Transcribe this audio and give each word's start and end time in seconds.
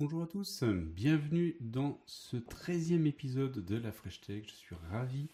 Bonjour 0.00 0.22
à 0.22 0.26
tous, 0.26 0.64
bienvenue 0.64 1.56
dans 1.60 2.00
ce 2.06 2.36
13e 2.36 3.06
épisode 3.06 3.64
de 3.64 3.76
la 3.76 3.92
Fresh 3.92 4.20
Tech. 4.22 4.44
Je 4.46 4.54
suis 4.54 4.74
ravi 4.90 5.28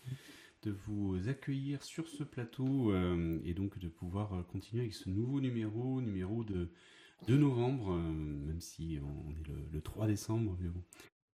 de 0.63 0.73
vous 0.73 1.17
accueillir 1.29 1.83
sur 1.83 2.09
ce 2.09 2.25
plateau 2.25 2.91
euh, 2.93 3.39
et 3.45 3.55
donc 3.55 3.79
de 3.79 3.89
pouvoir 3.89 4.35
euh, 4.35 4.43
continuer 4.43 4.83
avec 4.83 4.95
ce 4.95 5.09
nouveau 5.09 5.41
numéro, 5.41 6.01
numéro 6.03 6.43
de, 6.45 6.69
de 7.29 7.37
novembre, 7.37 7.93
euh, 7.93 8.13
même 8.13 8.61
si 8.61 8.99
on 9.03 9.31
est 9.37 9.49
le, 9.49 9.55
le 9.73 9.81
3 9.81 10.07
décembre, 10.09 10.59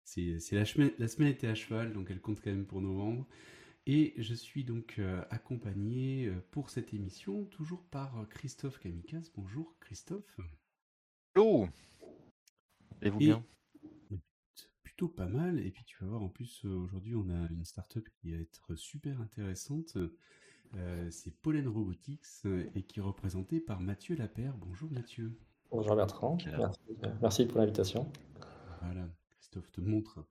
c'est 0.04 0.40
la, 0.52 0.66
semaine- 0.66 0.92
la 0.98 1.08
semaine 1.08 1.30
était 1.30 1.48
à 1.48 1.56
cheval, 1.56 1.94
donc 1.94 2.08
elle 2.10 2.20
compte 2.22 2.42
quand 2.42 2.50
même 2.50 2.66
pour 2.66 2.82
novembre. 2.82 3.28
Et 3.86 4.14
je 4.18 4.34
suis 4.34 4.64
donc 4.64 5.00
accompagné 5.32 6.32
pour 6.52 6.70
cette 6.70 6.94
émission 6.94 7.46
toujours 7.46 7.82
par 7.86 8.28
Christophe 8.30 8.80
Kamikaze. 8.80 9.32
Bonjour 9.36 9.76
Christophe. 9.80 10.40
Hello 11.36 11.68
Et 13.02 13.10
vous 13.10 13.20
Et 13.20 13.26
bien? 13.26 13.44
plutôt 14.84 15.08
pas 15.08 15.28
mal. 15.28 15.60
Et 15.66 15.72
puis 15.72 15.84
tu 15.86 15.98
vas 16.02 16.08
voir, 16.10 16.22
en 16.22 16.30
plus, 16.30 16.62
euh, 16.66 16.70
aujourd'hui, 16.76 17.16
on 17.16 17.30
a 17.30 17.48
une 17.52 17.66
startup 17.66 18.08
qui 18.10 18.32
va 18.32 18.38
être 18.38 18.76
super 18.76 19.22
intéressante. 19.22 19.98
Euh, 20.76 21.08
c'est 21.10 21.32
Pollen 21.42 21.68
Robotics 21.68 22.26
euh, 22.46 22.66
et 22.76 22.84
qui 22.84 23.00
est 23.00 23.04
représentée 23.04 23.60
par 23.60 23.80
Mathieu 23.82 24.16
Lapère. 24.16 24.56
Bonjour 24.58 24.92
Mathieu. 24.92 25.38
Bonjour 25.72 25.96
Bertrand, 25.96 26.34
Ok. 26.34 26.50
merci, 26.58 26.80
merci 27.22 27.46
pour 27.46 27.60
l'invitation. 27.60 28.08
Voilà, 28.82 29.08
Christophe 29.32 29.72
te 29.72 29.82
montre. 29.82 30.26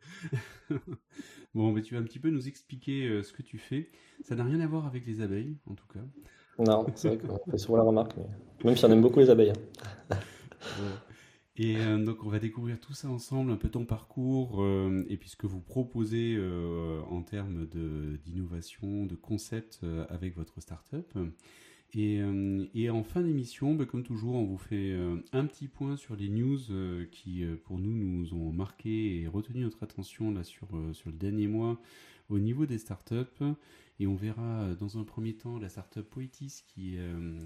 bon, 1.55 1.73
mais 1.73 1.83
tu 1.83 1.95
vas 1.95 2.01
un 2.01 2.05
petit 2.05 2.19
peu 2.21 2.31
nous 2.31 2.49
expliquer 2.49 3.07
euh, 3.09 3.23
ce 3.23 3.33
que 3.33 3.43
tu 3.43 3.59
fais. 3.59 3.91
Ça 4.23 4.35
n'a 4.35 4.45
rien 4.45 4.61
à 4.61 4.67
voir 4.67 4.87
avec 4.87 5.07
les 5.07 5.21
abeilles, 5.21 5.59
en 5.67 5.75
tout 5.75 5.87
cas. 5.89 6.05
Non, 6.59 6.87
c'est 6.97 7.09
vrai 7.09 7.19
qu'on 7.19 7.39
fait 7.51 7.59
souvent 7.59 7.79
la 7.79 7.85
remarque, 7.85 8.17
mais 8.17 8.25
même 8.65 8.77
si 8.77 8.85
on 8.85 8.91
aime 8.91 9.01
beaucoup 9.01 9.21
les 9.21 9.31
abeilles. 9.31 9.53
hein. 10.11 10.17
Et 11.61 11.77
euh, 11.77 11.99
donc 11.99 12.25
on 12.25 12.29
va 12.29 12.39
découvrir 12.39 12.79
tout 12.79 12.95
ça 12.95 13.09
ensemble, 13.09 13.51
un 13.51 13.57
peu 13.57 13.69
ton 13.69 13.85
parcours 13.85 14.63
euh, 14.63 15.05
et 15.09 15.17
puis 15.17 15.29
ce 15.29 15.37
que 15.37 15.49
vous 15.49 15.61
proposez 15.61 16.37
euh, 16.39 17.01
en 17.11 17.23
termes 17.23 17.67
de- 17.67 18.17
d'innovation, 18.25 19.07
de, 19.07 19.17
concept 19.17 19.81
euh, 19.83 20.07
avec 20.09 20.37
votre 20.37 20.61
startup. 20.61 21.19
Et, 21.95 22.21
et 22.75 22.91
en 22.91 23.03
fin 23.03 23.23
d'émission, 23.23 23.75
bah, 23.75 23.87
comme 23.87 24.03
toujours, 24.03 24.35
on 24.35 24.45
vous 24.45 24.59
fait 24.59 24.95
un 25.33 25.47
petit 25.47 25.69
point 25.69 25.97
sur 25.97 26.17
les 26.17 26.29
news 26.29 26.59
qui, 27.11 27.43
pour 27.65 27.79
nous, 27.79 27.91
nous 27.91 28.35
ont 28.35 28.53
marqué 28.53 29.23
et 29.23 29.27
retenu 29.27 29.63
notre 29.63 29.83
attention 29.83 30.31
là 30.31 30.45
sur, 30.45 30.69
sur 30.93 31.09
le 31.09 31.17
dernier 31.17 31.47
mois 31.47 31.81
au 32.29 32.39
niveau 32.39 32.67
des 32.67 32.79
startups. 32.79 33.55
Et 34.01 34.07
on 34.07 34.15
verra 34.15 34.63
euh, 34.63 34.75
dans 34.77 34.99
un 34.99 35.05
premier 35.05 35.35
temps 35.35 35.59
la 35.59 35.69
startup 35.69 36.09
Poetis 36.09 36.63
qui, 36.69 36.99
euh, 36.99 37.41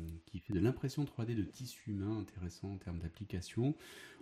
fait 0.46 0.52
de 0.52 0.60
l'impression 0.60 1.04
3D 1.04 1.34
de 1.34 1.42
tissus 1.42 1.90
humains 1.90 2.18
intéressant 2.18 2.72
en 2.72 2.76
termes 2.76 2.98
d'application. 2.98 3.74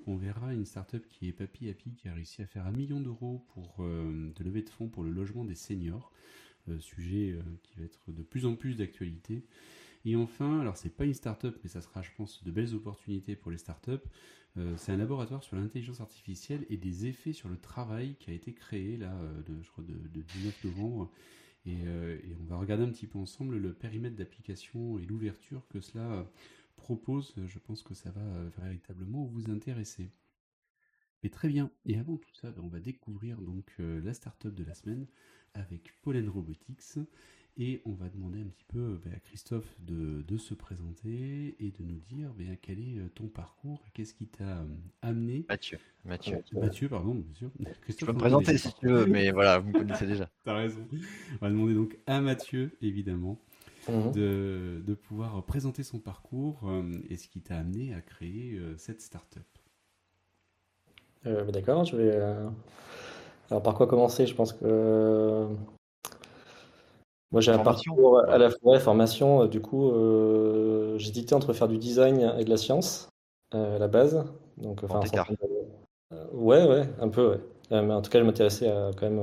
On 0.07 0.17
verra 0.17 0.55
une 0.55 0.65
startup 0.65 1.07
qui 1.09 1.29
est 1.29 1.33
Papy 1.33 1.69
Happy 1.69 1.95
qui 1.95 2.09
a 2.09 2.15
réussi 2.15 2.43
à 2.43 2.47
faire 2.47 2.67
un 2.67 2.73
million 2.73 3.01
d'euros 3.01 3.45
pour 3.55 3.77
euh, 3.81 4.33
de 4.37 4.45
levée 4.45 4.63
de 4.63 4.71
fonds 4.71 4.89
pour 4.89 5.03
le 5.03 5.11
logement 5.11 5.45
des 5.45 5.55
seniors, 5.55 6.13
sujet 6.79 7.37
qui 7.65 7.79
va 7.79 7.85
être 7.85 8.13
de 8.13 8.23
plus 8.23 8.47
en 8.47 8.55
plus 8.55 8.77
d'actualité. 8.77 9.43
Et 10.05 10.17
enfin, 10.17 10.61
alors 10.61 10.77
c'est 10.77 10.97
pas 10.97 11.05
une 11.05 11.15
startup, 11.15 11.59
mais 11.63 11.69
ça 11.69 11.81
sera, 11.81 12.03
je 12.03 12.11
pense, 12.17 12.43
de 12.45 12.51
belles 12.51 12.75
opportunités 12.75 13.37
pour 13.37 13.51
les 13.51 13.59
startups. 13.59 14.01
Euh, 14.57 14.75
c'est 14.77 14.93
un 14.93 14.97
laboratoire 14.97 15.43
sur 15.45 15.57
l'intelligence 15.57 16.01
artificielle 16.01 16.67
et 16.71 16.77
des 16.77 17.07
effets 17.07 17.33
sur 17.33 17.49
le 17.49 17.57
travail 17.59 18.17
qui 18.19 18.31
a 18.31 18.35
été 18.35 18.53
créé 18.53 18.97
là, 18.97 19.13
euh, 19.15 19.43
je 19.63 19.71
crois, 19.71 19.85
de, 19.85 19.95
de 19.95 20.23
19 20.23 20.65
novembre. 20.65 21.11
Et, 21.67 21.77
euh, 21.87 22.17
et 22.25 22.35
on 22.41 22.45
va 22.45 22.57
regarder 22.57 22.85
un 22.85 22.91
petit 22.91 23.07
peu 23.07 23.19
ensemble 23.19 23.59
le 23.59 23.75
périmètre 23.75 24.17
d'application 24.17 24.99
et 24.99 25.05
l'ouverture 25.05 25.67
que 25.69 25.81
cela 25.81 26.27
propose. 26.77 27.35
Je 27.47 27.59
pense 27.59 27.83
que 27.83 27.95
ça 27.95 28.11
va 28.11 28.23
véritablement 28.59 29.25
vous 29.27 29.51
intéresser. 29.51 30.11
Mais 31.23 31.29
très 31.29 31.49
bien. 31.49 31.71
Et 31.85 31.99
avant 31.99 32.17
tout 32.17 32.35
ça, 32.35 32.51
ben, 32.51 32.63
on 32.65 32.69
va 32.69 32.81
découvrir 32.81 33.41
donc 33.43 33.71
la 33.79 34.15
startup 34.15 34.55
de 34.55 34.65
la 34.65 34.75
semaine 34.75 35.07
avec 35.55 35.93
Pollen 36.03 36.29
Robotics. 36.29 36.99
Et 37.63 37.83
on 37.85 37.93
va 37.93 38.09
demander 38.09 38.41
un 38.41 38.47
petit 38.47 38.65
peu 38.69 38.99
ben, 39.05 39.13
à 39.13 39.19
Christophe 39.21 39.77
de, 39.81 40.23
de 40.23 40.37
se 40.39 40.55
présenter 40.55 41.57
et 41.61 41.71
de 41.73 41.85
nous 41.85 42.01
dire 42.09 42.33
ben, 42.35 42.57
quel 42.63 42.79
est 42.81 42.97
euh, 42.99 43.09
ton 43.15 43.29
parcours, 43.29 43.85
qu'est-ce 43.93 44.15
qui 44.15 44.27
t'a 44.27 44.45
euh, 44.61 44.65
amené. 45.03 45.45
Mathieu. 45.47 45.79
Mathieu. 46.07 46.43
Mathieu, 46.53 46.89
pardon, 46.89 47.15
bien 47.15 47.35
sûr. 47.35 47.51
Je 47.59 47.65
Christophe, 47.83 48.07
peux 48.09 48.15
me 48.15 48.19
présenter 48.19 48.57
si 48.57 48.73
tu 48.75 48.87
veux, 48.89 49.05
mais 49.07 49.31
voilà, 49.31 49.59
vous 49.59 49.69
me 49.69 49.75
connaissez 49.75 50.07
déjà. 50.07 50.27
T'as 50.45 50.55
raison. 50.55 50.81
On 51.35 51.45
va 51.45 51.51
demander 51.51 51.75
donc 51.75 51.99
à 52.07 52.21
Mathieu, 52.23 52.71
évidemment, 52.81 53.39
Mhm. 53.89 54.13
de, 54.13 54.83
de 54.87 54.95
pouvoir 54.95 55.43
présenter 55.45 55.83
son 55.83 55.99
parcours 55.99 56.61
euh, 56.69 56.83
et 57.11 57.17
ce 57.17 57.29
qui 57.29 57.41
t'a 57.41 57.59
amené 57.59 57.93
à 57.95 58.01
créer 58.01 58.55
euh, 58.59 58.75
cette 58.79 59.01
startup. 59.03 59.43
Euh, 61.27 61.45
bah 61.45 61.53
d'accord, 61.53 61.85
je 61.85 61.97
vais. 61.97 62.11
euh, 62.15 62.49
Alors 63.51 63.63
par 63.63 63.75
quoi 63.75 63.87
commencer? 63.87 64.27
Je 64.27 64.35
pense 64.35 64.53
que 64.53 64.59
euh, 64.65 65.47
moi 67.33 67.41
j'ai 67.41 67.53
un 67.53 67.59
parcours 67.59 68.21
à 68.29 68.39
la 68.39 68.51
fois 68.51 68.79
formation. 68.81 69.43
euh, 69.43 69.49
Du 69.49 69.61
coup, 69.61 69.91
euh, 69.93 70.99
j'hésitais 70.99 71.35
entre 71.35 71.53
faire 71.53 71.69
du 71.69 71.79
design 71.79 72.35
et 72.39 72.45
de 72.45 72.51
la 72.51 72.57
science 72.57 73.09
euh, 73.55 73.77
à 73.77 73.79
la 73.79 73.89
base. 73.89 74.25
Donc, 74.59 74.83
enfin, 74.85 75.01
ouais, 76.33 76.67
ouais, 76.67 76.89
un 77.01 77.09
peu, 77.09 77.31
ouais. 77.31 77.41
Mais 77.71 77.93
en 77.93 78.03
tout 78.03 78.11
cas, 78.11 78.19
je 78.19 78.25
m'intéressais 78.25 78.69
à, 78.69 78.91
quand 78.97 79.09
même 79.09 79.21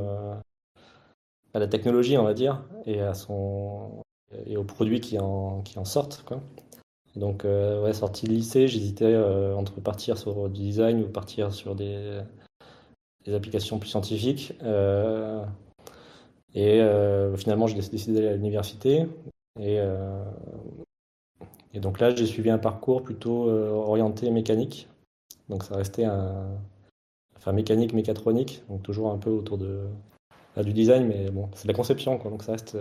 à 1.54 1.60
la 1.60 1.68
technologie, 1.68 2.18
on 2.18 2.24
va 2.24 2.34
dire, 2.34 2.64
et 2.86 3.02
à 3.02 3.14
son 3.14 4.04
et 4.46 4.58
aux 4.58 4.64
produits 4.64 5.00
qui 5.00 5.18
en 5.20 5.62
qui 5.62 5.80
en 5.80 5.86
sortent, 5.86 6.24
quoi. 6.26 6.42
Donc, 7.16 7.44
ouais, 7.46 7.94
sorti 7.94 8.28
de 8.28 8.32
lycée, 8.34 8.68
j'hésitais 8.68 9.16
entre 9.56 9.82
partir 9.82 10.18
sur 10.18 10.50
du 10.50 10.62
design 10.62 11.04
ou 11.04 11.08
partir 11.10 11.54
sur 11.54 11.76
des, 11.76 12.22
des 13.26 13.34
applications 13.36 13.78
plus 13.80 13.90
scientifiques. 13.90 14.54
Et 16.58 16.82
euh, 16.82 17.38
finalement, 17.38 17.68
j'ai 17.68 17.76
décidé 17.76 18.16
d'aller 18.16 18.30
à 18.30 18.34
l'université. 18.34 19.06
Et, 19.60 19.80
euh, 19.80 20.24
et 21.76 21.80
donc 21.80 22.00
là, 22.00 22.16
j'ai 22.16 22.26
suivi 22.26 22.50
un 22.50 22.58
parcours 22.58 23.04
plutôt 23.04 23.48
euh, 23.48 23.70
orienté 23.70 24.32
mécanique. 24.32 24.90
Donc, 25.50 25.64
ça 25.64 25.76
restait 25.76 26.06
un. 26.06 26.48
Enfin, 27.36 27.52
mécanique, 27.52 27.94
mécatronique. 27.94 28.64
Donc, 28.70 28.82
toujours 28.82 29.12
un 29.12 29.20
peu 29.20 29.30
autour 29.30 29.60
de. 29.60 29.86
du 30.64 30.74
design, 30.74 31.06
mais 31.06 31.30
bon, 31.30 31.48
c'est 31.54 31.68
la 31.68 31.76
conception, 31.76 32.18
quoi. 32.18 32.32
Donc, 32.32 32.42
ça 32.42 32.54
reste 32.54 32.76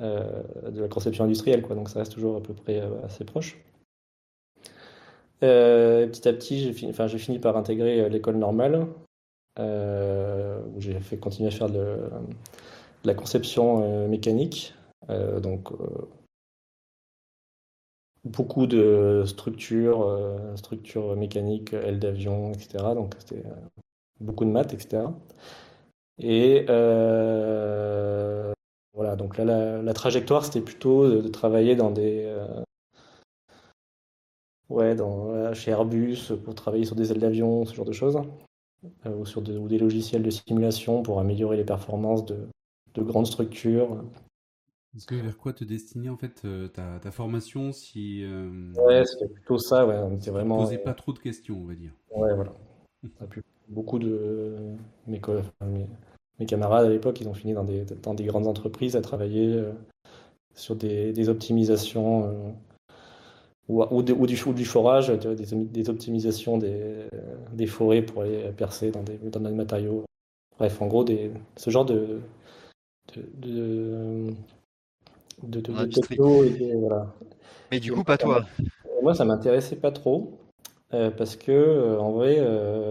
de 0.00 0.80
la 0.80 0.88
conception 0.88 1.22
industrielle, 1.22 1.62
quoi. 1.62 1.76
Donc 1.76 1.90
ça 1.90 1.98
reste 1.98 2.12
toujours 2.12 2.36
à 2.36 2.40
peu 2.40 2.54
près 2.54 2.80
assez 3.04 3.24
proche. 3.24 3.62
Petit 5.40 6.28
à 6.28 6.32
petit, 6.32 6.60
j'ai 6.60 6.72
fini, 6.72 6.92
enfin, 6.92 7.06
j'ai 7.08 7.18
fini 7.18 7.38
par 7.38 7.58
intégrer 7.58 8.08
l'école 8.08 8.36
normale, 8.36 8.86
où 9.58 10.80
j'ai 10.80 10.98
fait 11.00 11.18
continuer 11.18 11.48
à 11.48 11.52
faire 11.52 11.68
de 11.68 11.98
la 13.04 13.14
conception 13.14 13.82
euh, 13.82 14.08
mécanique. 14.08 14.74
Euh, 15.10 15.40
donc 15.40 15.72
euh, 15.72 16.08
beaucoup 18.24 18.66
de 18.66 19.24
structures, 19.26 20.06
structures 20.56 21.16
mécaniques, 21.16 21.72
ailes 21.72 21.98
d'avion, 21.98 22.52
etc. 22.52 22.94
Donc 22.94 23.14
c'était 23.18 23.42
beaucoup 24.20 24.44
de 24.44 24.50
maths, 24.50 24.72
etc. 24.74 25.04
Et 26.18 26.64
voilà, 28.94 29.16
donc 29.16 29.38
là, 29.38 29.82
la, 29.82 29.92
trajectoire, 29.94 30.44
c'était 30.44 30.60
plutôt 30.60 31.08
de, 31.08 31.28
travailler 31.28 31.74
dans 31.74 31.90
des. 31.90 32.32
ouais, 34.68 34.94
dans, 34.94 35.52
chez 35.54 35.72
Airbus 35.72 36.32
pour 36.44 36.54
travailler 36.54 36.84
sur 36.84 36.94
des 36.94 37.10
ailes 37.10 37.18
d'avion, 37.18 37.64
ce 37.64 37.74
genre 37.74 37.86
de 37.86 37.92
choses. 37.92 38.20
Ou 39.04 39.26
sur 39.26 39.42
de- 39.42 39.58
ou 39.58 39.66
des 39.66 39.78
logiciels 39.78 40.22
de 40.22 40.30
simulation 40.30 41.02
pour 41.02 41.18
améliorer 41.18 41.56
les 41.56 41.64
performances 41.64 42.24
de, 42.24 42.48
de 42.94 43.02
grandes 43.02 43.26
structures. 43.26 44.04
Est-ce 44.94 45.06
que 45.06 45.14
vers 45.14 45.38
quoi 45.38 45.54
te 45.54 45.64
destiner 45.64 46.10
en 46.10 46.18
fait 46.18 46.42
euh, 46.44 46.68
ta, 46.68 46.98
ta 47.00 47.10
formation 47.10 47.72
si 47.72 48.22
euh, 48.24 48.72
Ouais, 48.74 49.04
c'était 49.06 49.28
plutôt 49.28 49.56
ça, 49.56 49.86
ouais. 49.86 49.96
On 49.96 50.14
était 50.16 50.30
vraiment. 50.30 50.58
posais 50.58 50.76
pas 50.78 50.92
trop 50.92 51.12
de 51.12 51.18
questions, 51.18 51.58
on 51.62 51.66
va 51.66 51.74
dire. 51.74 51.92
Ouais, 52.14 52.34
voilà. 52.34 52.52
Beaucoup 53.68 53.98
de 53.98 54.56
mes, 55.06 55.20
camarades 56.46 56.86
à 56.86 56.90
l'époque, 56.90 57.20
ils 57.20 57.28
ont 57.28 57.34
fini 57.34 57.54
dans 57.54 57.64
des, 57.64 57.84
dans 58.02 58.12
des 58.12 58.24
grandes 58.24 58.46
entreprises 58.46 58.94
à 58.94 59.00
travailler 59.00 59.54
euh, 59.54 59.72
sur 60.54 60.76
des, 60.76 61.12
des 61.12 61.28
optimisations 61.30 62.26
euh, 62.26 62.50
ou, 63.68 63.82
ou, 63.90 64.02
des- 64.02 64.12
ou 64.12 64.26
du, 64.26 64.38
ou 64.44 64.52
du 64.52 64.66
forage, 64.66 65.08
des, 65.08 65.34
des 65.36 65.88
optimisations 65.88 66.58
des, 66.58 67.06
des 67.54 67.66
forêts 67.66 68.02
pour 68.02 68.22
aller 68.22 68.52
percer 68.52 68.90
dans 68.90 69.02
des, 69.02 69.16
dans 69.16 69.40
des 69.40 69.52
matériaux. 69.52 70.04
Bref, 70.58 70.82
en 70.82 70.86
gros, 70.86 71.04
ce 71.56 71.70
genre 71.70 71.86
de, 71.86 72.20
de, 73.16 73.22
de, 73.34 74.34
de, 75.42 75.60
de- 75.60 75.72
de 75.72 75.72
Industrie. 75.80 76.08
techno 76.16 76.44
et 76.44 76.50
de- 76.50 76.76
voilà. 76.78 77.12
Mais 77.70 77.80
du 77.80 77.92
coup, 77.92 78.04
pas 78.04 78.16
toi. 78.18 78.46
Moi, 79.02 79.14
ça 79.14 79.24
m'intéressait 79.24 79.76
pas 79.76 79.90
trop 79.90 80.38
euh, 80.94 81.10
parce 81.10 81.36
que, 81.36 81.50
euh, 81.52 81.98
en 81.98 82.12
vrai, 82.12 82.36
euh, 82.38 82.90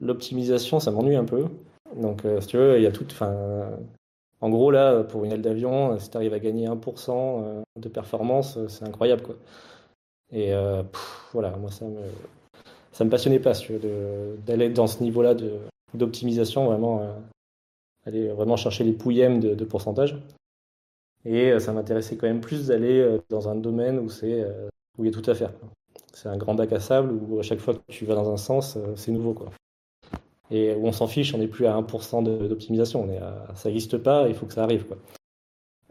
l'optimisation, 0.00 0.80
ça 0.80 0.90
m'ennuie 0.90 1.16
un 1.16 1.24
peu. 1.24 1.46
Donc, 1.96 2.24
euh, 2.24 2.40
si 2.40 2.48
tu 2.48 2.56
veux, 2.56 2.76
il 2.78 2.82
y 2.82 2.86
a 2.86 2.92
tout. 2.92 3.06
Enfin, 3.10 3.70
en 4.40 4.50
gros, 4.50 4.70
là, 4.70 5.02
pour 5.04 5.24
une 5.24 5.32
aile 5.32 5.42
d'avion, 5.42 5.98
si 5.98 6.10
tu 6.10 6.16
arrives 6.16 6.34
à 6.34 6.38
gagner 6.38 6.66
1% 6.66 7.42
euh, 7.44 7.62
de 7.76 7.88
performance, 7.88 8.58
c'est 8.68 8.84
incroyable, 8.84 9.22
quoi. 9.22 9.36
Et 10.32 10.50
pff, 10.92 11.28
voilà, 11.32 11.50
moi, 11.56 11.70
ça 11.70 11.84
me, 11.86 12.00
ça 12.92 13.04
me 13.04 13.10
passionnait 13.10 13.38
pas, 13.38 13.54
si 13.54 13.66
tu 13.66 13.72
veux, 13.74 13.78
de- 13.78 14.36
d'aller 14.46 14.68
dans 14.68 14.86
ce 14.88 15.02
niveau-là 15.02 15.34
d'optimisation, 15.94 16.66
vraiment, 16.66 17.00
aller 18.06 18.28
vraiment 18.28 18.56
chercher 18.56 18.84
les 18.84 18.92
pouillèmes 18.92 19.40
de, 19.40 19.64
pourcentage. 19.64 20.16
Et 21.24 21.50
euh, 21.52 21.58
ça 21.58 21.72
m'intéressait 21.72 22.16
quand 22.16 22.26
même 22.26 22.40
plus 22.40 22.68
d'aller 22.68 23.00
euh, 23.00 23.18
dans 23.28 23.48
un 23.48 23.56
domaine 23.56 23.98
où 23.98 24.08
c'est, 24.08 24.42
euh, 24.42 24.68
où 24.96 25.04
il 25.04 25.10
y 25.10 25.14
a 25.14 25.20
tout 25.20 25.28
à 25.28 25.34
faire. 25.34 25.52
C'est 26.12 26.28
un 26.28 26.36
grand 26.36 26.54
bac 26.54 26.72
à 26.72 26.80
sable 26.80 27.12
où 27.12 27.38
à 27.38 27.42
chaque 27.42 27.58
fois 27.58 27.74
que 27.74 27.80
tu 27.88 28.06
vas 28.06 28.14
dans 28.14 28.30
un 28.32 28.36
sens, 28.36 28.78
c'est 28.96 29.12
nouveau, 29.12 29.34
quoi. 29.34 29.50
Et 30.50 30.74
où 30.74 30.86
on 30.86 30.92
s'en 30.92 31.08
fiche, 31.08 31.34
on 31.34 31.38
n'est 31.38 31.48
plus 31.48 31.66
à 31.66 31.74
1% 31.74 32.22
de- 32.22 32.46
d'optimisation, 32.46 33.02
on 33.02 33.08
est 33.10 33.20
ça 33.54 33.68
n'existe 33.68 33.98
pas, 33.98 34.28
il 34.28 34.34
faut 34.34 34.46
que 34.46 34.54
ça 34.54 34.62
arrive, 34.62 34.86
quoi. 34.86 34.96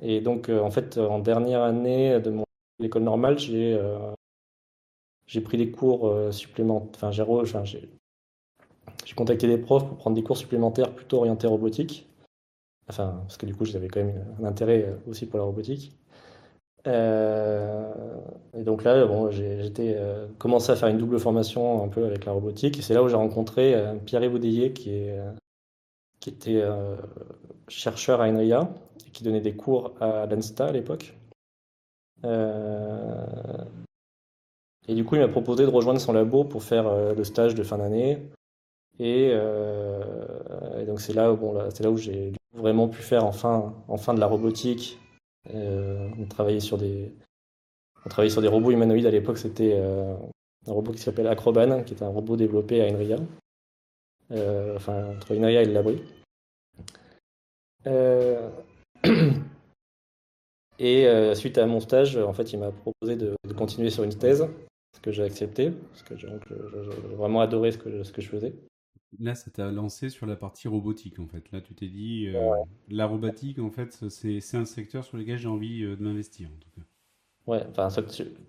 Et 0.02 0.22
donc, 0.22 0.50
en 0.50 0.72
fait, 0.72 0.98
en 0.98 1.20
dernière 1.20 1.62
année 1.64 2.20
de 2.22 2.30
mon 2.32 2.46
l'école 2.80 3.04
normale, 3.04 3.40
j'ai 3.40 3.80
j'ai 5.28 5.42
pris 5.42 5.58
des 5.58 5.72
cours 5.72 6.14
supplémentaires. 6.34 6.90
Enfin, 6.96 7.12
j'ai 7.12 7.90
j'ai 9.06 9.14
contacté 9.14 9.48
des 9.48 9.58
profs 9.58 9.88
pour 9.88 9.98
prendre 9.98 10.16
des 10.16 10.24
cours 10.24 10.36
supplémentaires 10.36 10.92
plutôt 10.94 11.20
orientés 11.20 11.48
robotique. 11.48 12.10
Enfin, 12.90 13.22
parce 13.22 13.38
que 13.38 13.46
du 13.46 13.56
coup, 13.56 13.66
j'avais 13.66 13.88
quand 13.88 14.04
même 14.04 14.26
un 14.42 14.46
intérêt 14.46 14.84
euh, 14.84 14.98
aussi 15.10 15.26
pour 15.26 15.40
la 15.40 15.46
robotique. 15.46 15.96
Euh, 16.88 17.92
et 18.56 18.64
donc 18.64 18.84
là, 18.84 19.06
bon, 19.06 19.32
j'ai 19.32 19.64
j'étais 19.64 19.96
euh, 19.98 20.28
commencé 20.38 20.72
à 20.72 20.76
faire 20.76 20.90
une 20.90 20.98
double 20.98 21.20
formation 21.20 21.84
un 21.84 21.88
peu 21.88 22.06
avec 22.06 22.26
la 22.26 22.32
robotique. 22.32 22.78
Et 22.78 22.82
c'est 22.82 22.94
là 22.94 23.04
où 23.04 23.08
j'ai 23.08 23.16
rencontré 23.16 23.76
Pierre 24.06 24.30
Baudeillé, 24.30 24.74
qui 24.74 24.92
était 26.28 26.64
chercheur 27.68 28.22
à 28.22 28.28
Enria 28.28 28.70
et 29.08 29.10
qui 29.12 29.24
donnait 29.24 29.42
des 29.42 29.56
cours 29.56 29.94
à 30.00 30.26
l'ANSTA 30.28 30.68
à 30.68 30.72
l'époque. 30.72 31.16
Et 34.88 34.94
du 34.94 35.04
coup, 35.04 35.16
il 35.16 35.22
m'a 35.22 35.28
proposé 35.28 35.64
de 35.64 35.70
rejoindre 35.70 36.00
son 36.00 36.14
labo 36.14 36.44
pour 36.44 36.64
faire 36.64 37.14
le 37.16 37.24
stage 37.24 37.56
de 37.56 37.64
fin 37.64 37.80
d'année. 37.80 38.20
Et, 39.00 39.32
euh, 39.34 40.80
et 40.82 40.86
donc 40.86 41.02
c'est 41.02 41.14
là, 41.14 41.32
où- 41.34 41.38
bon, 41.38 41.54
où 41.60 41.98
j'ai 41.98 42.32
vraiment 42.54 42.88
pu 42.88 43.02
faire 43.02 43.26
enfin, 43.26 43.74
enfin 43.88 44.14
de 44.14 44.20
la 44.20 44.28
robotique. 44.28 45.00
Euh, 45.54 46.10
on 46.18 46.26
travaillait 46.26 46.60
sur 46.60 46.78
des, 46.78 47.12
on 48.06 48.10
travaillait 48.10 48.32
sur 48.32 48.42
des 48.42 48.48
robots 48.48 48.72
humanoïdes 48.72 49.06
à 49.06 49.12
l'époque. 49.12 49.38
C'était 49.38 49.74
euh, 49.76 50.16
un 50.68 50.72
robot 50.72 50.92
qui 50.94 51.00
s'appelle 51.00 51.28
Acroban, 51.28 51.84
qui 51.84 51.94
est 51.94 52.04
un 52.04 52.08
robot 52.10 52.36
développé 52.38 52.82
à 52.82 52.92
Enria, 52.92 53.18
Euh, 54.32 54.76
enfin 54.76 55.12
entre 55.16 55.38
Enria 55.38 55.62
et 55.62 55.66
le 55.66 55.74
Labri. 55.74 56.02
Et 60.80 61.08
suite 61.36 61.58
à 61.58 61.66
mon 61.66 61.80
stage, 61.80 62.18
en 62.18 62.34
fait, 62.34 62.52
il 62.52 62.60
m'a 62.60 62.72
proposé 62.72 63.16
de, 63.16 63.34
de 63.48 63.54
continuer 63.54 63.90
sur 63.90 64.04
une 64.04 64.14
thèse, 64.16 64.46
ce 64.94 65.00
que 65.00 65.12
j'ai 65.12 65.24
accepté, 65.24 65.72
parce 65.72 66.04
que 66.04 66.18
j'ai 66.18 66.28
vraiment 67.16 67.40
adoré 67.42 67.72
ce 67.72 67.78
que, 67.78 68.04
ce 68.04 68.12
que 68.12 68.22
je 68.22 68.30
faisais. 68.30 68.54
Là, 69.20 69.36
ça 69.36 69.52
t'a 69.52 69.72
lancé 69.72 70.10
sur 70.10 70.26
la 70.26 70.36
partie 70.36 70.68
robotique, 70.68 71.20
en 71.20 71.28
fait. 71.28 71.52
Là, 71.52 71.62
tu 71.62 71.74
t'es 71.74 71.88
dit, 71.88 72.28
euh, 72.28 72.56
la 72.90 73.06
robotique, 73.08 73.60
en 73.60 73.70
fait, 73.70 74.10
c'est 74.10 74.58
un 74.58 74.66
secteur 74.66 75.04
sur 75.04 75.18
lequel 75.18 75.38
j'ai 75.38 75.48
envie 75.48 75.84
euh, 75.84 75.96
de 75.96 76.04
m'investir, 76.04 76.50
en 76.50 76.60
tout 76.60 76.70
cas. 76.76 76.86
Ouais, 77.48 77.64
enfin, 77.70 77.90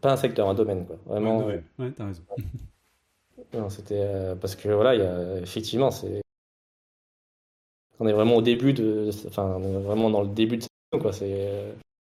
pas 0.01 0.13
un 0.13 0.17
secteur, 0.17 0.49
un 0.49 0.55
domaine, 0.55 0.87
quoi. 0.87 0.97
Vraiment. 1.07 1.39
ouais, 1.39 1.63
ouais, 1.79 1.85
ouais, 1.87 1.93
t'as 1.93 2.07
raison. 2.07 2.23
euh, 3.55 3.61
non, 3.61 3.69
c'était 3.69 4.01
euh, 4.01 4.35
parce 4.35 4.57
que 4.57 4.69
voilà, 4.69 4.95
il 4.95 5.01
y 5.01 5.05
a, 5.05 5.39
effectivement, 5.41 5.91
c'est. 5.91 6.23
On 7.99 8.07
est 8.07 8.13
vraiment 8.13 8.37
au 8.37 8.43
début 8.43 8.73
de. 8.73 9.11
Enfin, 9.27 9.57
on 9.59 9.63
est 9.63 9.83
vraiment 9.83 10.11
dans 10.11 10.23
le 10.23 10.29
début 10.29 10.57
de 10.57 10.63
ça, 10.63 10.99
quoi. 11.01 11.13
C'est 11.13 11.31
euh, 11.49 11.73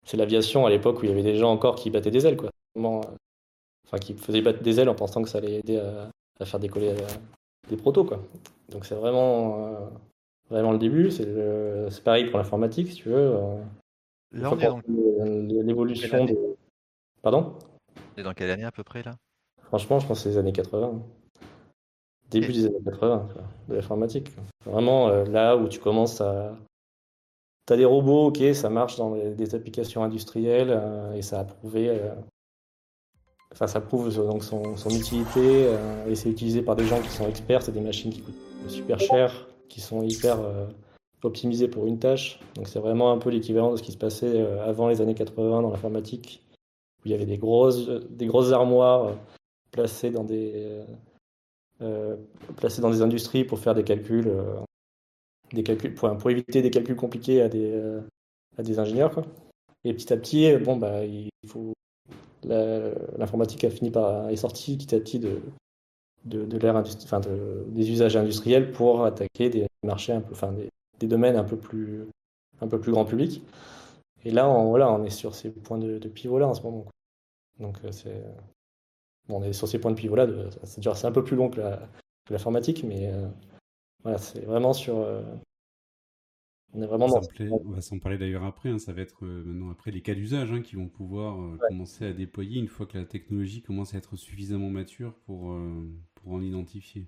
c'est 0.05 0.17
l'aviation 0.17 0.65
à 0.65 0.69
l'époque 0.69 0.99
où 1.01 1.05
il 1.05 1.09
y 1.09 1.11
avait 1.11 1.23
des 1.23 1.37
gens 1.37 1.51
encore 1.51 1.75
qui 1.75 1.89
battaient 1.89 2.11
des 2.11 2.25
ailes, 2.25 2.37
quoi. 2.37 2.49
Vraiment, 2.75 3.01
euh, 3.01 3.15
enfin, 3.85 3.97
qui 3.99 4.13
faisaient 4.13 4.41
battre 4.41 4.61
des 4.63 4.79
ailes 4.79 4.89
en 4.89 4.95
pensant 4.95 5.21
que 5.21 5.29
ça 5.29 5.37
allait 5.39 5.59
aider 5.59 5.77
à, 5.77 6.09
à 6.39 6.45
faire 6.45 6.59
décoller 6.59 6.89
euh, 6.89 7.07
des 7.69 7.77
protos, 7.77 8.03
quoi. 8.05 8.19
Donc 8.69 8.85
c'est 8.85 8.95
vraiment, 8.95 9.65
euh, 9.67 9.79
vraiment 10.49 10.71
le 10.71 10.77
début. 10.79 11.11
C'est 11.11 11.25
le- 11.25 11.87
c'est 11.89 12.03
pareil 12.03 12.25
pour 12.29 12.37
l'informatique, 12.37 12.87
si 12.89 12.95
tu 12.95 13.09
veux. 13.09 13.15
euh, 13.35 13.61
Là, 14.31 14.51
on 14.51 14.59
est 14.59 14.65
dans, 14.65 14.81
l'évolution 15.63 16.25
de. 16.25 16.37
Pardon? 17.21 17.53
on 18.15 18.19
est 18.19 18.23
dans 18.23 18.33
quelle 18.33 18.51
année 18.51 18.63
à 18.63 18.71
peu 18.71 18.83
près 18.83 19.01
là? 19.03 19.15
Franchement, 19.63 19.99
je 19.99 20.07
pense 20.07 20.17
que 20.19 20.23
c'est 20.23 20.29
les 20.29 20.37
années 20.37 20.53
80. 20.53 21.01
Début 22.29 22.49
Et- 22.51 22.53
des 22.53 22.65
années 22.67 22.83
80, 22.85 23.27
quoi, 23.33 23.41
de 23.69 23.75
l'informatique. 23.75 24.29
Vraiment 24.65 25.09
euh, 25.09 25.25
là 25.25 25.57
où 25.57 25.67
tu 25.67 25.79
commences 25.79 26.21
à. 26.21 26.55
T'as 27.65 27.77
des 27.77 27.85
robots, 27.85 28.27
ok, 28.27 28.41
ça 28.55 28.69
marche 28.69 28.97
dans 28.97 29.11
des, 29.15 29.31
des 29.35 29.53
applications 29.55 30.03
industrielles 30.03 30.71
euh, 30.71 31.13
et 31.13 31.21
ça 31.21 31.39
a 31.39 31.43
prouvé. 31.43 31.89
euh, 31.89 32.13
Enfin, 33.51 33.67
ça 33.67 33.81
prouve 33.81 34.07
euh, 34.07 34.27
donc 34.27 34.43
son, 34.43 34.89
utilité 34.89 35.67
euh, 35.67 36.07
et 36.07 36.15
c'est 36.15 36.29
utilisé 36.29 36.61
par 36.61 36.75
des 36.75 36.85
gens 36.85 37.01
qui 37.01 37.09
sont 37.09 37.27
experts. 37.27 37.63
C'est 37.63 37.71
des 37.71 37.81
machines 37.81 38.11
qui 38.11 38.21
coûtent 38.21 38.35
super 38.67 38.99
cher, 38.99 39.47
qui 39.67 39.81
sont 39.81 40.03
hyper 40.03 40.39
euh, 40.39 40.67
optimisées 41.23 41.67
pour 41.67 41.87
une 41.87 41.99
tâche. 41.99 42.39
Donc 42.55 42.67
c'est 42.67 42.79
vraiment 42.79 43.11
un 43.11 43.17
peu 43.17 43.29
l'équivalent 43.29 43.71
de 43.71 43.77
ce 43.77 43.83
qui 43.83 43.91
se 43.91 43.97
passait 43.97 44.39
euh, 44.39 44.63
avant 44.63 44.87
les 44.87 45.01
années 45.01 45.15
80 45.15 45.61
dans 45.61 45.71
l'informatique, 45.71 46.43
où 46.99 47.01
il 47.05 47.11
y 47.11 47.15
avait 47.15 47.25
des 47.25 47.37
grosses, 47.37 47.87
des 47.87 48.27
grosses 48.27 48.51
armoires 48.51 49.15
placées 49.71 50.11
dans 50.11 50.23
des, 50.23 50.83
placées 52.57 52.81
dans 52.81 52.89
des 52.89 53.01
industries 53.01 53.45
pour 53.45 53.59
faire 53.59 53.73
des 53.73 53.83
calculs, 53.83 54.31
des 55.53 55.63
calculs 55.63 55.93
pour, 55.93 56.15
pour 56.17 56.29
éviter 56.29 56.61
des 56.61 56.71
calculs 56.71 56.95
compliqués 56.95 57.41
à 57.41 57.49
des, 57.49 57.79
à 58.57 58.63
des 58.63 58.79
ingénieurs. 58.79 59.21
Et 59.85 59.93
petit 59.93 60.11
à 60.11 60.17
petit, 60.17 60.57
bon, 60.57 60.75
bah, 60.75 61.05
il 61.05 61.29
faut 61.47 61.73
l'informatique 62.43 63.63
a 63.63 63.69
fini 63.69 63.91
par 63.91 64.29
est 64.29 64.35
sortie 64.35 64.77
petit 64.77 64.95
à 64.95 64.99
petit 64.99 65.19
de, 65.19 65.41
de, 66.25 66.57
l'ère 66.57 66.81
des 67.67 67.91
usages 67.91 68.15
industriels 68.15 68.71
pour 68.71 69.03
attaquer 69.05 69.49
des 69.49 69.67
marchés 69.83 70.13
un 70.13 70.21
peu, 70.21 70.33
enfin 70.33 70.51
des, 70.51 70.69
des 70.99 71.07
domaines 71.07 71.35
un 71.35 71.43
peu 71.43 71.57
plus 71.57 72.07
un 72.61 72.67
peu 72.67 72.79
plus 72.79 72.91
grand 72.91 73.05
public. 73.05 73.41
Et 74.25 74.31
là, 74.31 74.49
on, 74.49 74.69
voilà, 74.69 74.91
on 74.91 75.03
est 75.03 75.09
sur 75.09 75.33
ces 75.35 75.49
points 75.49 75.77
de, 75.77 75.97
pivot 76.07 76.39
là 76.39 76.47
en 76.47 76.53
ce 76.53 76.61
moment. 76.61 76.81
quoi. 76.81 76.91
Donc 77.59 77.77
euh, 77.83 77.91
c'est 77.91 78.21
bon, 79.27 79.39
on 79.39 79.43
est 79.43 79.53
sur 79.53 79.67
ces 79.67 79.79
points 79.79 79.91
de 79.91 79.95
pivot 79.95 80.15
là. 80.15 80.27
C'est 80.63 81.05
un 81.05 81.11
peu 81.11 81.23
plus 81.23 81.37
long 81.37 81.49
que 81.49 81.61
l'informatique, 82.29 82.83
mais 82.83 83.07
euh, 83.11 83.27
voilà, 84.03 84.17
c'est 84.17 84.41
vraiment 84.45 84.73
sur. 84.73 84.97
euh, 84.97 85.21
on 86.73 86.81
est 86.81 86.85
vraiment 86.85 87.07
Ça 87.07 87.15
dans. 87.15 87.21
me 87.21 87.27
plaît. 87.27 87.49
On 87.51 87.69
va 87.71 87.81
s'en 87.81 87.99
parler 87.99 88.17
d'ailleurs 88.17 88.43
après. 88.43 88.69
hein. 88.69 88.79
Ça 88.79 88.93
va 88.93 89.01
être 89.01 89.25
euh, 89.25 89.43
maintenant 89.43 89.69
après 89.71 89.91
les 89.91 90.01
cas 90.01 90.13
d'usage 90.13 90.51
hein, 90.51 90.61
qui 90.61 90.75
vont 90.75 90.87
pouvoir 90.87 91.41
euh, 91.41 91.57
commencer 91.67 92.05
à 92.05 92.13
déployer 92.13 92.59
une 92.59 92.67
fois 92.67 92.85
que 92.85 92.97
la 92.97 93.05
technologie 93.05 93.61
commence 93.61 93.93
à 93.93 93.97
être 93.97 94.15
suffisamment 94.15 94.69
mature 94.69 95.13
pour, 95.25 95.51
euh, 95.53 95.83
pour 96.15 96.33
en 96.33 96.41
identifier. 96.41 97.07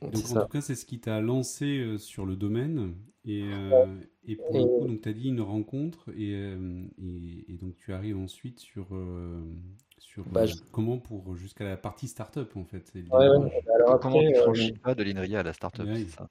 Donc 0.00 0.16
en 0.16 0.28
ça. 0.28 0.42
tout 0.42 0.48
cas, 0.48 0.60
c'est 0.60 0.74
ce 0.74 0.84
qui 0.84 1.00
t'a 1.00 1.20
lancé 1.20 1.78
euh, 1.78 1.98
sur 1.98 2.26
le 2.26 2.36
domaine. 2.36 2.94
Et, 3.26 3.42
euh, 3.42 3.86
et 4.26 4.36
pour 4.36 4.58
le 4.58 4.64
coup, 4.66 4.86
donc 4.86 5.00
tu 5.00 5.08
as 5.08 5.12
dit 5.14 5.28
une 5.28 5.40
rencontre 5.40 6.10
et, 6.10 6.34
euh, 6.34 6.84
et, 6.98 7.52
et 7.52 7.56
donc 7.56 7.74
tu 7.76 7.92
arrives 7.92 8.18
ensuite 8.18 8.60
sur, 8.60 8.86
euh, 8.92 9.40
sur 9.98 10.24
Bah, 10.26 10.44
je- 10.44 10.56
comment 10.72 10.98
pour 10.98 11.34
jusqu'à 11.36 11.64
la 11.64 11.76
partie 11.78 12.06
startup 12.08 12.54
en 12.56 12.64
fait. 12.64 12.92
Ouais, 12.94 13.00
ouais. 13.00 13.02
démarrage. 13.02 13.52
Alors 13.74 14.00
Comment 14.00 14.16
après, 14.16 14.32
tu 14.32 14.38
euh, 14.38 14.42
franchis 14.42 14.72
pas 14.72 14.94
de 14.94 15.02
l'INRIA 15.02 15.40
à 15.40 15.42
la 15.42 15.52
startup, 15.54 15.86
Ouais. 15.86 15.96
c'est 15.96 16.10
ça? 16.10 16.28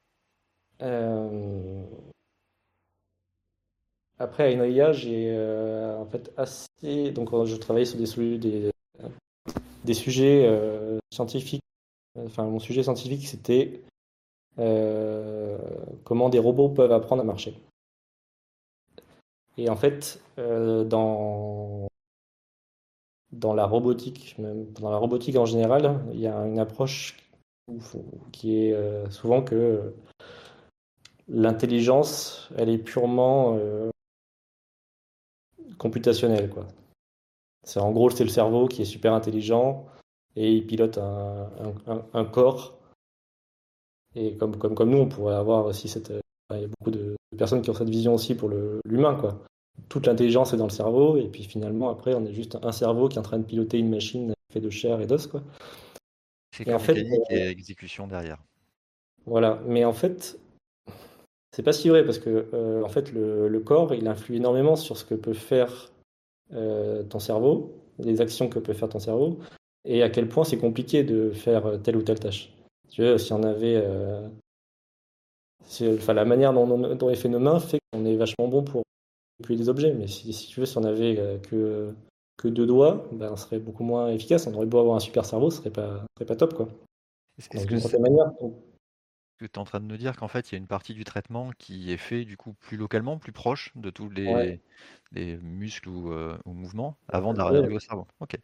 Euh, 0.81 1.83
Après, 4.23 4.43
à 4.45 4.51
Inoia, 4.51 4.93
j'ai 4.93 5.31
euh, 5.31 5.97
en 5.97 6.05
fait 6.05 6.31
assez. 6.37 7.11
Donc, 7.11 7.33
euh, 7.33 7.45
je 7.45 7.57
travaillais 7.57 7.85
sur 7.85 7.97
des, 7.97 8.05
sou- 8.05 8.37
des, 9.83 9.93
sujets 9.93 10.45
euh, 10.47 10.97
scientifiques. 11.11 11.61
Enfin, 12.17 12.45
mon 12.45 12.59
sujet 12.59 12.83
scientifique, 12.83 13.27
c'était 13.27 13.81
euh, 14.59 15.57
comment 16.05 16.29
des 16.29 16.39
robots 16.39 16.69
peuvent 16.69 16.93
apprendre 16.93 17.21
à 17.21 17.25
marcher. 17.25 17.53
Et 19.57 19.69
en 19.69 19.75
fait, 19.75 20.21
euh, 20.39 20.85
dans, 20.85 21.89
dans 23.33 23.53
la 23.53 23.65
robotique, 23.65 24.37
même 24.39 24.71
dans 24.71 24.89
la 24.89 24.97
robotique 24.97 25.35
en 25.35 25.45
général, 25.45 25.99
il 26.13 26.21
y 26.21 26.27
a 26.27 26.37
une 26.45 26.59
approche 26.59 27.17
qui 28.31 28.55
est 28.57 28.73
euh, 28.73 29.09
souvent 29.09 29.41
que 29.41 29.93
l'intelligence, 31.27 32.49
elle 32.57 32.69
est 32.69 32.77
purement 32.77 33.57
euh, 33.57 33.89
computationnelle, 35.77 36.49
quoi. 36.49 36.67
C'est 37.63 37.79
en 37.79 37.91
gros, 37.91 38.09
c'est 38.09 38.23
le 38.23 38.29
cerveau 38.29 38.67
qui 38.67 38.81
est 38.81 38.85
super 38.85 39.13
intelligent 39.13 39.85
et 40.35 40.51
il 40.53 40.65
pilote 40.65 40.97
un, 40.97 41.49
un- 41.59 41.91
un- 41.93 42.05
un 42.13 42.25
corps. 42.25 42.77
Et 44.15 44.35
comme, 44.37 44.57
comme, 44.57 44.75
comme 44.75 44.89
nous, 44.91 44.99
on 44.99 45.09
pourrait 45.09 45.35
avoir 45.35 45.65
aussi 45.65 45.87
cette. 45.87 46.11
euh, 46.11 46.19
enfin, 46.49 46.59
il 46.59 46.63
y 46.63 46.65
a 46.65 46.67
beaucoup 46.67 46.91
de 46.91 47.15
personnes 47.37 47.61
qui 47.61 47.69
ont 47.69 47.73
cette 47.73 47.89
vision 47.89 48.13
aussi 48.13 48.35
pour 48.35 48.49
le- 48.49 48.79
l'humain, 48.85 49.15
quoi. 49.15 49.39
Toute 49.89 50.05
l'intelligence 50.05 50.53
est 50.53 50.57
dans 50.57 50.65
le 50.67 50.69
cerveau, 50.71 51.17
et 51.17 51.27
puis 51.27 51.43
finalement, 51.43 51.89
après, 51.89 52.13
on 52.13 52.23
est 52.25 52.33
juste 52.33 52.57
un 52.61 52.71
cerveau 52.71 53.09
qui 53.09 53.15
est 53.15 53.19
en 53.19 53.23
train 53.23 53.39
de 53.39 53.45
piloter 53.45 53.79
une 53.79 53.89
machine 53.89 54.33
faite 54.51 54.63
de 54.63 54.69
chair 54.69 55.01
et 55.01 55.07
d'os, 55.07 55.25
quoi. 55.27 55.41
C'est 56.55 56.67
Et 56.67 56.73
en 56.73 56.79
fait, 56.79 56.97
euh, 56.97 57.17
et 57.31 57.47
exécution 57.47 58.05
derrière. 58.07 58.37
Voilà, 59.25 59.59
mais 59.65 59.83
en 59.85 59.93
fait, 59.93 60.37
c'est 61.53 61.63
pas 61.63 61.73
si 61.73 61.89
vrai 61.89 62.03
parce 62.03 62.19
que 62.19 62.47
euh, 62.53 62.83
en 62.83 62.89
fait 62.89 63.11
le, 63.13 63.47
le 63.47 63.59
corps 63.59 63.93
il 63.93 64.07
influe 64.07 64.35
énormément 64.35 64.75
sur 64.75 64.97
ce 64.97 65.05
que 65.05 65.15
peut 65.15 65.33
faire 65.33 65.91
euh, 66.53 67.03
ton 67.03 67.19
cerveau, 67.19 67.71
les 67.99 68.21
actions 68.21 68.49
que 68.49 68.59
peut 68.59 68.73
faire 68.73 68.89
ton 68.89 68.99
cerveau. 68.99 69.39
et 69.85 70.03
à 70.03 70.09
quel 70.09 70.27
point 70.27 70.43
c'est 70.43 70.57
compliqué 70.57 71.03
de 71.03 71.31
faire 71.31 71.81
telle 71.81 71.97
ou 71.97 72.03
telle 72.03 72.19
tâche. 72.19 72.53
Tu 72.93 73.01
vois, 73.01 73.17
si 73.17 73.33
on 73.33 73.41
avait. 73.41 73.81
Euh, 73.83 74.27
enfin, 75.81 76.13
la 76.13 76.25
manière 76.25 76.53
dont, 76.53 76.69
on, 76.69 77.09
est 77.09 77.15
fait 77.15 77.29
nos 77.29 77.39
mains 77.39 77.59
fait 77.59 77.79
qu'on 77.91 78.05
est 78.05 78.15
vachement 78.15 78.47
bon 78.47 78.63
pour 78.63 78.83
manipuler 79.39 79.57
des 79.57 79.69
objets, 79.69 79.93
mais 79.93 80.07
si, 80.07 80.31
tu 80.47 80.59
veux, 80.59 80.67
si 80.67 80.77
on 80.77 80.83
avait 80.83 81.17
euh, 81.17 81.39
que, 81.39 81.91
que 82.37 82.47
deux 82.47 82.67
doigts, 82.67 83.07
ben, 83.11 83.31
on 83.31 83.35
serait 83.35 83.57
beaucoup 83.57 83.83
moins 83.83 84.09
efficace. 84.09 84.45
On 84.45 84.53
aurait 84.53 84.67
beau 84.67 84.77
avoir 84.77 84.95
un 84.95 84.99
super 84.99 85.25
cerveau, 85.25 85.49
ce 85.49 85.57
serait 85.57 85.71
pas, 85.71 86.05
serait 86.17 86.27
pas 86.27 86.35
top, 86.35 86.53
quoi. 86.53 86.67
Est-ce 87.39 87.65
que 87.65 87.79
c'est 87.79 87.99
manière 87.99 88.31
que 89.37 89.45
tu 89.45 89.51
es 89.53 89.59
en 89.59 89.63
train 89.63 89.79
de 89.79 89.85
nous 89.85 89.97
dire 89.97 90.15
qu'en 90.15 90.27
fait, 90.27 90.51
il 90.51 90.53
y 90.53 90.55
a 90.55 90.57
une 90.57 90.67
partie 90.67 90.93
du 90.93 91.03
traitement 91.03 91.51
qui 91.57 91.91
est 91.91 91.97
fait 91.97 92.25
du 92.25 92.37
coup 92.37 92.53
plus 92.53 92.77
localement, 92.77 93.17
plus 93.17 93.31
proche 93.31 93.71
de 93.75 93.89
tous 93.89 94.09
les, 94.09 94.59
les 95.11 95.37
muscles 95.37 95.89
ou, 95.89 96.11
euh, 96.11 96.37
ou 96.45 96.53
mouvements 96.53 96.95
avant 97.07 97.33
d'arriver 97.33 97.73
au 97.73 97.79
cerveau. 97.79 98.07
Ok. 98.19 98.37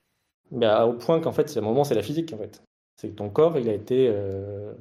Mais 0.52 0.68
au 0.82 0.94
point 0.94 1.20
qu'en 1.20 1.32
fait, 1.32 1.56
à 1.56 1.60
un 1.60 1.64
moment, 1.64 1.84
c'est 1.84 1.96
la 1.96 2.02
physique 2.02 2.34
en 2.34 2.38
fait. 2.38 2.64
C'est 2.98 3.10
que 3.10 3.16
ton 3.16 3.30
corps, 3.30 3.58
il 3.58 3.70
a 3.70 3.74
été 3.74 4.08
euh, 4.10 4.74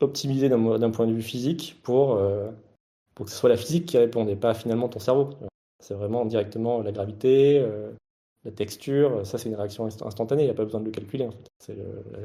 optimisé 0.00 0.48
d'un 0.48 0.90
point 0.90 1.06
de 1.06 1.12
vue 1.12 1.22
physique 1.22 1.80
pour, 1.82 2.16
euh, 2.16 2.50
pour 3.14 3.26
que 3.26 3.32
ce 3.32 3.38
soit 3.38 3.48
la 3.48 3.56
physique 3.56 3.86
qui 3.86 3.98
réponde 3.98 4.28
et 4.28 4.36
pas 4.36 4.54
finalement 4.54 4.88
ton 4.88 4.98
cerveau. 4.98 5.30
C'est 5.80 5.94
vraiment 5.94 6.24
directement 6.24 6.80
la 6.80 6.92
gravité, 6.92 7.64
la 8.44 8.50
texture. 8.50 9.26
Ça, 9.26 9.38
c'est 9.38 9.48
une 9.48 9.54
réaction 9.54 9.84
instantanée. 9.84 10.42
Il 10.42 10.46
n'y 10.46 10.50
a 10.50 10.54
pas 10.54 10.64
besoin 10.64 10.80
de 10.80 10.86
le 10.86 10.90
calculer 10.90 11.26
en 11.26 11.30
fait. 11.30 11.46
C'est 11.58 11.76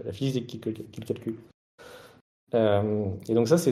la 0.05 0.13
physique 0.13 0.47
qui, 0.47 0.59
qui 0.59 1.01
le 1.01 1.05
calcule. 1.05 1.35
Euh, 2.53 3.09
et 3.27 3.33
donc 3.33 3.47
ça, 3.47 3.57
c'est 3.57 3.71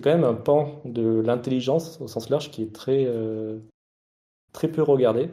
quand 0.00 0.10
même 0.10 0.24
un 0.24 0.34
pan 0.34 0.80
de 0.84 1.20
l'intelligence 1.20 2.00
au 2.00 2.08
sens 2.08 2.28
large 2.30 2.50
qui 2.50 2.62
est 2.62 2.74
très, 2.74 3.04
euh, 3.06 3.58
très 4.52 4.68
peu 4.68 4.82
regardé, 4.82 5.30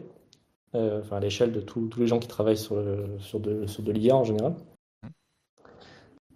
euh, 0.76 1.02
enfin, 1.02 1.18
à 1.18 1.20
l'échelle 1.20 1.52
de 1.52 1.62
tous 1.62 1.90
les 1.98 2.08
gens 2.08 2.20
qui 2.20 2.28
travaillent 2.28 2.58
sur, 2.58 2.82
sur 3.20 3.40
de, 3.40 3.68
sur 3.68 3.84
de 3.84 3.92
l'IA 3.92 4.16
en 4.16 4.24
général. 4.24 4.56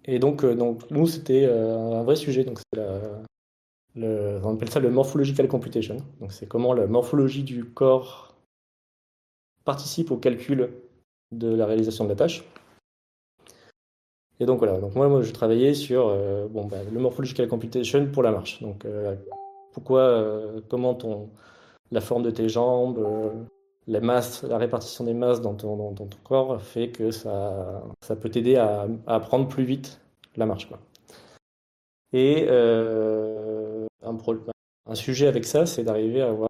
Et 0.04 0.18
donc, 0.18 0.44
donc 0.44 0.88
nous, 0.90 1.06
c'était 1.06 1.46
un 1.46 2.02
vrai 2.04 2.16
sujet. 2.16 2.44
Donc, 2.44 2.60
le, 3.94 4.40
on 4.44 4.54
appelle 4.54 4.70
ça 4.70 4.78
le 4.78 4.90
morphological 4.90 5.48
computation. 5.48 5.96
Donc, 6.20 6.32
c'est 6.32 6.46
comment 6.46 6.74
la 6.74 6.86
morphologie 6.86 7.42
du 7.42 7.64
corps 7.64 8.36
participe 9.64 10.10
au 10.10 10.16
calcul 10.16 10.70
de 11.32 11.52
la 11.52 11.66
réalisation 11.66 12.04
de 12.04 12.10
la 12.10 12.16
tâche. 12.16 12.44
Et 14.38 14.46
donc 14.46 14.58
voilà, 14.58 14.78
donc 14.78 14.94
moi, 14.94 15.08
moi 15.08 15.22
je 15.22 15.32
travaillais 15.32 15.74
sur 15.74 16.08
euh, 16.08 16.46
bon, 16.48 16.66
bah, 16.66 16.76
le 16.92 17.00
morphological 17.00 17.48
computation 17.48 18.06
pour 18.06 18.22
la 18.22 18.32
marche. 18.32 18.62
Donc 18.62 18.84
euh, 18.84 19.14
pourquoi, 19.72 20.00
euh, 20.00 20.60
comment 20.68 20.96
la 21.90 22.00
forme 22.00 22.22
de 22.22 22.30
tes 22.30 22.48
jambes, 22.48 23.02
la 23.86 24.00
masse, 24.00 24.42
la 24.42 24.58
répartition 24.58 25.04
des 25.04 25.14
masses 25.14 25.40
dans 25.40 25.54
ton, 25.54 25.76
dans, 25.76 25.94
ton 25.94 26.08
corps 26.24 26.60
fait 26.60 26.90
que 26.90 27.10
ça, 27.10 27.82
ça 28.02 28.16
peut 28.16 28.28
t'aider 28.28 28.56
à, 28.56 28.86
à, 29.06 29.14
apprendre 29.14 29.48
plus 29.48 29.64
vite 29.64 30.00
la 30.36 30.44
marche. 30.44 30.68
Quoi. 30.68 30.78
Et 32.12 32.48
un, 32.50 33.86
un, 34.86 34.94
sujet 34.94 35.28
avec 35.28 35.46
ça, 35.46 35.64
c'est 35.64 35.84
d'arriver 35.84 36.20
à 36.20 36.28
avoir. 36.28 36.48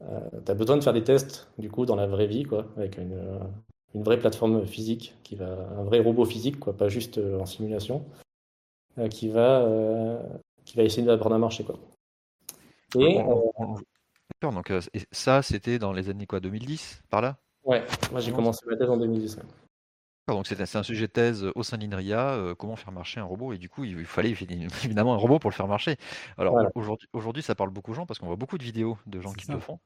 tu 0.00 0.50
as 0.50 0.54
besoin 0.54 0.76
de 0.76 0.82
faire 0.82 0.92
des 0.92 1.04
tests 1.04 1.48
du 1.58 1.70
coup 1.70 1.86
dans 1.86 1.96
la 1.96 2.06
vraie 2.06 2.26
vie, 2.26 2.42
quoi, 2.42 2.66
avec 2.76 2.98
une, 2.98 3.16
une 3.94 4.02
vraie 4.02 4.18
plateforme 4.18 4.66
physique, 4.66 5.14
qui 5.22 5.36
va, 5.36 5.46
un 5.78 5.84
vrai 5.84 6.00
robot 6.00 6.24
physique, 6.24 6.58
quoi, 6.58 6.76
pas 6.76 6.88
juste 6.88 7.18
euh, 7.18 7.40
en 7.40 7.46
simulation, 7.46 8.04
euh, 8.98 9.08
qui, 9.08 9.28
va, 9.28 9.62
euh, 9.62 10.22
qui 10.64 10.76
va 10.76 10.84
essayer 10.84 11.06
d'apprendre 11.06 11.34
à 11.34 11.38
marcher. 11.38 11.64
Quoi. 11.64 11.78
Et, 12.98 13.18
D'accord, 14.42 14.54
donc 14.54 14.72
ça 15.10 15.42
c'était 15.42 15.78
dans 15.78 15.92
les 15.92 16.08
années 16.08 16.26
quoi, 16.26 16.40
2010, 16.40 17.02
par 17.10 17.20
là? 17.20 17.36
Ouais, 17.64 17.84
moi 18.10 18.20
j'ai 18.20 18.32
commencé 18.32 18.64
ma 18.66 18.76
thèse 18.76 18.88
en 18.88 18.96
2010. 18.96 19.38
Donc 20.28 20.46
c'est 20.46 20.76
un 20.76 20.82
sujet 20.84 21.08
de 21.08 21.12
thèse 21.12 21.46
au 21.56 21.62
sein 21.64 21.76
d'INRIA, 21.76 22.54
comment 22.56 22.76
faire 22.76 22.92
marcher 22.92 23.20
un 23.20 23.24
robot, 23.24 23.52
et 23.52 23.58
du 23.58 23.68
coup 23.68 23.84
il 23.84 24.06
fallait 24.06 24.30
évidemment 24.84 25.14
un 25.14 25.18
robot 25.18 25.40
pour 25.40 25.50
le 25.50 25.54
faire 25.54 25.66
marcher. 25.66 25.96
Alors 26.38 26.56
aujourd'hui, 26.74 27.08
aujourd'hui 27.12 27.42
ça 27.42 27.54
parle 27.54 27.70
beaucoup 27.70 27.90
de 27.90 27.96
gens 27.96 28.06
parce 28.06 28.18
qu'on 28.18 28.28
voit 28.28 28.36
beaucoup 28.36 28.56
de 28.56 28.62
vidéos 28.62 28.96
de 29.06 29.20
gens 29.20 29.32
qui 29.32 29.50
le 29.50 29.58
font, 29.58 29.80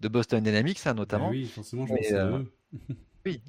de 0.00 0.08
Boston 0.08 0.42
Dynamics 0.42 0.78
hein, 0.86 0.92
bah 0.92 0.94
notamment. 0.94 1.28
oui, 1.28 1.44
forcément, 1.44 1.86
je 1.86 1.94
pense 1.94 2.46
Oui, 3.26 3.40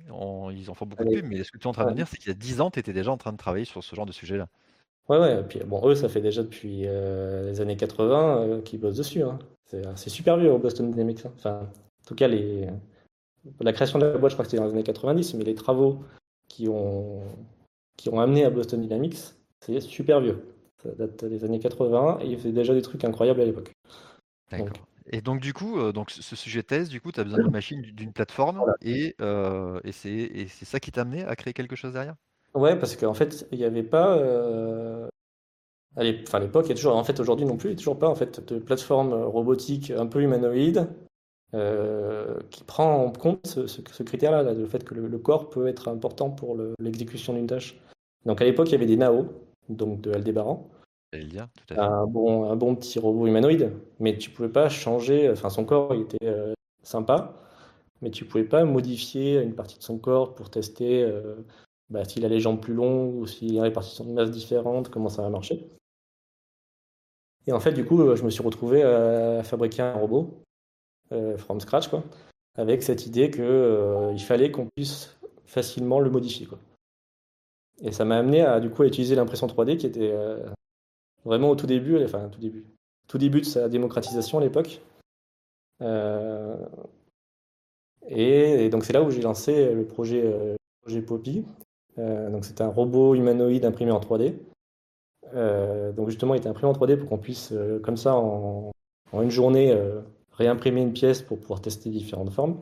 ils 0.54 0.70
en 0.70 0.74
font 0.74 0.86
beaucoup 0.86 1.04
de 1.04 1.22
mais 1.22 1.44
ce 1.44 1.52
que 1.52 1.58
tu 1.58 1.64
es 1.64 1.68
en 1.68 1.72
train 1.72 1.90
de 1.90 1.96
dire, 1.96 2.08
c'est 2.08 2.18
qu'il 2.18 2.28
y 2.28 2.32
a 2.32 2.36
10 2.36 2.62
ans, 2.62 2.72
tu 2.72 2.80
étais 2.80 2.94
déjà 2.94 3.12
en 3.12 3.18
train 3.18 3.32
de 3.32 3.38
travailler 3.38 3.66
sur 3.66 3.84
ce 3.84 3.96
genre 3.96 4.06
de 4.06 4.12
sujet-là. 4.12 4.48
Ouais, 5.10 5.18
ouais, 5.18 5.40
et 5.40 5.44
puis 5.44 5.60
bon, 5.60 5.88
eux, 5.88 5.96
ça 5.96 6.10
fait 6.10 6.22
déjà 6.22 6.44
depuis 6.44 6.84
euh, 6.86 7.50
les 7.50 7.62
années 7.62 7.78
80 7.78 8.38
euh, 8.38 8.62
qu'ils 8.62 8.80
bossent 8.80 8.98
dessus. 8.98 9.24
Hein. 9.24 9.40
C'est 9.96 10.10
super 10.10 10.38
vieux 10.38 10.52
au 10.52 10.58
Boston 10.58 10.92
Dynamics. 10.92 11.26
Hein. 11.26 11.32
Enfin, 11.38 11.60
en 11.62 12.08
tout 12.08 12.16
cas, 12.16 12.28
les... 12.28 12.68
la 13.60 13.74
création 13.74 14.00
de 14.00 14.06
la 14.06 14.18
boîte, 14.18 14.32
je 14.32 14.36
crois 14.36 14.46
que 14.46 14.52
c'était 14.52 14.62
dans 14.62 14.68
les 14.68 14.74
années 14.74 14.84
90, 14.84 15.34
mais 15.36 15.44
les 15.44 15.56
travaux 15.56 16.04
qui 16.48 16.68
ont, 16.68 17.22
qui 17.98 18.10
ont 18.10 18.20
amené 18.20 18.44
à 18.44 18.50
Boston 18.50 18.82
Dynamics, 18.82 19.18
c'est 19.62 19.80
super 19.80 20.20
vieux. 20.20 20.44
Ça 20.84 20.90
date 20.92 21.24
des 21.26 21.46
années 21.46 21.60
80 21.60 22.20
et 22.22 22.28
ils 22.28 22.38
faisaient 22.38 22.52
déjà 22.52 22.74
des 22.74 22.82
trucs 22.82 23.04
incroyables 23.06 23.42
à 23.42 23.46
l'époque. 23.46 23.72
D'accord. 24.50 24.76
Et 25.08 25.22
donc 25.22 25.40
du 25.40 25.54
coup, 25.54 25.80
euh, 25.80 25.92
donc 25.92 26.12
ce 26.12 26.36
sujet 26.36 26.64
thèse, 26.64 26.90
du 26.90 27.02
coup, 27.02 27.12
tu 27.12 27.20
as 27.20 27.24
besoin 27.24 27.40
d'une 27.40 27.52
machine, 27.52 27.82
d'une 27.82 28.14
plateforme, 28.14 28.64
et, 28.82 29.16
euh, 29.22 29.80
et 29.84 29.92
c'est 29.92 30.66
ça 30.66 30.80
qui 30.80 30.92
t'a 30.92 31.02
amené 31.02 31.24
à 31.24 31.36
créer 31.36 31.54
quelque 31.54 31.76
chose 31.76 31.94
derrière? 31.94 32.16
Ouais, 32.54 32.78
parce 32.78 32.96
qu'en 32.96 33.14
fait, 33.14 33.48
il 33.52 33.58
n'y 33.58 33.64
avait 33.64 33.84
pas. 33.84 34.18
Euh... 34.18 35.08
À 35.98 36.04
l'époque, 36.04 36.66
il 36.66 36.70
y 36.70 36.72
a 36.72 36.76
toujours. 36.76 36.96
En 36.96 37.04
fait, 37.04 37.20
aujourd'hui 37.20 37.46
non 37.46 37.58
plus, 37.58 37.70
il 37.70 37.72
n'y 37.74 37.76
a 37.76 37.80
toujours 37.80 38.00
pas 38.00 38.08
en 38.08 38.16
fait, 38.16 38.46
de 38.54 38.60
plateforme 38.60 39.14
robotique 39.14 39.92
un 39.92 40.06
peu 40.06 40.22
humanoïde 40.22 40.88
qui 42.50 42.64
prend 42.64 43.04
en 43.04 43.12
compte 43.12 43.46
ce, 43.46 43.68
ce, 43.68 44.04
critère-là, 44.04 44.54
le 44.54 44.66
fait 44.66 44.86
que 44.86 44.94
le, 44.94 45.18
corps 45.18 45.50
peut 45.50 45.68
être 45.68 45.90
important 45.90 46.30
pour 46.30 46.58
l'exécution 46.80 47.34
d'une 47.34 47.48
tâche. 47.48 47.78
Donc 48.26 48.42
à 48.42 48.46
l'époque, 48.46 48.70
il 48.70 48.72
y 48.72 48.76
avait 48.76 48.86
des 48.86 48.96
NAO, 48.96 49.26
donc 49.68 50.00
de 50.00 50.14
Aldébaran, 50.14 50.70
un, 51.78 52.06
bon, 52.08 52.50
un 52.50 52.56
bon 52.56 52.76
petit 52.76 53.00
robot 53.00 53.28
humanoïde, 53.28 53.74
mais 54.00 54.18
tu 54.18 54.30
pouvais 54.30 54.50
pas 54.50 54.70
changer, 54.70 55.30
enfin 55.30 55.50
son 55.50 55.66
corps 55.66 55.94
il 55.94 56.02
était 56.02 56.26
euh, 56.26 56.54
sympa, 56.84 57.34
mais 58.02 58.12
tu 58.12 58.26
pouvais 58.26 58.46
pas 58.46 58.64
modifier 58.64 59.42
une 59.42 59.54
partie 59.54 59.78
de 59.78 59.84
son 59.84 59.98
corps 59.98 60.36
pour 60.36 60.50
tester 60.50 61.04
euh, 61.04 61.36
bah, 61.90 62.06
s'il 62.06 62.24
a 62.24 62.30
les 62.30 62.40
jambes 62.40 62.62
plus 62.62 62.74
longues 62.74 63.16
ou 63.16 63.28
s'il 63.28 63.52
a 63.52 63.54
une 63.56 63.62
répartition 63.62 64.06
de 64.06 64.12
masse 64.12 64.32
différente, 64.32 64.90
comment 64.90 65.10
ça 65.10 65.22
va 65.22 65.30
marcher. 65.30 65.68
Et 67.48 67.52
en 67.52 67.60
fait, 67.60 67.74
du 67.74 67.84
coup, 67.84 68.16
je 68.16 68.24
me 68.24 68.30
suis 68.30 68.44
retrouvé 68.44 68.84
à 68.84 69.44
fabriquer 69.44 69.82
un 69.82 69.94
robot 69.94 70.44
euh, 71.12 71.38
from 71.38 71.60
scratch, 71.60 71.88
quoi, 71.90 72.04
avec 72.56 72.84
cette 72.84 73.06
idée 73.06 73.32
qu'il 73.32 74.24
fallait 74.24 74.52
qu'on 74.52 74.68
puisse 74.76 75.18
facilement 75.46 76.00
le 76.00 76.10
modifier. 76.10 76.46
Quoi. 76.46 76.60
Et 77.82 77.92
ça 77.92 78.06
m'a 78.06 78.18
amené 78.18 78.42
à 78.42 78.60
du 78.60 78.70
coup 78.70 78.84
à 78.84 78.86
utiliser 78.86 79.16
l'impression 79.16 79.48
3D 79.48 79.76
qui 79.78 79.88
était 79.88 80.14
Vraiment 81.26 81.50
au 81.52 81.56
tout 81.56 81.68
début, 81.68 82.04
enfin 82.04 82.30
tout 82.30 82.40
début, 82.40 82.66
tout 83.08 83.18
début 83.18 83.42
de 83.42 83.46
sa 83.46 83.70
démocratisation 83.70 84.40
à 84.40 84.42
l'époque. 84.42 84.82
Euh, 85.82 86.56
et, 88.08 88.70
donc 88.70 88.86
c'est 88.86 88.94
là 88.94 89.04
où 89.04 89.12
j'ai 89.12 89.22
lancé 89.22 89.74
le 89.74 89.86
projet, 89.86 90.24
euh, 90.24 91.02
Poppy. 91.06 91.46
Euh, 91.98 92.30
donc 92.30 92.46
c'est 92.46 92.62
un 92.62 92.68
robot 92.68 93.16
humanoïde 93.16 93.66
imprimé 93.66 93.92
en 93.92 94.00
3D. 94.00 94.34
donc 95.94 96.10
justement, 96.10 96.34
il 96.34 96.40
était 96.40 96.50
imprimé 96.50 96.70
en 96.70 96.74
3D 96.74 96.98
pour 96.98 97.10
qu'on 97.10 97.18
puisse, 97.18 97.54
comme 97.84 97.98
ça, 97.98 98.16
en 98.16 98.72
une 99.14 99.30
journée, 99.30 99.78
réimprimer 100.32 100.82
une 100.82 100.94
pièce 100.94 101.22
pour 101.22 101.40
pouvoir 101.40 101.62
tester 101.62 101.90
différentes 101.90 102.32
formes 102.32 102.58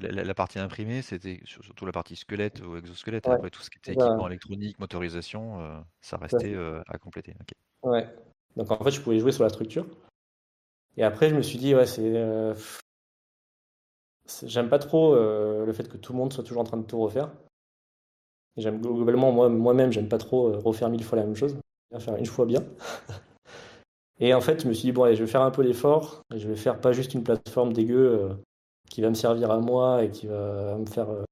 la, 0.00 0.34
partie 0.34 0.58
imprimée, 0.58 1.02
c'était 1.02 1.40
surtout 1.44 1.86
la 1.86 1.92
partie 1.92 2.16
squelette 2.16 2.60
ou 2.60 2.76
exosquelette. 2.76 3.28
Après, 3.28 3.50
tout 3.50 3.62
ce 3.62 3.70
qui 3.70 3.78
était 3.78 3.92
équipement 3.92 4.28
électronique, 4.28 4.78
motorisation, 4.78 5.60
euh, 5.60 5.78
ça 6.00 6.16
restait 6.16 6.54
euh, 6.54 6.82
à 6.86 6.98
compléter. 6.98 7.34
Ouais. 7.82 8.08
Donc 8.56 8.70
en 8.70 8.82
fait, 8.82 8.90
je 8.90 9.00
pouvais 9.00 9.18
jouer 9.18 9.32
sur 9.32 9.44
la 9.44 9.50
structure. 9.50 9.86
Et 10.96 11.02
après, 11.04 11.28
je 11.28 11.34
me 11.34 11.42
suis 11.42 11.58
dit, 11.58 11.74
ouais, 11.74 11.86
c'est. 11.86 12.02
Euh, 12.02 12.54
j'aime 14.44 14.68
pas 14.68 14.78
trop 14.78 15.14
le 15.14 15.72
fait 15.72 15.88
que 15.88 15.96
tout 15.96 16.12
le 16.12 16.18
monde 16.18 16.32
soit 16.32 16.44
toujours 16.44 16.62
en 16.62 16.64
train 16.64 16.78
de 16.78 16.86
tout 16.86 17.00
refaire. 17.00 17.30
J'aime 18.56 18.80
globalement, 18.80 19.32
moi, 19.32 19.48
moi-même, 19.48 19.92
j'aime 19.92 20.08
pas 20.08 20.18
trop 20.18 20.52
refaire 20.60 20.88
mille 20.88 21.04
fois 21.04 21.18
la 21.18 21.24
même 21.24 21.36
chose. 21.36 21.56
Faire 21.98 22.16
une 22.16 22.26
fois 22.26 22.46
bien. 22.46 22.64
et 24.20 24.34
en 24.34 24.40
fait, 24.40 24.62
je 24.62 24.68
me 24.68 24.72
suis 24.72 24.86
dit, 24.86 24.92
bon, 24.92 25.04
allez, 25.04 25.16
je 25.16 25.24
vais 25.24 25.30
faire 25.30 25.42
un 25.42 25.50
peu 25.50 25.62
l'effort. 25.62 26.22
Je 26.34 26.48
vais 26.48 26.56
faire 26.56 26.80
pas 26.80 26.92
juste 26.92 27.14
une 27.14 27.24
plateforme 27.24 27.72
dégueu 27.72 28.36
qui 28.90 29.00
va 29.00 29.10
me 29.10 29.14
servir 29.14 29.50
à 29.50 29.58
moi 29.58 30.04
et 30.04 30.10
qui 30.10 30.26
va 30.26 30.76
me 30.76 30.86
faire 30.86 31.10
euh, 31.10 31.24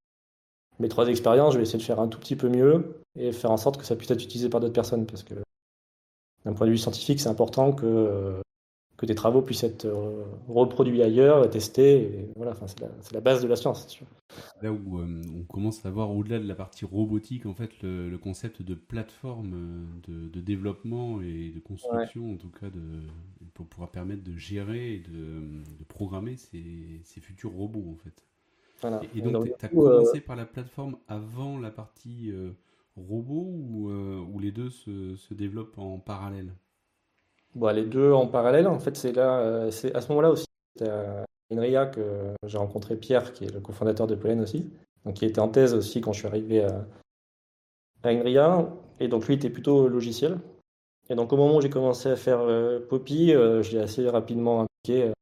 mes 0.79 0.89
trois 0.89 1.09
expériences, 1.09 1.53
je 1.53 1.59
vais 1.59 1.63
essayer 1.63 1.79
de 1.79 1.85
faire 1.85 2.01
un 2.01 2.09
tout 2.09 2.19
petit 2.19 2.37
peu 2.37 2.49
mieux 2.49 3.03
et 3.19 3.33
faire 3.33 3.51
en 3.51 3.57
sorte 3.57 3.79
que 3.79 3.85
ça 3.85 3.97
puisse 3.97 4.11
être 4.11 4.23
utilisé 4.23 4.49
par 4.49 4.61
d'autres 4.61 4.73
personnes 4.73 5.07
parce 5.07 5.23
que 5.23 5.35
d'un 6.45 6.55
point 6.55 6.67
de 6.67 6.73
vue 6.73 6.79
scientifique, 6.79 7.21
c'est 7.21 7.29
important 7.29 7.73
que, 7.73 7.87
euh, 7.87 8.41
que 8.97 9.07
tes 9.07 9.15
travaux 9.15 9.43
puissent 9.43 9.63
être 9.63 9.85
euh, 9.85 10.25
reproduits 10.49 11.03
ailleurs, 11.03 11.49
testés. 11.51 12.03
Et 12.03 12.29
voilà, 12.35 12.55
c'est 12.67 12.81
la, 12.81 12.89
la, 13.13 13.21
base 13.21 13.43
de 13.43 13.49
la 13.49 13.55
science. 13.55 13.87
Sûr. 13.87 14.07
Là 14.61 14.73
où 14.73 14.99
on 15.01 15.45
commence 15.45 15.85
à 15.87 15.91
voir 15.91 16.11
au-delà 16.11 16.41
de 16.41 16.49
la 16.49 16.55
partie 16.55 16.85
robotique, 16.85 17.47
en 17.47 17.55
fait, 17.55 17.71
le, 17.83 18.17
concept 18.17 18.63
de 18.63 18.75
plateforme 18.75 19.51
de, 20.09 20.29
de, 20.29 20.41
développement 20.41 21.21
et 21.21 21.53
de 21.55 21.61
construction, 21.61 22.33
en 22.33 22.37
tout 22.37 22.51
cas, 22.51 22.71
de, 22.71 23.42
pour 23.55 23.67
pouvoir 23.67 23.91
permettre 23.91 24.23
de 24.23 24.37
gérer 24.37 24.95
et 24.95 24.99
de, 25.01 25.63
de 25.79 25.85
programmer 25.89 26.37
ces, 26.37 27.01
ces, 27.05 27.21
futurs 27.21 27.53
robots 27.53 27.85
en 27.91 27.97
fait. 27.97 28.25
Et, 29.15 29.21
donc, 29.21 29.45
tu 29.59 29.65
as 29.65 29.69
commencé 29.69 30.21
par 30.21 30.35
la 30.35 30.45
plateforme 30.45 30.97
avant 31.07 31.59
la 31.59 31.71
partie 31.71 32.33
robot 32.97 33.47
ou, 33.47 33.91
ou, 33.91 34.39
les 34.41 34.51
deux 34.51 34.71
se, 34.71 35.15
se 35.15 35.35
développent 35.35 35.79
en 35.79 35.99
parallèle? 35.99 36.53
Bon, 37.55 37.73
les 37.75 37.85
deux 37.85 38.13
en 38.13 38.27
parallèle, 38.27 38.67
en 38.67 38.81
fait, 38.81 38.97
c'est 38.97 39.13
là, 39.13 39.71
c'est 39.71 39.95
à 39.95 40.01
ce 40.01 40.09
moment-là 40.09 40.31
aussi, 40.31 40.47
à 40.81 41.25
INRIA 41.53 41.87
que 41.87 42.35
j'ai 42.47 42.59
rencontré 42.59 42.97
Pierre, 42.97 43.33
qui 43.33 43.45
est 43.45 43.53
le 43.53 43.61
cofondateur 43.61 44.07
de 44.07 44.15
Pollen 44.15 44.41
aussi, 44.41 44.71
donc 45.05 45.15
qui 45.15 45.27
était 45.27 45.41
en 45.41 45.49
thèse 45.49 45.75
aussi 45.75 46.01
quand 46.01 46.13
je 46.13 46.21
suis 46.21 46.29
arrivé 46.29 46.65
à, 46.65 46.87
à 48.03 48.09
INRIA, 48.09 48.69
et 49.01 49.09
donc 49.09 49.27
lui 49.27 49.35
était 49.35 49.51
plutôt 49.51 49.89
logiciel. 49.89 50.39
Et 51.11 51.15
donc 51.15 51.33
au 51.33 51.37
moment 51.37 51.57
où 51.57 51.61
j'ai 51.61 51.71
commencé 51.71 52.09
à 52.09 52.17
faire 52.17 52.41
euh, 52.41 52.81
Poppy, 52.81 53.33
euh, 53.33 53.63
je 53.63 53.73
l'ai 53.73 53.81
assez 53.81 54.09
rapidement 54.09 54.63
impliqué. 54.63 55.09
Euh, 55.09 55.13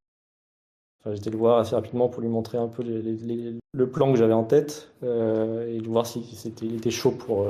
enfin, 1.00 1.14
j'étais 1.14 1.30
le 1.30 1.38
voir 1.38 1.58
assez 1.58 1.74
rapidement 1.74 2.08
pour 2.08 2.22
lui 2.22 2.28
montrer 2.28 2.58
un 2.58 2.68
peu 2.68 2.82
le 2.84 3.90
plan 3.90 4.12
que 4.12 4.18
j'avais 4.18 4.34
en 4.34 4.44
tête 4.44 4.92
et 5.02 5.80
voir 5.80 6.06
si 6.06 6.22
c'était, 6.36 6.66
il 6.66 6.76
était 6.76 6.90
chaud 6.90 7.12
pour, 7.12 7.46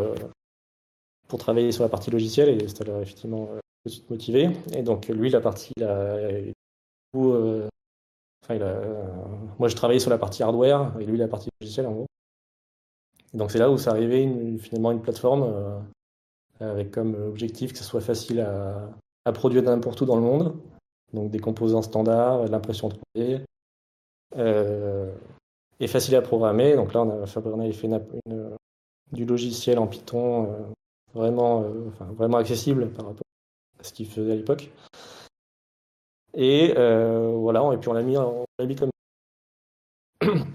pour 1.29 1.39
travailler 1.39 1.73
sur 1.73 1.83
la 1.83 1.89
partie 1.89 2.11
logicielle. 2.11 2.63
Et 2.63 2.69
ça 2.69 2.85
l'a 2.85 3.01
effectivement 3.01 3.47
tout 3.47 3.89
de 3.89 3.91
suite 3.91 4.11
motivé. 4.11 4.51
Et 4.73 4.83
donc 4.83 5.09
lui, 5.09 5.31
la 5.31 5.41
partie, 5.41 5.73
il 5.77 5.85
a, 5.85 6.17
enfin, 7.15 8.55
il 8.55 8.63
a, 8.63 8.81
moi 9.59 9.69
je 9.69 9.75
travaillais 9.75 10.01
sur 10.01 10.11
la 10.11 10.19
partie 10.19 10.43
hardware 10.45 10.93
et 11.01 11.05
lui 11.05 11.19
la 11.19 11.29
partie 11.29 11.51
logicielle 11.61 11.87
en 11.87 11.93
gros. 11.93 12.07
Et 13.35 13.37
donc 13.37 13.51
c'est 13.51 13.59
là 13.59 13.71
où 13.71 13.77
c'est 13.77 13.91
arrivé 13.91 14.59
finalement 14.59 14.93
une 14.93 15.03
plateforme 15.03 15.83
avec 16.61 16.91
comme 16.91 17.15
objectif 17.15 17.73
que 17.73 17.79
ce 17.79 17.85
soit 17.85 18.01
facile 18.01 18.41
à, 18.41 19.33
produire 19.33 19.63
n'importe 19.63 20.01
où 20.01 20.07
dans 20.07 20.17
le 20.17 20.23
monde. 20.23 20.57
Donc 21.13 21.31
des 21.31 21.39
composants 21.39 21.83
standards, 21.83 22.45
de 22.45 22.51
l'impression 22.51 22.89
3D, 22.89 23.43
euh, 24.37 25.13
et 25.81 25.87
facile 25.87 26.15
à 26.17 26.23
programmer. 26.23 26.75
Donc 26.75 26.93
là, 26.95 27.03
on, 27.03 27.23
a, 27.23 27.27
fait 27.27 27.87
une, 27.87 28.57
du 29.13 29.25
logiciel 29.25 29.79
en 29.79 29.87
Python 29.87 30.45
euh, 30.45 30.57
vraiment, 31.15 31.63
euh, 31.63 31.91
vraiment 32.13 32.39
accessible 32.39 32.91
par 32.91 33.07
rapport 33.07 33.23
à 33.79 33.85
ce 33.85 33.93
qu'il 33.93 34.07
faisait 34.07 34.33
à 34.33 34.37
l'époque. 34.37 34.71
Et 36.35 36.75
voilà, 36.75 37.69
et 37.73 37.79
puis 37.79 37.89
on 37.89 37.93
l'a 37.93 38.03
mis, 38.03 38.17
on 38.17 38.45
l'a 38.59 38.75
comme 38.75 38.91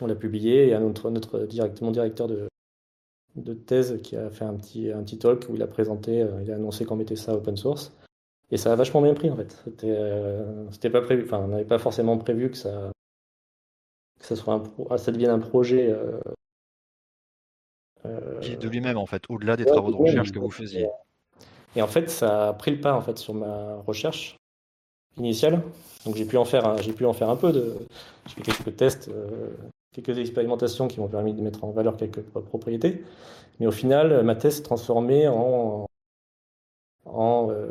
on 0.00 0.06
l'a 0.06 0.14
publié 0.14 0.68
et 0.68 0.74
à 0.74 0.80
notre, 0.80 1.10
notre 1.10 1.40
direct, 1.46 1.80
mon 1.80 1.92
directeur 1.92 2.26
de, 2.26 2.48
de 3.36 3.54
thèse 3.54 4.00
qui 4.02 4.16
a 4.16 4.30
fait 4.30 4.44
un 4.44 4.54
petit, 4.54 4.90
un 4.90 5.02
petit 5.02 5.18
talk 5.18 5.46
où 5.48 5.54
il 5.54 5.62
a 5.62 5.66
présenté, 5.66 6.22
euh, 6.22 6.42
il 6.42 6.50
a 6.50 6.56
annoncé 6.56 6.84
qu'on 6.84 6.96
mettait 6.96 7.16
ça 7.16 7.34
open 7.34 7.56
source. 7.56 7.92
Et 8.50 8.58
ça 8.58 8.72
a 8.72 8.76
vachement 8.76 9.00
bien 9.00 9.14
pris 9.14 9.30
en 9.30 9.36
fait. 9.36 9.52
C'était, 9.64 9.90
euh, 9.90 10.70
c'était 10.70 10.90
pas 10.90 11.00
prévu, 11.00 11.24
enfin, 11.24 11.38
on 11.38 11.48
n'avait 11.48 11.64
pas 11.64 11.78
forcément 11.78 12.18
prévu 12.18 12.50
que 12.50 12.56
ça, 12.56 12.92
que 14.20 14.26
ça, 14.26 14.36
soit 14.36 14.54
un 14.54 14.62
ah, 14.90 14.98
ça 14.98 15.10
devienne 15.12 15.30
un 15.30 15.38
projet. 15.38 15.90
Euh, 15.90 16.20
de 18.04 18.68
lui-même 18.68 18.98
en 18.98 19.06
fait, 19.06 19.22
au-delà 19.28 19.56
des 19.56 19.64
travaux 19.64 19.90
de 19.90 19.96
recherche 19.96 20.32
que 20.32 20.38
vous 20.38 20.50
faisiez. 20.50 20.88
Et 21.76 21.82
en 21.82 21.86
fait, 21.86 22.10
ça 22.10 22.48
a 22.48 22.52
pris 22.52 22.72
le 22.72 22.80
pas 22.80 22.94
en 22.94 23.00
fait 23.00 23.16
sur 23.16 23.32
ma 23.32 23.76
recherche 23.86 24.36
initiale. 25.16 25.62
Donc 26.04 26.16
j'ai 26.16 26.26
pu 26.26 26.36
en 26.36 26.44
faire, 26.44 26.76
j'ai 26.78 26.92
pu 26.92 27.06
en 27.06 27.12
faire 27.12 27.30
un 27.30 27.36
peu 27.36 27.52
de, 27.52 27.76
j'ai 28.26 28.34
fait 28.34 28.42
quelques 28.42 28.76
tests 28.76 29.08
quelques 29.92 30.18
expérimentations 30.18 30.88
qui 30.88 31.00
m'ont 31.00 31.08
permis 31.08 31.34
de 31.34 31.42
mettre 31.42 31.64
en 31.64 31.70
valeur 31.70 31.96
quelques 31.96 32.22
propriétés. 32.22 33.04
Mais 33.60 33.66
au 33.66 33.72
final, 33.72 34.22
ma 34.22 34.34
thèse 34.34 34.56
s'est 34.56 34.62
transformée 34.62 35.28
en, 35.28 35.86
en 37.04 37.50
euh, 37.50 37.70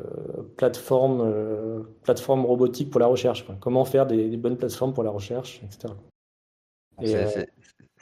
plateforme, 0.57 1.21
euh, 1.21 1.81
plateforme 2.03 2.45
robotique 2.45 2.89
pour 2.89 2.99
la 2.99 3.07
recherche. 3.07 3.45
Comment 3.59 3.85
faire 3.85 4.05
des, 4.05 4.37
bonnes 4.37 4.57
plateformes 4.57 4.93
pour 4.93 5.03
la 5.03 5.11
recherche, 5.11 5.61
etc. 5.63 5.93
Euh, 7.01 7.45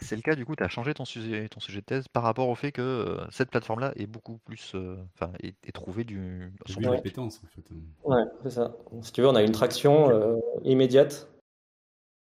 c'est 0.01 0.15
le 0.15 0.21
cas, 0.21 0.36
du 0.36 0.45
coup, 0.45 0.55
tu 0.55 0.63
as 0.63 0.69
changé 0.69 0.93
ton 0.93 1.05
sujet, 1.05 1.47
ton 1.49 1.60
sujet 1.60 1.79
de 1.79 1.86
thèse 1.86 2.08
par 2.08 2.23
rapport 2.23 2.47
au 2.49 2.55
fait 2.55 2.71
que 2.71 3.17
cette 3.32 3.49
plateforme-là 3.49 3.91
est 3.95 4.08
beaucoup 4.08 4.38
plus. 4.45 4.73
Enfin, 5.13 5.32
est, 5.41 5.55
est, 5.65 5.71
trouvée 5.71 6.03
du. 6.03 6.53
Son 6.65 6.82
compétence, 6.82 7.41
en 7.43 7.47
fait. 7.47 7.63
Ouais, 8.05 8.23
c'est 8.43 8.51
ça. 8.51 8.75
Si 9.01 9.12
tu 9.12 9.21
veux, 9.21 9.27
on 9.27 9.36
a 9.36 9.43
une 9.43 9.51
traction 9.51 10.39
immédiate 10.63 11.29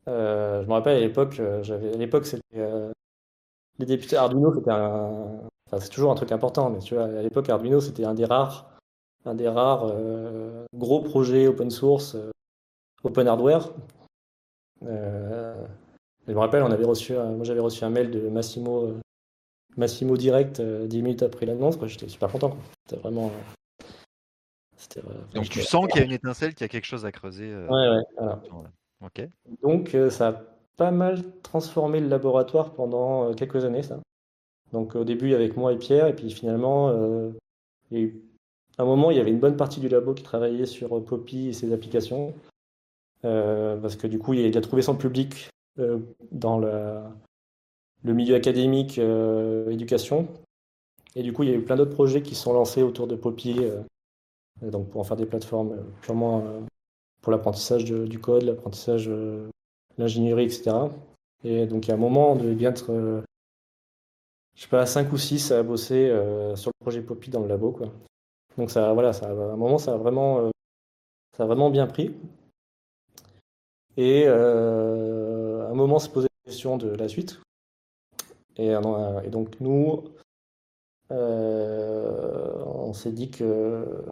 euh, 0.08 0.62
je 0.62 0.68
me 0.68 0.72
rappelle 0.72 0.96
à 0.96 1.00
l'époque, 1.00 1.40
euh, 1.40 1.62
j'avais 1.62 1.92
à 1.92 1.96
l'époque 1.96 2.26
c'était 2.26 2.42
euh, 2.58 2.92
les 3.78 3.86
députés 3.86 4.16
Arduino, 4.16 4.54
c'était 4.54 4.70
un, 4.70 5.40
enfin 5.66 5.80
c'est 5.80 5.88
toujours 5.88 6.12
un 6.12 6.14
truc 6.14 6.30
important, 6.30 6.70
mais 6.70 6.78
tu 6.78 6.94
vois 6.94 7.04
à 7.04 7.22
l'époque 7.22 7.48
Arduino 7.48 7.80
c'était 7.80 8.04
un 8.04 8.14
des 8.14 8.24
rares, 8.24 8.70
un 9.24 9.34
des 9.34 9.48
rares 9.48 9.92
gros 10.72 11.00
projets 11.00 11.48
open 11.48 11.70
source, 11.70 12.16
open 13.02 13.26
hardware. 13.26 13.72
je 14.82 14.86
me 16.28 16.38
rappelle, 16.38 16.62
on 16.62 16.70
avait 16.70 16.84
reçu, 16.84 17.14
moi 17.14 17.42
j'avais 17.42 17.60
reçu 17.60 17.84
un 17.84 17.90
mail 17.90 18.12
de 18.12 18.28
Massimo, 18.28 18.94
Massimo 19.76 20.16
direct 20.16 20.60
10 20.60 21.02
minutes 21.02 21.22
après 21.24 21.46
l'annonce, 21.46 21.78
j'étais 21.86 22.08
super 22.08 22.30
content. 22.30 22.56
C'était 22.86 23.02
vraiment. 23.02 23.32
Donc 25.34 25.48
tu 25.48 25.62
sens 25.62 25.88
qu'il 25.88 25.98
y 25.98 26.02
a 26.02 26.06
une 26.06 26.12
étincelle, 26.12 26.54
qu'il 26.54 26.62
y 26.62 26.66
a 26.66 26.68
quelque 26.68 26.86
chose 26.86 27.04
à 27.04 27.10
creuser. 27.10 27.52
ouais, 27.52 27.88
ouais, 27.88 28.02
voilà. 28.16 28.40
Donc 29.62 29.94
euh, 29.94 30.11
ça 30.11 30.28
a 30.28 30.42
pas 30.76 30.90
mal 30.90 31.22
transformé 31.42 32.00
le 32.00 32.09
laboratoire 32.09 32.72
pendant 32.74 33.30
euh, 33.30 33.35
quelques 33.35 33.64
années, 33.64 33.82
ça. 33.82 34.00
Donc 34.72 34.94
au 34.94 35.04
début 35.04 35.35
avec 35.35 35.56
moi 35.56 35.72
et 35.72 35.78
Pierre, 35.78 36.06
et 36.06 36.14
puis 36.14 36.30
finalement, 36.30 36.88
euh, 36.90 37.30
à 37.92 38.82
un 38.82 38.85
moment, 38.85 39.11
il 39.11 39.16
y 39.16 39.20
avait 39.20 39.30
une 39.30 39.38
bonne 39.38 39.56
partie 39.56 39.80
du 39.80 39.88
labo 39.88 40.12
qui 40.12 40.22
travaillait 40.22 40.66
sur 40.66 41.02
Poppy 41.04 41.48
et 41.48 41.52
ses 41.52 41.72
applications, 41.72 42.35
parce 43.22 43.96
que 43.96 44.06
du 44.06 44.18
coup, 44.18 44.35
il 44.35 44.56
a 44.56 44.61
trouvé 44.61 44.82
son 44.82 44.96
public 44.96 45.50
dans 46.32 46.59
le, 46.59 47.00
le 48.02 48.12
milieu 48.12 48.35
académique, 48.35 48.98
éducation. 49.70 50.26
Et 51.14 51.22
du 51.22 51.32
coup, 51.32 51.44
il 51.44 51.48
y 51.48 51.52
a 51.52 51.56
eu 51.56 51.62
plein 51.62 51.76
d'autres 51.76 51.94
projets 51.94 52.22
qui 52.22 52.35
sont 52.35 52.52
lancés 52.52 52.82
autour 52.82 53.06
de 53.06 53.14
Poppy, 53.14 53.61
donc 54.61 54.90
pour 54.90 55.00
en 55.00 55.04
faire 55.04 55.16
des 55.16 55.26
plateformes 55.26 55.76
purement 56.02 56.42
l'apprentissage 57.30 57.84
du 57.84 58.18
code, 58.18 58.44
l'apprentissage 58.44 59.06
de 59.06 59.12
euh, 59.12 59.50
l'ingénierie, 59.98 60.44
etc. 60.44 60.76
Et 61.44 61.66
donc, 61.66 61.86
il 61.86 61.88
y 61.88 61.92
a 61.92 61.94
un 61.94 61.98
moment, 61.98 62.36
de 62.36 62.52
bien 62.54 62.70
être, 62.70 62.92
euh, 62.92 63.22
je 64.54 64.62
sais 64.62 64.68
pas, 64.68 64.86
5 64.86 65.12
ou 65.12 65.18
6 65.18 65.52
à 65.52 65.62
bosser 65.62 66.08
euh, 66.08 66.56
sur 66.56 66.70
le 66.70 66.84
projet 66.84 67.02
Poppy 67.02 67.30
dans 67.30 67.40
le 67.40 67.48
labo, 67.48 67.72
quoi. 67.72 67.92
Donc, 68.58 68.70
ça, 68.70 68.92
voilà, 68.92 69.12
ça, 69.12 69.28
à 69.28 69.32
un 69.32 69.56
moment, 69.56 69.78
ça 69.78 69.94
a 69.94 69.96
vraiment, 69.96 70.50
ça 71.36 71.42
a 71.42 71.46
vraiment 71.46 71.70
bien 71.70 71.86
pris. 71.86 72.14
Et 73.98 74.26
à 74.26 75.68
un 75.70 75.74
moment, 75.74 75.98
se 75.98 76.08
posait 76.08 76.28
la 76.44 76.50
question 76.50 76.76
de 76.76 76.88
la 76.88 77.08
suite. 77.08 77.40
Et 78.56 78.72
donc, 79.30 79.60
nous, 79.60 80.04
on 81.10 82.92
s'est 82.94 83.12
dit 83.12 83.30
que 83.30 84.06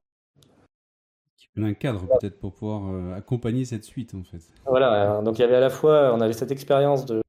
un 1.62 1.74
cadre 1.74 2.06
peut-être 2.06 2.38
pour 2.38 2.52
pouvoir 2.52 2.82
euh, 2.88 3.14
accompagner 3.14 3.64
cette 3.64 3.84
suite 3.84 4.14
en 4.14 4.24
fait. 4.24 4.40
Voilà, 4.66 5.22
donc 5.22 5.38
il 5.38 5.42
y 5.42 5.44
avait 5.44 5.56
à 5.56 5.60
la 5.60 5.70
fois, 5.70 6.12
on 6.14 6.20
avait 6.20 6.32
cette 6.32 6.50
expérience 6.50 7.06
de 7.06 7.22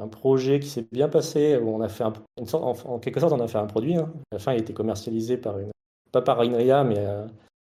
un 0.00 0.08
projet 0.08 0.60
qui 0.60 0.68
s'est 0.68 0.86
bien 0.92 1.08
passé, 1.08 1.56
où 1.56 1.70
on 1.70 1.80
a 1.80 1.88
fait 1.88 2.04
un, 2.04 2.12
une 2.38 2.46
sorte, 2.46 2.86
en, 2.86 2.98
quelque 3.00 3.18
sorte 3.18 3.32
on 3.32 3.40
a 3.40 3.48
fait 3.48 3.58
un 3.58 3.66
produit. 3.66 3.96
Hein. 3.96 4.12
À 4.30 4.36
la 4.36 4.38
fin 4.38 4.52
il 4.52 4.56
a 4.56 4.60
été 4.60 4.72
commercialisé 4.72 5.36
par 5.36 5.58
une, 5.58 5.70
pas 6.12 6.22
par 6.22 6.40
Inria, 6.40 6.84
mais 6.84 6.98
euh, 6.98 7.26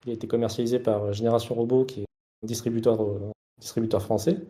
il 0.05 0.11
a 0.11 0.14
été 0.14 0.27
commercialisé 0.29 0.79
par 0.79 1.12
Génération 1.12 1.55
Robot 1.55 1.85
qui 1.85 2.01
est 2.03 2.07
un 2.42 2.46
distributeur, 2.46 3.03
euh, 3.03 3.31
distributeur 3.61 4.03
français. 4.03 4.40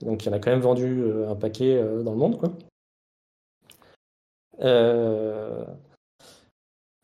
Donc 0.00 0.24
il 0.24 0.26
y 0.26 0.28
en 0.30 0.32
a 0.32 0.38
quand 0.38 0.50
même 0.50 0.60
vendu 0.60 1.04
un 1.28 1.36
paquet 1.36 1.80
dans 2.02 2.10
le 2.10 2.18
monde 2.18 2.38
quoi. 2.38 2.50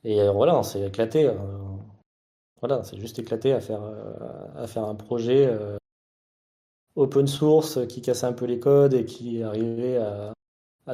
et 0.02 0.28
voilà, 0.30 0.58
on 0.58 0.62
s'est 0.62 0.86
éclaté. 0.86 1.28
Hein. 1.28 1.69
Voilà, 2.60 2.82
c'est 2.84 2.98
juste 2.98 3.18
éclaté 3.18 3.52
à 3.52 3.60
faire, 3.60 3.82
euh, 3.82 4.66
un 4.76 4.94
projet 4.94 5.46
euh, 5.46 5.78
open 6.94 7.26
source 7.26 7.86
qui 7.88 8.02
cassait 8.02 8.26
un 8.26 8.34
peu 8.34 8.44
les 8.44 8.60
codes 8.60 8.92
et 8.92 9.06
qui 9.06 9.42
arrivait 9.42 9.96
à, 9.96 10.32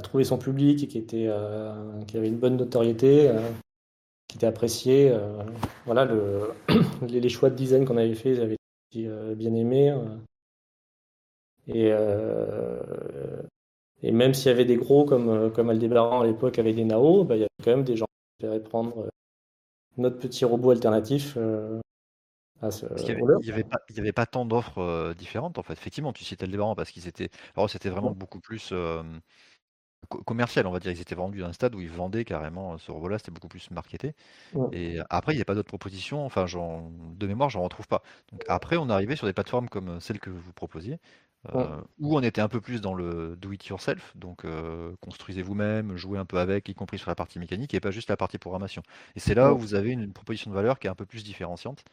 trouver 0.03 0.25
son 0.25 0.39
public 0.39 0.85
et 0.85 0.89
qui, 0.89 0.99
était, 0.99 1.27
euh, 1.29 1.73
avait 2.15 2.29
une 2.29 2.39
bonne 2.39 2.57
notoriété, 2.57 3.33
qui 4.29 4.37
était 4.37 4.47
apprécié. 4.47 5.13
voilà, 5.87 6.05
le, 6.05 6.53
les, 7.09 7.29
choix 7.29 7.51
de 7.51 7.57
design 7.57 7.85
qu'on 7.87 7.97
avait 7.97 8.15
fait 8.15 8.39
avaient 8.41 8.59
été 8.93 9.09
bien 9.35 9.55
aimés. 9.55 9.97
Et, 11.67 11.91
même 14.13 14.35
s'il 14.35 14.49
y 14.49 14.55
avait 14.55 14.67
des 14.67 14.77
gros 14.77 15.05
comme, 15.05 15.51
comme 15.53 15.71
Aldebaran 15.71 16.21
à 16.21 16.27
l'époque 16.27 16.59
avec 16.59 16.77
des 16.77 16.85
NAO, 16.85 17.25
bah, 17.25 17.37
il 17.37 17.41
y 17.41 17.43
avait 17.43 17.49
quand 17.65 17.71
même 17.71 17.85
des 17.85 17.97
gens 17.97 18.07
qui 18.07 18.47
préféraient 18.47 18.63
prendre 18.63 19.07
notre 19.97 20.19
petit 20.19 20.45
robot 20.45 20.71
alternatif 20.71 21.35
euh, 21.37 21.81
à 22.61 22.71
ce 22.71 22.87
Il 22.99 23.15
n'y 23.15 23.51
avait, 23.51 23.65
avait, 23.97 24.13
pas 24.13 24.27
tant 24.27 24.45
d'offres 24.45 24.79
euh, 24.79 25.15
différentes 25.15 25.59
en 25.59 25.63
fait. 25.63 25.75
Effectivement, 25.75 26.13
tu 26.13 26.25
citais 26.25 26.47
le 26.47 26.53
débarras 26.53 26.75
parce 26.75 26.91
qu'ils 26.91 27.09
étaient. 27.09 27.31
Alors 27.57 27.69
c'était 27.71 27.91
vraiment 27.91 28.13
beaucoup 28.13 28.41
plus 28.41 28.71
euh, 28.73 29.03
commercial, 30.07 30.67
on 30.67 30.71
va 30.71 30.79
dire. 30.79 30.93
Ils 30.93 31.01
étaient 31.01 31.15
vendus 31.15 31.43
à 31.45 31.49
un 31.49 31.53
stade 31.53 31.75
où 31.75 31.81
ils 31.81 31.91
vendaient 31.91 32.25
carrément 32.25 32.79
ce 32.79 32.91
robot-là, 32.91 33.19
c'était 33.19 33.33
beaucoup 33.33 33.49
plus 33.49 33.71
marketé. 33.71 34.15
Et 34.73 34.99
après, 35.11 35.33
il 35.33 35.37
n'y 35.37 35.43
a 35.43 35.45
pas 35.45 35.55
d'autres 35.55 35.69
propositions. 35.69 36.25
Enfin, 36.25 36.47
de 36.47 37.27
mémoire, 37.27 37.51
j'en 37.51 37.63
retrouve 37.63 37.89
pas. 37.89 38.03
Donc 38.33 38.43
après, 38.49 38.77
on 38.77 38.89
est 38.89 38.93
arrivé 38.93 39.17
sur 39.17 39.27
des 39.27 39.33
plateformes 39.33 39.69
comme 39.69 40.01
celle 40.01 40.21
que 40.21 40.31
vous 40.31 40.53
proposiez. 40.53 40.99
Où 41.99 42.17
on 42.17 42.23
était 42.23 42.41
un 42.41 42.49
peu 42.49 42.61
plus 42.61 42.81
dans 42.81 42.95
le 42.95 43.37
do 43.37 43.53
it 43.53 43.67
yourself, 43.67 44.17
donc 44.17 44.45
construisez 45.01 45.43
vous-même, 45.43 45.97
jouez 45.97 46.19
un 46.19 46.25
peu 46.25 46.39
avec, 46.39 46.69
y 46.69 46.75
compris 46.75 46.99
sur 46.99 47.11
la 47.11 47.15
partie 47.15 47.39
mécanique, 47.39 47.75
et 47.75 47.81
pas 47.81 47.91
juste 47.91 48.09
la 48.09 48.17
partie 48.17 48.39
programmation. 48.39 48.83
Et 49.15 49.21
c'est 49.21 49.35
là 49.35 49.53
où 49.53 49.59
vous 49.59 49.75
avez 49.75 49.91
une, 49.91 50.13
proposition 50.13 50.51
de 50.51 50.57
valeur 50.57 50.79
qui 50.79 50.87
est 50.87 50.91
un 50.91 50.95
peu 50.95 51.07
plus 51.07 51.25
différenciante 51.25 51.85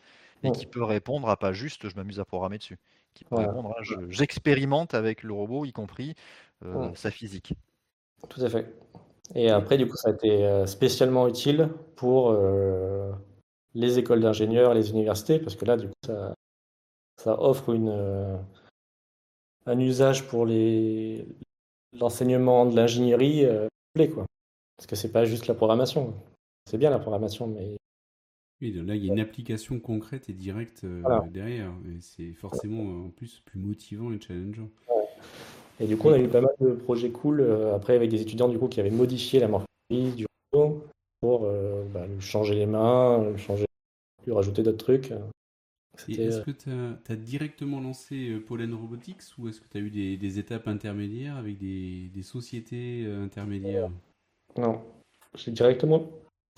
et 0.44 0.52
qui 0.52 0.66
peut 0.66 0.84
répondre 0.84 1.30
à 1.30 1.38
pas 1.38 1.54
juste 1.54 1.88
je 1.88 1.96
m'amuse 1.96 2.20
à 2.20 2.26
programmer 2.26 2.58
dessus, 2.58 2.78
qui 3.14 3.24
peut 3.24 3.36
répondre 3.36 3.72
à 3.72 3.84
j'expérimente 4.10 4.94
avec 4.94 5.24
le 5.24 5.34
robot, 5.34 5.66
y 5.66 5.72
compris 5.72 6.16
sa 6.96 7.12
physique. 7.12 7.54
Tout 8.30 8.42
à 8.42 8.50
fait. 8.50 8.74
Et 9.36 9.50
après, 9.50 9.78
du 9.78 9.88
coup, 9.88 9.96
ça 9.96 10.10
a 10.10 10.14
été 10.14 10.68
spécialement 10.68 11.28
utile 11.28 11.70
pour 11.96 12.38
les 13.76 14.00
écoles 14.00 14.22
d'ingénieurs, 14.22 14.74
les 14.74 14.92
universités, 14.92 15.40
parce 15.40 15.56
que 15.56 15.66
là, 15.66 15.78
du 15.78 15.88
coup, 15.88 15.94
ça, 16.06 16.36
ça 17.18 17.42
offre 17.42 17.70
une, 17.74 17.92
un 19.66 19.80
usage 19.80 20.28
pour 20.28 20.46
les 20.46 21.26
l'enseignement 22.00 22.66
de 22.66 22.76
l'ingénierie 22.76 23.46
euh, 23.46 23.68
quoi. 24.14 24.26
Parce 24.78 24.88
que 24.88 24.96
c'est 24.96 25.12
pas 25.12 25.26
juste 25.26 25.48
la 25.48 25.54
programmation. 25.54 26.14
C'est 26.70 26.78
bien 26.78 26.90
la 26.90 27.00
programmation, 27.00 27.48
mais 27.48 27.78
oui, 28.62 28.72
là 28.72 28.96
il 28.96 29.06
y 29.06 29.10
a 29.10 29.14
une 29.14 29.20
application 29.20 29.80
concrète 29.80 30.30
et 30.30 30.34
directe 30.34 30.84
euh, 30.84 31.02
derrière, 31.32 31.72
et 31.88 32.02
c'est 32.02 32.34
forcément 32.34 33.06
en 33.06 33.10
plus 33.10 33.42
plus 33.46 33.60
motivant 33.60 34.12
et 34.12 34.20
challengeant. 34.20 34.70
Et 35.80 35.88
du 35.88 35.98
coup, 35.98 36.10
on 36.10 36.14
a 36.14 36.20
eu 36.20 36.28
pas 36.28 36.42
mal 36.42 36.54
de 36.60 36.72
projets 36.72 37.10
cool 37.10 37.42
euh, 37.42 37.76
après 37.76 37.96
avec 37.96 38.10
des 38.10 38.22
étudiants 38.22 38.48
du 38.48 38.58
coup 38.58 38.68
qui 38.68 38.80
avaient 38.80 38.92
modifié 38.92 39.40
la 39.40 39.48
morphologie 39.48 40.16
du 40.16 40.26
robot 40.54 40.86
pour 41.22 41.48
bah, 41.94 42.06
lui 42.06 42.20
changer 42.20 42.54
les 42.54 42.66
mains, 42.66 43.30
lui 43.30 43.40
changer, 43.40 43.66
lui 44.26 44.34
rajouter 44.34 44.62
d'autres 44.62 44.78
trucs. 44.84 45.14
Est-ce 46.10 46.40
euh, 46.40 46.44
que 46.44 46.52
tu 46.52 47.12
as, 47.12 47.16
directement 47.16 47.80
lancé 47.80 48.30
euh, 48.30 48.40
Pollen 48.40 48.74
Robotics 48.74 49.22
ou 49.38 49.48
est-ce 49.48 49.62
que 49.62 49.68
tu 49.70 49.78
as 49.78 49.82
eu 49.82 49.90
des, 49.90 50.40
étapes 50.40 50.68
intermédiaires 50.68 51.38
avec 51.38 51.58
des, 51.60 52.24
sociétés 52.24 53.04
euh, 53.06 53.24
intermédiaires? 53.24 53.90
Non, 54.58 54.82
j'ai 55.36 55.52
directement. 55.52 56.10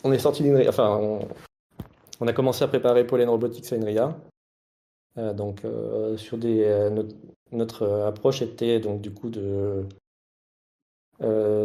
On 0.03 0.11
est 0.11 0.19
sorti 0.19 0.43
d'Inria. 0.43 0.69
Enfin, 0.69 1.19
on... 2.19 2.27
a 2.27 2.33
commencé 2.33 2.63
à 2.63 2.67
préparer 2.67 3.05
Pollen 3.05 3.29
Robotics 3.29 3.71
à 3.73 3.75
Inria. 3.75 4.17
donc, 5.33 5.63
sur 6.17 6.37
des, 6.37 6.89
notre, 7.51 7.87
approche 7.87 8.41
était 8.41 8.79
donc 8.79 9.01
du 9.01 9.11
coup 9.11 9.29
de 9.29 9.85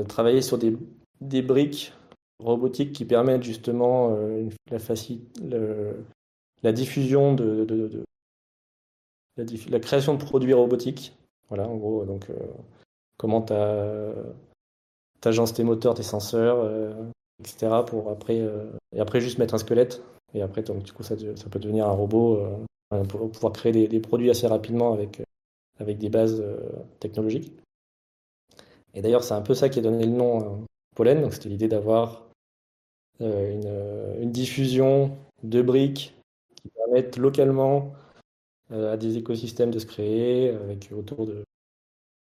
travailler 0.09 0.43
sur 0.43 0.59
des, 0.59 0.77
des, 1.21 1.43
briques 1.43 1.93
robotiques 2.39 2.93
qui 2.93 3.05
permettent 3.05 3.43
justement 3.43 4.17
la, 4.71 4.79
facilité 4.79 5.41
la 6.63 6.73
diffusion 6.73 7.35
de, 7.35 8.05
la, 9.37 9.81
création 9.81 10.15
de 10.15 10.23
produits 10.23 10.53
robotiques. 10.53 11.17
Voilà, 11.49 11.69
en 11.69 11.77
gros, 11.77 12.05
donc 12.05 12.31
euh, 12.31 12.35
comment 13.17 13.43
tu 13.43 13.53
agences 15.29 15.55
tes 15.55 15.65
moteurs, 15.65 15.95
tes 15.95 16.03
senseurs, 16.03 16.59
euh, 16.61 16.93
etc. 17.41 17.83
pour 17.87 18.11
après 18.11 18.41
euh, 18.41 18.71
et 18.95 19.01
après 19.01 19.21
juste 19.21 19.39
mettre 19.39 19.55
un 19.55 19.59
squelette 19.59 20.03
et 20.35 20.43
après 20.43 20.63
donc 20.63 20.83
du 20.85 20.93
coup 20.93 21.03
ça, 21.03 21.17
ça 21.19 21.49
peut 21.51 21.59
devenir 21.59 21.89
un 21.89 21.93
robot 21.93 22.41
pour 23.09 23.31
pouvoir 23.33 23.53
créer 23.53 23.89
des, 23.89 24.01
produits 24.01 24.31
assez 24.31 24.47
rapidement 24.47 24.93
avec 24.93 25.23
avec 25.79 25.99
des 25.99 26.09
bases 26.09 26.45
technologiques. 27.01 27.53
Et 28.95 29.03
d'ailleurs, 29.03 29.25
c'est 29.25 29.35
un 29.35 29.41
peu 29.41 29.55
ça 29.55 29.69
qui 29.69 29.79
a 29.79 29.83
donné 29.83 30.05
le 30.05 30.13
nom 30.13 30.67
Pollen. 30.95 31.23
Donc, 31.23 31.33
c'était 31.33 31.49
l'idée 31.49 31.69
d'avoir 31.69 32.27
une, 33.21 33.69
une, 34.21 34.33
diffusion 34.33 35.17
de 35.45 35.63
briques 35.63 36.15
qui 36.63 36.69
permettent 36.69 37.17
localement 37.17 37.93
euh, 38.73 38.93
à 38.93 38.97
des 38.97 39.17
écosystèmes 39.17 39.71
de 39.71 39.79
se 39.79 39.87
créer 39.87 40.51
avec 40.51 40.91
autour 40.93 41.27
de 41.27 41.45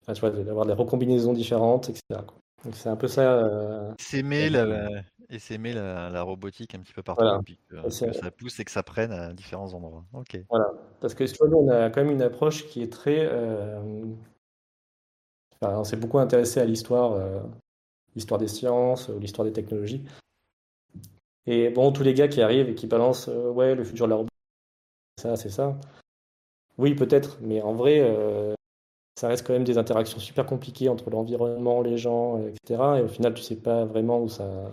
enfin, 0.06 0.30
d'avoir 0.30 0.66
des 0.66 0.72
recombinaisons 0.72 1.32
différentes, 1.32 1.90
etc. 1.90 2.20
Donc 2.64 2.74
c'est 2.74 2.88
un 2.88 2.96
peu 2.96 3.08
ça. 3.08 3.38
Euh, 3.38 3.92
s'aimer 3.98 4.48
la, 4.48 4.88
et 5.30 5.38
s'aimer 5.38 5.72
la, 5.72 6.22
robotique 6.22 6.74
un 6.74 6.80
petit 6.80 6.92
peu 6.92 7.02
partout, 7.02 7.42
puis 7.44 7.58
que, 7.68 7.88
ça 7.90 8.30
pousse 8.30 8.60
et 8.60 8.64
que 8.64 8.70
ça 8.70 8.82
prenne 8.82 9.12
à 9.12 9.32
différents 9.32 9.72
endroits. 9.74 10.04
Ok. 10.12 10.38
Voilà, 10.48 10.70
parce 11.00 11.14
que 11.14 11.24
vois, 11.38 11.48
nous, 11.48 11.56
on 11.56 11.68
a 11.68 11.90
quand 11.90 12.02
même 12.02 12.12
une 12.12 12.22
approche 12.22 12.66
qui 12.68 12.82
est 12.82 12.92
très. 12.92 13.26
Euh... 13.30 14.04
Enfin, 15.60 15.78
on 15.78 15.84
s'est 15.84 15.96
beaucoup 15.96 16.18
intéressé 16.18 16.60
à 16.60 16.64
l'histoire, 16.64 17.12
euh, 17.12 17.40
l'histoire 18.14 18.38
des 18.38 18.48
sciences, 18.48 19.08
l'histoire 19.08 19.46
des 19.46 19.52
technologies. 19.52 20.04
Et 21.46 21.70
bon, 21.70 21.92
tous 21.92 22.02
les 22.02 22.14
gars 22.14 22.28
qui 22.28 22.40
arrivent 22.40 22.68
et 22.68 22.74
qui 22.74 22.86
balancent, 22.86 23.28
euh, 23.28 23.50
ouais, 23.50 23.74
le 23.74 23.84
futur 23.84 24.06
de 24.06 24.10
la 24.10 24.16
robotique, 24.16 24.30
ça, 25.20 25.36
c'est 25.36 25.50
ça. 25.50 25.76
Oui, 26.78 26.94
peut-être, 26.94 27.38
mais 27.42 27.60
en 27.60 27.74
vrai, 27.74 28.00
euh, 28.00 28.54
ça 29.18 29.28
reste 29.28 29.46
quand 29.46 29.52
même 29.52 29.64
des 29.64 29.78
interactions 29.78 30.18
super 30.18 30.46
compliquées 30.46 30.88
entre 30.88 31.10
l'environnement, 31.10 31.82
les 31.82 31.98
gens, 31.98 32.40
etc. 32.46 32.82
Et 32.98 33.02
au 33.02 33.08
final, 33.08 33.34
tu 33.34 33.42
sais 33.42 33.56
pas 33.56 33.84
vraiment 33.84 34.20
où 34.22 34.28
ça, 34.28 34.72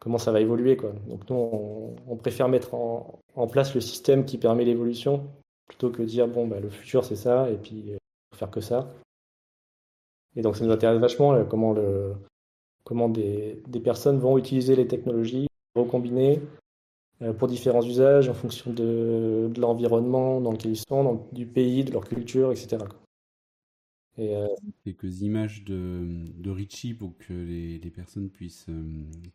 comment 0.00 0.18
ça 0.18 0.32
va 0.32 0.40
évoluer, 0.40 0.76
quoi. 0.76 0.92
Donc 1.08 1.28
nous, 1.28 1.96
on, 2.06 2.16
préfère 2.16 2.48
mettre 2.48 2.74
en, 2.74 3.46
place 3.48 3.74
le 3.74 3.80
système 3.80 4.24
qui 4.24 4.38
permet 4.38 4.64
l'évolution 4.64 5.26
plutôt 5.66 5.90
que 5.90 6.02
dire 6.02 6.28
bon, 6.28 6.46
bah, 6.46 6.60
le 6.60 6.70
futur 6.70 7.04
c'est 7.04 7.16
ça 7.16 7.50
et 7.50 7.56
puis 7.56 7.92
euh, 7.92 7.96
faire 8.36 8.50
que 8.50 8.60
ça. 8.60 8.88
Et 10.36 10.42
donc 10.42 10.56
ça 10.56 10.64
nous 10.64 10.72
intéresse 10.72 10.98
vachement 11.00 11.44
comment 11.44 11.72
le 11.72 12.14
comment 12.84 13.08
des, 13.08 13.62
des 13.66 13.80
personnes 13.80 14.18
vont 14.18 14.36
utiliser 14.36 14.76
les 14.76 14.86
technologies 14.86 15.46
recombiner 15.74 16.40
euh, 17.22 17.32
pour 17.32 17.48
différents 17.48 17.84
usages 17.84 18.28
en 18.28 18.34
fonction 18.34 18.72
de, 18.72 19.50
l'environnement 19.56 20.40
dans 20.40 20.52
lequel 20.52 20.72
ils 20.72 20.76
sont, 20.76 21.26
du 21.32 21.46
pays, 21.46 21.84
de 21.84 21.92
leur 21.92 22.04
culture, 22.04 22.50
etc. 22.50 22.78
Et 24.16 24.36
euh, 24.36 24.46
Quelques 24.84 25.22
images 25.22 25.64
de, 25.64 26.00
de 26.36 26.50
Richie 26.50 26.94
pour 26.94 27.16
que 27.18 27.32
les, 27.32 27.90
personnes 27.90 28.30
puissent, 28.30 28.66
euh, 28.68 28.82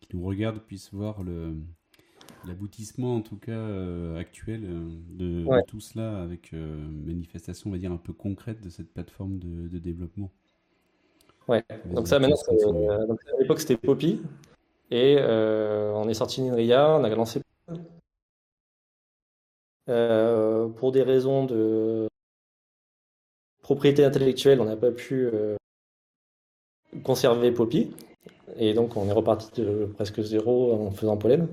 qui 0.02 0.16
nous 0.16 0.24
regardent 0.24 0.60
puissent 0.60 0.94
voir 0.94 1.24
le, 1.24 1.56
l'aboutissement 2.46 3.16
en 3.16 3.22
tout 3.22 3.38
cas 3.38 3.66
actuel 4.18 4.62
de, 5.10 5.46
tout 5.68 5.80
cela 5.80 6.22
avec 6.22 6.54
manifestation 6.54 7.70
on 7.70 7.74
va 7.74 7.80
dire 7.80 7.92
un 7.92 7.98
peu 7.98 8.14
concrète 8.14 8.62
de 8.62 8.70
cette 8.70 8.94
plateforme 8.94 9.40
de, 9.40 9.80
développement. 9.80 10.32
Ouais, 11.48 11.64
donc 11.86 12.08
ça 12.08 12.20
maintenant, 12.20 12.38
à 12.38 13.40
l'époque 13.40 13.60
c'était 13.60 13.78
Poppy, 13.78 14.22
et 14.92 15.18
euh, 15.20 15.92
on 15.94 16.08
est 16.10 16.14
sorti 16.16 16.42
d'Inria, 16.42 16.90
on 16.96 17.04
a 17.04 17.10
lancé. 17.10 17.42
Euh, 19.90 20.68
pour 20.70 20.92
des 20.92 21.04
raisons 21.04 21.46
de 21.46 22.08
propriété 23.62 24.04
intellectuelle, 24.04 24.62
on 24.62 24.66
n'a 24.66 24.76
pas 24.76 24.92
pu 24.92 25.28
euh, 25.28 25.58
conserver 27.04 27.52
Poppy. 27.52 27.92
Et 28.56 28.74
donc 28.74 28.98
on 28.98 29.08
est 29.08 29.12
reparti 29.12 29.62
de 29.62 29.86
presque 29.86 30.22
zéro 30.22 30.74
en 30.74 30.92
faisant 30.92 31.18
pollen. 31.18 31.48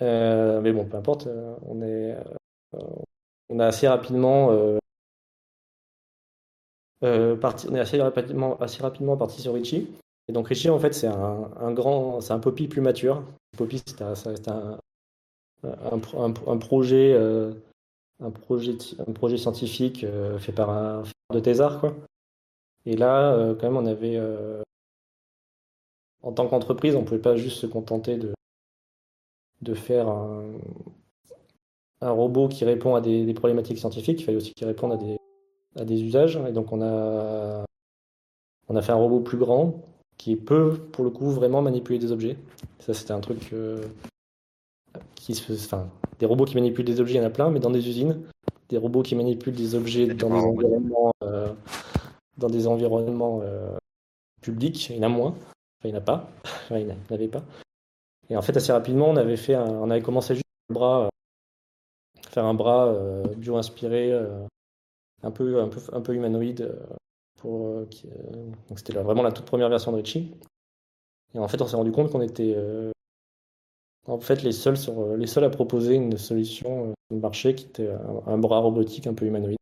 mais 0.00 0.72
bon, 0.72 0.84
peu 0.84 0.96
importe, 0.96 1.28
on 1.66 1.80
est, 1.82 2.16
on 3.48 3.60
a 3.60 3.66
assez 3.66 3.86
rapidement 3.86 4.50
parti, 7.40 7.68
on 7.70 7.74
est 7.76 7.80
assez 7.80 8.00
rapidement, 8.00 8.58
assez 8.58 8.82
rapidement 8.82 9.16
parti 9.16 9.42
sur 9.42 9.54
Richie. 9.54 9.88
Et 10.28 10.32
donc 10.32 10.48
Richie, 10.48 10.70
en 10.70 10.78
fait, 10.78 10.92
c'est 10.92 11.08
un, 11.08 11.72
grand, 11.72 12.20
c'est 12.20 12.32
un 12.32 12.38
Poppy 12.38 12.68
plus 12.68 12.80
mature. 12.80 13.24
Poppy, 13.56 13.82
c'est 13.86 14.02
un, 14.48 14.78
un, 15.64 16.58
projet, 16.58 17.12
euh, 17.12 17.52
un 18.20 18.30
projet, 18.30 18.76
un 19.06 19.12
projet 19.12 19.36
scientifique 19.36 20.04
euh, 20.04 20.38
fait 20.38 20.52
par 20.52 20.70
un 20.70 21.02
de 21.32 21.40
thésard, 21.40 21.80
quoi. 21.80 21.94
Et 22.84 22.96
là, 22.96 23.32
euh, 23.32 23.54
quand 23.54 23.70
même, 23.70 23.76
on 23.76 23.86
avait, 23.86 24.20
en 26.22 26.32
tant 26.32 26.48
qu'entreprise, 26.48 26.94
on 26.96 27.04
pouvait 27.04 27.20
pas 27.20 27.36
juste 27.36 27.58
se 27.58 27.66
contenter 27.66 28.16
de 28.16 28.32
de 29.60 29.74
faire 29.74 30.08
un, 30.08 30.50
robot 32.00 32.48
qui 32.48 32.64
répond 32.64 32.96
à 32.96 33.00
des, 33.00 33.24
des, 33.24 33.34
problématiques 33.34 33.78
scientifiques. 33.78 34.20
Il 34.20 34.24
fallait 34.24 34.36
aussi 34.36 34.52
qu'il 34.54 34.66
réponde 34.66 34.92
à 34.92 34.96
des, 34.96 35.16
à 35.76 35.84
des 35.84 36.02
usages. 36.02 36.36
Et 36.48 36.52
donc, 36.52 36.72
on 36.72 36.82
a 36.82 37.64
on 38.68 38.76
a 38.76 38.82
fait 38.82 38.92
un 38.92 38.96
robot 38.96 39.20
plus 39.20 39.38
grand 39.38 39.91
qui 40.22 40.36
peut, 40.36 40.78
pour 40.92 41.02
le 41.02 41.10
coup, 41.10 41.30
vraiment 41.30 41.62
manipuler 41.62 41.98
des 41.98 42.12
objets. 42.12 42.36
Ça, 42.78 42.94
c'était 42.94 43.10
un 43.10 43.18
truc 43.18 43.52
euh, 43.52 43.84
qui 45.16 45.34
se 45.34 45.52
Enfin, 45.52 45.88
des 46.20 46.26
robots 46.26 46.44
qui 46.44 46.54
manipulent 46.54 46.84
des 46.84 47.00
objets, 47.00 47.14
il 47.14 47.22
y 47.22 47.24
en 47.24 47.26
a 47.26 47.30
plein, 47.30 47.50
mais 47.50 47.58
dans 47.58 47.70
des 47.70 47.88
usines, 47.88 48.22
des 48.68 48.78
robots 48.78 49.02
qui 49.02 49.16
manipulent 49.16 49.56
des 49.56 49.74
objets 49.74 50.06
dans 50.06 50.28
des, 50.28 50.44
environnements, 50.44 51.12
euh, 51.24 51.52
dans 52.38 52.46
des 52.46 52.68
environnements 52.68 53.40
euh, 53.42 53.76
publics, 54.40 54.90
il 54.90 54.96
y 54.96 55.00
en 55.00 55.02
a 55.02 55.08
moins. 55.08 55.30
Enfin, 55.30 55.86
il 55.86 55.90
n'y 55.90 55.96
en 55.96 55.98
a 55.98 56.04
pas. 56.04 56.30
Enfin, 56.44 56.78
il 56.78 56.86
n'y 56.86 56.92
en 56.92 56.96
avait 57.10 57.26
pas. 57.26 57.42
Et 58.30 58.36
en 58.36 58.42
fait, 58.42 58.56
assez 58.56 58.70
rapidement, 58.70 59.08
on 59.08 59.16
avait 59.16 59.36
fait, 59.36 59.56
on 59.56 59.90
avait 59.90 60.02
commencé 60.02 60.36
juste 60.36 60.46
un 60.70 60.74
bras, 60.74 61.10
faire 62.28 62.44
un 62.44 62.54
bras 62.54 62.94
bio-inspiré, 63.36 64.12
un 65.24 65.30
peu, 65.32 65.60
un 65.60 65.68
peu, 65.68 65.80
un 65.92 66.00
peu 66.00 66.14
humanoïde 66.14 66.72
euh, 67.44 67.86
euh, 68.04 68.50
donc 68.68 68.78
c'était 68.78 68.92
vraiment 68.92 69.22
la 69.22 69.32
toute 69.32 69.46
première 69.46 69.68
version 69.68 69.92
de 69.92 69.96
Richie. 69.96 70.32
Et 71.34 71.38
en 71.38 71.48
fait, 71.48 71.60
on 71.62 71.66
s'est 71.66 71.76
rendu 71.76 71.92
compte 71.92 72.10
qu'on 72.10 72.20
était 72.20 72.54
euh, 72.56 72.90
en 74.06 74.20
fait 74.20 74.42
les 74.42 74.52
seuls, 74.52 74.76
sur, 74.76 75.16
les 75.16 75.26
seuls 75.26 75.44
à 75.44 75.50
proposer 75.50 75.94
une 75.94 76.16
solution 76.18 76.94
de 77.10 77.16
marché 77.16 77.54
qui 77.54 77.66
était 77.66 77.90
un, 78.26 78.38
bras 78.38 78.58
robotique 78.58 79.06
un 79.06 79.14
peu 79.14 79.26
humanoïde. 79.26 79.58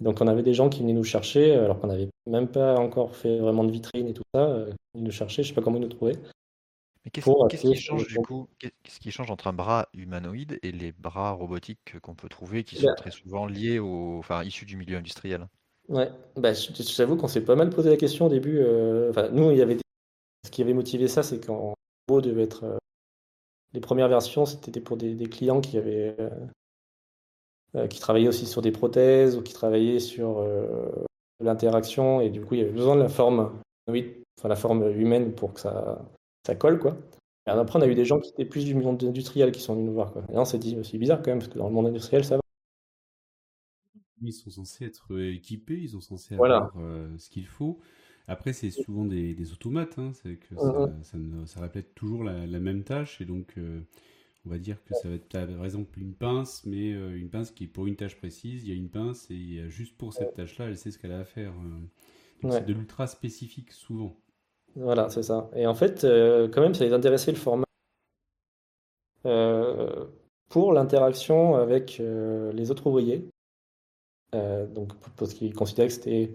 donc 0.00 0.20
on 0.20 0.26
avait 0.26 0.42
des 0.42 0.54
gens 0.54 0.68
qui 0.68 0.80
venaient 0.80 0.92
nous 0.92 1.04
chercher, 1.04 1.54
alors 1.54 1.80
qu'on 1.80 1.86
n'avait 1.86 2.08
même 2.26 2.48
pas 2.48 2.76
encore 2.76 3.16
fait 3.16 3.38
vraiment 3.38 3.64
de 3.64 3.70
vitrine 3.70 4.08
et 4.08 4.14
tout 4.14 4.24
ça, 4.34 4.66
ils 4.94 5.02
nous 5.02 5.10
cherchaient, 5.10 5.42
je 5.42 5.48
sais 5.48 5.54
pas 5.54 5.62
comment 5.62 5.76
ils 5.76 5.82
nous 5.82 5.88
trouvaient. 5.88 6.18
Mais 7.04 7.10
qu'est-ce 7.10 7.56
qui 7.56 7.76
change 7.76 8.08
du 8.08 8.16
coup? 8.16 8.48
Qu'est-ce 8.58 9.00
qui 9.00 9.10
change 9.10 9.30
entre 9.30 9.46
un 9.46 9.52
bras 9.52 9.88
humanoïde 9.94 10.58
et 10.62 10.72
les 10.72 10.92
bras 10.92 11.30
robotiques 11.30 11.98
qu'on 12.02 12.14
peut 12.14 12.28
trouver, 12.28 12.64
qui 12.64 12.76
sont 12.76 12.92
très 12.96 13.10
souvent 13.10 13.46
liés 13.46 13.78
au, 13.78 14.18
enfin 14.18 14.42
issus 14.44 14.66
du 14.66 14.76
milieu 14.76 14.98
industriel? 14.98 15.46
Ouais, 15.88 16.10
bah, 16.36 16.52
j'avoue 16.52 17.16
qu'on 17.16 17.28
s'est 17.28 17.44
pas 17.44 17.56
mal 17.56 17.70
posé 17.70 17.88
la 17.88 17.96
question 17.96 18.26
au 18.26 18.28
début. 18.28 18.58
Euh, 18.58 19.10
enfin, 19.10 19.28
nous, 19.30 19.50
il 19.50 19.56
y 19.56 19.62
avait 19.62 19.78
ce 20.44 20.50
qui 20.50 20.60
avait 20.60 20.74
motivé 20.74 21.08
ça, 21.08 21.22
c'est 21.22 21.44
qu'en 21.44 21.74
gros, 22.08 22.20
devait 22.20 22.42
être 22.42 22.64
euh, 22.64 22.78
les 23.72 23.80
premières 23.80 24.08
versions, 24.08 24.44
c'était 24.44 24.80
pour 24.80 24.98
des, 24.98 25.16
clients 25.28 25.60
qui 25.60 25.78
avaient 25.78 26.14
euh, 27.74 27.86
qui 27.88 28.00
travaillaient 28.00 28.28
aussi 28.28 28.46
sur 28.46 28.60
des 28.60 28.72
prothèses 28.72 29.36
ou 29.36 29.42
qui 29.42 29.52
travaillaient 29.52 29.98
sur 29.98 30.46
l'interaction 31.40 32.20
et 32.20 32.30
du 32.30 32.40
coup, 32.40 32.54
il 32.54 32.60
y 32.60 32.62
avait 32.62 32.72
besoin 32.72 32.96
de 32.96 33.02
la 33.02 33.08
forme, 33.08 33.52
enfin 33.88 34.48
la 34.48 34.56
forme 34.56 34.90
humaine 34.98 35.32
pour 35.34 35.52
que 35.52 35.60
ça 35.60 36.02
ça 36.46 36.54
colle 36.54 36.78
quoi. 36.78 36.96
Et 37.46 37.50
après, 37.50 37.78
on 37.78 37.82
a 37.82 37.86
eu 37.86 37.94
des 37.94 38.06
gens 38.06 38.20
qui 38.20 38.30
étaient 38.30 38.46
plus 38.46 38.64
du 38.64 38.74
monde 38.74 39.02
industriel 39.04 39.52
qui 39.52 39.60
sont 39.60 39.74
venus 39.74 39.86
nous 39.86 39.94
voir 39.94 40.12
quoi. 40.12 40.22
Et 40.32 40.38
on 40.38 40.44
s'est 40.44 40.58
dit, 40.58 40.78
c'est 40.82 40.98
bizarre 40.98 41.18
quand 41.18 41.30
même 41.30 41.38
parce 41.38 41.50
que 41.50 41.58
dans 41.58 41.68
le 41.68 41.74
monde 41.74 41.86
industriel, 41.86 42.24
ça 42.24 42.36
va. 42.36 42.42
Ils 44.22 44.32
sont 44.32 44.50
censés 44.50 44.84
être 44.84 45.14
euh, 45.14 45.32
équipés, 45.32 45.78
ils 45.78 45.90
sont 45.90 46.00
censés 46.00 46.34
avoir 46.34 46.72
euh, 46.78 47.08
ce 47.18 47.30
qu'il 47.30 47.46
faut. 47.46 47.78
Après, 48.26 48.52
c'est 48.52 48.70
souvent 48.70 49.04
des, 49.06 49.52
automates, 49.52 49.98
hein, 49.98 50.12
c'est 50.12 50.36
que 50.36 50.54
ça, 50.54 51.16
ça, 51.46 51.60
répète 51.60 51.94
toujours 51.94 52.24
la, 52.24 52.60
même 52.60 52.84
tâche, 52.84 53.22
et 53.22 53.24
donc 53.24 53.54
euh, 53.56 53.80
on 54.44 54.50
va 54.50 54.58
dire 54.58 54.84
que 54.84 54.92
ça 54.94 55.08
va 55.08 55.14
être 55.14 55.28
par 55.28 55.64
exemple 55.64 55.98
une 55.98 56.12
pince, 56.12 56.62
mais 56.66 56.90
une 56.90 57.30
pince 57.30 57.50
qui 57.50 57.64
est 57.64 57.68
pour 57.68 57.86
une 57.86 57.96
tâche 57.96 58.16
précise, 58.16 58.64
il 58.64 58.68
y 58.68 58.72
a 58.72 58.74
une 58.74 58.90
pince, 58.90 59.30
et 59.30 59.66
juste 59.70 59.96
pour 59.96 60.12
cette 60.12 60.34
tâche-là, 60.34 60.66
elle 60.66 60.76
sait 60.76 60.90
ce 60.90 60.98
qu'elle 60.98 61.12
a 61.12 61.20
à 61.20 61.24
faire. 61.24 61.54
donc 62.42 62.52
c'est 62.52 62.66
de 62.66 62.74
l'ultra 62.74 63.06
spécifique 63.06 63.72
souvent. 63.72 64.14
Voilà, 64.76 65.08
c'est 65.08 65.22
ça. 65.22 65.50
Et 65.56 65.66
en 65.66 65.74
fait, 65.74 66.02
quand 66.52 66.60
même, 66.60 66.74
ça 66.74 66.84
les 66.84 66.92
intéressait 66.92 67.32
le 67.32 67.38
format 67.38 67.64
pour 70.50 70.74
l'interaction 70.74 71.54
avec 71.54 71.96
les 71.98 72.70
autres 72.70 72.86
ouvriers. 72.86 73.26
Euh, 74.34 74.66
donc, 74.66 74.92
parce 75.16 75.34
qu'ils 75.34 75.54
considéraient 75.54 75.88
que 75.88 75.94
c'était 75.94 76.30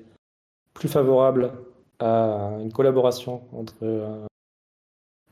plus 0.73 0.89
favorable 0.89 1.53
à 1.99 2.58
une 2.60 2.73
collaboration 2.73 3.43
entre 3.53 3.75
euh, 3.84 4.25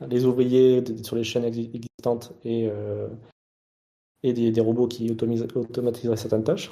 les 0.06 0.24
ouvriers 0.24 0.84
sur 1.02 1.16
les 1.16 1.24
chaînes 1.24 1.44
existantes 1.44 2.32
et, 2.44 2.68
euh, 2.70 3.08
et 4.22 4.32
des, 4.32 4.60
robots 4.60 4.86
qui 4.86 5.10
automatiseraient 5.10 6.16
certaines 6.16 6.44
tâches. 6.44 6.70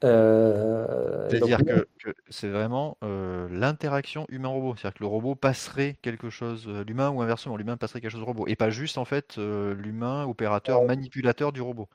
C'est-à-dire 0.00 1.58
que, 1.64 1.86
c'est 2.28 2.48
vraiment 2.48 2.96
l'interaction 3.02 4.26
humain-robot. 4.30 4.76
C'est-à-dire 4.76 4.98
que 4.98 5.04
le 5.04 5.08
robot 5.08 5.34
passerait 5.34 5.96
quelque 6.00 6.30
chose, 6.30 6.68
l'humain 6.68 7.10
ou 7.10 7.20
inversement, 7.20 7.56
l'humain 7.56 7.76
passerait 7.76 8.00
quelque 8.00 8.12
chose 8.12 8.22
au 8.22 8.26
robot. 8.26 8.46
Et 8.46 8.56
pas 8.56 8.70
juste 8.70 8.98
en 8.98 9.04
fait 9.04 9.36
l'humain 9.36 10.24
opérateur, 10.24 10.84
manipulateur 10.84 11.52
du 11.52 11.60
robot. 11.60 11.88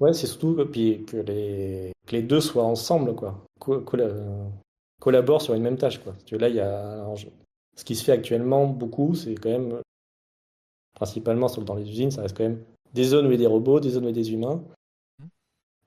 Ouais, 0.00 0.12
c'est 0.12 0.26
surtout 0.26 0.56
puis 0.70 1.04
que, 1.06 1.16
les, 1.16 1.92
que 2.06 2.16
les 2.16 2.22
deux 2.22 2.40
soient 2.40 2.64
ensemble, 2.64 3.14
quoi. 3.14 3.44
collaborent 5.00 5.42
sur 5.42 5.54
une 5.54 5.62
même 5.62 5.78
tâche, 5.78 5.98
quoi. 5.98 6.14
là, 6.38 6.48
il 6.48 6.54
y 6.54 6.60
a, 6.60 7.06
ce 7.76 7.84
qui 7.84 7.94
se 7.94 8.04
fait 8.04 8.12
actuellement 8.12 8.66
beaucoup, 8.66 9.14
c'est 9.14 9.34
quand 9.34 9.50
même, 9.50 9.80
principalement 10.94 11.46
dans 11.46 11.74
les 11.74 11.88
usines, 11.88 12.10
ça 12.10 12.22
reste 12.22 12.36
quand 12.36 12.44
même 12.44 12.62
des 12.94 13.04
zones 13.04 13.26
où 13.26 13.30
il 13.30 13.32
y 13.32 13.36
a 13.36 13.38
des 13.38 13.46
robots, 13.46 13.80
des 13.80 13.90
zones 13.90 14.04
où 14.04 14.08
il 14.08 14.16
y 14.16 14.18
a 14.18 14.22
des 14.22 14.32
humains. 14.32 14.64
Mmh. 15.18 15.24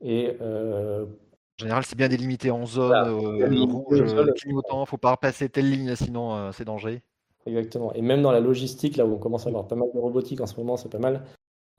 Et 0.02 0.38
euh, 0.41 1.06
en 1.06 1.60
général, 1.60 1.84
c'est 1.84 1.98
bien 1.98 2.08
délimité 2.08 2.52
en 2.52 2.65
zone 2.65 2.93
euh, 2.93 3.65
rouge, 3.65 4.02
euh, 4.02 4.32
clignotant, 4.34 4.86
faut 4.86 4.98
pas 4.98 5.12
repasser 5.12 5.50
telle 5.50 5.69
ligne, 5.69 5.95
sinon 5.95 6.52
c'est 6.54 6.65
danger. 6.65 7.02
Exactement. 7.45 7.93
Et 7.93 8.02
même 8.02 8.22
dans 8.22 8.32
la 8.32 8.39
logistique, 8.39 8.95
là 8.95 9.06
où 9.06 9.13
on 9.13 9.17
commence 9.17 9.45
à 9.45 9.50
avoir 9.50 9.67
pas 9.67 9.76
mal 9.76 9.89
de 9.93 10.00
robotique 10.00 10.39
en 10.41 10.45
ce 10.45 10.56
moment, 10.58 10.78
c'est 10.78 10.89
pas 10.89 11.00
mal. 11.00 11.26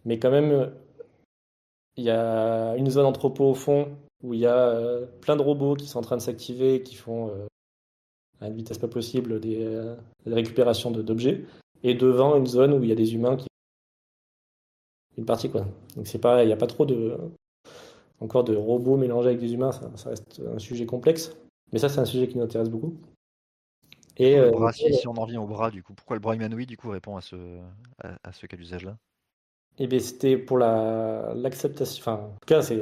Mais 0.04 0.18
quand 0.18 0.30
même, 0.30 0.72
il 1.96 2.04
y 2.04 2.10
a 2.10 2.76
une 2.76 2.90
zone 2.90 3.06
entrepôt 3.06 3.50
au 3.50 3.54
fond 3.54 3.96
où 4.22 4.34
il 4.34 4.40
y 4.40 4.46
a 4.46 4.68
euh, 4.68 5.06
plein 5.20 5.36
de 5.36 5.42
robots 5.42 5.74
qui 5.74 5.86
sont 5.86 5.98
en 5.98 6.02
train 6.02 6.16
de 6.16 6.22
s'activer, 6.22 6.82
qui 6.82 6.94
font 6.94 7.28
euh, 7.28 7.46
à 8.40 8.48
une 8.48 8.54
vitesse 8.54 8.78
pas 8.78 8.88
possible 8.88 9.40
des, 9.40 9.64
euh, 9.64 9.96
récupérations 10.26 10.90
d'objets. 10.90 11.44
Et 11.82 11.94
devant 11.94 12.36
une 12.36 12.46
zone 12.46 12.74
où 12.74 12.82
il 12.82 12.88
y 12.88 12.92
a 12.92 12.96
des 12.96 13.14
humains 13.14 13.36
qui. 13.36 13.46
Une 15.16 15.24
partie 15.24 15.50
quoi. 15.50 15.66
Donc 15.96 16.06
c'est 16.06 16.18
pas, 16.18 16.44
il 16.44 16.46
n'y 16.46 16.52
a 16.52 16.56
pas 16.56 16.66
trop 16.66 16.86
de. 16.86 17.16
Encore 18.20 18.44
de 18.44 18.54
robots 18.54 18.98
mélangés 18.98 19.28
avec 19.28 19.40
des 19.40 19.54
humains, 19.54 19.72
ça, 19.72 20.10
reste 20.10 20.42
un 20.46 20.58
sujet 20.58 20.84
complexe. 20.84 21.34
Mais 21.72 21.78
ça, 21.78 21.88
c'est 21.88 22.00
un 22.00 22.04
sujet 22.04 22.28
qui 22.28 22.36
nous 22.36 22.44
intéresse 22.44 22.68
beaucoup. 22.68 22.94
Et, 24.18 24.38
si, 24.74 25.08
on 25.08 25.16
en 25.16 25.24
revient 25.24 25.38
au 25.38 25.46
bras, 25.46 25.70
du 25.70 25.82
coup, 25.82 25.94
pourquoi 25.94 26.16
le 26.16 26.20
bras 26.20 26.34
humanoïde 26.34 26.68
du 26.68 26.76
coup 26.76 26.90
répond 26.90 27.16
à 27.16 27.22
ce, 27.22 27.36
à 28.02 28.32
ce 28.32 28.44
cas 28.44 28.58
d'usage-là? 28.58 28.98
Eh 29.82 29.86
bien, 29.86 29.98
c'était 29.98 30.36
pour 30.36 30.58
l'acceptation. 30.58 32.02
enfin, 32.02 32.24
en 32.24 32.38
tout 32.40 32.46
cas, 32.46 32.60
c'est, 32.60 32.76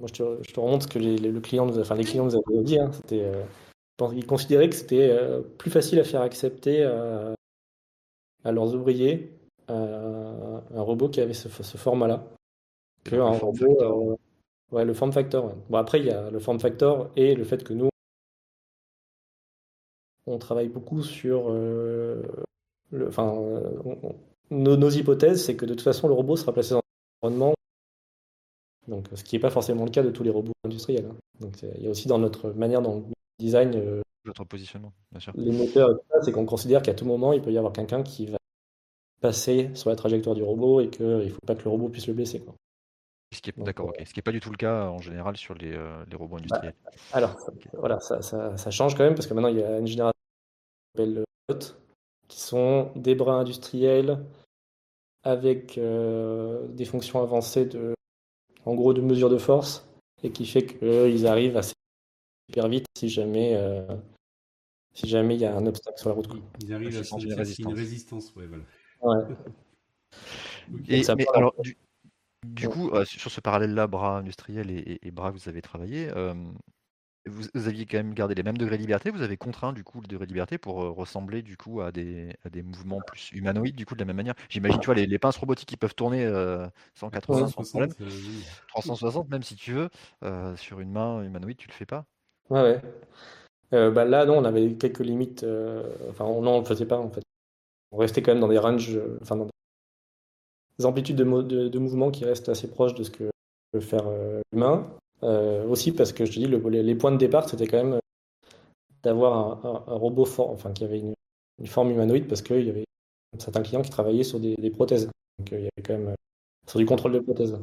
moi, 0.00 0.08
je 0.08 0.12
te, 0.12 0.38
je 0.42 0.52
te 0.52 0.58
remonte 0.58 0.82
ce 0.82 0.88
que 0.88 0.98
les, 0.98 1.16
le 1.16 1.40
client 1.40 1.64
nous, 1.64 1.78
enfin, 1.78 1.94
les 1.94 2.02
clients 2.02 2.24
nous 2.24 2.34
avaient 2.34 2.64
dit. 2.64 2.76
Hein, 2.76 2.90
c'était, 2.92 3.22
euh, 3.22 3.44
ils 4.12 4.26
considéraient 4.26 4.68
que 4.68 4.74
c'était 4.74 5.10
euh, 5.10 5.42
plus 5.42 5.70
facile 5.70 6.00
à 6.00 6.04
faire 6.04 6.22
accepter 6.22 6.82
euh, 6.82 7.34
à 8.44 8.50
leurs 8.50 8.74
ouvriers 8.74 9.32
un 9.68 10.82
robot 10.82 11.08
qui 11.08 11.20
avait 11.20 11.32
ce, 11.32 11.48
ce 11.48 11.76
format-là 11.76 12.24
robot. 13.12 14.18
ouais, 14.72 14.84
le 14.84 14.94
form 14.94 15.12
factor. 15.12 15.54
Bon, 15.68 15.78
après, 15.78 16.00
il 16.00 16.06
y 16.06 16.10
a 16.10 16.28
le 16.28 16.40
form 16.40 16.58
factor 16.58 17.12
et 17.14 17.36
le 17.36 17.44
fait 17.44 17.62
que 17.62 17.72
nous, 17.72 17.88
on 20.26 20.38
travaille 20.38 20.68
beaucoup 20.68 21.04
sur 21.04 21.50
le, 21.52 22.24
enfin, 23.06 23.32
nos, 24.50 24.90
hypothèses, 24.90 25.44
c'est 25.44 25.56
que 25.56 25.64
de 25.64 25.74
toute 25.74 25.82
façon, 25.82 26.08
le 26.08 26.14
robot 26.14 26.36
sera 26.36 26.52
placé 26.52 26.74
dans 26.74 26.82
l'environnement. 27.22 27.54
Donc, 28.88 29.08
ce 29.14 29.22
qui 29.22 29.36
n'est 29.36 29.40
pas 29.40 29.50
forcément 29.50 29.84
le 29.84 29.90
cas 29.90 30.02
de 30.02 30.10
tous 30.10 30.22
les 30.22 30.30
robots 30.30 30.52
industriels. 30.64 31.06
Hein. 31.06 31.16
Donc, 31.40 31.62
il 31.62 31.84
y 31.84 31.86
a 31.86 31.90
aussi 31.90 32.08
dans 32.08 32.18
notre 32.18 32.50
manière, 32.50 32.82
dans 32.82 32.96
le 32.96 33.02
design, 33.38 33.72
euh, 33.76 34.02
notre 34.24 34.44
positionnement, 34.44 34.92
bien 35.10 35.20
sûr. 35.20 35.32
Les 35.36 35.52
moteurs, 35.52 35.90
c'est 36.22 36.32
qu'on 36.32 36.46
considère 36.46 36.82
qu'à 36.82 36.94
tout 36.94 37.04
moment, 37.04 37.32
il 37.32 37.40
peut 37.40 37.52
y 37.52 37.58
avoir 37.58 37.72
quelqu'un 37.72 38.02
qui 38.02 38.26
va 38.26 38.38
passer 39.20 39.70
sur 39.74 39.90
la 39.90 39.96
trajectoire 39.96 40.34
du 40.34 40.42
robot 40.42 40.80
et 40.80 40.90
qu'il 40.90 41.06
ne 41.06 41.28
faut 41.28 41.40
pas 41.46 41.54
que 41.54 41.64
le 41.64 41.70
robot 41.70 41.88
puisse 41.88 42.06
le 42.06 42.14
blesser. 42.14 42.40
Quoi. 42.40 42.54
Ce 43.32 43.40
qui 43.40 43.50
est, 43.50 43.58
d'accord, 43.58 43.88
ok. 43.88 43.96
Ce 44.04 44.12
qui 44.12 44.18
n'est 44.18 44.22
pas 44.22 44.32
du 44.32 44.40
tout 44.40 44.50
le 44.50 44.56
cas 44.56 44.88
en 44.88 44.98
général 44.98 45.36
sur 45.36 45.54
les, 45.54 45.72
euh, 45.72 46.04
les 46.10 46.16
robots 46.16 46.36
industriels. 46.36 46.74
Bah, 46.84 46.90
alors, 47.12 47.36
voilà, 47.74 48.00
ça, 48.00 48.22
ça, 48.22 48.56
ça, 48.56 48.70
change 48.70 48.96
quand 48.96 49.04
même 49.04 49.14
parce 49.14 49.26
que 49.26 49.34
maintenant 49.34 49.48
il 49.48 49.58
y 49.58 49.62
a 49.62 49.78
une 49.78 49.86
génération 49.86 50.18
qui 50.96 51.02
s'appelle 51.02 51.24
qui 52.28 52.40
sont 52.40 52.90
des 52.96 53.14
bras 53.14 53.34
industriels 53.34 54.18
avec 55.22 55.78
euh, 55.78 56.66
des 56.68 56.84
fonctions 56.84 57.22
avancées 57.22 57.66
de, 57.66 57.94
en 58.64 58.74
gros, 58.74 58.94
de 58.94 59.00
mesure 59.00 59.30
de 59.30 59.38
force 59.38 59.86
et 60.22 60.30
qui 60.30 60.46
fait 60.46 60.66
qu'ils 60.66 61.26
arrivent 61.26 61.56
assez 61.56 61.74
super 62.48 62.68
vite 62.68 62.86
si 62.96 63.08
jamais 63.08 63.54
euh, 63.54 63.86
si 64.92 65.08
jamais 65.08 65.34
il 65.34 65.40
y 65.40 65.44
a 65.44 65.56
un 65.56 65.66
obstacle 65.66 65.98
sur 65.98 66.08
la 66.08 66.14
route. 66.14 66.28
Ils 66.60 66.74
arrivent 66.74 66.98
à 66.98 67.02
changer 67.02 67.32
résistance. 67.34 67.72
Une 67.72 67.78
résistance 67.78 68.34
ouais, 68.34 68.46
voilà. 68.46 68.64
Ouais. 69.02 69.34
Et, 70.88 71.02
mais 71.16 71.26
alors, 71.34 71.54
du, 72.46 72.68
coup, 72.68 72.90
euh, 72.90 73.04
sur 73.04 73.30
ce 73.30 73.40
parallèle-là, 73.40 73.88
bras 73.88 74.18
industriel 74.18 74.70
et, 74.70 75.00
et, 75.02 75.10
bras 75.10 75.32
que 75.32 75.36
vous 75.36 75.48
avez 75.48 75.62
travaillé, 75.62 76.08
vous, 77.26 77.68
aviez 77.68 77.84
quand 77.84 77.98
même 77.98 78.14
gardé 78.14 78.34
les 78.34 78.42
mêmes 78.42 78.56
degrés 78.56 78.76
de 78.76 78.82
liberté, 78.82 79.10
vous 79.10 79.22
avez 79.22 79.36
contraint 79.36 79.72
du 79.72 79.84
coup 79.84 80.00
le 80.00 80.06
degré 80.06 80.26
de 80.26 80.32
liberté 80.32 80.56
pour 80.56 80.82
euh, 80.82 80.90
ressembler 80.90 81.42
du 81.42 81.56
coup 81.56 81.80
à 81.80 81.92
des, 81.92 82.34
à 82.44 82.50
des 82.50 82.62
mouvements 82.62 83.00
plus 83.06 83.30
humanoïdes 83.32 83.76
du 83.76 83.84
coup 83.84 83.94
de 83.94 84.00
la 84.00 84.06
même 84.06 84.16
manière? 84.16 84.34
J'imagine 84.48 84.80
tu 84.80 84.86
vois 84.86 84.94
les, 84.94 85.18
pinces 85.18 85.36
robotiques 85.36 85.68
qui 85.68 85.76
peuvent 85.76 85.94
tourner 85.94 86.24
180 86.94 87.42
euh, 87.42 87.46
sans 87.48 87.62
problème, 87.62 87.92
360 88.68 89.28
même 89.28 89.42
si 89.42 89.54
tu 89.54 89.72
veux, 89.72 89.90
euh, 90.24 90.56
sur 90.56 90.80
une 90.80 90.90
main 90.90 91.22
humanoïde 91.22 91.58
tu 91.58 91.68
le 91.68 91.74
fais 91.74 91.86
pas? 91.86 92.06
Ouais 92.48 92.80
ouais. 93.70 93.90
bah 93.90 94.04
là 94.04 94.24
non 94.24 94.38
on 94.38 94.44
avait 94.44 94.74
quelques 94.74 95.00
limites, 95.00 95.44
enfin 96.08 96.24
non 96.24 96.56
on 96.56 96.60
le 96.60 96.64
faisait 96.64 96.86
pas 96.86 96.98
en 96.98 97.10
fait. 97.10 97.22
On 97.92 97.98
restait 97.98 98.22
quand 98.22 98.32
même 98.32 98.40
dans 98.40 98.48
des 98.48 98.58
ranges, 98.58 98.98
enfin 99.20 99.36
dans 99.36 99.48
des 100.78 100.86
amplitudes 100.86 101.16
de, 101.16 101.68
de, 101.68 101.78
mouvement 101.78 102.10
qui 102.10 102.24
restent 102.24 102.48
assez 102.48 102.70
proches 102.70 102.94
de 102.94 103.02
ce 103.02 103.10
que 103.10 103.30
peut 103.72 103.80
faire 103.80 104.08
l'humain. 104.52 104.90
Euh, 105.22 105.66
aussi 105.66 105.92
parce 105.92 106.12
que 106.12 106.24
je 106.24 106.32
te 106.32 106.38
dis, 106.38 106.46
les 106.46 106.94
points 106.94 107.12
de 107.12 107.18
départ, 107.18 107.48
c'était 107.48 107.66
quand 107.66 107.84
même 107.84 108.00
d'avoir 109.02 109.64
un, 109.64 109.96
robot 109.96 110.24
fort, 110.24 110.50
enfin 110.50 110.72
qui 110.72 110.84
avait 110.84 111.00
une, 111.00 111.14
forme 111.66 111.90
humanoïde 111.90 112.26
parce 112.26 112.40
qu'il 112.40 112.66
y 112.66 112.70
avait 112.70 112.84
certains 113.38 113.62
clients 113.62 113.82
qui 113.82 113.90
travaillaient 113.90 114.24
sur 114.24 114.40
des, 114.40 114.70
prothèses. 114.70 115.10
Donc 115.38 115.52
euh, 115.52 115.58
il 115.58 115.64
y 115.64 115.68
avait 115.68 115.82
quand 115.84 115.92
même 115.92 116.08
euh, 116.08 116.14
sur 116.66 116.78
du 116.78 116.86
contrôle 116.86 117.12
de 117.12 117.20
prothèses. 117.20 117.58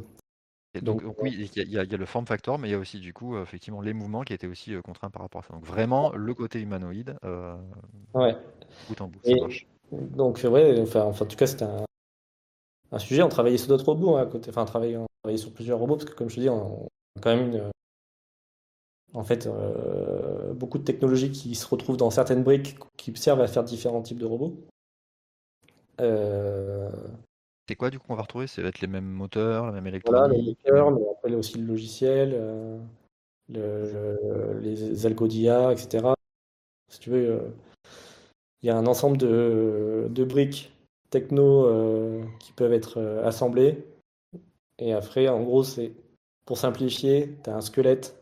donc, 0.81 1.01
oui, 1.19 1.49
il 1.55 1.71
y, 1.71 1.77
a 1.79 1.83
le 1.83 2.05
form 2.05 2.27
factor, 2.27 2.59
mais 2.59 2.67
il 2.67 2.71
y 2.71 2.75
a 2.75 2.79
aussi 2.79 2.99
du 2.99 3.11
coup 3.13 3.39
effectivement 3.39 3.81
les 3.81 3.93
mouvements 3.93 4.21
qui 4.21 4.33
étaient 4.33 4.47
aussi 4.47 4.75
contraints 4.83 5.09
par 5.09 5.23
rapport 5.23 5.41
à 5.41 5.47
ça. 5.47 5.53
Donc 5.53 5.65
vraiment 5.65 6.13
le 6.13 6.33
côté 6.35 6.59
humanoïde, 6.59 7.15
ouais. 8.13 8.35
bout 8.87 9.01
en 9.01 9.07
bout, 9.07 9.19
ça 9.23 9.35
marche. 9.35 9.65
Donc 9.91 10.41
ouais, 10.43 10.79
enfin, 10.79 11.05
en 11.05 11.13
tout 11.13 11.37
cas 11.37 11.47
c'était 11.47 11.65
un, 12.91 12.99
sujet. 12.99 13.23
On 13.23 13.29
travaillait 13.29 13.57
sur 13.57 13.69
d'autres 13.69 13.85
robots 13.85 14.15
hein, 14.15 14.21
à 14.21 14.25
côté, 14.27 14.51
enfin 14.51 14.61
on 14.61 14.65
travaillait, 14.65 14.99
sur 15.37 15.51
plusieurs 15.53 15.79
robots 15.79 15.95
parce 15.95 16.09
que 16.09 16.15
comme 16.15 16.29
je 16.29 16.35
te 16.35 16.41
dis, 16.41 16.49
on, 16.49 16.87
quand 17.21 17.35
même 17.35 17.51
une, 17.51 17.71
en 19.13 19.23
fait, 19.23 19.49
beaucoup 20.55 20.77
de 20.77 20.83
technologies 20.83 21.31
qui 21.31 21.55
se 21.55 21.67
retrouvent 21.67 21.97
dans 21.97 22.09
certaines 22.09 22.43
briques 22.43 22.77
qui 22.97 23.15
servent 23.15 23.41
à 23.41 23.47
faire 23.47 23.63
différents 23.63 24.01
types 24.01 24.19
de 24.19 24.25
robots. 24.25 24.55
C'est 27.69 27.75
quoi 27.75 27.89
du 27.89 27.99
coup 27.99 28.05
on 28.09 28.15
va 28.15 28.21
retrouver? 28.21 28.47
Ça 28.47 28.61
va 28.61 28.69
être 28.69 28.79
les 28.79 28.87
mêmes 28.87 29.05
moteurs, 29.05 29.65
la 29.65 29.71
même 29.71 29.87
électronique 29.87 30.19
Voilà, 30.19 30.33
les 30.33 30.43
moteurs, 30.43 30.91
mais 30.91 31.01
après 31.11 31.33
aussi 31.33 31.57
le 31.57 31.65
logiciel, 31.65 32.79
les 33.49 35.05
algos 35.05 35.27
etc. 35.27 36.13
Si 36.89 36.99
tu 36.99 37.09
veux, 37.09 37.41
il 38.61 38.67
y 38.67 38.69
a 38.69 38.77
un 38.77 38.87
ensemble 38.87 39.17
de, 39.17 40.07
de 40.09 40.23
briques 40.23 40.71
techno 41.09 41.65
euh, 41.65 42.23
qui 42.39 42.51
peuvent 42.53 42.73
être 42.73 42.99
euh, 42.99 43.25
assemblées. 43.25 43.85
Et 44.79 44.93
après, 44.93 45.27
en 45.27 45.41
gros, 45.41 45.63
c'est 45.63 45.93
pour 46.47 46.57
simplifier, 46.57 47.37
tu 47.43 47.49
as 47.51 47.55
un 47.55 47.61
squelette 47.61 48.19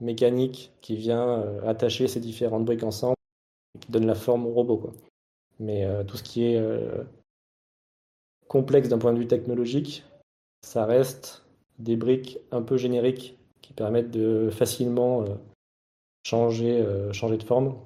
mécanique 0.00 0.72
qui 0.80 0.96
vient 0.96 1.28
euh, 1.28 1.68
attacher 1.68 2.08
ces 2.08 2.20
différentes 2.20 2.64
briques 2.64 2.82
ensemble 2.82 3.16
et 3.74 3.80
qui 3.80 3.92
donne 3.92 4.06
la 4.06 4.14
forme 4.14 4.46
au 4.46 4.52
robot. 4.52 4.94
Mais 5.58 5.86
tout 6.06 6.16
ce 6.16 6.22
qui 6.22 6.42
est 6.44 6.58
complexe 8.48 8.88
d'un 8.88 8.96
point 8.96 9.12
de 9.12 9.18
vue 9.18 9.26
technologique, 9.26 10.04
ça 10.62 10.86
reste 10.86 11.44
des 11.78 11.96
briques 11.96 12.38
un 12.50 12.62
peu 12.62 12.78
génériques 12.78 13.36
qui 13.60 13.74
permettent 13.74 14.10
de 14.10 14.48
facilement 14.50 15.22
changer, 16.24 16.82
de 16.82 17.42
forme 17.42 17.76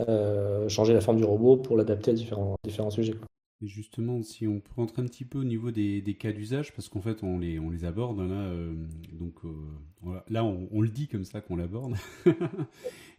euh, 0.00 0.68
changer 0.68 0.92
la 0.92 1.00
forme 1.00 1.16
du 1.16 1.24
robot 1.24 1.56
pour 1.56 1.76
l'adapter 1.76 2.10
à 2.10 2.14
différents 2.14 2.90
sujets. 2.90 3.14
Et 3.62 3.68
justement, 3.68 4.22
si 4.22 4.46
on 4.46 4.60
peut 4.60 4.72
rentrer 4.76 5.00
un 5.02 5.06
petit 5.06 5.24
peu 5.24 5.38
au 5.38 5.44
niveau 5.44 5.70
des, 5.70 6.16
cas 6.18 6.32
d'usage, 6.32 6.72
parce 6.74 6.88
qu'en 6.88 7.00
fait, 7.00 7.22
on 7.22 7.38
les, 7.38 7.58
on 7.58 7.72
aborde 7.84 8.18
là, 8.18 8.34
euh, 8.34 8.74
donc 9.12 9.34
euh, 9.44 10.20
là, 10.28 10.44
on, 10.44 10.68
on, 10.70 10.82
le 10.82 10.88
dit 10.88 11.08
comme 11.08 11.24
ça 11.24 11.40
qu'on 11.40 11.56
l'aborde. 11.56 11.94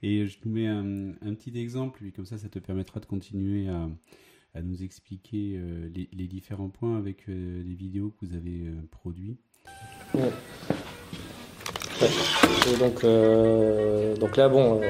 et 0.04 0.28
je 0.28 0.38
nous 0.46 0.52
mets 0.52 0.68
un, 0.68 1.34
petit 1.34 1.58
exemple, 1.58 2.06
et 2.06 2.12
comme 2.12 2.26
ça, 2.26 2.38
ça 2.38 2.50
te 2.50 2.60
permettra 2.60 3.00
de 3.00 3.06
continuer 3.06 3.68
à, 3.68 3.90
nous 4.64 4.82
expliquer 4.82 5.60
les, 5.94 6.10
les, 6.12 6.28
différents 6.28 6.70
points 6.70 6.98
avec 6.98 7.28
les 7.28 7.76
vidéos 7.76 8.10
que 8.10 8.26
vous 8.26 8.34
avez. 8.34 8.66
Et 12.66 12.78
donc, 12.80 13.06
donc 14.20 14.36
là, 14.36 14.50
bon 14.50 14.82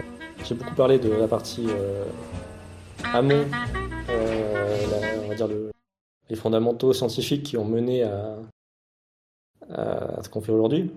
j'ai 0.47 0.55
beaucoup 0.55 0.75
parlé 0.75 0.97
de 0.97 1.09
la 1.09 1.27
partie 1.27 1.65
euh, 1.67 2.05
amont, 3.13 3.45
euh, 5.41 5.47
dire 5.47 5.71
les 6.29 6.35
fondamentaux 6.35 6.93
scientifiques 6.93 7.43
qui 7.43 7.57
ont 7.57 7.65
mené 7.65 8.03
à, 8.03 8.37
ce 10.21 10.29
qu'on 10.29 10.41
fait 10.41 10.51
aujourd'hui. 10.51 10.91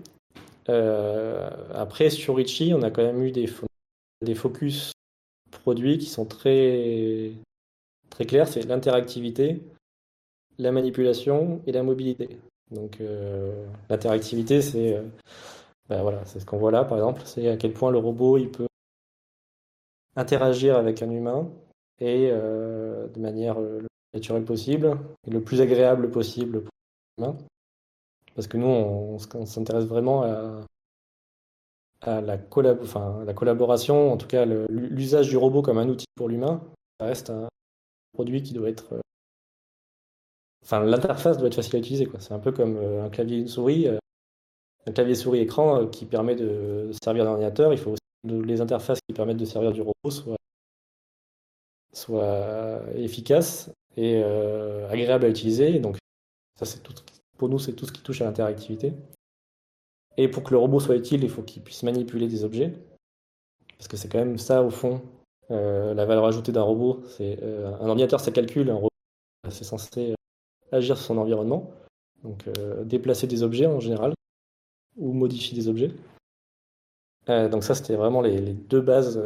Euh, 0.69 1.49
après, 1.73 2.09
sur 2.09 2.35
Richie, 2.35 2.73
on 2.73 2.81
a 2.81 2.91
quand 2.91 3.03
même 3.03 3.21
eu 3.23 3.31
des, 3.31 3.47
focus 4.35 4.91
produits 5.51 5.97
qui 5.97 6.07
sont 6.07 6.25
très, 6.25 7.31
très 8.09 8.25
clairs. 8.25 8.47
C'est 8.47 8.63
l'interactivité, 8.63 9.61
la 10.57 10.71
manipulation 10.71 11.61
et 11.65 11.71
la 11.71 11.83
mobilité. 11.83 12.37
Donc 12.71 12.99
l'interactivité, 13.89 14.61
c'est 14.61 15.01
ben 15.89 16.03
voilà, 16.03 16.23
c'est 16.25 16.39
ce 16.39 16.45
qu'on 16.45 16.57
voit 16.57 16.71
là, 16.71 16.85
par 16.85 16.97
exemple. 16.97 17.21
C'est 17.25 17.49
à 17.49 17.57
quel 17.57 17.73
point 17.73 17.91
le 17.91 17.97
robot 17.97 18.37
il 18.37 18.49
peut 18.49 18.67
interagir 20.15 20.77
avec 20.77 21.01
un 21.01 21.09
humain 21.09 21.49
et 21.99 22.29
euh, 22.31 23.07
de 23.07 23.19
manière 23.19 23.57
euh, 24.13 24.17
le 24.17 24.19
naturelle 24.19 24.45
possible 24.45 24.97
et 25.27 25.31
le 25.31 25.41
plus 25.41 25.61
agréable 25.61 26.11
possible 26.11 26.63
pour 26.63 26.71
l'humain. 27.17 27.37
Parce 28.35 28.47
que 28.47 28.57
nous, 28.57 28.67
on, 28.67 29.17
s'intéresse 29.45 29.85
vraiment 29.85 30.23
à, 30.23 32.21
la, 32.21 32.37
collaboration, 32.37 34.13
en 34.13 34.17
tout 34.17 34.27
cas 34.27 34.45
l'usage 34.45 35.29
du 35.29 35.37
robot 35.37 35.61
comme 35.61 35.77
un 35.77 35.89
outil 35.89 36.05
pour 36.15 36.29
l'humain. 36.29 36.61
Ça 36.99 37.07
reste 37.07 37.29
un 37.29 37.47
produit 38.13 38.41
qui 38.41 38.53
doit 38.53 38.69
être. 38.69 38.93
Euh, 38.93 39.01
enfin, 40.63 40.79
l'interface 40.83 41.37
doit 41.37 41.47
être 41.47 41.55
facile 41.55 41.75
à 41.75 41.79
utiliser. 41.79 42.09
C'est 42.19 42.33
un 42.33 42.39
peu 42.39 42.51
comme 42.51 42.77
un 42.77 43.09
clavier 43.09 43.47
souris. 43.47 43.87
Un 44.87 44.91
clavier 44.93 45.15
souris 45.15 45.39
écran 45.39 45.87
qui 45.87 46.05
permet 46.05 46.35
de 46.35 46.89
servir 47.03 47.25
d'ordinateur, 47.25 47.71
il 47.71 47.77
faut 47.77 47.95
les 48.23 48.61
interfaces 48.61 48.99
qui 49.07 49.13
permettent 49.13 49.37
de 49.37 49.45
servir 49.45 49.71
du 49.71 49.81
robot 49.81 50.09
soient, 50.09 50.37
soient 51.91 52.81
efficaces 52.95 53.69
et 53.97 54.21
euh, 54.23 54.89
agréables 54.89 55.25
à 55.25 55.29
utiliser. 55.29 55.79
donc, 55.79 55.97
ça, 56.57 56.65
c'est 56.65 56.79
tout, 56.83 56.93
pour 57.37 57.49
nous, 57.49 57.59
c'est 57.59 57.73
tout 57.73 57.85
ce 57.85 57.91
qui 57.91 58.01
touche 58.01 58.21
à 58.21 58.25
l'interactivité. 58.25 58.93
Et 60.17 60.27
pour 60.27 60.43
que 60.43 60.51
le 60.51 60.57
robot 60.57 60.79
soit 60.79 60.95
utile, 60.95 61.23
il 61.23 61.29
faut 61.29 61.41
qu'il 61.41 61.61
puisse 61.61 61.83
manipuler 61.83 62.27
des 62.27 62.43
objets. 62.43 62.73
Parce 63.77 63.87
que 63.87 63.97
c'est 63.97 64.09
quand 64.09 64.19
même 64.19 64.37
ça, 64.37 64.61
au 64.61 64.69
fond, 64.69 65.01
euh, 65.49 65.93
la 65.93 66.05
valeur 66.05 66.25
ajoutée 66.25 66.51
d'un 66.51 66.61
robot. 66.61 67.01
C'est 67.07 67.39
euh, 67.41 67.73
un 67.79 67.87
ordinateur, 67.87 68.19
ça 68.19 68.31
calcule, 68.31 68.69
un 68.69 68.75
robot, 68.75 68.89
c'est 69.49 69.63
censé 69.63 70.13
agir 70.71 70.97
sur 70.97 71.05
son 71.05 71.17
environnement. 71.17 71.71
Donc, 72.23 72.47
déplacer 72.85 73.25
des 73.25 73.41
objets 73.41 73.65
en 73.65 73.79
général, 73.79 74.13
ou 74.95 75.11
modifier 75.11 75.57
des 75.57 75.67
objets. 75.67 75.91
Donc 77.25 77.63
ça, 77.63 77.73
c'était 77.73 77.95
vraiment 77.95 78.21
les, 78.21 78.53
deux 78.53 78.81
bases 78.81 79.19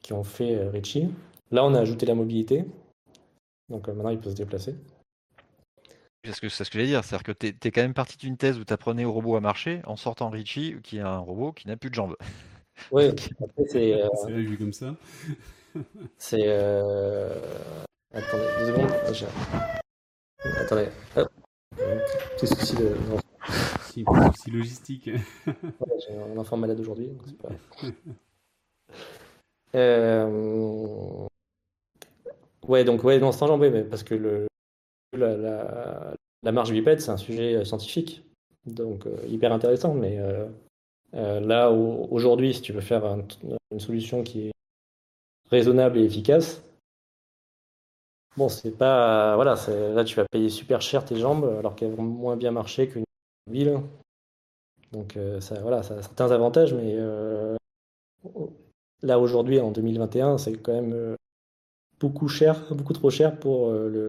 qui 0.00 0.12
ont 0.12 0.22
fait 0.22 0.68
Richie. 0.68 1.08
Là, 1.50 1.64
on 1.64 1.74
a 1.74 1.80
ajouté 1.80 2.06
la 2.06 2.14
mobilité. 2.14 2.66
Donc 3.70 3.88
maintenant, 3.88 4.10
il 4.10 4.18
peut 4.18 4.30
se 4.30 4.36
déplacer. 4.36 4.74
C'est 6.24 6.32
ce 6.32 6.40
que, 6.40 6.48
ce 6.50 6.64
que 6.64 6.70
j'allais 6.72 6.86
dire, 6.86 7.02
c'est-à-dire 7.02 7.24
que 7.24 7.32
tu 7.32 7.46
es, 7.46 7.70
quand 7.70 7.80
même 7.80 7.94
parti 7.94 8.18
d'une 8.18 8.36
thèse 8.36 8.58
où 8.58 8.64
tu 8.64 8.72
apprenais 8.72 9.06
au 9.06 9.12
robot 9.12 9.36
à 9.36 9.40
marcher 9.40 9.80
en 9.86 9.96
sortant 9.96 10.28
Richie, 10.28 10.76
qui 10.82 10.98
est 10.98 11.00
un 11.00 11.18
robot 11.18 11.52
qui 11.52 11.66
n'a 11.66 11.76
plus 11.76 11.90
de 11.90 11.94
jambes. 11.94 12.16
Oui, 12.92 13.10
c'est. 13.68 14.00
c'est 14.24 14.30
vu 14.30 14.56
comme 14.56 14.72
ça. 14.72 14.96
c'est. 16.16 16.48
Attendez, 18.10 18.46
deux 18.58 18.66
secondes. 18.66 19.28
Attendez. 20.56 20.88
Hop. 21.14 21.30
Petit 22.36 22.46
souci 22.46 22.76
de 22.76 22.96
souci 24.32 24.50
logistique. 24.50 25.10
j'ai 25.46 26.16
un 26.16 26.38
enfant 26.38 26.56
malade 26.56 26.80
aujourd'hui, 26.80 27.10
euh, 29.74 31.28
Ouais, 32.68 32.84
donc 32.84 33.04
ouais, 33.04 33.18
non, 33.18 33.32
c'est 33.32 33.42
enjambé, 33.42 33.70
mais 33.70 33.82
parce 33.82 34.02
que 34.02 34.14
le, 34.14 34.46
la, 35.16 35.36
la, 36.42 36.52
marge 36.52 36.72
bipède, 36.72 37.00
c'est 37.00 37.10
un 37.10 37.16
sujet 37.16 37.56
euh, 37.56 37.64
scientifique, 37.64 38.22
donc 38.66 39.06
euh, 39.06 39.16
hyper 39.26 39.52
intéressant, 39.52 39.94
mais 39.94 40.18
là, 41.12 41.70
aujourd'hui, 41.70 42.54
si 42.54 42.62
tu 42.62 42.72
veux 42.72 42.80
faire 42.80 43.04
une 43.70 43.80
solution 43.80 44.22
qui 44.22 44.48
est 44.48 44.52
raisonnable 45.50 45.98
et 45.98 46.04
efficace, 46.04 46.62
bon, 48.36 48.48
c'est 48.48 48.76
pas. 48.76 49.34
Voilà, 49.34 49.56
là, 49.94 50.04
tu 50.04 50.14
vas 50.16 50.24
payer 50.30 50.48
super 50.48 50.80
cher 50.80 51.04
tes 51.04 51.16
jambes, 51.16 51.44
alors 51.58 51.74
qu'elles 51.74 51.94
vont 51.94 52.02
moins 52.04 52.36
bien 52.36 52.52
marcher 52.52 52.88
qu'une 52.88 53.04
donc 54.92 55.16
euh, 55.16 55.40
ça, 55.40 55.60
voilà, 55.60 55.82
ça 55.82 55.94
a 55.94 56.02
certains 56.02 56.30
avantages, 56.30 56.74
mais 56.74 56.94
euh, 56.96 57.56
là 59.02 59.18
aujourd'hui, 59.18 59.60
en 59.60 59.70
2021, 59.70 60.38
c'est 60.38 60.56
quand 60.56 60.72
même 60.72 60.92
euh, 60.92 61.16
beaucoup 62.00 62.28
cher, 62.28 62.66
beaucoup 62.74 62.92
trop 62.92 63.10
cher 63.10 63.38
pour 63.38 63.70
le, 63.70 64.08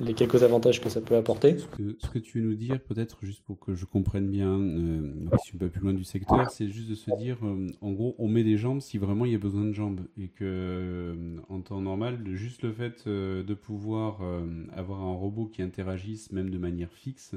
les 0.00 0.14
quelques 0.14 0.42
avantages 0.42 0.80
que 0.80 0.88
ça 0.88 1.00
peut 1.00 1.16
apporter. 1.16 1.56
Ce 1.58 2.08
que, 2.08 2.18
tu 2.18 2.40
veux 2.40 2.48
nous 2.48 2.54
dire, 2.54 2.80
peut-être, 2.80 3.18
juste 3.22 3.42
pour 3.42 3.58
que 3.58 3.74
je 3.74 3.84
comprenne 3.84 4.28
bien, 4.28 4.58
euh, 4.58 5.12
je 5.32 5.38
suis 5.44 5.58
pas 5.58 5.68
plus 5.68 5.80
loin 5.80 5.92
du 5.92 6.04
secteur, 6.04 6.50
c'est 6.50 6.68
juste 6.68 6.88
de 6.88 6.94
se 6.94 7.10
dire, 7.16 7.38
en 7.80 7.92
gros, 7.92 8.14
on 8.18 8.28
met 8.28 8.44
des 8.44 8.56
jambes 8.56 8.80
si 8.80 8.98
vraiment 8.98 9.24
il 9.24 9.32
y 9.32 9.34
a 9.34 9.38
besoin 9.38 9.64
de 9.64 9.72
jambes. 9.72 10.00
Et 10.16 10.28
que, 10.28 11.36
en 11.48 11.60
temps 11.60 11.80
normal, 11.80 12.20
juste 12.32 12.62
le 12.62 12.72
fait 12.72 13.08
de 13.08 13.54
pouvoir 13.54 14.20
avoir 14.72 15.02
un 15.02 15.14
robot 15.14 15.46
qui 15.46 15.62
interagisse, 15.62 16.32
même 16.32 16.50
de 16.50 16.58
manière 16.58 16.92
fixe, 16.92 17.34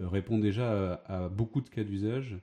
euh, 0.00 0.08
répond 0.08 0.38
déjà 0.38 1.02
à, 1.06 1.28
beaucoup 1.28 1.60
de 1.60 1.68
cas 1.68 1.84
d'usage 1.84 2.38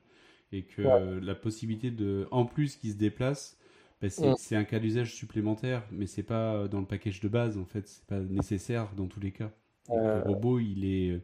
et 0.52 0.64
que 0.64 0.82
la 1.20 1.36
possibilité 1.36 1.92
de, 1.92 2.28
en 2.32 2.46
plus, 2.46 2.76
qu'il 2.76 2.92
se 2.92 2.98
déplace, 2.98 3.58
bah, 4.02 4.10
c'est 4.10 4.56
un 4.56 4.64
cas 4.64 4.80
d'usage 4.80 5.14
supplémentaire, 5.14 5.84
mais 5.92 6.06
c'est 6.08 6.24
pas 6.24 6.68
dans 6.68 6.80
le 6.80 6.86
package 6.86 7.22
de 7.22 7.28
base 7.28 7.58
en 7.58 7.66
fait, 7.66 7.88
c'est 7.88 8.06
pas 8.06 8.20
nécessaire 8.20 8.90
dans 8.96 9.08
tous 9.08 9.20
les 9.20 9.32
cas. 9.32 9.52
Le 9.90 10.24
robot, 10.26 10.60
il 10.60 10.86
est, 10.86 11.22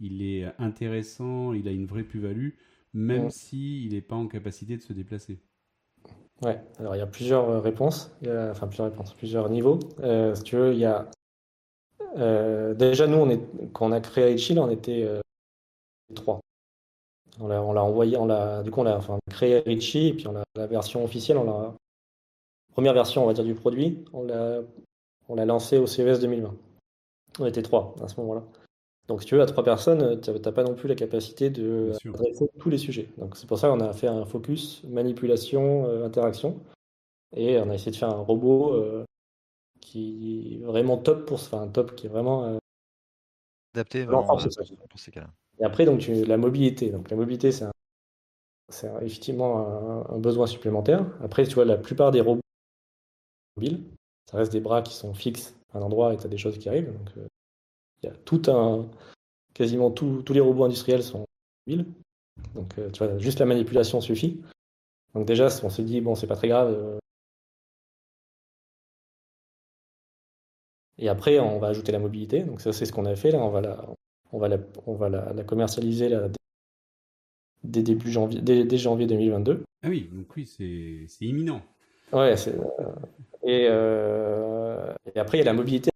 il 0.00 0.22
est 0.22 0.46
intéressant, 0.58 1.52
il 1.52 1.66
a 1.66 1.70
une 1.70 1.86
vraie 1.86 2.04
plus-value, 2.04 2.50
même 2.92 3.26
mm. 3.26 3.30
si 3.30 3.84
il 3.84 3.92
n'est 3.92 4.02
pas 4.02 4.16
en 4.16 4.28
capacité 4.28 4.76
de 4.76 4.82
se 4.82 4.92
déplacer. 4.92 5.40
Ouais, 6.42 6.60
alors 6.78 6.94
il 6.94 6.98
y 6.98 7.02
a 7.02 7.06
plusieurs 7.06 7.48
euh, 7.48 7.60
réponses, 7.60 8.14
enfin 8.26 8.66
plusieurs 8.66 8.90
réponses, 8.90 9.14
plusieurs 9.14 9.48
niveaux. 9.48 9.78
Euh, 10.00 10.34
si 10.34 10.42
tu 10.42 10.56
veux, 10.56 10.72
il 10.72 10.80
y 10.80 10.84
a 10.84 11.08
déjà 12.74 13.06
nous, 13.06 13.18
on 13.18 13.30
est, 13.30 13.40
quand 13.72 13.86
on 13.86 13.92
a 13.92 14.00
créé 14.00 14.36
Chill, 14.38 14.58
on 14.58 14.70
était 14.70 15.08
3. 16.14 16.40
On 17.40 17.48
l'a, 17.48 17.82
envoyé, 17.82 18.16
on 18.16 18.26
l'a, 18.26 18.62
du 18.62 18.70
coup, 18.70 18.80
on 18.80 18.86
a 18.86 18.96
enfin, 18.96 19.18
créé 19.28 19.58
Richie, 19.60 20.08
et 20.08 20.12
puis 20.12 20.28
on 20.28 20.36
a 20.36 20.44
la 20.54 20.66
version 20.68 21.02
officielle, 21.02 21.36
on 21.36 21.44
l'a, 21.44 21.74
première 22.74 22.92
version, 22.92 23.24
on 23.24 23.26
va 23.26 23.32
dire, 23.32 23.44
du 23.44 23.54
produit, 23.54 24.04
on 24.12 24.24
l'a, 24.24 24.60
on 25.28 25.34
l'a 25.34 25.46
lancé 25.46 25.78
au 25.78 25.86
CES 25.86 26.20
2020. 26.20 26.54
On 27.40 27.46
était 27.46 27.62
trois 27.62 27.94
à 28.02 28.08
ce 28.08 28.20
moment-là. 28.20 28.44
Donc, 29.08 29.22
si 29.22 29.26
tu 29.26 29.34
veux, 29.34 29.42
à 29.42 29.46
trois 29.46 29.64
personnes, 29.64 30.20
tu 30.20 30.30
n'as 30.30 30.52
pas 30.52 30.64
non 30.64 30.74
plus 30.74 30.88
la 30.88 30.94
capacité 30.94 31.50
de 31.50 31.92
adresser 32.06 32.48
tous 32.58 32.70
les 32.70 32.78
sujets. 32.78 33.08
Donc, 33.18 33.36
c'est 33.36 33.46
pour 33.46 33.58
ça 33.58 33.68
qu'on 33.68 33.80
a 33.80 33.92
fait 33.92 34.06
un 34.06 34.24
focus 34.24 34.82
manipulation, 34.84 36.04
interaction. 36.04 36.60
Et 37.36 37.58
on 37.58 37.70
a 37.70 37.74
essayé 37.74 37.90
de 37.90 37.96
faire 37.96 38.10
un 38.10 38.22
robot 38.22 39.04
qui 39.84 40.60
est 40.62 40.64
vraiment 40.64 40.96
top 40.96 41.26
pour 41.26 41.36
enfin 41.36 41.68
top 41.68 41.94
qui 41.94 42.06
est 42.06 42.08
vraiment 42.08 42.44
euh, 42.44 42.58
adapté 43.74 44.06
pour 44.06 44.98
ces 44.98 45.10
cas-là. 45.10 45.28
Et 45.58 45.64
après 45.64 45.84
donc 45.84 46.06
la 46.08 46.36
mobilité. 46.36 46.90
Donc 46.90 47.10
la 47.10 47.16
mobilité 47.16 47.52
c'est 47.52 47.66
c'est 48.70 48.90
effectivement 49.02 50.08
un, 50.10 50.18
besoin 50.18 50.46
supplémentaire. 50.46 51.04
Après 51.22 51.46
tu 51.46 51.54
vois 51.54 51.66
la 51.66 51.76
plupart 51.76 52.10
des 52.10 52.22
robots 52.22 52.40
mobiles, 53.56 53.82
ça 54.30 54.38
reste 54.38 54.52
des 54.52 54.60
bras 54.60 54.82
qui 54.82 54.94
sont 54.94 55.14
fixes 55.14 55.54
à 55.72 55.78
un 55.78 55.82
endroit 55.82 56.14
et 56.14 56.16
tu 56.16 56.24
as 56.24 56.28
des 56.28 56.38
choses 56.38 56.58
qui 56.58 56.68
arrivent. 56.68 56.92
Donc 56.92 57.10
euh, 57.16 57.26
il 58.02 58.06
y 58.06 58.08
a 58.08 58.14
tout 58.24 58.42
un 58.48 58.88
quasiment 59.54 59.90
tous 59.90 60.32
les 60.32 60.40
robots 60.40 60.64
industriels 60.64 61.02
sont 61.02 61.24
mobiles. 61.66 61.86
Donc 62.54 62.78
euh, 62.78 62.90
tu 62.90 63.04
vois 63.04 63.18
juste 63.18 63.38
la 63.38 63.46
manipulation 63.46 64.00
suffit. 64.00 64.40
Donc 65.14 65.26
déjà 65.26 65.48
on 65.62 65.70
se 65.70 65.82
dit 65.82 66.00
bon 66.00 66.14
c'est 66.14 66.26
pas 66.26 66.36
très 66.36 66.48
grave 66.48 66.98
Et 70.98 71.08
après, 71.08 71.38
on 71.38 71.58
va 71.58 71.68
ajouter 71.68 71.92
la 71.92 71.98
mobilité. 71.98 72.42
Donc 72.42 72.60
ça, 72.60 72.72
c'est 72.72 72.86
ce 72.86 72.92
qu'on 72.92 73.06
a 73.06 73.16
fait 73.16 73.30
là. 73.30 73.38
On 73.38 73.50
va 73.50 73.60
la, 73.60 73.84
on 74.32 74.38
va 74.38 74.48
la, 74.48 74.58
on 74.86 74.94
va 74.94 75.08
la, 75.08 75.44
commercialiser 75.44 76.08
là, 76.08 76.28
dès, 77.62 77.82
début 77.82 78.10
janvier, 78.10 78.40
dès, 78.40 78.78
janvier 78.78 79.06
2022. 79.06 79.64
Ah 79.82 79.88
oui, 79.88 80.08
donc 80.12 80.34
oui, 80.36 80.46
c'est 80.46 81.24
imminent. 81.24 81.62
Ouais, 82.12 82.36
c'est, 82.36 82.54
euh, 82.54 82.94
et, 83.44 83.66
euh, 83.68 84.92
et, 85.14 85.18
après, 85.18 85.38
il 85.38 85.40
y 85.40 85.42
a 85.42 85.46
la 85.46 85.52
mobilité. 85.52 85.90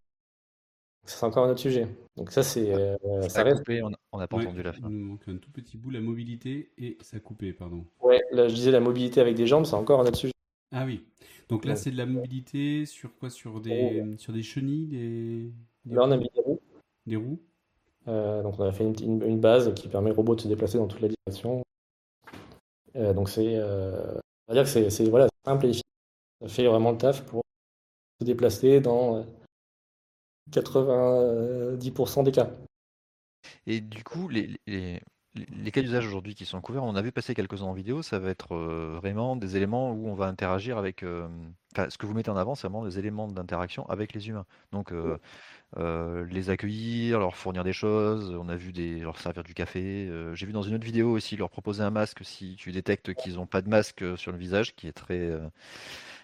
C'est 1.05 1.25
encore 1.25 1.47
un 1.47 1.51
autre 1.51 1.61
sujet. 1.61 1.89
Donc 2.17 2.31
ça, 2.31 2.43
c'est. 2.43 2.75
Euh, 2.75 2.97
ça, 3.29 3.43
reste... 3.43 3.59
coupé, 3.59 3.83
on 3.83 4.19
n'a 4.19 4.27
pas 4.27 4.37
entendu 4.37 4.63
la 4.63 4.73
fin. 4.73 4.89
Il 4.89 4.97
nous 4.97 5.07
manque 5.07 5.27
un 5.29 5.37
tout 5.37 5.51
petit 5.51 5.79
bout, 5.79 5.91
la 5.91 6.01
mobilité, 6.01 6.71
et 6.77 6.99
ça 7.01 7.17
a 7.17 7.21
coupé, 7.21 7.53
pardon. 7.53 7.87
Ouais, 8.01 8.21
là, 8.31 8.49
je 8.49 8.55
disais 8.55 8.71
la 8.71 8.81
mobilité 8.81 9.21
avec 9.21 9.35
des 9.35 9.47
jambes, 9.47 9.65
c'est 9.65 9.75
encore 9.75 10.01
un 10.01 10.05
autre 10.05 10.19
sujet. 10.19 10.33
Ah 10.73 10.85
oui. 10.85 11.07
Donc 11.49 11.65
là, 11.65 11.77
c'est 11.77 11.91
de 11.91 11.97
la 11.97 12.05
mobilité 12.05 12.85
sur 12.85 13.17
quoi? 13.17 13.31
Sur 13.31 13.61
des, 13.61 14.05
sur 14.19 14.35
des 14.35 14.43
chenilles 14.43 14.87
des, 14.87 15.51
Là, 15.95 16.03
on 16.05 16.11
a 16.11 16.17
mis 16.19 16.29
des 16.35 16.41
roues. 16.43 16.61
Des 17.07 17.17
roues 17.17 17.41
euh, 18.09 18.43
donc 18.43 18.59
on 18.59 18.65
a 18.65 18.73
fait 18.73 18.85
une, 18.85 19.39
base 19.39 19.75
qui 19.75 19.89
permet 19.89 20.11
au 20.11 20.15
robot 20.15 20.35
de 20.35 20.41
se 20.41 20.49
déplacer 20.49 20.79
dans 20.79 20.87
toutes 20.87 21.03
les 21.03 21.11
directions. 21.11 21.63
Euh, 22.97 23.13
donc 23.13 23.29
c'est, 23.29 23.57
euh, 23.57 24.15
on 24.47 24.55
va 24.55 24.63
dire 24.63 24.73
que 24.73 24.89
c'est, 24.89 25.09
voilà, 25.11 25.29
simple 25.45 25.67
et 25.67 25.71
efficace. 25.71 25.88
Ça 26.41 26.49
fait 26.49 26.67
vraiment 26.67 26.93
le 26.93 26.99
taf 26.99 27.25
pour 27.25 27.43
se 28.21 28.25
déplacer 28.25 28.81
dans 28.81 29.25
90% 30.51 32.25
des 32.25 32.33
cas. 32.33 32.51
Et 33.67 33.81
du 33.81 34.05
coup, 34.05 34.29
les, 34.29 34.59
les 35.35 35.71
cas 35.71 35.83
d'usage 35.83 36.07
aujourd'hui 36.07 36.35
qui 36.35 36.45
sont 36.45 36.61
couverts, 36.61 36.85
on 36.85 36.97
a 36.97 37.03
vu 37.03 37.13
passer 37.13 37.35
quelques-uns 37.35 37.67
en 37.67 37.73
vidéo, 37.73 38.03
ça 38.03 38.19
va 38.19 38.31
être 38.31 38.55
euh, 38.55 38.95
vraiment 38.97 39.37
des 39.37 39.57
éléments 39.57 39.93
où 39.93 40.09
on 40.09 40.15
va 40.15 40.27
interagir 40.27 40.79
avec. 40.79 41.03
Euh, 41.03 41.29
ce 41.77 41.99
que 41.99 42.07
vous 42.07 42.15
mettez 42.15 42.31
en 42.31 42.37
avant, 42.37 42.55
c'est 42.55 42.67
vraiment 42.67 42.85
des 42.85 42.99
éléments 42.99 43.29
d'interaction 43.29 43.89
avec 43.89 44.15
les 44.15 44.29
humains. 44.29 44.47
Donc, 44.73 44.91
euh, 44.91 46.27
les 46.27 46.51
accueillir, 46.51 47.21
leur 47.21 47.37
fournir 47.37 47.63
des 47.63 47.75
choses, 47.75 48.35
on 48.35 48.49
a 48.49 48.57
vu 48.57 48.73
des, 48.73 49.01
leur 49.01 49.19
servir 49.19 49.45
du 49.45 49.55
café. 49.55 50.11
J'ai 50.33 50.47
vu 50.47 50.53
dans 50.53 50.63
une 50.63 50.75
autre 50.75 50.85
vidéo 50.85 51.11
aussi 51.11 51.37
leur 51.37 51.51
proposer 51.51 51.83
un 51.83 51.91
masque 51.91 52.25
si 52.25 52.57
tu 52.57 52.73
détectes 52.73 53.15
qu'ils 53.15 53.35
n'ont 53.35 53.47
pas 53.47 53.61
de 53.61 53.69
masque 53.69 54.03
sur 54.17 54.33
le 54.33 54.39
visage, 54.39 54.75
qui 54.75 54.89
est 54.89 54.93
très. 54.93 55.31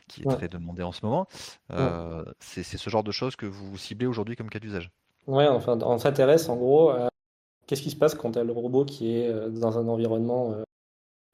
Qui 0.08 0.22
est 0.22 0.30
très 0.30 0.48
demandé 0.48 0.82
en 0.82 0.92
ce 0.92 1.04
moment. 1.04 1.26
C'est 2.40 2.62
ce 2.62 2.90
genre 2.90 3.04
de 3.04 3.12
choses 3.12 3.36
que 3.36 3.46
vous 3.46 3.76
ciblez 3.76 4.06
aujourd'hui 4.06 4.36
comme 4.36 4.50
cas 4.50 4.60
d'usage. 4.60 4.90
Ouais, 5.26 5.48
enfin, 5.48 5.78
on 5.80 5.98
s'intéresse 5.98 6.50
en 6.50 6.56
gros 6.56 6.90
à 6.90 7.08
Qu'est-ce 7.66 7.82
qui 7.82 7.90
se 7.90 7.96
passe 7.96 8.14
quand 8.14 8.32
tu 8.32 8.38
as 8.38 8.44
le 8.44 8.52
robot 8.52 8.84
qui 8.84 9.16
est 9.16 9.28
euh, 9.28 9.48
dans 9.48 9.78
un 9.78 9.88
environnement 9.88 10.52
euh, 10.52 10.62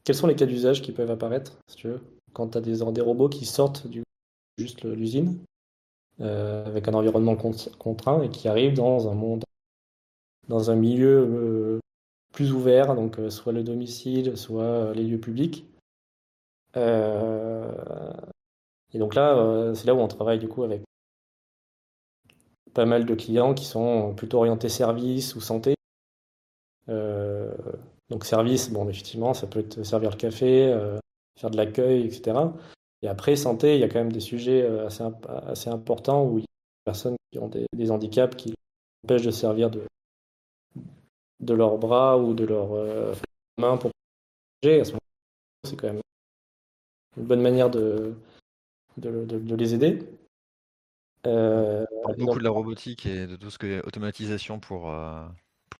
Quels 0.04 0.14
sont 0.14 0.26
les 0.26 0.36
cas 0.36 0.46
d'usage 0.46 0.82
qui 0.82 0.92
peuvent 0.92 1.10
apparaître, 1.10 1.58
si 1.66 1.76
tu 1.76 1.88
veux, 1.88 2.00
quand 2.32 2.50
tu 2.50 2.58
as 2.58 2.60
des, 2.60 2.78
des, 2.92 3.00
robots 3.00 3.28
qui 3.28 3.46
sortent 3.46 3.86
du 3.88 4.04
juste 4.58 4.84
l'usine 4.84 5.38
euh, 6.20 6.64
avec 6.66 6.86
un 6.86 6.94
environnement 6.94 7.36
contraint 7.78 8.22
et 8.22 8.28
qui 8.28 8.46
arrivent 8.46 8.74
dans 8.74 9.08
un 9.08 9.14
monde, 9.14 9.44
dans 10.48 10.70
un 10.70 10.76
milieu 10.76 11.80
plus 12.32 12.52
ouvert, 12.52 12.94
donc 12.94 13.18
soit 13.30 13.52
le 13.52 13.64
domicile, 13.64 14.36
soit 14.36 14.92
les 14.94 15.02
lieux 15.04 15.18
publics. 15.18 15.66
Et 18.92 18.98
donc 18.98 19.14
là, 19.14 19.72
c'est 19.74 19.86
là 19.86 19.94
où 19.94 19.98
on 19.98 20.08
travaille 20.08 20.38
du 20.38 20.48
coup 20.48 20.62
avec 20.62 20.82
pas 22.74 22.86
mal 22.86 23.04
de 23.04 23.14
clients 23.14 23.54
qui 23.54 23.64
sont 23.64 24.14
plutôt 24.14 24.38
orientés 24.38 24.68
service 24.68 25.34
ou 25.34 25.40
santé 25.40 25.74
euh, 26.90 27.54
donc 28.08 28.24
service, 28.24 28.70
bon, 28.70 28.88
effectivement, 28.88 29.34
ça 29.34 29.46
peut 29.46 29.60
être 29.60 29.82
servir 29.84 30.10
le 30.10 30.16
café, 30.16 30.66
euh, 30.66 30.98
faire 31.38 31.50
de 31.50 31.56
l'accueil, 31.56 32.04
etc. 32.06 32.38
Et 33.02 33.08
après, 33.08 33.36
santé, 33.36 33.74
il 33.74 33.80
y 33.80 33.84
a 33.84 33.88
quand 33.88 34.00
même 34.00 34.12
des 34.12 34.20
sujets 34.20 34.62
euh, 34.62 34.86
assez, 34.86 35.04
assez 35.46 35.70
importants 35.70 36.24
où 36.24 36.38
il 36.38 36.42
y 36.42 36.44
a 36.44 36.46
des 36.46 36.84
personnes 36.84 37.16
qui 37.30 37.38
ont 37.38 37.48
des, 37.48 37.90
handicaps 37.90 38.36
qui 38.36 38.54
empêchent 39.04 39.24
de 39.24 39.30
servir 39.30 39.70
de, 39.70 39.82
de 41.40 41.54
leurs 41.54 41.78
bras 41.78 42.18
ou 42.18 42.34
de 42.34 42.44
leurs 42.44 43.14
mains 43.58 43.76
pour 43.76 43.90
protéger. 44.60 44.80
À 44.80 44.84
ce 44.84 44.90
moment 44.90 45.00
c'est 45.64 45.76
quand 45.76 45.88
même 45.88 46.00
une 47.16 47.24
bonne 47.24 47.40
manière 47.40 47.70
de, 47.70 48.14
de, 48.96 49.54
les 49.54 49.74
aider. 49.74 49.98
on 51.24 51.86
parle 52.04 52.16
beaucoup 52.16 52.38
de 52.38 52.44
la 52.44 52.50
robotique 52.50 53.06
et 53.06 53.26
de 53.26 53.36
tout 53.36 53.50
ce 53.50 53.58
que 53.58 53.84
automatisation 53.86 54.58
pour, 54.58 54.92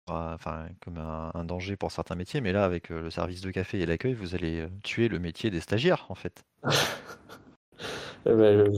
enfin, 0.07 0.67
comme 0.83 0.97
un, 0.97 1.43
danger 1.45 1.75
pour 1.75 1.91
certains 1.91 2.15
métiers, 2.15 2.41
mais 2.41 2.51
là, 2.51 2.63
avec 2.65 2.89
le 2.89 3.09
service 3.09 3.41
de 3.41 3.51
café 3.51 3.79
et 3.79 3.85
l'accueil, 3.85 4.13
vous 4.13 4.35
allez 4.35 4.67
tuer 4.83 5.07
le 5.07 5.19
métier 5.19 5.49
des 5.49 5.59
stagiaires, 5.59 6.05
en 6.09 6.15
fait. 6.15 6.43
Eh 8.23 8.35
ben, 8.35 8.71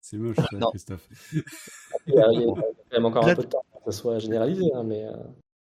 C'est 0.00 0.16
moche, 0.16 0.36
Christophe. 0.70 1.08
Il 2.06 2.14
y 2.14 2.20
a 2.20 2.26
quand 2.26 2.62
même 2.92 3.04
encore 3.04 3.26
un 3.26 3.34
peu 3.34 3.42
de 3.42 3.48
temps 3.48 3.64
pour 3.72 3.82
que 3.82 3.90
ça 3.90 3.98
soit 3.98 4.20
généralisé, 4.20 4.70
hein, 4.72 4.84
mais. 4.84 5.06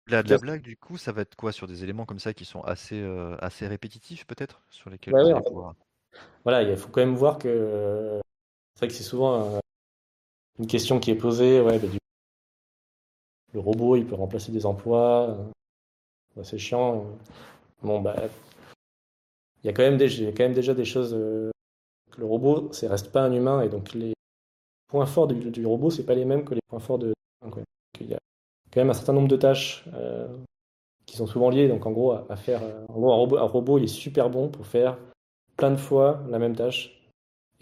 La, 0.06 0.22
la 0.22 0.38
blague, 0.38 0.62
du 0.62 0.78
coup, 0.78 0.98
ça 0.98 1.12
va 1.12 1.22
être 1.22 1.36
quoi 1.36 1.52
sur 1.52 1.66
des 1.66 1.84
éléments 1.84 2.06
comme 2.06 2.20
ça 2.20 2.36
qui 2.36 2.46
sont 2.46 2.62
assez, 2.62 3.04
assez 3.40 3.66
répétitifs, 3.66 4.28
peut-être 4.28 4.62
Sur 4.70 4.92
lesquels 4.92 5.16
Voilà, 6.44 6.64
il 6.64 6.76
faut 6.76 6.90
quand 6.90 7.02
même 7.02 7.16
voir 7.16 7.38
que. 7.38 8.20
C'est 8.76 8.86
vrai 8.86 8.88
que 8.88 8.94
c'est 8.94 9.04
souvent 9.04 9.60
une 10.60 10.68
question 10.68 11.00
qui 11.00 11.12
est 11.12 11.16
posée. 11.16 11.62
Ouais, 11.62 11.80
bah, 11.80 11.88
du 11.88 11.98
le 13.54 13.60
robot, 13.60 13.96
il 13.96 14.06
peut 14.06 14.16
remplacer 14.16 14.52
des 14.52 14.66
emplois. 14.66 15.38
Euh, 16.38 16.44
c'est 16.44 16.58
chiant. 16.58 17.06
Bon, 17.84 18.02
bah, 18.02 18.16
il 19.64 19.68
y 19.68 19.70
a 19.70 19.74
quand 19.74 19.84
même, 19.84 20.00
quand 20.00 20.44
même 20.44 20.54
déjà 20.54 20.74
des 20.74 20.86
choses. 20.86 21.14
Euh, 21.14 21.52
le 22.18 22.26
robot, 22.26 22.72
ça 22.74 22.90
reste 22.90 23.12
pas 23.12 23.22
un 23.22 23.32
humain, 23.32 23.62
et 23.62 23.70
donc 23.70 23.94
les 23.94 24.14
points 24.88 25.06
forts 25.06 25.28
du, 25.28 25.66
robot, 25.66 25.90
c'est 25.90 26.06
pas 26.06 26.14
les 26.14 26.26
mêmes 26.26 26.46
que 26.46 26.54
les 26.54 26.62
points 26.68 26.80
forts 26.80 27.00
de 27.00 27.14
Il 28.00 28.08
y 28.08 28.14
a 28.14 28.20
quand 28.72 28.82
même 28.82 28.90
un 28.90 28.94
certain 28.94 29.14
nombre 29.14 29.28
de 29.28 29.36
tâches 29.36 29.86
euh, 29.94 30.28
qui 31.06 31.16
sont 31.16 31.28
souvent 31.28 31.50
liées. 31.50 31.68
Donc, 31.68 31.86
en 31.86 31.92
gros, 31.92 32.12
à, 32.12 32.36
faire. 32.36 32.62
un 32.64 32.86
robot, 32.94 33.38
un 33.38 33.44
robot, 33.44 33.78
il 33.78 33.86
est 33.86 33.88
super 33.88 34.30
bon 34.30 34.50
pour 34.50 34.66
faire 34.66 34.98
plein 35.58 35.72
de 35.72 35.78
fois 35.78 36.24
la 36.30 36.40
même 36.40 36.56
tâche. 36.56 37.00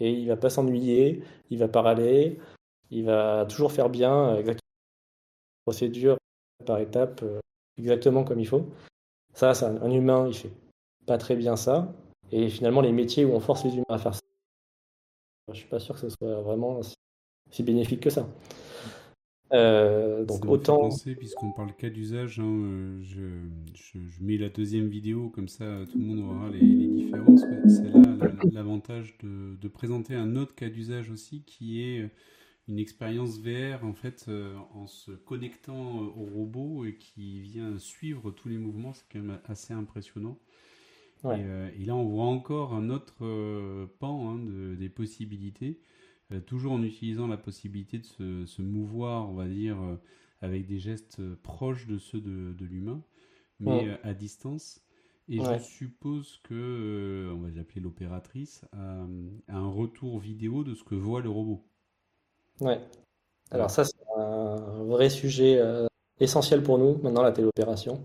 Et 0.00 0.10
il 0.10 0.28
va 0.28 0.36
pas 0.36 0.50
s'ennuyer, 0.50 1.22
il 1.50 1.58
va 1.58 1.68
pas 1.68 1.82
râler, 1.82 2.38
il 2.90 3.04
va 3.04 3.46
toujours 3.48 3.72
faire 3.72 3.88
bien, 3.88 4.36
exactement 4.36 4.62
procédure 5.64 6.16
par 6.66 6.78
étape 6.78 7.20
euh, 7.22 7.40
exactement 7.78 8.24
comme 8.24 8.40
il 8.40 8.46
faut. 8.46 8.66
Ça, 9.34 9.54
c'est 9.54 9.64
un, 9.64 9.90
humain, 9.90 10.26
il 10.28 10.34
fait 10.34 10.52
pas 11.06 11.18
très 11.18 11.36
bien 11.36 11.56
ça. 11.56 11.92
Et 12.30 12.48
finalement, 12.48 12.80
les 12.80 12.92
métiers 12.92 13.24
où 13.24 13.32
on 13.32 13.40
force 13.40 13.64
les 13.64 13.74
humains 13.74 13.84
à 13.88 13.98
faire 13.98 14.14
ça, 14.14 14.20
je 15.52 15.58
suis 15.58 15.68
pas 15.68 15.80
sûr 15.80 15.94
que 15.94 16.00
ce 16.00 16.10
soit 16.10 16.40
vraiment 16.40 16.80
si, 17.50 17.62
bénéfique 17.62 18.00
que 18.00 18.10
ça. 18.10 18.26
Euh, 19.52 20.24
donc 20.24 20.46
autant. 20.46 20.88
Puisqu'on 21.18 21.52
parle 21.52 21.74
cas 21.74 21.90
d'usage, 21.90 22.38
hein, 22.38 22.44
euh, 22.44 23.02
je, 23.02 23.98
mets 24.20 24.38
la 24.38 24.48
deuxième 24.48 24.88
vidéo, 24.88 25.28
comme 25.28 25.48
ça 25.48 25.64
tout 25.90 25.98
le 25.98 26.04
monde 26.04 26.20
aura 26.20 26.50
les, 26.50 26.60
différences. 26.60 27.42
C'est 27.68 27.92
là 27.92 28.02
l'avantage 28.52 29.16
de, 29.22 29.56
de, 29.60 29.68
présenter 29.68 30.14
un 30.14 30.36
autre 30.36 30.54
cas 30.54 30.68
d'usage 30.68 31.10
aussi 31.10 31.42
qui 31.42 31.82
est 31.82 32.08
une 32.68 32.78
expérience 32.78 33.38
VR 33.38 33.84
en 33.84 33.92
fait 33.92 34.26
euh, 34.28 34.56
en 34.74 34.86
se 34.86 35.10
connectant 35.10 36.02
euh, 36.02 36.06
au 36.16 36.24
robot 36.24 36.84
et 36.84 36.96
qui 36.96 37.40
vient 37.40 37.78
suivre 37.78 38.30
tous 38.30 38.48
les 38.48 38.58
mouvements, 38.58 38.92
c'est 38.92 39.04
quand 39.12 39.20
même 39.20 39.38
assez 39.46 39.74
impressionnant. 39.74 40.38
Euh, 41.24 41.70
et, 41.78 41.84
là, 41.84 41.94
on 41.94 42.04
voit 42.04 42.24
encore 42.24 42.74
un 42.74 42.90
autre 42.90 43.24
pan 44.00 44.30
hein, 44.30 44.38
de, 44.38 44.74
des 44.74 44.88
possibilités, 44.88 45.78
toujours 46.40 46.72
en 46.72 46.82
utilisant 46.82 47.26
la 47.26 47.36
possibilité 47.36 47.98
de 47.98 48.04
se, 48.04 48.46
se 48.46 48.62
mouvoir, 48.62 49.28
on 49.28 49.34
va 49.34 49.46
dire, 49.46 49.76
avec 50.40 50.66
des 50.66 50.78
gestes 50.78 51.20
proches 51.42 51.86
de 51.86 51.98
ceux 51.98 52.20
de, 52.20 52.52
de 52.52 52.64
l'humain, 52.64 53.02
mais 53.60 53.98
à 54.02 54.14
distance. 54.14 54.80
Et 55.28 55.38
je 55.38 55.58
suppose 55.58 56.40
que, 56.42 57.30
on 57.34 57.40
va 57.40 57.50
l'appeler 57.50 57.80
l'opératrice, 57.80 58.64
a, 58.72 59.06
un 59.48 59.68
retour 59.68 60.18
vidéo 60.18 60.64
de 60.64 60.74
ce 60.74 60.82
que 60.84 60.94
voit 60.94 61.20
le 61.20 61.30
robot. 61.30 61.64
Ouais. 62.60 62.80
Alors 63.50 63.70
ça, 63.70 63.84
c'est 63.84 63.96
un 64.16 64.84
vrai 64.84 65.10
sujet 65.10 65.58
euh, 65.58 65.86
essentiel 66.18 66.62
pour 66.62 66.78
nous 66.78 66.98
maintenant, 67.02 67.22
la 67.22 67.32
téléopération. 67.32 68.04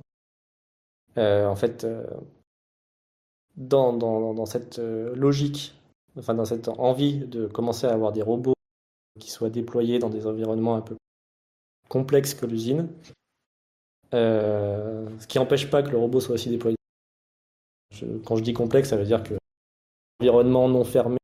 en 1.17 1.55
fait, 1.55 1.88
dans, 3.55 3.93
dans, 3.93 4.34
dans, 4.36 4.45
cette 4.45 4.78
logique, 4.78 5.76
enfin 6.18 6.34
dans 6.34 6.45
cette 6.45 6.68
envie 6.68 7.20
de 7.20 7.47
commencer 7.47 7.88
à 7.88 7.93
avoir 7.93 8.11
des 8.11 8.22
robots 8.22 8.53
qui 9.20 9.32
soient 9.32 9.49
déployés 9.49 9.99
dans 9.99 10.09
des 10.09 10.28
environnements 10.28 10.76
un 10.76 10.82
peu 10.82 10.95
complexes 11.89 12.34
que 12.34 12.45
l'usine, 12.45 12.89
ce 14.11 15.28
qui 15.28 15.38
n'empêche 15.38 15.70
pas 15.70 15.84
que 15.84 15.89
le 15.89 15.97
robot 15.97 16.20
soit 16.20 16.36
aussi 16.36 16.49
déployé. 16.49 16.76
quand 18.26 18.36
je 18.36 18.43
dis 18.43 18.53
complexe, 18.53 18.89
ça 18.89 18.97
veut 18.97 19.05
dire 19.05 19.24
que 19.24 19.36
environnement 20.20 20.68
non 20.70 20.84
fermé. 20.84 21.18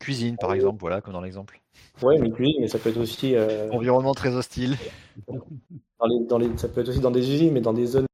Cuisine, 0.00 0.36
par 0.36 0.52
exemple, 0.52 0.80
voilà, 0.80 1.00
comme 1.00 1.12
dans 1.12 1.20
l'exemple. 1.20 1.60
Oui, 2.02 2.18
mais 2.18 2.30
cuisine, 2.30 2.60
mais 2.60 2.68
ça 2.68 2.78
peut 2.78 2.90
être 2.90 3.00
aussi. 3.00 3.34
Euh, 3.36 3.70
environnement 3.70 4.14
très 4.14 4.34
hostile. 4.34 4.76
Dans 5.28 6.06
les, 6.06 6.26
dans 6.26 6.38
les, 6.38 6.58
ça 6.58 6.68
peut 6.68 6.80
être 6.80 6.88
aussi 6.88 7.00
dans 7.00 7.12
des 7.12 7.30
usines, 7.30 7.52
mais 7.52 7.60
dans 7.60 7.72
des 7.72 7.86
zones. 7.86 8.06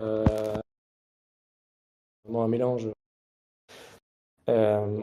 Euh, 0.00 0.56
un 2.34 2.48
mélange. 2.48 2.88
Euh, 4.48 5.00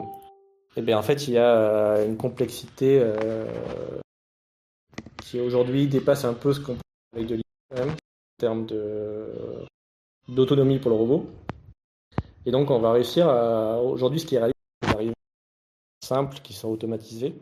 et 0.76 0.82
bien, 0.82 0.98
en 0.98 1.02
fait, 1.02 1.28
il 1.28 1.34
y 1.34 1.38
a 1.38 2.04
une 2.04 2.16
complexité 2.16 3.02
qui 5.22 5.40
aujourd'hui 5.40 5.86
dépasse 5.86 6.24
un 6.24 6.34
peu 6.34 6.52
ce 6.52 6.60
qu'on 6.60 6.74
peut 6.74 6.80
avec 7.14 7.26
de 7.26 7.34
l'IM 7.36 7.90
en 7.90 7.94
termes 8.38 8.66
d'autonomie 10.28 10.78
pour 10.78 10.90
le 10.90 10.96
robot. 10.96 11.26
Et 12.44 12.50
donc, 12.50 12.70
on 12.70 12.78
va 12.78 12.92
réussir 12.92 13.28
à. 13.28 13.80
Aujourd'hui, 13.82 14.20
ce 14.20 14.26
qui 14.26 14.36
est 14.36 14.38
réalisé, 14.38 14.54
c'est 14.82 14.92
d'arriver 14.92 15.14
simples 16.04 16.38
qui 16.42 16.52
sont 16.52 16.68
automatisés. 16.68 17.34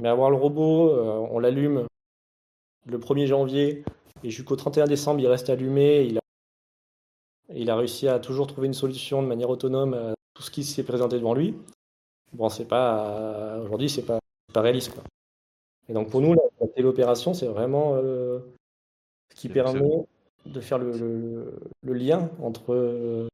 Mais 0.00 0.08
avoir 0.08 0.30
le 0.30 0.36
robot, 0.36 0.90
euh, 0.90 1.28
on 1.30 1.38
l'allume 1.38 1.86
le 2.86 2.98
1er 2.98 3.26
janvier 3.26 3.84
et 4.22 4.30
jusqu'au 4.30 4.56
31 4.56 4.86
décembre, 4.86 5.20
il 5.20 5.26
reste 5.26 5.50
allumé. 5.50 6.02
Il 6.02 6.18
a, 6.18 6.20
il 7.54 7.70
a 7.70 7.76
réussi 7.76 8.08
à 8.08 8.18
toujours 8.18 8.46
trouver 8.46 8.66
une 8.66 8.74
solution 8.74 9.22
de 9.22 9.28
manière 9.28 9.50
autonome 9.50 10.14
tout 10.38 10.44
ce 10.44 10.52
qui 10.52 10.62
s'est 10.62 10.84
présenté 10.84 11.16
devant 11.16 11.34
lui. 11.34 11.56
Bon, 12.32 12.48
c'est 12.48 12.64
pas. 12.64 13.58
Aujourd'hui, 13.64 13.90
c'est 13.90 14.04
pas, 14.04 14.20
pas 14.52 14.60
réaliste. 14.60 14.94
Quoi. 14.94 15.02
Et 15.88 15.92
donc, 15.92 16.10
pour 16.10 16.20
nous, 16.20 16.32
la, 16.32 16.68
téléopération, 16.76 17.34
c'est 17.34 17.48
vraiment 17.48 17.96
euh, 17.96 18.38
ce 19.34 19.40
qui 19.40 19.48
permet 19.48 19.80
de 20.46 20.60
faire 20.60 20.78
le, 20.78 21.58
le 21.82 21.92
lien 21.92 22.30
entre 22.40 23.28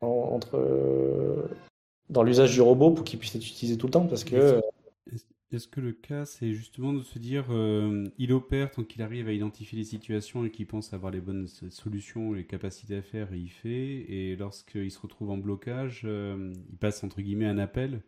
entre 0.00 0.56
euh, 0.56 1.48
dans 2.08 2.22
l'usage 2.22 2.52
du 2.52 2.62
robot 2.62 2.92
pour 2.92 3.04
qu'il 3.04 3.18
puisse 3.18 3.34
être 3.34 3.46
utilisé 3.46 3.76
tout 3.76 3.86
le 3.86 3.92
temps 3.92 4.06
parce 4.06 4.24
que 4.24 4.62
est-ce 5.52 5.68
que 5.68 5.80
le 5.80 5.92
cas, 5.92 6.24
c'est 6.24 6.52
justement 6.52 6.92
de 6.92 7.02
se 7.02 7.18
dire, 7.18 7.46
euh, 7.50 8.04
il 8.18 8.32
opère 8.32 8.70
tant 8.70 8.84
qu'il 8.84 9.02
arrive 9.02 9.28
à 9.28 9.32
identifier 9.32 9.78
les 9.78 9.84
situations 9.84 10.44
et 10.44 10.50
qu'il 10.50 10.66
pense 10.66 10.92
avoir 10.92 11.10
les 11.10 11.20
bonnes 11.20 11.46
solutions, 11.46 12.32
les 12.32 12.44
capacités 12.44 12.96
à 12.96 13.02
faire, 13.02 13.32
et 13.32 13.38
il 13.38 13.50
fait. 13.50 14.04
Et 14.08 14.36
lorsqu'il 14.36 14.90
se 14.90 14.98
retrouve 15.00 15.30
en 15.30 15.36
blocage, 15.36 16.02
euh, 16.04 16.52
il 16.70 16.76
passe 16.76 17.02
entre 17.02 17.20
guillemets 17.20 17.46
un 17.46 17.58
appel 17.58 18.00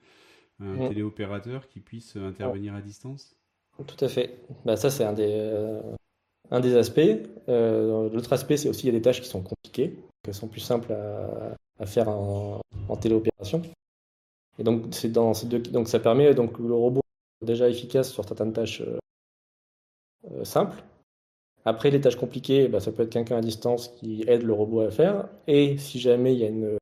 à 0.60 0.64
un 0.64 0.88
téléopérateur 0.88 1.68
qui 1.68 1.80
puisse 1.80 2.14
intervenir 2.16 2.74
à 2.74 2.80
distance 2.80 3.34
Tout 3.86 4.04
à 4.04 4.08
fait. 4.08 4.38
Bah, 4.64 4.76
ça, 4.76 4.90
c'est 4.90 5.02
un 5.02 5.12
des, 5.12 5.80
un 6.50 6.60
des 6.60 6.76
aspects. 6.76 7.00
L'autre 7.48 8.32
aspect, 8.32 8.56
c'est 8.56 8.68
aussi 8.68 8.86
il 8.86 8.92
y 8.92 8.94
a 8.94 8.98
des 8.98 9.02
tâches 9.02 9.20
qui 9.20 9.28
sont 9.28 9.42
compliquées, 9.42 9.98
qui 10.22 10.32
sont 10.32 10.46
plus 10.46 10.60
simples 10.60 10.92
à, 10.92 11.56
à 11.80 11.86
faire 11.86 12.08
en, 12.08 12.60
téléopération. 13.00 13.62
Et 14.58 14.62
donc, 14.62 14.84
c'est 14.92 15.10
dans 15.10 15.34
ces 15.34 15.46
deux, 15.46 15.58
donc 15.58 15.88
ça 15.88 15.98
permet 15.98 16.34
donc 16.34 16.58
le 16.58 16.74
robot 16.74 17.01
déjà 17.42 17.68
efficace 17.68 18.12
sur 18.12 18.24
certaines 18.24 18.52
tâches 18.52 18.82
euh, 18.82 18.98
euh, 20.30 20.44
simples. 20.44 20.82
Après, 21.64 21.90
les 21.90 22.00
tâches 22.00 22.16
compliquées, 22.16 22.68
bah, 22.68 22.80
ça 22.80 22.92
peut 22.92 23.04
être 23.04 23.12
quelqu'un 23.12 23.36
à 23.36 23.40
distance 23.40 23.88
qui 23.88 24.24
aide 24.26 24.42
le 24.42 24.52
robot 24.52 24.80
à 24.80 24.90
faire. 24.90 25.28
Et 25.46 25.78
si 25.78 26.00
jamais 26.00 26.34
il 26.34 26.40
y 26.40 26.44
a 26.44 26.48
une, 26.48 26.78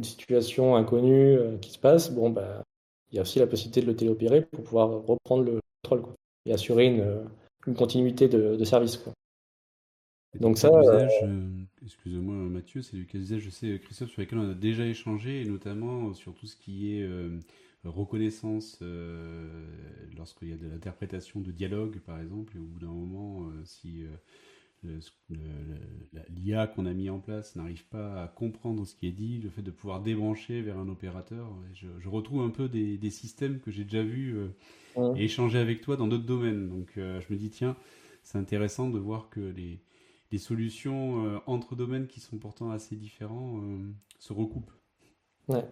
situation 0.00 0.74
inconnue 0.74 1.36
euh, 1.36 1.58
qui 1.58 1.70
se 1.70 1.78
passe, 1.78 2.10
bon, 2.10 2.30
bah, 2.30 2.64
il 3.10 3.16
y 3.16 3.18
a 3.18 3.22
aussi 3.22 3.38
la 3.38 3.46
possibilité 3.46 3.82
de 3.82 3.86
le 3.86 3.94
téléopérer 3.94 4.42
pour 4.42 4.64
pouvoir 4.64 4.88
reprendre 4.88 5.44
le 5.44 5.60
contrôle 5.82 6.14
et 6.44 6.52
assurer 6.52 6.86
une, 6.86 7.28
continuité 7.76 8.26
de, 8.26 8.64
service. 8.64 8.96
Quoi. 8.96 9.12
Donc 10.40 10.58
ça. 10.58 10.68
Euh, 10.68 11.46
excusez-moi 11.84 12.34
Mathieu, 12.34 12.82
c'est 12.82 12.96
du 12.96 13.06
cas 13.06 13.18
d'usage, 13.18 13.40
je 13.40 13.50
sais, 13.50 13.78
Christophe, 13.84 14.10
sur 14.10 14.22
lequel 14.22 14.38
on 14.38 14.50
a 14.50 14.54
déjà 14.54 14.86
échangé, 14.86 15.42
et 15.42 15.44
notamment 15.44 16.14
sur 16.14 16.34
tout 16.34 16.46
ce 16.46 16.56
qui 16.56 16.96
est 16.96 17.02
euh, 17.02 17.38
reconnaissance 17.84 18.82
lorsqu'il 20.16 20.48
y 20.48 20.52
a 20.52 20.56
de 20.56 20.68
l'interprétation 20.68 21.40
de 21.40 21.50
dialogue, 21.50 21.98
par 22.00 22.20
exemple, 22.20 22.56
et 22.56 22.60
au 22.60 22.64
bout 22.64 22.80
d'un 22.80 22.92
moment, 22.92 23.50
si 23.64 24.04
l'IA 26.30 26.66
qu'on 26.66 26.86
a 26.86 26.92
mis 26.92 27.10
en 27.10 27.18
place 27.18 27.56
n'arrive 27.56 27.84
pas 27.86 28.22
à 28.22 28.28
comprendre 28.28 28.86
ce 28.86 28.94
qui 28.94 29.08
est 29.08 29.12
dit, 29.12 29.38
le 29.38 29.48
fait 29.48 29.62
de 29.62 29.70
pouvoir 29.70 30.00
débrancher 30.00 30.62
vers 30.62 30.78
un 30.78 30.88
opérateur, 30.88 31.48
je, 31.74 32.08
retrouve 32.08 32.42
un 32.42 32.50
peu 32.50 32.68
des, 32.68 32.98
des 32.98 33.10
systèmes 33.10 33.60
que 33.60 33.70
j'ai 33.70 33.84
déjà 33.84 34.02
vus 34.02 34.36
et 35.16 35.24
échanger 35.24 35.58
avec 35.58 35.80
toi 35.80 35.96
dans 35.96 36.06
d'autres 36.06 36.26
domaines. 36.26 36.68
Donc 36.68 36.92
je 36.96 37.32
me 37.32 37.36
dis, 37.36 37.50
tiens, 37.50 37.76
c'est 38.22 38.38
intéressant 38.38 38.90
de 38.90 38.98
voir 38.98 39.28
que 39.28 39.40
les 39.40 40.38
solutions 40.38 41.26
euh, 41.26 41.38
entre 41.46 41.76
domaines 41.76 42.06
qui 42.06 42.20
sont 42.20 42.38
pourtant 42.38 42.70
assez 42.70 42.96
différents 42.96 43.60
euh, 43.62 43.92
se 44.18 44.32
recoupent. 44.32 44.72
Ouais. 45.48 45.64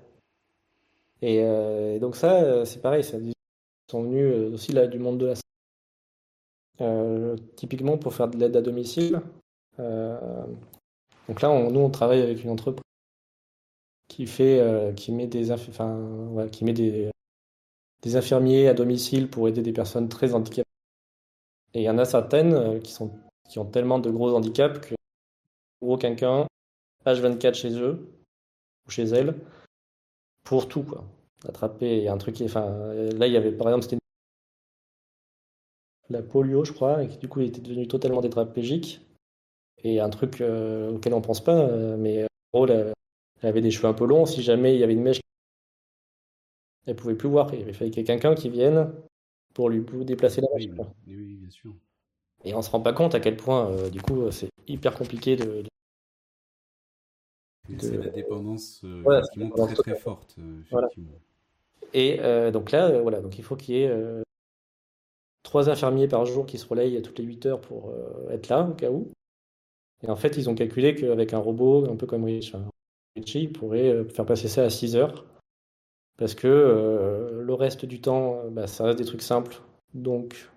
Et, 1.23 1.43
euh, 1.43 1.99
donc 1.99 2.17
ça, 2.17 2.65
c'est 2.65 2.81
pareil, 2.81 3.05
ça 3.05 3.19
sont 3.91 4.03
venus 4.03 4.53
aussi 4.55 4.73
là 4.73 4.87
du 4.87 4.99
monde 4.99 5.19
de 5.19 5.27
la 5.27 5.35
typiquement 7.57 7.99
pour 7.99 8.15
faire 8.15 8.29
de 8.29 8.39
l'aide 8.39 8.57
à 8.57 8.63
domicile. 8.63 9.21
donc 9.77 11.43
là, 11.43 11.71
nous, 11.71 11.81
on 11.81 11.91
travaille 11.91 12.23
avec 12.23 12.43
une 12.43 12.51
entreprise 12.51 12.83
qui 14.09 14.27
fait, 14.27 14.95
qui 14.97 15.13
met 15.13 15.27
des, 15.27 15.53
enfin, 15.53 16.49
qui 16.51 16.65
met 16.65 16.73
des, 16.73 17.11
des 18.03 18.17
infirmiers 18.17 18.69
à 18.69 18.75
domicile 18.75 19.29
pour 19.29 19.47
aider 19.49 19.61
des 19.61 19.73
personnes 19.73 20.09
très 20.09 20.33
handicapées. 20.33 20.69
Et 21.75 21.81
il 21.81 21.85
y 21.85 21.91
en 21.91 21.99
a 21.99 22.07
certaines 22.07 22.81
qui 22.81 22.93
sont 22.93 23.11
qui 23.51 23.59
ont 23.59 23.67
tellement 23.67 23.99
de 23.99 24.11
gros 24.11 24.35
handicaps 24.35 24.79
que 24.79 24.95
pour 25.81 25.99
quelqu'un 25.99 26.47
H24 27.05 27.55
chez 27.55 27.73
eux 27.73 28.09
ou 28.87 28.91
chez 28.91 29.05
elles 29.05 29.35
pour 30.45 30.69
tout 30.69 30.83
quoi. 30.83 31.05
Attraper, 31.49 31.99
il 31.99 32.05
y 32.05 32.09
a 32.09 32.13
un 32.13 32.19
truc 32.19 32.37
qui, 32.37 32.45
enfin 32.45 32.69
là 32.95 33.27
il 33.27 33.33
y 33.33 33.37
avait 33.37 33.53
par 33.53 33.69
exemple 33.69 33.85
c'était 33.85 33.99
la 36.11 36.23
polio 36.23 36.65
je 36.65 36.73
crois 36.73 37.03
et 37.03 37.09
qui 37.09 37.19
du 37.19 37.29
coup 37.29 37.41
il 37.41 37.47
était 37.47 37.61
devenu 37.61 37.87
totalement 37.89 38.21
tétraplégique 38.21 39.01
et 39.83 40.01
un 40.01 40.11
truc 40.11 40.41
euh, 40.41 40.93
auquel 40.93 41.15
on 41.15 41.23
pense 41.23 41.43
pas 41.43 41.57
euh, 41.57 41.97
mais 41.97 42.25
en 42.25 42.27
gros 42.53 42.67
elle, 42.67 42.93
avait 43.43 43.63
des 43.63 43.71
cheveux 43.71 43.89
un 43.89 43.95
peu 43.95 44.07
longs 44.07 44.27
si 44.27 44.43
jamais 44.43 44.75
il 44.75 44.81
y 44.81 44.85
avait 44.85 44.93
une 44.93 45.03
mèche 45.03 45.21
elle 46.87 46.97
pouvait 46.97 47.15
plus 47.15 47.29
voir 47.29 47.55
il 47.55 47.73
fallait 47.73 47.91
qu'il 47.91 48.01
y 48.01 48.03
ait 48.03 48.05
quelqu'un 48.05 48.35
qui 48.35 48.51
vienne 48.51 48.93
pour 49.55 49.69
lui 49.69 49.85
déplacer 50.05 50.41
la 50.41 50.49
mèche. 50.55 50.69
oui, 51.07 51.37
bien 51.37 51.51
sûr. 51.51 51.75
Et 52.45 52.55
on 52.55 52.63
se 52.63 52.71
rend 52.71 52.81
pas 52.81 52.93
compte 52.93 53.15
à 53.15 53.21
quel 53.21 53.37
point, 53.37 53.71
euh, 53.71 53.91
du 53.91 54.01
coup, 54.01 54.31
c'est 54.31 54.49
hyper 54.67 54.95
compliqué 54.95 55.37
de. 55.37 55.65
C'est 57.79 57.97
la 57.97 58.09
dépendance 58.09 58.83
euh, 58.85 59.23
très 59.55 59.75
très 59.75 59.97
forte, 59.97 60.37
euh. 60.39 60.87
Et 61.93 62.19
donc 62.53 62.73
là, 62.73 63.01
voilà, 63.01 63.21
donc 63.21 63.39
il 63.39 63.45
faut 63.45 63.57
qu'il 63.57 63.77
y 63.77 63.83
ait 63.83 64.23
trois 65.43 65.69
infirmiers 65.69 66.09
par 66.09 66.25
jour 66.27 66.47
qui 66.47 66.59
se 66.59 66.67
relayent 66.67 67.03
toutes 67.03 67.19
les 67.19 67.25
8 67.25 67.47
heures 67.47 67.61
pour 67.61 67.93
être 68.31 68.49
là, 68.49 68.69
au 68.69 68.75
cas 68.75 68.91
où. 68.91 69.11
Et 70.03 70.09
en 70.09 70.17
fait, 70.17 70.37
ils 70.37 70.49
ont 70.49 70.55
calculé 70.55 70.95
qu'avec 70.95 71.35
un 71.35 71.39
robot, 71.39 71.91
un 71.91 71.97
peu 71.97 72.07
comme 72.07 72.25
Rich, 72.25 72.55
ils 73.17 73.53
pourraient 73.53 74.05
faire 74.05 74.25
passer 74.25 74.49
ça 74.49 74.65
à 74.65 74.71
6 74.71 74.97
heures. 74.97 75.27
Parce 76.17 76.35
que 76.35 77.41
le 77.43 77.55
reste 77.55 77.85
du 77.85 78.01
temps, 78.01 78.43
bah, 78.51 78.67
ça 78.67 78.85
reste 78.85 78.99
des 78.99 79.05
trucs 79.05 79.23
simples. 79.23 79.61
Donc, 79.95 80.49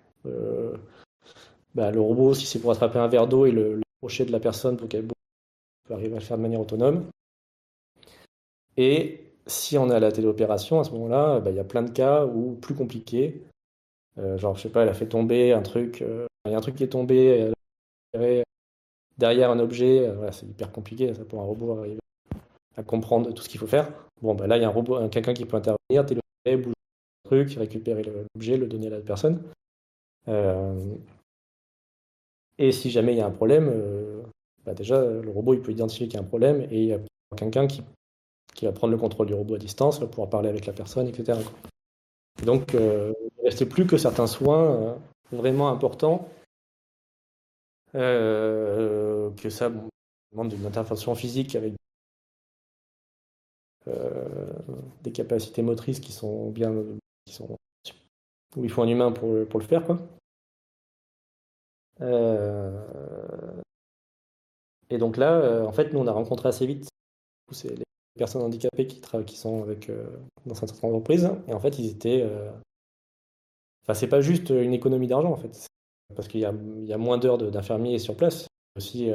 bah, 1.74 1.90
le 1.90 2.00
robot, 2.00 2.34
si 2.34 2.46
c'est 2.46 2.60
pour 2.60 2.70
attraper 2.70 2.98
un 2.98 3.08
verre 3.08 3.26
d'eau 3.26 3.46
et 3.46 3.50
le, 3.50 3.76
le 3.76 4.24
de 4.24 4.32
la 4.32 4.40
personne 4.40 4.76
pour 4.76 4.86
qu'elle 4.86 5.06
peut 5.84 5.94
arriver 5.94 6.16
à 6.16 6.18
le 6.18 6.24
faire 6.24 6.36
de 6.36 6.42
manière 6.42 6.60
autonome. 6.60 7.06
Et 8.76 9.24
si 9.46 9.78
on 9.78 9.90
à 9.90 10.00
la 10.00 10.10
téléopération, 10.10 10.80
à 10.80 10.84
ce 10.84 10.90
moment-là, 10.92 11.40
bah, 11.40 11.50
il 11.50 11.56
y 11.56 11.60
a 11.60 11.64
plein 11.64 11.82
de 11.82 11.90
cas 11.90 12.24
où 12.26 12.54
plus 12.54 12.74
compliqué. 12.74 13.42
Euh, 14.18 14.38
genre, 14.38 14.56
je 14.56 14.62
sais 14.62 14.68
pas, 14.70 14.82
elle 14.82 14.88
a 14.88 14.94
fait 14.94 15.08
tomber 15.08 15.52
un 15.52 15.62
truc, 15.62 16.02
euh, 16.02 16.26
il 16.46 16.52
y 16.52 16.54
a 16.54 16.58
un 16.58 16.60
truc 16.60 16.76
qui 16.76 16.84
est 16.84 16.88
tombé 16.88 17.52
derrière 19.18 19.50
un 19.50 19.58
objet. 19.58 20.06
Euh, 20.06 20.30
c'est 20.32 20.46
hyper 20.46 20.72
compliqué 20.72 21.12
ça, 21.14 21.24
pour 21.24 21.40
un 21.40 21.44
robot 21.44 21.78
arriver 21.78 22.00
à 22.76 22.82
comprendre 22.82 23.32
tout 23.32 23.42
ce 23.42 23.48
qu'il 23.48 23.60
faut 23.60 23.66
faire. 23.66 23.92
Bon, 24.22 24.34
bah, 24.34 24.46
là, 24.46 24.56
il 24.56 24.62
y 24.62 24.64
a 24.64 24.68
un 24.68 24.72
robot, 24.72 25.08
quelqu'un 25.08 25.34
qui 25.34 25.44
peut 25.44 25.56
intervenir, 25.56 26.06
téléopérer, 26.06 26.56
bouger 26.56 26.74
le 27.24 27.28
truc, 27.28 27.54
récupérer 27.58 28.02
l'objet, 28.02 28.56
le 28.56 28.66
donner 28.66 28.86
à 28.88 28.90
la 28.90 29.00
personne. 29.00 29.42
Et 32.56 32.72
si 32.72 32.90
jamais 32.90 33.12
il 33.12 33.18
y 33.18 33.20
a 33.20 33.26
un 33.26 33.30
problème, 33.30 33.68
bah 34.64 34.74
déjà, 34.74 35.00
le 35.00 35.30
robot 35.30 35.54
il 35.54 35.60
peut 35.60 35.72
identifier 35.72 36.06
qu'il 36.06 36.14
y 36.14 36.16
a 36.18 36.24
un 36.24 36.28
problème 36.28 36.62
et 36.70 36.82
il 36.82 36.86
y 36.86 36.92
a 36.92 37.00
quelqu'un 37.36 37.66
qui, 37.66 37.82
qui 38.54 38.64
va 38.64 38.72
prendre 38.72 38.92
le 38.92 38.98
contrôle 38.98 39.26
du 39.26 39.34
robot 39.34 39.56
à 39.56 39.58
distance, 39.58 40.00
va 40.00 40.06
pouvoir 40.06 40.30
parler 40.30 40.48
avec 40.48 40.66
la 40.66 40.72
personne, 40.72 41.06
etc. 41.08 41.38
donc, 42.44 42.74
euh, 42.74 43.12
il 43.20 43.42
ne 43.42 43.44
restait 43.44 43.66
plus 43.66 43.86
que 43.86 43.96
certains 43.96 44.26
soins 44.26 44.64
euh, 44.64 44.94
vraiment 45.32 45.68
importants 45.68 46.28
que 47.92 49.50
ça 49.50 49.70
demande 50.32 50.52
une 50.52 50.66
intervention 50.66 51.14
physique 51.14 51.54
avec 51.54 51.74
des 55.04 55.12
capacités 55.12 55.62
motrices 55.62 56.00
qui 56.00 56.10
sont 56.10 56.50
bien, 56.50 56.74
qui 57.24 57.34
sont 57.34 57.56
où 58.56 58.64
il 58.64 58.70
faut 58.70 58.82
un 58.82 58.88
humain 58.88 59.12
pour, 59.12 59.46
pour 59.46 59.60
le 59.60 59.66
faire, 59.66 59.84
quoi. 59.84 59.98
Et 64.94 64.98
donc 64.98 65.16
là, 65.16 65.64
en 65.66 65.72
fait, 65.72 65.92
nous 65.92 65.98
on 65.98 66.06
a 66.06 66.12
rencontré 66.12 66.48
assez 66.48 66.66
vite 66.66 66.88
les 67.64 67.84
personnes 68.16 68.42
handicapées 68.42 68.86
qui, 68.86 69.36
sont 69.36 69.62
avec, 69.62 69.90
dans 70.46 70.54
certaines 70.54 70.88
entreprises. 70.88 71.30
Et 71.48 71.52
en 71.52 71.58
fait, 71.58 71.78
ils 71.78 71.90
étaient. 71.90 72.24
Enfin, 73.82 73.94
c'est 73.94 74.06
pas 74.06 74.20
juste 74.20 74.50
une 74.50 74.72
économie 74.72 75.08
d'argent, 75.08 75.32
en 75.32 75.36
fait. 75.36 75.66
Parce 76.14 76.28
qu'il 76.28 76.40
y 76.40 76.44
a, 76.44 76.54
il 76.78 76.86
y 76.86 76.92
a 76.92 76.98
moins 76.98 77.18
d'heures 77.18 77.38
d'infirmiers 77.38 77.98
sur 77.98 78.16
place. 78.16 78.46
Aussi, 78.76 79.10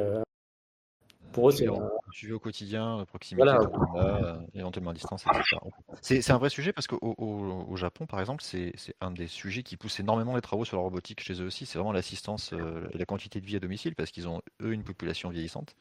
pour 1.32 1.48
eux, 1.48 1.52
c'est 1.52 1.66
suivi 2.12 2.32
au 2.32 2.40
quotidien, 2.40 3.04
proximité, 3.06 3.44
voilà. 3.44 3.60
Euh, 3.96 4.36
éventuellement 4.54 4.90
à 4.90 4.94
distance, 4.94 5.24
etc. 5.26 5.56
C'est 6.02 6.30
un 6.30 6.38
vrai 6.38 6.50
sujet 6.50 6.72
parce 6.72 6.86
qu'au 6.86 6.98
au, 7.00 7.76
Japon, 7.76 8.06
par 8.06 8.20
exemple, 8.20 8.42
c'est 8.42 8.74
un 9.00 9.10
des 9.10 9.26
sujets 9.26 9.62
qui 9.62 9.76
pousse 9.76 10.00
énormément 10.00 10.34
les 10.34 10.42
travaux 10.42 10.64
sur 10.64 10.76
la 10.76 10.82
robotique 10.82 11.20
chez 11.20 11.40
eux 11.40 11.46
aussi. 11.46 11.66
C'est 11.66 11.78
vraiment 11.78 11.92
l'assistance 11.92 12.52
euh, 12.52 12.88
et 12.92 12.98
la 12.98 13.06
quantité 13.06 13.40
de 13.40 13.46
vie 13.46 13.56
à 13.56 13.60
domicile 13.60 13.94
parce 13.94 14.10
qu'ils 14.10 14.28
ont, 14.28 14.42
eux, 14.60 14.72
une 14.72 14.82
population 14.82 15.30
vieillissante. 15.30 15.76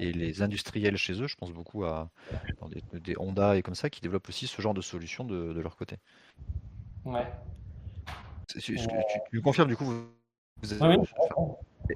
Et 0.00 0.12
les 0.12 0.42
industriels 0.42 0.96
chez 0.96 1.20
eux, 1.20 1.26
je 1.26 1.36
pense 1.36 1.52
beaucoup 1.52 1.84
à 1.84 2.10
des, 2.92 3.14
Honda 3.18 3.56
et 3.56 3.62
comme 3.62 3.74
ça, 3.74 3.90
qui 3.90 4.00
développent 4.00 4.28
aussi 4.28 4.46
ce 4.46 4.60
genre 4.60 4.74
de 4.74 4.82
solutions 4.82 5.24
de, 5.24 5.60
leur 5.60 5.76
côté. 5.76 5.96
Ouais. 7.04 7.26
Tu, 8.60 8.78
tu, 9.30 9.40
confirmes, 9.40 9.68
du 9.68 9.76
coup, 9.76 9.86
vous, 10.62 10.72
avez, 10.72 10.94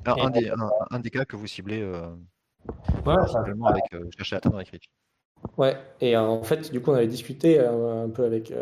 un, 0.06 0.30
des, 0.30 0.50
un, 0.90 1.00
des, 1.00 1.10
cas 1.10 1.24
que 1.24 1.36
vous 1.36 1.46
ciblez. 1.46 1.82
Euh, 1.82 2.08
Ouais, 3.06 3.14
avec, 3.66 3.84
euh, 3.94 4.04
je 4.10 4.16
cherchais 4.16 4.34
à 4.34 4.38
atteindre 4.38 4.56
avec 4.56 4.68
Rich. 4.70 4.86
Ouais, 5.56 5.76
et 6.00 6.16
euh, 6.16 6.22
en 6.22 6.42
fait, 6.42 6.70
du 6.72 6.80
coup, 6.80 6.90
on 6.90 6.94
avait 6.94 7.06
discuté 7.06 7.60
euh, 7.60 8.04
un 8.04 8.10
peu 8.10 8.24
avec, 8.24 8.52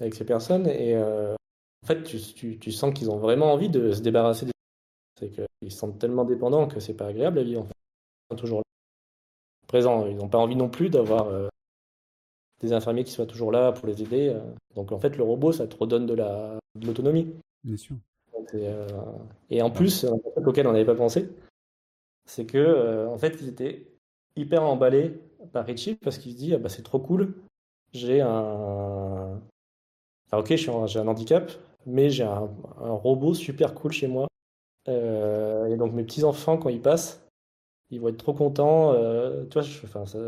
avec 0.00 0.14
ces 0.14 0.24
personnes, 0.24 0.66
et 0.66 0.96
en 0.96 1.86
fait, 1.86 2.02
tu, 2.02 2.18
tu, 2.18 2.58
tu 2.58 2.72
sens 2.72 2.92
qu'ils 2.94 3.10
ont 3.10 3.18
vraiment 3.18 3.52
envie 3.52 3.68
de 3.68 3.92
se 3.92 4.00
débarrasser 4.00 4.46
des. 4.46 4.52
C'est 5.18 5.30
qu'ils 5.30 5.72
se 5.72 5.78
sentent 5.78 5.98
tellement 5.98 6.24
dépendants 6.24 6.66
que 6.68 6.80
c'est 6.80 6.94
pas 6.94 7.06
agréable 7.06 7.38
la 7.38 7.44
vie, 7.44 7.56
en 7.56 7.64
fait. 7.64 7.72
Ils 7.74 8.34
sont 8.34 8.36
toujours 8.36 8.58
là. 8.58 8.62
Présents, 9.66 10.06
ils 10.06 10.16
n'ont 10.16 10.28
pas 10.28 10.38
envie 10.38 10.56
non 10.56 10.68
plus 10.68 10.90
d'avoir 10.90 11.28
des 12.60 12.72
infirmiers 12.72 13.04
qui 13.04 13.12
soient 13.12 13.26
toujours 13.26 13.50
là 13.50 13.72
pour 13.72 13.88
les 13.88 14.02
aider. 14.02 14.34
Donc 14.74 14.92
en 14.92 14.98
fait, 14.98 15.16
le 15.16 15.22
robot, 15.22 15.52
ça 15.52 15.66
te 15.66 15.76
redonne 15.76 16.06
de 16.06 16.14
l'autonomie. 16.84 17.24
De 17.64 17.70
Bien 17.70 17.76
sûr. 17.76 17.96
et 19.50 19.62
en 19.62 19.70
plus, 19.70 20.04
un 20.04 20.18
truc 20.18 20.46
auquel 20.46 20.66
on 20.66 20.72
n'avait 20.72 20.84
pas 20.84 20.94
pensé, 20.94 21.28
c'est 22.26 22.44
que 22.44 22.58
euh, 22.58 23.08
en 23.08 23.16
fait, 23.16 23.38
ils 23.40 23.48
étaient 23.48 23.86
hyper 24.34 24.62
emballés 24.64 25.18
par 25.52 25.64
Richie 25.64 25.94
parce 25.94 26.18
qu'il 26.18 26.32
se 26.32 26.36
dit 26.36 26.54
ah 26.54 26.58
bah 26.58 26.68
c'est 26.68 26.82
trop 26.82 26.98
cool, 26.98 27.34
j'ai 27.92 28.20
un, 28.20 29.40
enfin, 30.26 30.38
ok, 30.38 30.54
j'ai 30.56 30.70
un 30.70 31.08
handicap, 31.08 31.50
mais 31.86 32.10
j'ai 32.10 32.24
un, 32.24 32.50
robot 32.80 33.34
super 33.34 33.74
cool 33.74 33.92
chez 33.92 34.08
moi. 34.08 34.26
Euh, 34.88 35.66
et 35.66 35.76
donc 35.76 35.92
mes 35.94 36.04
petits 36.04 36.24
enfants 36.24 36.58
quand 36.58 36.68
ils 36.68 36.82
passent, 36.82 37.26
ils 37.90 38.00
vont 38.00 38.08
être 38.08 38.18
trop 38.18 38.34
contents. 38.34 38.92
Euh, 38.92 39.44
tu 39.46 39.54
vois, 39.54 39.62
je, 39.62 39.84
enfin, 39.84 40.06
ça, 40.06 40.18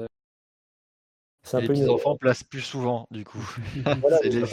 c'est 1.44 1.56
un 1.56 1.60
les 1.60 1.68
petits 1.68 1.88
enfants 1.88 2.16
placent 2.16 2.44
plus 2.44 2.60
souvent 2.60 3.06
du 3.10 3.24
coup. 3.24 3.38
c'est 4.22 4.28
les 4.28 4.46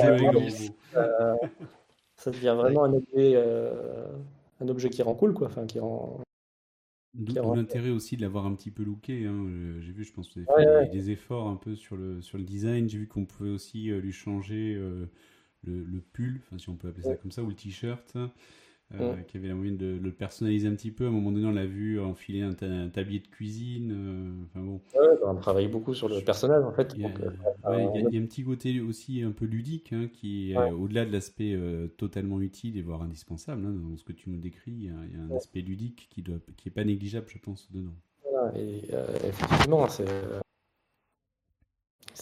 ça 2.18 2.32
devient 2.32 2.56
vraiment 2.58 2.86
un 2.86 2.94
objet, 2.94 3.36
un 4.62 4.68
objet 4.68 4.90
qui 4.90 5.02
rend 5.04 5.16
cool 5.16 5.34
quoi, 5.34 5.48
enfin 5.48 5.66
qui 5.66 5.80
rend 5.80 6.25
D'où 7.16 7.54
l'intérêt 7.54 7.92
aussi 7.92 8.18
de 8.18 8.22
l'avoir 8.22 8.46
un 8.46 8.54
petit 8.56 8.72
peu 8.72 8.84
looké. 8.84 9.26
Hein. 9.26 9.46
J'ai 9.80 9.92
vu, 9.94 10.04
je 10.04 10.12
pense, 10.12 10.28
que 10.30 10.42
vous 10.42 10.46
avez 10.58 10.86
fait 10.86 10.92
des 10.92 11.12
efforts 11.12 11.48
un 11.48 11.56
peu 11.56 11.76
sur 11.76 11.96
le, 11.96 12.22
sur 12.22 12.38
le 12.38 12.44
design. 12.44 12.90
J'ai 12.90 12.98
vu 12.98 13.08
qu'on 13.08 13.26
pouvait 13.26 13.52
aussi 13.52 13.90
euh, 13.90 14.00
lui 14.00 14.12
changer 14.12 14.76
euh, 14.76 15.06
le, 15.64 15.84
le, 15.84 16.02
pull, 16.02 16.42
si 16.58 16.70
on 16.70 16.76
peut 16.76 16.90
appeler 16.90 17.04
ça 17.04 17.16
comme 17.16 17.32
ça, 17.32 17.42
ou 17.42 17.48
le 17.48 17.56
t-shirt. 17.56 18.18
Euh, 18.94 19.16
qui 19.28 19.38
avait 19.38 19.48
la 19.48 19.56
moyen 19.56 19.72
de, 19.72 19.98
le 20.00 20.12
personnaliser 20.12 20.68
un 20.68 20.76
petit 20.76 20.92
peu. 20.92 21.06
À 21.06 21.08
un 21.08 21.12
moment 21.12 21.32
donné, 21.32 21.48
on 21.48 21.52
l'a 21.52 21.66
vu 21.66 22.00
enfiler 22.00 22.44
un, 22.44 22.54
tablier 22.54 23.20
de 23.20 23.28
cuisine. 23.28 23.92
Euh, 23.92 24.46
enfin 24.46 24.64
bon. 24.64 24.80
on 25.24 25.36
travaille 25.36 25.68
beaucoup 25.68 25.96
sur 25.96 26.08
le 26.08 26.22
personnage 26.22 26.64
en 26.64 26.72
fait. 26.72 26.94
Il 26.96 27.02
y, 27.02 27.06
a, 27.06 27.10
euh, 27.10 28.20
un 28.22 28.26
petit 28.26 28.44
côté 28.44 28.80
aussi 28.82 29.24
un 29.24 29.32
peu 29.32 29.46
ludique 29.46 29.92
hein, 29.92 30.08
qui 30.14 30.52
est 30.52 30.72
au-delà 30.72 31.06
de 31.06 31.12
l'aspect 31.12 31.58
totalement 31.98 32.40
utile 32.40 32.78
et 32.78 32.84
voire 32.84 33.02
indispensable. 33.02 33.66
Hein, 33.66 33.74
dans 33.74 33.98
ce 33.98 34.04
que 34.04 34.14
tu 34.14 34.30
nous 34.30 34.40
décris, 34.40 34.72
il 34.72 34.84
y 34.86 34.90
a, 34.90 34.94
un 34.94 35.36
aspect 35.36 35.62
ludique 35.62 36.08
qui 36.12 36.22
doit, 36.22 36.38
qui 36.56 36.70
est 36.70 36.72
pas 36.72 36.84
négligeable, 36.84 37.26
je 37.28 37.40
pense, 37.40 37.70
dedans. 37.72 37.96
Voilà, 38.24 38.56
et 38.56 38.84
effectivement, 39.28 39.88
c'est 39.90 40.06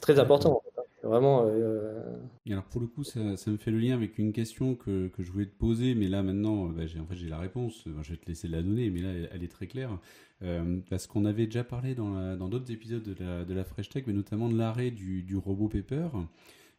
très 0.02 0.18
important. 0.18 0.64
Vraiment. 1.04 1.46
Euh, 1.48 2.16
alors 2.50 2.64
pour 2.64 2.80
le 2.80 2.88
coup, 2.88 3.04
ça, 3.04 3.20
me 3.20 3.58
fait 3.58 3.72
le 3.72 3.78
lien 3.78 3.94
avec 3.94 4.18
une 4.18 4.32
question 4.32 4.74
que, 4.74 5.10
que 5.10 5.22
je 5.22 5.32
voulais 5.34 5.46
te 5.46 5.56
poser, 5.56 5.96
mais 5.96 6.08
là 6.08 6.24
maintenant, 6.24 6.68
bah, 6.68 6.88
j'ai 6.88 7.00
en 7.00 7.06
fait 7.06 7.16
j'ai 7.16 7.28
la 7.28 7.40
réponse. 7.40 7.84
je 8.02 8.12
vais 8.12 8.18
te 8.18 8.26
laisser 8.28 8.48
la 8.48 8.62
donner, 8.62 8.90
mais 8.90 9.02
là 9.02 9.10
elle, 9.32 9.44
est 9.44 9.52
très 9.52 9.68
claire 9.68 10.00
euh, 10.44 10.80
parce 10.90 11.06
qu'on 11.06 11.26
avait 11.26 11.46
déjà 11.46 11.66
parlé 11.66 11.94
dans 11.94 12.48
d'autres 12.48 12.72
épisodes 12.72 13.04
de 13.04 13.22
la, 13.22 13.44
de 13.44 13.54
la 13.54 13.66
Fresh 13.66 13.90
Tech, 13.90 14.06
mais 14.08 14.14
notamment 14.14 14.48
de 14.48 14.58
l'arrêt 14.58 14.92
du, 14.92 15.24
du, 15.24 15.36
robot 15.36 15.68
Pepper. 15.68 16.08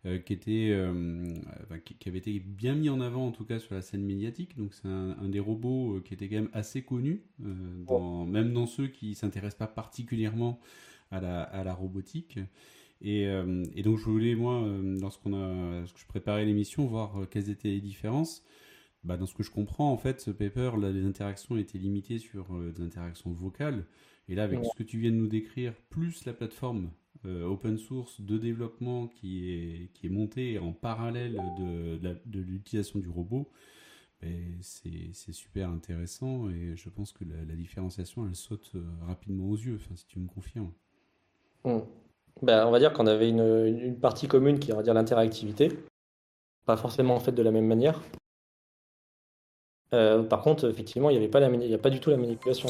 Euh, 0.06 0.18
qui, 0.18 0.34
était, 0.34 0.76
qui, 1.98 2.08
avait 2.10 2.18
été 2.18 2.38
bien 2.38 2.74
mis 2.74 2.90
en 2.90 3.00
avant 3.00 3.26
en 3.26 3.30
tout 3.30 3.46
cas 3.46 3.58
sur 3.58 3.74
la 3.74 3.80
scène 3.80 4.04
médiatique. 4.04 4.56
Donc 4.56 4.74
c'est 4.74 4.86
un, 4.86 5.28
des 5.28 5.40
robots 5.40 6.00
qui 6.04 6.12
était 6.12 6.28
quand 6.28 6.36
même 6.36 6.50
assez 6.52 6.82
connu, 6.82 7.22
dans, 7.38 8.24
même 8.26 8.52
dans 8.52 8.66
ceux 8.66 8.86
qui 8.86 9.14
s'intéressent 9.14 9.58
pas 9.58 9.66
particulièrement 9.66 10.60
à 11.10 11.20
la, 11.20 11.42
à 11.42 11.64
la 11.64 11.72
robotique. 11.72 12.38
Euh, 13.04 13.64
et, 13.74 13.82
donc 13.82 13.98
je 13.98 14.04
voulais, 14.04 14.34
moi, 14.34 14.62
euh, 14.62 14.98
lorsqu'on 15.00 15.34
a, 15.34 15.80
lorsque 15.80 15.98
je 15.98 16.06
préparais 16.06 16.44
l'émission, 16.44 16.86
voir 16.86 17.20
euh, 17.20 17.26
quelles 17.26 17.50
étaient 17.50 17.68
les 17.68 17.80
différences. 17.80 18.42
Bah, 19.02 19.16
dans 19.16 19.26
ce 19.26 19.34
que 19.34 19.42
je 19.42 19.50
comprends, 19.50 19.92
en 19.92 19.98
fait, 19.98 20.20
ce 20.20 20.30
paper, 20.30 20.72
là, 20.80 20.90
les 20.90 21.04
interactions 21.04 21.58
étaient 21.58 21.78
limitées 21.78 22.18
sur 22.18 22.46
des 22.72 22.82
interactions 22.82 23.32
vocales. 23.32 23.84
Et 24.28 24.34
là, 24.34 24.44
avec 24.44 24.64
ce 24.64 24.74
que 24.74 24.82
tu 24.82 24.98
viens 24.98 25.10
de 25.10 25.16
nous 25.16 25.26
décrire, 25.26 25.74
plus 25.90 26.24
la 26.24 26.32
plateforme 26.32 26.90
open 27.22 27.76
source 27.76 28.22
de 28.22 28.38
développement 28.38 29.08
qui 29.08 29.50
est, 29.50 29.90
qui 29.92 30.06
est 30.06 30.10
montée 30.10 30.58
en 30.58 30.72
parallèle 30.72 31.34
de, 31.58 31.98
de 31.98 32.40
l'utilisation 32.40 32.98
du 32.98 33.10
robot, 33.10 33.50
ben, 34.22 34.56
c'est 34.62 35.32
super 35.32 35.68
intéressant 35.68 36.48
et 36.48 36.74
je 36.74 36.88
pense 36.88 37.12
que 37.12 37.24
la, 37.24 37.54
différenciation, 37.54 38.26
elle 38.26 38.34
saute 38.34 38.72
rapidement 39.02 39.50
aux 39.50 39.56
yeux, 39.56 39.76
enfin, 39.76 39.96
si 39.96 40.06
tu 40.06 40.18
me 40.18 40.28
confirmes. 40.28 40.72
Mmh. 41.66 41.80
Ben, 42.42 42.66
on 42.66 42.70
va 42.70 42.78
dire 42.78 42.92
qu'on 42.92 43.06
avait 43.06 43.28
une, 43.28 43.96
partie 44.00 44.26
commune 44.26 44.58
qui 44.58 44.72
est 44.72 44.82
dire 44.82 44.94
l'interactivité, 44.94 45.70
pas 46.66 46.76
forcément 46.76 47.18
faite 47.20 47.34
de 47.34 47.42
la 47.42 47.50
même 47.50 47.66
manière. 47.66 48.00
Euh, 49.92 50.22
par 50.22 50.42
contre, 50.42 50.68
effectivement, 50.68 51.10
il 51.10 51.12
n'y 51.12 51.18
avait 51.18 51.28
pas, 51.28 51.40
a 51.40 51.78
pas 51.78 51.90
du 51.90 52.00
tout 52.00 52.10
la 52.10 52.16
manipulation. 52.16 52.68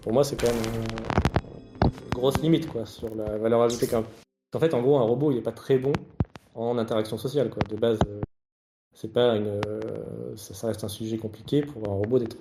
Pour 0.00 0.12
moi, 0.12 0.24
c'est 0.24 0.40
quand 0.40 0.46
même 0.46 0.74
une 0.74 2.10
grosse 2.10 2.40
limite 2.40 2.68
quoi, 2.68 2.86
sur 2.86 3.14
la 3.14 3.36
valeur 3.36 3.62
ajoutée. 3.62 3.88
En 3.94 4.58
fait, 4.58 4.72
en 4.72 4.80
gros, 4.80 4.96
un 4.96 5.02
robot, 5.02 5.32
il 5.32 5.36
n'est 5.36 5.42
pas 5.42 5.52
très 5.52 5.76
bon 5.76 5.92
en 6.54 6.78
interaction 6.78 7.18
sociale. 7.18 7.50
Quoi. 7.50 7.62
De 7.68 7.76
base, 7.76 7.98
euh, 8.06 8.20
c'est 8.94 9.12
pas 9.12 9.36
une, 9.36 9.60
euh, 9.66 10.36
ça, 10.36 10.68
reste 10.68 10.84
un 10.84 10.88
sujet 10.88 11.18
compliqué 11.18 11.60
pour 11.60 11.86
un 11.86 11.94
robot 11.94 12.18
d'être 12.18 12.38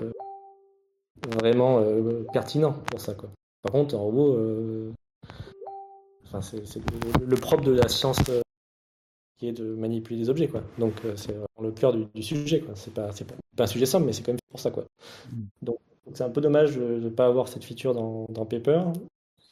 vraiment 1.41 1.84
pertinent 2.32 2.73
pour 2.89 3.01
ça. 3.01 3.13
Quoi. 3.13 3.30
Par 3.61 3.73
contre, 3.73 3.95
un 3.95 3.99
robot, 3.99 4.38
c'est 6.41 6.61
le, 7.21 7.36
propre 7.36 7.63
de 7.63 7.71
la 7.71 7.88
science 7.88 8.19
euh, 8.29 8.41
qui 9.38 9.47
est 9.47 9.53
de 9.53 9.75
manipuler 9.75 10.17
des 10.17 10.29
objets, 10.29 10.47
quoi. 10.47 10.63
Donc 10.77 10.93
euh, 11.05 11.15
c'est 11.15 11.36
le 11.61 11.71
cœur 11.71 11.93
du, 11.93 12.23
sujet, 12.23 12.61
quoi. 12.61 12.75
C'est 12.75 12.93
pas, 12.93 13.09
pas, 13.55 13.63
un 13.63 13.67
sujet 13.67 13.86
simple, 13.86 14.05
mais 14.05 14.13
c'est 14.13 14.23
quand 14.23 14.31
même 14.31 14.39
pour 14.49 14.59
ça, 14.59 14.71
quoi. 14.71 14.86
Mm. 15.31 15.43
Donc 15.61 15.79
c'est 16.13 16.23
un 16.23 16.29
peu 16.29 16.41
dommage 16.41 16.75
de 16.77 16.99
ne 16.99 17.09
pas 17.09 17.25
avoir 17.25 17.47
cette 17.47 17.63
feature 17.63 17.93
dans, 17.93 18.25
dans 18.29 18.45
Paper. 18.45 18.83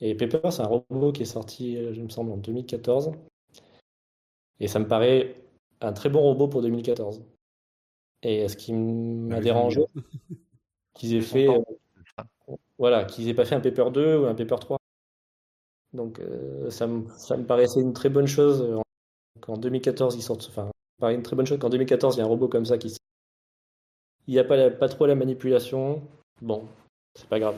Et 0.01 0.15
Paper, 0.15 0.51
c'est 0.51 0.61
un 0.61 0.67
robot 0.67 1.11
qui 1.11 1.23
est 1.23 1.25
sorti, 1.25 1.77
euh, 1.77 1.93
je 1.93 2.01
me 2.01 2.09
semble, 2.09 2.31
en 2.31 2.37
2014. 2.37 3.11
Et 4.59 4.67
ça 4.67 4.79
me 4.79 4.87
paraît 4.87 5.35
un 5.81 5.93
très 5.93 6.09
bon 6.09 6.21
robot 6.21 6.47
pour 6.47 6.61
2014. 6.61 7.23
Et 8.21 8.47
ce 8.47 8.55
qui 8.55 8.73
m'a 8.73 9.41
dérangé, 9.41 9.81
qu'ils 10.93 11.15
aient 11.15 11.21
fait, 11.21 11.47
voilà, 12.77 13.03
qu'ils 13.05 13.27
aient 13.27 13.33
pas 13.33 13.45
fait 13.45 13.55
un 13.55 13.59
Paper 13.59 13.91
2 13.91 14.17
ou 14.19 14.25
un 14.25 14.35
Paper 14.35 14.55
3. 14.59 14.77
Donc 15.93 16.19
euh, 16.19 16.69
ça, 16.71 16.87
me, 16.87 17.07
ça, 17.17 17.37
me, 17.37 17.45
paraissait 17.45 17.79
une 17.79 17.93
très 17.93 18.09
bonne 18.09 18.27
chose 18.27 18.61
euh, 18.61 18.81
qu'en 19.41 19.57
2014 19.57 20.15
ils 20.15 20.23
sortent. 20.23 20.47
Enfin, 20.49 20.71
paraît 20.99 21.15
une 21.15 21.23
très 21.23 21.35
bonne 21.35 21.45
chose 21.45 21.59
qu'en 21.59 21.69
2014 21.69 22.15
il 22.15 22.19
y 22.19 22.21
a 22.21 22.25
un 22.25 22.27
robot 22.27 22.47
comme 22.47 22.65
ça 22.65 22.77
qui. 22.77 22.95
Il 24.27 24.33
n'y 24.33 24.39
a 24.39 24.43
pas, 24.43 24.71
pas 24.71 24.89
trop 24.89 25.05
la 25.05 25.15
manipulation. 25.15 26.01
Bon, 26.41 26.65
c'est 27.13 27.27
pas 27.27 27.39
grave. 27.39 27.57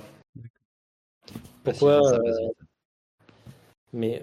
Pourquoi 1.63 2.01
euh, 2.13 2.49
Mais 3.93 4.21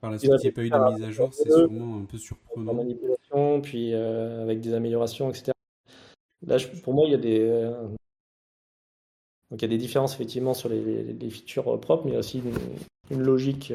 par 0.00 0.10
la 0.10 0.18
suite, 0.18 0.32
il 0.42 0.46
n'y 0.46 0.48
a 0.48 0.52
pas 0.52 0.62
eu 0.62 0.70
de 0.70 0.94
mise 0.94 1.04
à 1.04 1.10
jour, 1.10 1.32
c'est 1.34 1.50
sûrement 1.50 1.98
un 1.98 2.04
peu 2.04 2.18
surprenant. 2.18 2.72
manipulation, 2.72 3.60
puis 3.60 3.94
avec 3.94 4.60
des 4.60 4.74
améliorations, 4.74 5.28
etc. 5.30 5.52
là, 6.46 6.56
pour 6.82 6.94
moi, 6.94 7.06
il 7.06 7.12
y 7.12 7.14
a 7.14 7.18
des, 7.18 7.70
donc 9.50 9.60
il 9.60 9.62
y 9.62 9.64
a 9.66 9.68
des 9.68 9.78
différences 9.78 10.14
effectivement 10.14 10.54
sur 10.54 10.68
les, 10.68 11.30
features 11.30 11.80
propres, 11.80 12.04
mais 12.04 12.10
il 12.10 12.14
y 12.14 12.16
a 12.16 12.20
aussi 12.20 12.42
une, 13.10 13.22
logique 13.22 13.72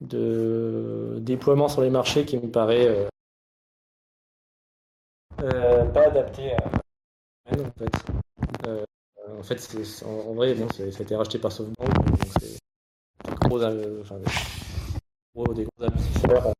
de 0.00 1.18
déploiement 1.20 1.68
sur 1.68 1.82
les 1.82 1.90
marchés 1.90 2.24
qui 2.24 2.38
me 2.38 2.50
paraît 2.50 3.08
pas 5.36 6.06
adaptée 6.06 6.52
à 6.52 6.70
en 7.52 7.70
fait. 7.76 7.90
en 9.38 9.42
fait, 9.42 10.04
en, 10.04 10.34
vrai, 10.34 10.54
bon, 10.54 10.68
ça 10.70 10.82
a 10.82 10.86
été 10.86 11.16
racheté 11.16 11.38
par 11.38 11.52
SoftBank, 11.52 11.94
donc 11.94 12.18
c'est 12.40 12.58
gros, 13.40 13.62
enfin, 13.62 14.18
des 15.54 15.64
gros 15.64 15.84
investisseurs. 15.86 16.52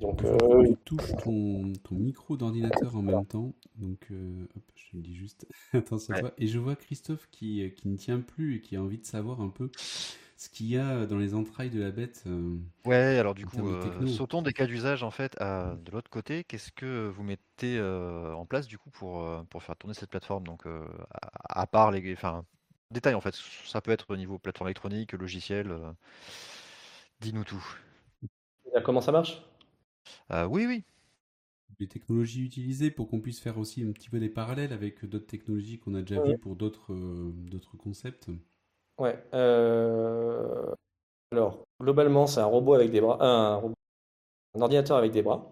Donc, 0.00 0.24
euh, 0.24 0.64
tu 0.66 0.76
touches 0.84 1.12
ton, 1.22 1.72
ton 1.84 1.94
micro 1.94 2.36
d'ordinateur 2.36 2.96
en 2.96 3.02
même 3.02 3.26
temps. 3.26 3.52
Donc, 3.76 4.06
euh, 4.10 4.46
hop, 4.56 4.62
je 4.74 4.96
me 4.96 5.02
dis 5.02 5.14
juste 5.14 5.46
attention 5.74 6.14
à 6.14 6.20
toi. 6.20 6.32
Et 6.38 6.46
je 6.46 6.58
vois 6.58 6.74
Christophe 6.74 7.28
qui, 7.30 7.62
euh, 7.62 7.68
qui 7.68 7.88
ne 7.88 7.96
tient 7.96 8.20
plus 8.20 8.56
et 8.56 8.60
qui 8.60 8.76
a 8.76 8.82
envie 8.82 8.98
de 8.98 9.04
savoir 9.04 9.42
un 9.42 9.50
peu 9.50 9.70
ce 10.38 10.48
qu'il 10.48 10.68
y 10.68 10.78
a 10.78 11.04
dans 11.04 11.18
les 11.18 11.34
entrailles 11.34 11.68
de 11.68 11.80
la 11.80 11.90
bête. 11.90 12.24
ouais, 12.86 13.18
alors 13.18 13.34
du 13.34 13.44
coup, 13.44 13.58
sautons 14.06 14.40
des 14.40 14.54
cas 14.54 14.64
d'usage 14.64 15.02
en 15.02 15.10
fait 15.10 15.38
à, 15.38 15.76
de 15.84 15.90
l'autre 15.90 16.08
côté. 16.08 16.44
Qu'est-ce 16.44 16.72
que 16.72 17.08
vous 17.08 17.22
mettez 17.22 17.78
en 17.78 18.46
place 18.46 18.66
du 18.66 18.78
coup 18.78 18.88
pour, 18.88 19.22
pour 19.50 19.62
faire 19.62 19.76
tourner 19.76 19.92
cette 19.92 20.08
plateforme? 20.08 20.44
Donc, 20.44 20.64
à, 21.50 21.66
part 21.66 21.90
les. 21.90 22.14
Enfin, 22.14 22.46
détail 22.90 23.12
en 23.12 23.20
fait, 23.20 23.34
ça 23.66 23.82
peut 23.82 23.90
être 23.90 24.06
au 24.08 24.16
niveau 24.16 24.38
plateforme 24.38 24.68
électronique, 24.68 25.12
logiciel. 25.12 25.76
Dis-nous 27.20 27.44
tout. 27.44 27.62
Comment 28.82 29.02
ça 29.02 29.12
marche? 29.12 29.42
Euh, 30.30 30.44
oui, 30.46 30.66
oui. 30.66 30.84
Les 31.78 31.86
technologies 31.86 32.44
utilisées 32.44 32.90
pour 32.90 33.08
qu'on 33.08 33.20
puisse 33.20 33.40
faire 33.40 33.58
aussi 33.58 33.82
un 33.82 33.92
petit 33.92 34.10
peu 34.10 34.20
des 34.20 34.28
parallèles 34.28 34.72
avec 34.72 35.04
d'autres 35.06 35.26
technologies 35.26 35.78
qu'on 35.78 35.94
a 35.94 36.02
déjà 36.02 36.20
vues 36.20 36.36
pour 36.36 36.56
d'autres 36.56 36.92
euh, 36.92 37.32
d'autres 37.34 37.76
concepts. 37.76 38.28
Ouais. 38.98 39.18
Euh, 39.32 40.66
alors, 41.32 41.64
globalement, 41.80 42.26
c'est 42.26 42.40
un 42.40 42.46
robot 42.46 42.74
avec 42.74 42.90
des 42.90 43.00
bras, 43.00 43.16
un, 43.20 43.72
ordinateur 44.60 44.98
avec 44.98 45.12
des 45.12 45.22
bras. 45.22 45.50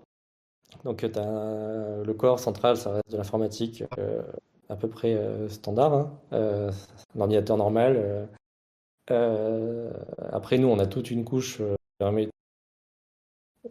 Donc, 0.84 1.02
as 1.02 2.02
le 2.04 2.12
corps 2.12 2.40
central, 2.40 2.76
ça 2.76 2.92
reste 2.92 3.10
de 3.10 3.16
l'informatique 3.16 3.84
à 4.68 4.76
peu 4.76 4.88
près 4.88 5.16
standard, 5.48 5.94
hein. 5.94 6.20
un 6.32 7.20
ordinateur 7.20 7.56
normal. 7.56 8.28
après, 9.08 10.58
nous, 10.58 10.68
on 10.68 10.78
a 10.78 10.86
toute 10.86 11.10
une 11.10 11.24
couche 11.24 11.56
qui 11.56 11.96
permet 11.98 12.28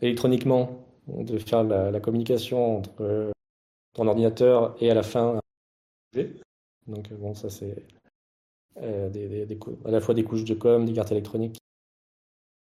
électroniquement 0.01 0.87
de 1.07 1.37
faire 1.37 1.63
la, 1.63 1.99
communication 1.99 2.77
entre 2.77 3.01
euh, 3.01 3.31
ton 3.93 4.07
ordinateur 4.07 4.75
et 4.81 4.91
à 4.91 4.93
la 4.93 5.03
fin 5.03 5.39
donc 6.87 7.11
bon 7.13 7.33
ça 7.33 7.49
c'est 7.49 7.85
euh, 8.77 9.45
à 9.85 9.91
la 9.91 10.01
fois 10.01 10.13
des 10.13 10.23
couches 10.23 10.43
de 10.43 10.53
com, 10.53 10.85
des 10.85 10.93
cartes 10.93 11.11
électroniques 11.11 11.57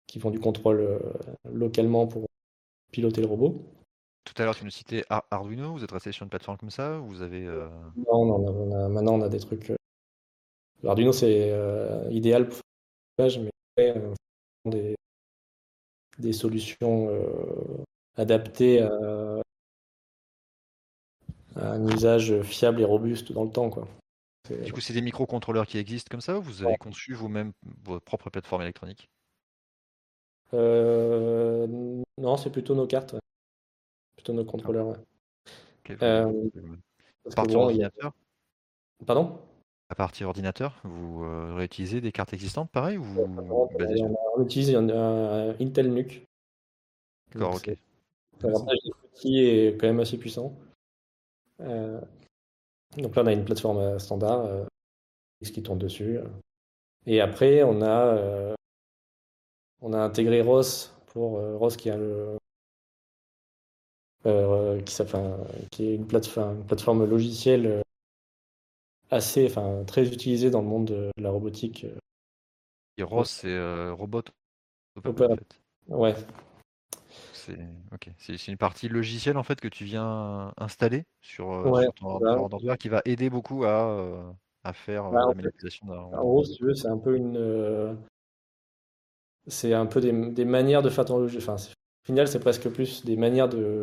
qui 0.07 0.19
font 0.19 0.29
du 0.29 0.39
contrôle 0.39 0.79
euh, 0.79 0.99
localement 1.51 2.07
pour 2.07 2.25
piloter 2.91 3.21
le 3.21 3.27
robot. 3.27 3.65
Tout 4.23 4.33
à 4.41 4.45
l'heure, 4.45 4.55
tu 4.55 4.63
nous 4.63 4.69
citais 4.69 5.03
Arduino. 5.09 5.73
Vous 5.73 5.83
êtes 5.83 5.91
resté 5.91 6.11
sur 6.11 6.23
une 6.23 6.29
plateforme 6.29 6.57
comme 6.57 6.69
ça? 6.69 6.99
Vous 6.99 7.21
avez 7.21 7.45
Non, 7.95 8.25
non 8.25 8.89
maintenant 8.89 9.15
on 9.15 9.21
a 9.21 9.29
des 9.29 9.39
trucs. 9.39 9.71
Arduino 10.83 11.11
c'est 11.11 11.53
idéal 12.11 12.47
pour 12.47 12.59
faire 13.17 13.41
mais 13.77 13.93
des, 14.65 14.95
des 16.19 16.33
solutions 16.33 17.09
euh, 17.09 17.83
adaptées 18.15 18.81
à, 18.81 19.41
un 21.55 21.87
usage 21.87 22.41
fiable 22.41 22.81
et 22.81 22.85
robuste 22.85 23.31
dans 23.31 23.43
le 23.43 23.49
temps. 23.49 23.69
Quoi. 23.69 23.87
Du 24.63 24.71
coup, 24.71 24.79
c'est 24.79 24.93
des 24.93 25.01
microcontrôleurs 25.01 25.65
qui 25.65 25.77
existent 25.77 26.09
comme 26.11 26.21
ça 26.21 26.37
ou 26.37 26.41
vous 26.41 26.63
avez 26.63 26.77
conçu 26.77 27.13
vous-même 27.13 27.51
votre 27.83 28.05
propre 28.05 28.29
plateforme 28.29 28.61
électronique? 28.61 29.09
Euh, 30.53 31.67
Non, 32.17 32.37
c'est 32.37 32.51
plutôt 32.51 32.75
nos 32.75 32.87
cartes, 32.87 33.15
plutôt 34.15 34.33
nos 34.33 34.45
contrôleurs. 34.45 34.97
Euh, 36.01 36.49
à 37.29 37.35
partir 37.35 37.59
ordinateur? 37.59 38.13
Pardon? 39.05 39.39
À 39.89 39.95
partir 39.95 40.27
ordinateur, 40.27 40.79
vous 40.83 41.23
réutilisez 41.55 42.01
des 42.01 42.11
cartes 42.11 42.33
existantes, 42.33 42.69
pareil 42.69 42.97
ou 42.97 43.05
on, 43.17 44.43
utilise 44.43 44.75
un, 44.75 45.55
Intel 45.61 45.93
NUC. 45.93 46.27
D'accord, 47.33 47.55
ok. 47.55 47.71
L'avantage 48.41 48.77
des 48.83 48.91
outils 48.91 49.39
est 49.39 49.79
quand 49.79 49.87
même 49.87 49.99
assez 49.99 50.17
puissant. 50.17 50.53
Euh, 51.61 51.99
donc 52.97 53.15
là, 53.15 53.23
on 53.23 53.27
a 53.27 53.33
une 53.33 53.45
plateforme 53.45 53.79
euh, 53.79 53.99
standard 53.99 54.45
euh, 54.45 54.65
qui 55.41 55.63
tourne 55.63 55.79
dessus. 55.79 56.19
Et 57.05 57.21
après, 57.21 57.63
on 57.63 57.81
a, 57.81 58.55
on 59.81 59.93
a 59.93 59.99
intégré 59.99 60.41
ROS 60.41 60.91
pour 61.07 61.39
ROS 61.57 61.75
qui 61.77 61.89
a 61.89 61.97
le. 61.97 62.37
qui, 64.85 64.95
qui 65.71 65.87
est 65.87 65.95
une 65.95 66.07
plateforme, 66.07 66.57
une 66.57 66.65
plateforme 66.65 67.05
logicielle 67.05 67.81
assez, 69.09 69.45
enfin, 69.45 69.83
très 69.85 70.07
utilisée 70.07 70.49
dans 70.49 70.61
le 70.61 70.67
monde 70.67 70.85
de 70.85 71.11
la 71.17 71.29
robotique. 71.29 71.85
Et 72.97 73.03
ROS, 73.03 73.25
c'est 73.25 73.89
robot. 73.91 74.23
Ouais, 75.87 76.15
c'est 78.17 78.47
une 78.47 78.57
partie 78.57 78.89
logicielle 78.89 79.37
en 79.37 79.43
fait 79.43 79.59
que 79.59 79.67
tu 79.67 79.85
viens 79.85 80.51
installer 80.57 81.05
sur, 81.21 81.51
euh, 81.51 81.87
ton 81.95 82.07
ordinateur 82.25 82.77
qui 82.77 82.89
va 82.89 83.01
aider 83.05 83.29
beaucoup 83.29 83.65
à, 83.65 83.89
euh, 83.89 84.31
à 84.63 84.73
faire 84.73 85.05
euh, 85.05 85.11
bah, 85.11 85.25
la 85.29 85.35
manipulation 85.35 85.87
d'un. 85.87 85.99
En 85.99 86.23
gros, 86.23 86.43
si 86.43 86.55
tu 86.55 86.65
veux, 86.65 86.73
c'est 86.73 86.87
un 86.87 86.97
peu 86.97 87.15
une. 87.15 87.97
C'est 89.47 89.73
un 89.73 89.85
peu 89.85 90.01
des, 90.01 90.11
des, 90.31 90.43
manières 90.43 90.81
de 90.81 90.89
faire 90.89 91.05
ton 91.05 91.19
logiciel. 91.19 91.43
Enfin, 91.43 91.55
au 91.55 92.05
final, 92.05 92.27
c'est 92.27 92.39
presque 92.39 92.69
plus 92.69 93.05
des 93.05 93.15
manières 93.15 93.47
de. 93.47 93.81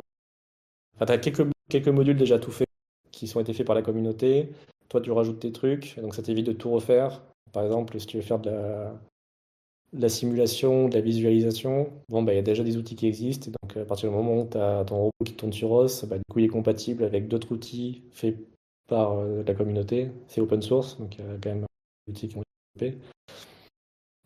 Enfin, 0.96 1.06
tu 1.06 1.12
as 1.12 1.18
quelques, 1.18 1.50
quelques 1.70 1.88
modules 1.88 2.16
déjà 2.16 2.38
tout 2.38 2.52
faits 2.52 2.68
qui 3.10 3.26
sont 3.26 3.40
été 3.40 3.54
faits 3.54 3.66
par 3.66 3.74
la 3.74 3.82
communauté. 3.82 4.50
Toi, 4.88 5.00
tu 5.00 5.10
rajoutes 5.10 5.40
tes 5.40 5.52
trucs, 5.52 5.98
donc 6.00 6.14
ça 6.14 6.22
t'évite 6.22 6.46
de 6.46 6.52
tout 6.52 6.70
refaire. 6.70 7.22
Par 7.52 7.64
exemple, 7.64 7.98
si 7.98 8.06
tu 8.06 8.16
veux 8.16 8.22
faire 8.22 8.38
de 8.38 8.50
la, 8.50 8.94
la 9.92 10.08
simulation, 10.08 10.88
de 10.88 10.94
la 10.94 11.00
visualisation, 11.00 11.92
bon, 12.08 12.22
bah, 12.22 12.32
il 12.32 12.36
y 12.36 12.38
a 12.38 12.42
déjà 12.42 12.64
des 12.64 12.76
outils 12.76 12.96
qui 12.96 13.06
existent. 13.06 13.50
Donc, 13.62 13.76
à 13.76 13.84
partir 13.84 14.10
du 14.10 14.16
moment 14.16 14.42
où 14.42 14.48
tu 14.48 14.58
as 14.58 14.84
ton 14.84 14.96
robot 14.96 15.12
qui 15.24 15.34
tourne 15.34 15.52
sur 15.52 15.70
OS, 15.70 16.04
bah, 16.04 16.16
du 16.18 16.24
coup, 16.30 16.40
il 16.40 16.44
est 16.46 16.48
compatible 16.48 17.04
avec 17.04 17.28
d'autres 17.28 17.52
outils 17.52 18.02
faits 18.10 18.36
par 18.88 19.12
euh, 19.12 19.42
la 19.46 19.54
communauté. 19.54 20.10
C'est 20.26 20.40
open 20.40 20.62
source, 20.62 20.98
donc 20.98 21.16
il 21.16 21.24
y 21.24 21.28
a 21.28 21.36
quand 21.42 21.50
même 21.50 21.64
des 22.06 22.12
outils 22.12 22.28
qui 22.28 22.36
ont 22.36 22.42
été 22.42 22.86
développés. 22.86 23.06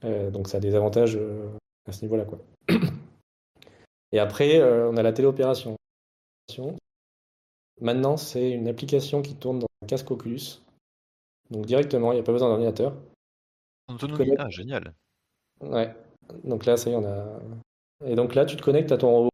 Euh, 0.04 0.30
donc, 0.30 0.48
ça 0.48 0.56
a 0.56 0.60
des 0.60 0.74
avantages 0.74 1.16
euh, 1.16 1.48
à 1.86 1.92
ce 1.92 2.02
niveau-là. 2.02 2.24
Et 4.12 4.18
après, 4.18 4.62
on 4.62 4.96
a 4.96 5.02
la 5.02 5.12
téléopération. 5.12 5.76
Maintenant, 7.80 8.16
c'est 8.16 8.50
une 8.50 8.68
application 8.68 9.22
qui 9.22 9.36
tourne 9.36 9.60
dans 9.60 9.68
un 9.82 9.86
casque 9.86 10.10
Oculus. 10.10 10.60
Donc, 11.50 11.66
directement, 11.66 12.12
il 12.12 12.16
n'y 12.16 12.20
a 12.20 12.24
pas 12.24 12.32
besoin 12.32 12.48
d'ordinateur. 12.48 12.94
Autonomie, 13.88 14.34
ah, 14.38 14.50
génial. 14.50 14.94
Ouais. 15.60 15.94
Donc 16.44 16.66
là, 16.66 16.76
ça 16.76 16.90
y 16.90 16.92
est, 16.92 16.96
on 16.96 17.04
a. 17.04 17.40
Et 18.04 18.14
donc 18.14 18.34
là, 18.34 18.44
tu 18.44 18.56
te 18.56 18.62
connectes 18.62 18.92
à 18.92 18.98
ton 18.98 19.30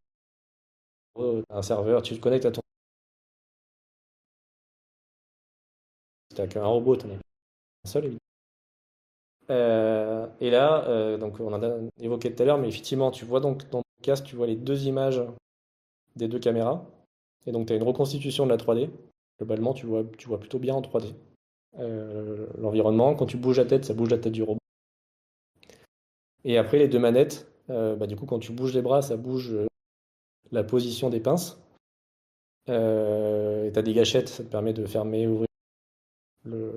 robot, 1.17 1.43
un 1.51 1.63
serveur, 1.63 2.03
tu 2.03 2.15
te 2.15 2.21
connectes 2.21 2.47
à 2.47 2.53
ton. 2.53 2.61
T'as 6.35 6.47
qu'un 6.47 6.65
robot, 6.65 6.97
t'en 6.97 7.11
as 7.11 7.15
un 7.15 7.89
seul. 7.89 8.17
Euh, 9.51 10.27
et 10.41 10.51
là, 10.51 10.85
euh, 10.89 11.19
donc 11.19 11.39
on 11.39 11.53
a 11.53 11.79
évoqué 12.01 12.35
tout 12.35 12.43
à 12.43 12.47
l'heure, 12.47 12.59
mais 12.59 12.69
effectivement, 12.69 13.11
tu 13.11 13.25
vois 13.25 13.41
donc 13.41 13.69
dans 13.71 13.79
le 13.79 14.03
casque, 14.03 14.25
tu 14.25 14.37
vois 14.37 14.47
les 14.47 14.57
deux 14.57 14.87
images 14.87 15.23
des 16.17 16.29
deux 16.29 16.39
caméras. 16.39 16.85
Et 17.47 17.53
donc, 17.53 17.67
tu 17.67 17.73
as 17.73 17.77
une 17.77 17.83
reconstitution 17.83 18.45
de 18.45 18.51
la 18.51 18.57
3D. 18.57 18.91
Globalement, 19.39 19.75
tu 19.75 19.87
vois, 19.87 20.05
tu 20.17 20.29
vois 20.29 20.39
plutôt 20.39 20.59
bien 20.59 20.75
en 20.75 20.83
3D. 20.83 21.15
Euh, 21.79 22.47
l'environnement, 22.59 23.15
quand 23.15 23.27
tu 23.27 23.37
bouges 23.37 23.59
la 23.59 23.65
tête, 23.65 23.85
ça 23.85 23.95
bouge 23.95 24.11
la 24.11 24.19
tête 24.19 24.33
du 24.33 24.43
robot. 24.43 24.59
Et 26.45 26.59
après, 26.59 26.79
les 26.79 26.89
deux 26.89 26.99
manettes, 26.99 27.51
euh, 27.71 27.97
bah, 27.97 28.07
du 28.07 28.17
coup, 28.17 28.27
quand 28.27 28.39
tu 28.39 28.53
bouges 28.53 28.75
les 28.75 28.83
bras, 28.83 29.03
ça 29.03 29.17
bouge 29.17 29.53
euh, 29.53 29.67
la 30.53 30.63
position 30.63 31.11
des 31.11 31.21
pinces. 31.21 31.59
Et 32.67 33.71
tu 33.73 33.79
as 33.79 33.83
des 33.83 33.93
gâchettes, 33.93 34.29
ça 34.29 34.43
te 34.43 34.49
permet 34.49 34.73
de 34.73 34.87
fermer 34.87 35.27
ouvrir 35.27 35.49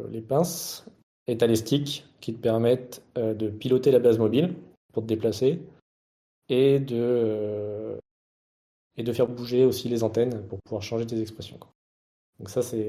les 0.09 0.22
pinces. 0.22 0.86
Et 1.28 1.38
tu 1.38 1.43
as 1.45 1.47
les 1.47 1.55
sticks 1.55 2.05
qui 2.20 2.34
te 2.34 2.41
permettent 2.41 3.01
de 3.15 3.49
piloter 3.49 3.91
la 3.91 3.99
base 3.99 4.18
mobile 4.18 4.53
pour 4.91 5.03
te 5.03 5.07
déplacer 5.07 5.61
et 6.49 6.80
de, 6.80 7.97
et 8.97 9.03
de 9.03 9.13
faire 9.13 9.27
bouger 9.27 9.65
aussi 9.65 9.89
les 9.89 10.03
antennes 10.03 10.45
pour 10.47 10.59
pouvoir 10.63 10.81
changer 10.81 11.05
tes 11.05 11.21
expressions. 11.21 11.59
Donc 12.39 12.49
ça, 12.49 12.61
c'est 12.61 12.87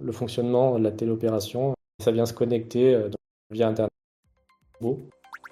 le 0.00 0.12
fonctionnement 0.12 0.78
de 0.78 0.84
la 0.84 0.92
téléopération. 0.92 1.74
Ça 2.02 2.12
vient 2.12 2.26
se 2.26 2.34
connecter 2.34 3.08
via 3.50 3.68
Internet. 3.68 3.90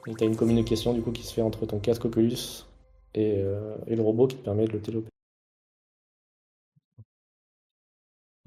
Et 0.07 0.15
tu 0.15 0.25
as 0.25 0.27
une 0.27 0.37
communication 0.37 0.95
du 0.95 1.03
coup 1.03 1.13
qui 1.13 1.23
se 1.23 1.35
fait 1.35 1.43
entre 1.43 1.67
ton 1.67 1.81
casque 1.81 2.05
Oculus 2.07 2.65
et, 3.15 3.35
euh, 3.39 3.77
et 3.87 3.95
le 3.95 4.03
robot 4.03 4.27
qui 4.27 4.37
te 4.37 4.43
permet 4.43 4.67
de 4.67 4.73
le 4.73 4.81
téléopérer. 4.81 5.11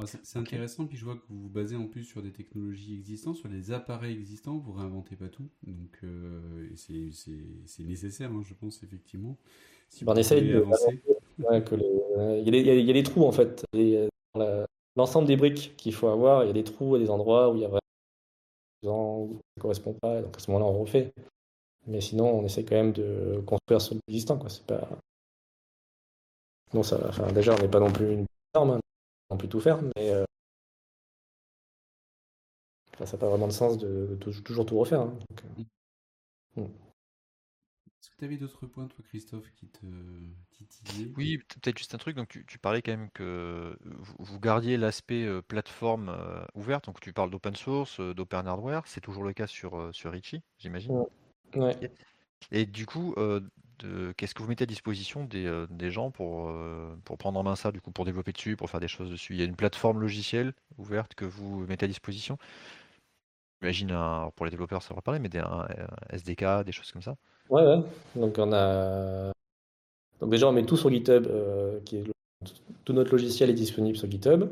C'est 0.04 0.40
intéressant, 0.40 0.88
puis 0.88 0.98
je 0.98 1.06
vois 1.06 1.16
que 1.16 1.24
vous 1.30 1.44
vous 1.44 1.50
basez 1.50 1.76
en 1.76 1.86
plus 1.86 2.04
sur 2.04 2.24
des 2.24 2.32
technologies 2.32 2.96
existantes, 2.96 3.36
sur 3.36 3.50
des 3.50 3.72
appareils 3.72 4.18
existants, 4.18 4.58
vous 4.58 4.72
réinventez 4.72 5.16
pas 5.16 5.30
tout, 5.30 5.48
donc 5.62 6.00
euh, 6.04 6.68
c'est 6.76 7.84
nécessaire, 7.84 8.32
hein, 8.32 8.42
je 8.44 8.56
pense, 8.56 8.82
effectivement. 8.82 9.38
Si 9.94 10.04
on 10.08 10.16
essaye 10.16 10.48
de 10.48 10.62
avancer. 10.62 11.02
il, 11.38 12.56
y 12.56 12.90
a 12.90 12.94
des, 12.94 13.04
trous 13.04 13.26
en 13.26 13.32
fait. 13.32 13.66
L'ensemble 14.96 15.28
des 15.28 15.38
briques 15.38 15.74
qu'il 15.78 15.94
faut 15.94 16.08
avoir, 16.08 16.44
il 16.44 16.48
y 16.48 16.50
a 16.50 16.54
des 16.54 16.64
trous 16.64 16.96
à 16.96 17.00
des 17.00 17.10
endroits 17.10 17.50
où 17.50 17.56
il 17.56 17.62
y 17.62 17.66
a 17.66 17.68
vraiment 17.68 17.82
ça 18.84 18.90
ne 18.90 19.62
correspond 19.62 19.94
pas, 19.94 20.22
donc 20.22 20.36
à 20.36 20.40
ce 20.40 20.50
moment-là 20.52 20.72
on 20.72 20.80
refait. 20.82 21.14
Mais 21.88 22.02
sinon, 22.02 22.40
on 22.40 22.46
essaie 22.46 22.64
quand 22.64 22.76
même 22.76 22.94
de 22.94 23.44
construire 23.46 23.82
sur 23.82 23.96
l'existant. 24.08 24.40
C'est 24.50 24.66
pas... 24.66 24.88
Non, 26.74 26.84
ça, 26.84 27.00
enfin, 27.08 27.32
déjà, 27.32 27.54
on 27.56 27.60
n'est 27.60 27.68
pas 27.68 27.80
non 27.80 27.92
plus 27.92 28.14
une 28.14 28.26
norme, 28.56 28.72
hein 28.72 28.80
on 29.30 29.38
peut 29.38 29.48
tout 29.48 29.62
faire, 29.62 29.82
mais 29.82 30.10
euh, 30.12 30.26
ça 33.00 33.14
n'a 33.14 33.18
pas 33.18 33.30
vraiment 33.30 33.48
de 33.48 33.54
sens 33.54 33.78
de, 33.78 34.18
toujours 34.44 34.66
tout 34.66 34.78
refaire. 34.78 35.02
Hein, 35.02 35.14
euh, 36.58 36.62
mm. 36.64 36.91
Tu 38.22 38.26
avais 38.26 38.38
d'autres 38.38 38.68
points, 38.68 38.86
toi, 38.86 39.04
Christophe, 39.08 39.52
qui 39.56 39.66
te 39.66 39.88
titillaient 40.52 41.12
Oui, 41.18 41.40
peut-être 41.40 41.80
juste 41.80 41.96
un 41.96 41.98
truc. 41.98 42.16
Donc, 42.16 42.30
tu, 42.30 42.60
parlais 42.60 42.84
quand 42.84 42.92
même 42.92 43.10
que 43.10 43.76
vous, 44.20 44.40
gardiez 44.40 44.78
l'aspect 44.78 45.26
euh, 45.26 45.42
plateforme 45.42 46.16
ouverte. 46.54 46.86
Donc, 46.86 47.00
tu 47.00 47.14
parles 47.14 47.32
d'open 47.32 47.56
source, 47.56 48.00
d'open 48.00 48.46
hardware. 48.46 48.84
C'est 48.86 49.02
toujours 49.02 49.24
le 49.24 49.34
cas 49.34 49.48
sur, 49.48 49.90
sur 49.92 50.12
Richie, 50.12 50.44
j'imagine. 50.60 51.04
Ouais. 51.56 51.76
Et 52.52 52.68
du 52.68 52.86
coup, 52.86 53.16
qu'est-ce 54.18 54.36
que 54.36 54.44
vous 54.44 54.50
mettez 54.50 54.66
à 54.66 54.68
disposition 54.68 55.26
des, 55.26 55.48
euh, 55.48 55.90
gens 55.90 56.12
pour, 56.12 56.50
euh, 56.50 56.96
pour 57.06 57.18
prendre 57.18 57.40
en 57.40 57.44
main 57.44 57.56
ça, 57.56 57.72
du 57.72 57.82
coup, 57.82 57.92
pour 57.92 58.06
développer 58.06 58.34
dessus, 58.34 58.56
pour 58.56 58.70
faire 58.70 58.80
des 58.80 58.88
choses 58.88 59.10
dessus? 59.10 59.34
Il 59.34 59.40
y 59.40 59.42
a 59.42 59.46
une 59.46 59.56
plateforme 59.56 60.00
logicielle 60.00 60.54
ouverte 60.78 61.16
que 61.16 61.26
vous 61.26 61.66
mettez 61.66 61.86
à 61.86 61.88
disposition? 61.88 62.38
J'imagine, 63.62 63.96
pour 64.36 64.46
les 64.46 64.52
développeurs, 64.52 64.82
ça 64.82 64.94
va 64.94 65.02
parler, 65.02 65.20
mais 65.20 65.30
des 65.30 65.40
un, 65.40 65.68
SDK, 66.12 66.64
des 66.66 66.72
choses 66.72 66.92
comme 66.92 67.02
ça 67.02 67.16
Ouais, 67.52 67.64
ouais. 67.64 67.84
Donc, 68.16 68.36
on 68.40 68.52
a. 68.52 69.32
Donc, 70.20 70.32
déjà, 70.32 70.48
on 70.48 70.54
met 70.54 70.66
tout 70.66 70.78
sur 70.78 70.90
GitHub, 70.90 71.28
euh, 71.28 71.80
qui 71.86 71.98
est 71.98 72.04
tout 72.86 72.94
notre 72.94 73.12
logiciel 73.12 73.52
est 73.52 73.54
disponible 73.54 73.96
sur 73.98 74.10
GitHub. 74.10 74.50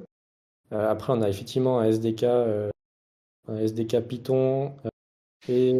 après, 0.72 1.14
on 1.14 1.22
a 1.24 1.30
effectivement 1.30 1.80
un 1.80 1.86
SDK, 1.86 2.24
un 2.24 3.58
SDK 3.58 4.02
Python 4.02 4.74
et, 5.48 5.74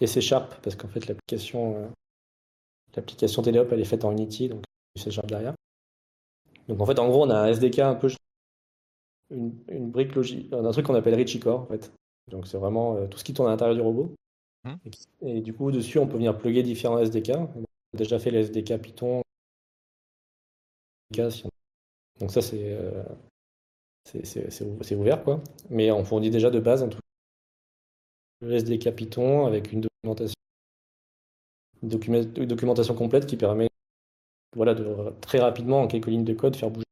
et 0.00 0.06
C 0.08 0.20
Sharp, 0.20 0.56
parce 0.62 0.74
qu'en 0.74 0.88
fait, 0.88 1.06
l'application 1.06 1.92
L'application 2.94 3.42
Teleop, 3.42 3.68
elle 3.72 3.80
est 3.80 3.84
faite 3.84 4.04
en 4.04 4.12
Unity, 4.12 4.48
donc 4.48 4.64
c'est 4.96 5.10
Sharp 5.10 5.26
derrière. 5.26 5.54
Donc 6.68 6.80
en 6.80 6.86
fait, 6.86 6.98
en 6.98 7.08
gros, 7.08 7.24
on 7.24 7.30
a 7.30 7.38
un 7.38 7.46
SDK 7.46 7.78
un 7.80 7.94
peu 7.94 8.08
une, 9.30 9.52
une 9.68 9.90
brique 9.90 10.14
logique, 10.14 10.52
un 10.52 10.70
truc 10.70 10.86
qu'on 10.86 10.94
appelle 10.94 11.14
Richie 11.14 11.40
Core 11.40 11.60
en 11.60 11.66
fait. 11.66 11.92
Donc 12.30 12.46
c'est 12.46 12.58
vraiment 12.58 12.96
euh, 12.96 13.06
tout 13.06 13.18
ce 13.18 13.24
qui 13.24 13.32
tourne 13.32 13.48
à 13.48 13.52
l'intérieur 13.52 13.74
du 13.74 13.80
robot. 13.82 14.14
Hum. 14.64 14.78
Et, 15.22 15.40
du 15.40 15.52
coup, 15.52 15.70
dessus, 15.72 15.98
on 15.98 16.06
peut 16.06 16.16
venir 16.16 16.36
plugger 16.38 16.62
différents 16.62 16.98
SDK. 16.98 17.30
On 17.30 17.62
a 17.62 17.96
déjà 17.96 18.18
fait 18.18 18.30
les 18.30 18.40
SDK 18.40 18.80
Python. 18.80 19.22
Donc 22.20 22.30
ça, 22.30 22.40
c'est 22.40 22.72
euh, 22.72 23.02
c'est 24.04 24.94
ouvert 24.94 25.22
quoi. 25.22 25.42
Mais 25.68 25.90
on 25.90 26.02
fournit 26.04 26.30
déjà 26.30 26.50
de 26.50 26.58
base 26.58 26.82
un 26.82 26.88
truc 26.88 27.02
le 28.40 28.54
SDK 28.54 28.94
Python 28.94 29.46
avec 29.46 29.72
une 29.72 29.82
documentation 29.82 30.34
une 31.82 32.46
documentation 32.46 32.94
complète 32.94 33.26
qui 33.26 33.36
permet 33.36 33.68
voilà, 34.54 34.74
de 34.74 35.10
très 35.20 35.38
rapidement, 35.38 35.82
en 35.82 35.86
quelques 35.86 36.06
lignes 36.06 36.24
de 36.24 36.34
code, 36.34 36.56
faire 36.56 36.70
bouger. 36.70 36.84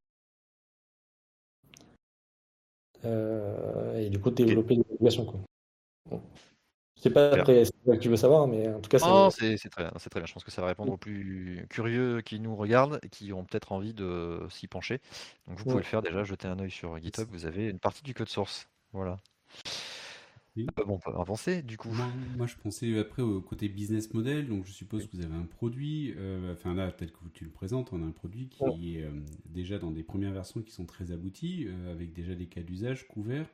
Euh, 3.05 3.97
et 3.99 4.09
du 4.09 4.19
coup, 4.19 4.31
développer 4.31 4.75
des 4.75 4.81
applications. 4.81 5.25
Quoi. 5.25 5.39
Je 6.11 6.17
sais 7.03 7.09
pas 7.09 7.37
très 7.37 7.65
ce 7.65 7.71
que 7.71 7.97
tu 7.97 8.09
veux 8.09 8.15
savoir, 8.15 8.47
mais 8.47 8.67
en 8.69 8.79
tout 8.79 8.89
cas, 8.89 8.99
c'est 9.31 9.69
très, 9.69 9.83
bien, 9.83 9.91
très 9.91 10.19
bien. 10.19 10.25
Je 10.25 10.33
pense 10.33 10.43
que 10.43 10.51
ça 10.51 10.61
va 10.61 10.67
répondre 10.67 10.93
aux 10.93 10.97
plus 10.97 11.65
curieux 11.69 12.21
qui 12.21 12.39
nous 12.39 12.55
regardent 12.55 12.99
et 13.03 13.09
qui 13.09 13.33
ont 13.33 13.43
peut-être 13.43 13.71
envie 13.71 13.93
de 13.93 14.39
s'y 14.49 14.67
pencher. 14.67 14.99
Donc, 15.47 15.57
vous 15.57 15.63
pouvez 15.63 15.77
le 15.77 15.83
faire 15.83 16.01
déjà, 16.01 16.23
jeter 16.23 16.47
un 16.47 16.59
œil 16.59 16.71
sur 16.71 16.97
GitHub. 16.99 17.27
Vous 17.31 17.45
avez 17.45 17.69
une 17.69 17.79
partie 17.79 18.03
du 18.03 18.13
code 18.13 18.29
source. 18.29 18.67
Voilà. 18.93 19.19
Oui. 20.57 20.67
Ah, 20.75 20.83
bon, 20.85 20.95
on 20.95 20.99
peut 20.99 21.17
avancer 21.17 21.61
du 21.61 21.77
coup. 21.77 21.89
Moi, 22.37 22.45
je 22.45 22.55
pensais 22.61 22.97
après 22.99 23.21
au 23.21 23.39
côté 23.41 23.69
business 23.69 24.13
model. 24.13 24.47
Donc, 24.47 24.65
je 24.65 24.71
suppose 24.71 25.07
que 25.07 25.15
vous 25.15 25.23
avez 25.23 25.35
un 25.35 25.45
produit. 25.45 26.13
Euh, 26.17 26.53
enfin, 26.53 26.73
là, 26.73 26.91
peut-être 26.91 27.13
que 27.13 27.29
tu 27.33 27.45
le 27.45 27.51
présentes. 27.51 27.93
On 27.93 28.03
a 28.03 28.05
un 28.05 28.11
produit 28.11 28.49
qui 28.49 28.97
est 28.97 29.03
euh, 29.03 29.11
déjà 29.45 29.77
dans 29.77 29.91
des 29.91 30.03
premières 30.03 30.33
versions 30.33 30.61
qui 30.61 30.71
sont 30.71 30.85
très 30.85 31.11
abouties, 31.11 31.67
euh, 31.67 31.91
avec 31.91 32.13
déjà 32.13 32.35
des 32.35 32.47
cas 32.47 32.61
d'usage 32.61 33.07
couverts. 33.07 33.47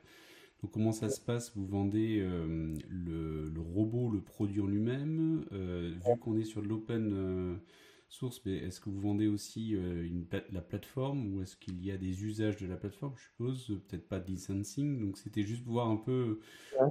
Donc, 0.62 0.72
comment 0.72 0.92
ça 0.92 1.08
se 1.08 1.20
passe? 1.20 1.52
Vous 1.56 1.66
vendez 1.66 2.18
le, 2.18 3.48
le, 3.48 3.60
robot, 3.60 4.10
le 4.10 4.20
produit 4.20 4.60
en 4.60 4.66
lui-même. 4.66 5.44
vu 5.50 6.18
qu'on 6.20 6.36
est 6.36 6.44
sur 6.44 6.62
de 6.62 6.68
l'open 6.68 7.60
source, 8.08 8.40
mais 8.44 8.56
est-ce 8.56 8.80
que 8.80 8.88
vous 8.88 9.00
vendez 9.00 9.26
aussi 9.26 9.74
euh, 9.74 10.04
une, 10.04 10.24
la 10.50 10.60
plateforme 10.60 11.34
ou 11.34 11.42
est-ce 11.42 11.56
qu'il 11.56 11.84
y 11.84 11.90
a 11.90 11.96
des 11.96 12.24
usages 12.24 12.56
de 12.56 12.66
la 12.66 12.76
plateforme, 12.76 13.12
je 13.16 13.24
suppose, 13.24 13.80
peut-être 13.88 14.08
pas 14.08 14.18
de 14.18 14.26
licensing. 14.26 15.04
Donc 15.04 15.18
c'était 15.18 15.42
juste 15.42 15.64
voir 15.64 15.88
un 15.88 15.96
peu 15.96 16.40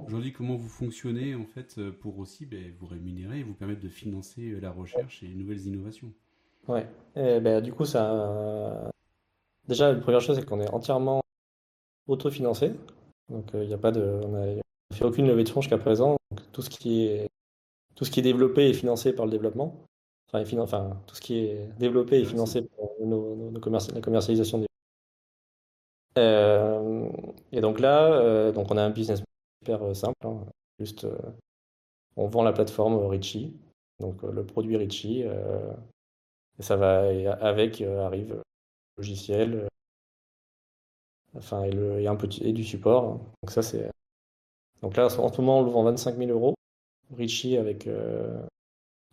aujourd'hui 0.06 0.32
comment 0.32 0.54
vous 0.54 0.68
fonctionnez 0.68 1.34
en 1.34 1.44
fait 1.44 1.76
euh, 1.78 1.90
pour 1.90 2.18
aussi 2.18 2.46
ben, 2.46 2.72
vous 2.78 2.86
rémunérer 2.86 3.40
et 3.40 3.42
vous 3.42 3.54
permettre 3.54 3.80
de 3.80 3.88
financer 3.88 4.50
euh, 4.50 4.60
la 4.60 4.70
recherche 4.70 5.22
et 5.22 5.26
les 5.26 5.34
nouvelles 5.34 5.66
innovations. 5.66 6.12
Ouais, 6.68 6.86
et 7.16 7.40
ben, 7.40 7.60
du 7.60 7.72
coup 7.72 7.84
ça. 7.84 8.90
Déjà, 9.66 9.92
la 9.92 9.98
première 9.98 10.20
chose 10.20 10.36
c'est 10.36 10.44
qu'on 10.44 10.60
est 10.60 10.70
entièrement 10.70 11.20
autofinancé. 12.06 12.72
Donc 13.28 13.50
il 13.54 13.66
n'y 13.66 13.74
a 13.74 13.78
pas 13.78 13.92
de. 13.92 14.20
On 14.24 14.34
a 14.34 14.94
fait 14.94 15.04
aucune 15.04 15.26
levée 15.26 15.44
de 15.44 15.48
fonds 15.48 15.60
jusqu'à 15.60 15.78
présent. 15.78 16.16
Donc, 16.30 16.52
tout 16.52 16.62
ce 16.62 16.70
qui 16.70 17.04
est 17.04 17.28
tout 17.94 18.04
ce 18.04 18.10
qui 18.10 18.20
est 18.20 18.22
développé 18.22 18.68
est 18.68 18.74
financé 18.74 19.12
par 19.12 19.26
le 19.26 19.32
développement. 19.32 19.84
Enfin, 20.32 21.00
tout 21.06 21.14
ce 21.14 21.20
qui 21.20 21.38
est 21.38 21.68
développé 21.78 22.20
et 22.20 22.24
financé 22.24 22.62
pour 22.62 22.94
nos, 23.00 23.50
la 23.50 24.00
commercialisation 24.00 24.58
des. 24.58 24.66
Euh, 26.18 27.08
et 27.50 27.60
donc 27.60 27.80
là, 27.80 28.12
euh, 28.12 28.52
donc 28.52 28.70
on 28.70 28.76
a 28.76 28.82
un 28.82 28.90
business 28.90 29.22
super 29.62 29.82
euh, 29.82 29.94
simple. 29.94 30.26
Hein. 30.26 30.44
juste, 30.78 31.06
on 32.16 32.26
vend 32.26 32.42
la 32.42 32.52
plateforme 32.52 33.04
Richie, 33.06 33.54
donc 34.00 34.22
le 34.22 34.44
produit 34.44 34.76
Richie, 34.76 35.22
et 35.22 36.62
ça 36.62 36.76
va 36.76 37.12
et 37.12 37.26
avec 37.26 37.80
arrive 37.80 38.34
le 38.34 38.42
logiciel, 38.98 39.68
enfin 41.36 41.64
et, 41.64 41.70
le, 41.70 42.06
un 42.06 42.16
petit 42.16 42.44
et 42.44 42.52
du 42.52 42.64
support. 42.64 43.18
Donc 43.42 43.50
ça 43.50 43.62
c'est. 43.62 43.90
Donc 44.82 44.96
là, 44.96 45.06
en 45.06 45.32
ce 45.32 45.40
moment, 45.40 45.58
on 45.58 45.64
le 45.64 45.70
vend 45.70 45.82
25 45.84 46.16
000 46.16 46.30
euros. 46.30 46.54
Richie 47.16 47.56
avec 47.56 47.88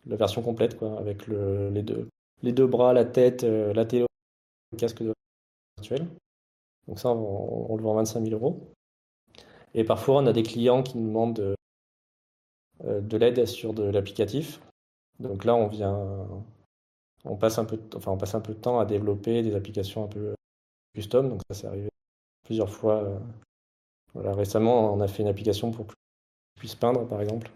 la 0.06 0.16
version 0.16 0.42
complète, 0.42 0.78
quoi, 0.78 0.98
avec 0.98 1.26
le, 1.26 1.70
les, 1.70 1.82
deux, 1.82 2.08
les 2.42 2.52
deux 2.52 2.66
bras, 2.66 2.92
la 2.92 3.04
tête, 3.04 3.44
euh, 3.44 3.72
la 3.74 3.84
télé, 3.84 4.06
le 4.72 4.78
casque 4.78 5.02
de 5.02 5.12
virtuel. 5.78 6.06
Donc 6.86 6.98
ça, 6.98 7.10
on, 7.10 7.76
le 7.76 7.82
vend 7.82 7.94
25 7.94 8.24
000 8.24 8.34
euros. 8.34 8.60
Et 9.74 9.84
parfois, 9.84 10.16
on 10.22 10.26
a 10.26 10.32
des 10.32 10.42
clients 10.42 10.82
qui 10.82 10.98
nous 10.98 11.08
demandent 11.08 11.34
de, 11.34 11.54
euh, 12.84 13.00
de 13.00 13.16
l'aide 13.16 13.44
sur 13.46 13.74
de 13.74 13.82
l'applicatif. 13.82 14.60
Donc 15.18 15.44
là, 15.44 15.54
on 15.56 15.66
vient, 15.66 16.28
on 17.24 17.36
passe 17.36 17.58
un 17.58 17.64
peu, 17.64 17.76
de, 17.76 17.96
enfin, 17.96 18.12
on 18.12 18.18
passe 18.18 18.34
un 18.34 18.40
peu 18.40 18.54
de 18.54 18.60
temps 18.60 18.78
à 18.78 18.86
développer 18.86 19.42
des 19.42 19.54
applications 19.54 20.04
un 20.04 20.08
peu 20.08 20.34
custom. 20.94 21.28
Donc 21.28 21.40
ça, 21.48 21.54
c'est 21.54 21.66
arrivé 21.66 21.88
plusieurs 22.46 22.70
fois. 22.70 23.04
Euh, 23.04 23.18
voilà, 24.14 24.34
récemment, 24.34 24.94
on 24.94 25.00
a 25.00 25.08
fait 25.08 25.22
une 25.22 25.28
application 25.28 25.70
pour 25.70 25.86
que 25.86 25.94
je 26.56 26.60
puisse 26.60 26.74
peindre, 26.74 27.06
par 27.06 27.20
exemple. 27.20 27.50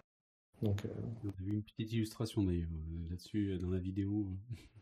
Donc, 0.62 0.84
euh, 0.84 0.88
On 1.24 1.28
a 1.28 1.32
vu 1.38 1.54
une 1.54 1.62
petite 1.62 1.92
illustration 1.92 2.42
d'ailleurs 2.42 2.68
euh, 2.68 3.10
là-dessus 3.10 3.52
euh, 3.52 3.58
dans 3.58 3.70
la 3.70 3.78
vidéo. 3.78 4.26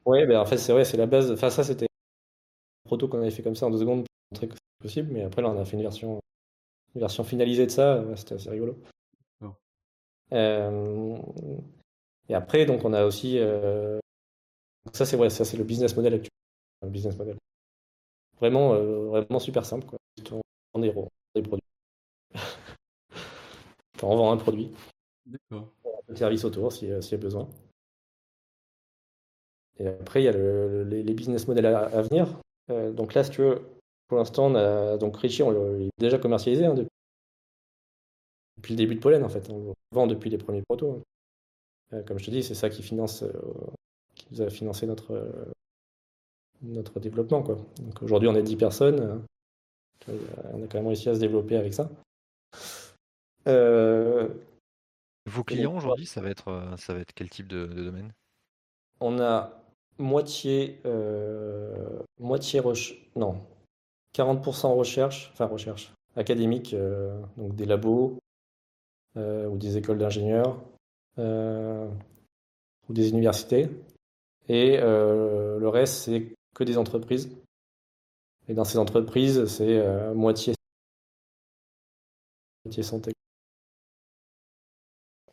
Oui, 0.07 0.27
ben 0.27 0.41
en 0.41 0.47
fait 0.47 0.59
c'est 0.59 0.73
vrai, 0.73 0.85
c'est 0.85 0.97
la 0.97 1.07
base. 1.07 1.31
Enfin 1.31 1.51
ça 1.51 1.63
c'était 1.63 1.85
un 1.85 2.89
proto 2.89 3.09
qu'on 3.09 3.19
avait 3.19 3.31
fait 3.31 3.43
comme 3.43 3.55
ça 3.55 3.67
en 3.67 3.71
deux 3.71 3.79
secondes 3.79 4.05
pour 4.05 4.09
montrer 4.33 4.49
que 4.49 4.55
c'est 4.55 4.83
possible, 4.83 5.13
mais 5.13 5.23
après 5.23 5.43
là 5.43 5.51
on 5.51 5.61
a 5.61 5.65
fait 5.65 5.77
une 5.77 5.83
version, 5.83 6.21
une 6.95 7.01
version 7.01 7.25
finalisée 7.25 7.67
de 7.67 7.71
ça, 7.71 8.05
c'était 8.17 8.35
assez 8.35 8.51
rigolo. 8.51 8.77
et 10.33 12.35
après 12.35 12.67
donc 12.67 12.85
on 12.85 12.93
a 12.93 13.05
aussi 13.05 13.39
ça 14.93 15.05
c'est 15.05 15.17
vrai, 15.17 15.31
ça 15.31 15.45
c'est 15.45 15.59
le 15.59 15.65
business 15.65 15.95
model 15.95 16.15
actuel, 16.15 16.31
le 16.83 16.91
business 16.91 17.17
model. 17.17 17.37
Vraiment 18.41 18.75
vraiment 19.09 19.39
super 19.39 19.65
simple 19.65 19.87
quoi. 19.87 19.99
On 20.75 20.83
est 20.83 20.95
des 21.35 21.43
produits. 21.43 21.65
on 24.03 24.17
vend 24.17 24.33
un 24.33 24.37
produit. 24.37 24.71
D'accord. 25.27 25.69
Le 26.09 26.17
service 26.17 26.45
autour 26.45 26.73
s'il 26.73 26.89
y 26.89 26.93
a 26.93 27.17
besoin. 27.17 27.49
Et 29.79 29.87
après, 29.87 30.23
il 30.23 30.25
y 30.25 30.29
a 30.29 30.33
les, 30.33 31.15
business 31.15 31.47
models 31.47 31.67
à, 31.67 32.03
venir. 32.03 32.41
Euh, 32.71 32.93
donc 32.93 33.15
là, 33.15 33.23
si 33.23 33.31
tu 33.31 33.43
veux, 33.43 33.63
pour 34.09 34.19
l'instant, 34.19 34.51
donc 34.99 35.17
Richie, 35.19 35.43
on 35.43 35.79
est 35.79 35.91
déjà 35.99 36.19
commercialisé 36.19 36.67
hein, 36.67 36.75
depuis, 36.75 36.89
le 38.71 38.77
début 38.77 38.97
de 38.97 39.01
Pollen, 39.01 39.23
en 39.23 39.29
fait. 39.29 39.49
On 39.51 39.69
le 39.69 39.75
vend 39.93 40.07
depuis 40.07 40.31
les 40.31 40.39
premiers 40.39 40.63
protos. 40.63 40.93
Hein. 40.93 41.03
Euh, 41.95 42.03
comme 42.03 42.19
je 42.19 42.25
te 42.27 42.31
dis, 42.31 42.43
c'est 42.43 42.55
ça 42.55 42.69
qui 42.71 42.83
finance, 42.83 43.23
euh, 43.23 43.33
qui 44.15 44.27
nous 44.33 44.43
a 44.43 44.51
financé 44.51 44.87
notre, 44.87 45.15
notre 46.63 47.01
développement. 47.01 47.43
Quoi. 47.43 47.57
Donc 47.81 48.03
aujourd'hui, 48.03 48.29
on 48.29 48.35
est 48.35 48.43
10 48.43 48.57
personnes. 48.57 49.23
On 50.09 50.63
a 50.63 50.67
quand 50.67 50.79
même 50.79 50.87
réussi 50.87 51.09
à 51.09 51.15
se 51.15 51.21
développer 51.21 51.57
avec 51.57 51.75
ça. 51.75 51.91
Vos 55.27 55.45
clients 55.45 55.77
aujourd'hui, 55.77 56.07
ça 56.07 56.21
va 56.21 56.31
être 56.31 56.75
ça 56.79 56.95
va 56.95 57.01
être 57.01 57.13
quel 57.15 57.29
type 57.29 57.47
de, 57.49 57.67
domaine? 57.67 58.13
On 59.01 59.21
a 59.21 59.53
moitié 59.99 60.81
moitié 62.19 62.63
non 63.17 63.41
40% 64.17 64.75
recherche, 64.75 65.31
enfin 65.33 65.47
recherche 65.47 65.93
académique, 66.17 66.75
donc 67.37 67.55
des 67.55 67.67
labos 67.67 68.19
ou 69.17 69.57
des 69.57 69.77
écoles 69.77 69.99
d'ingénieurs 69.99 70.59
ou 71.19 72.93
des 72.93 73.11
universités. 73.11 73.69
Et 74.49 74.79
le 74.79 75.69
reste, 75.69 76.05
c'est 76.05 76.38
que 76.59 76.65
des 76.65 76.77
entreprises. 76.77 77.31
Et 78.49 78.55
dans 78.55 78.65
ces 78.65 78.79
entreprises, 78.79 79.47
c'est 79.47 80.13
moitié, 80.15 80.55
moitié 82.65 82.83
santé. 82.83 83.13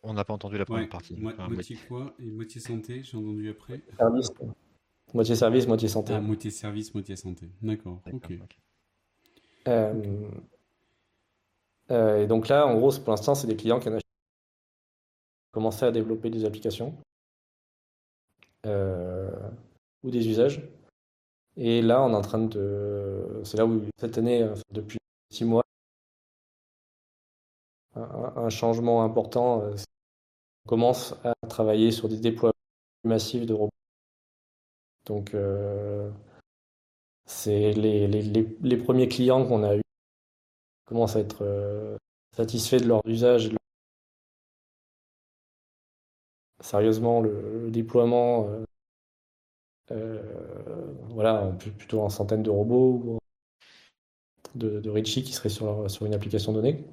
On 0.02 0.12
n'a 0.12 0.24
pas 0.24 0.34
entendu 0.34 0.56
la 0.56 0.64
première 0.64 0.88
partie. 0.88 1.16
moitié 1.16 1.76
quoi 1.88 2.14
et 2.20 2.30
moitié 2.30 2.60
santé, 2.60 3.02
j'ai 3.02 3.16
entendu 3.16 3.50
après. 3.50 3.82
Service. 3.96 4.28
Moitié 5.14 5.34
service, 5.34 5.66
moitié 5.66 5.88
santé. 5.88 6.12
Ah, 6.12 6.20
moitié 6.20 6.50
service, 6.50 6.94
moitié 6.94 7.16
santé. 7.16 7.48
D'accord. 7.62 8.00
Ok. 8.12 8.30
Euh, 9.68 10.30
euh, 11.90 12.22
et 12.22 12.26
donc 12.26 12.48
là, 12.48 12.66
en 12.66 12.76
gros, 12.76 12.92
pour 12.92 13.10
l'instant, 13.10 13.34
c'est 13.34 13.46
des 13.46 13.56
clients 13.56 13.80
qui 13.80 13.88
ont 13.88 13.98
commencé 15.52 15.84
à 15.84 15.90
développer 15.90 16.30
des 16.30 16.44
applications 16.44 16.94
euh, 18.64 19.30
ou 20.02 20.10
des 20.10 20.28
usages. 20.28 20.62
Et 21.56 21.82
là, 21.82 22.02
on 22.02 22.10
est 22.12 22.16
en 22.16 22.22
train 22.22 22.38
de. 22.44 23.40
C'est 23.44 23.56
là 23.56 23.66
où, 23.66 23.82
cette 23.98 24.18
année, 24.18 24.46
depuis 24.70 24.98
six 25.30 25.44
mois, 25.44 25.62
un, 27.94 28.48
changement 28.50 29.02
important. 29.04 29.62
On 29.62 30.68
commence 30.68 31.14
à 31.24 31.34
travailler 31.48 31.92
sur 31.92 32.08
des 32.08 32.18
déploiements 32.18 32.52
massifs 33.04 33.46
de 33.46 33.54
robots. 33.54 33.70
Donc, 35.06 35.34
c'est 37.26 37.72
les, 37.72 38.06
les, 38.06 38.22
les, 38.22 38.76
premiers 38.76 39.08
clients 39.08 39.46
qu'on 39.46 39.62
a 39.64 39.76
eu 39.76 39.82
commencent 40.86 41.16
à 41.16 41.20
être 41.20 41.42
euh, 41.42 41.96
satisfaits 42.36 42.78
de 42.78 42.86
leur 42.86 43.02
usage. 43.06 43.50
Sérieusement, 46.60 47.20
le, 47.20 47.70
déploiement, 47.70 48.48
euh, 48.48 48.60
euh, 48.60 48.64
voilà, 49.90 51.52
plutôt 51.78 52.00
en 52.00 52.08
centaines 52.08 52.42
de 52.42 52.50
robots 52.50 53.18
de, 54.54 54.80
de 54.80 54.90
Ritchie 54.90 55.22
qui 55.22 55.32
seraient 55.32 55.48
sur, 55.48 55.86
une 56.02 56.14
application 56.14 56.52
donnée. 56.52 56.84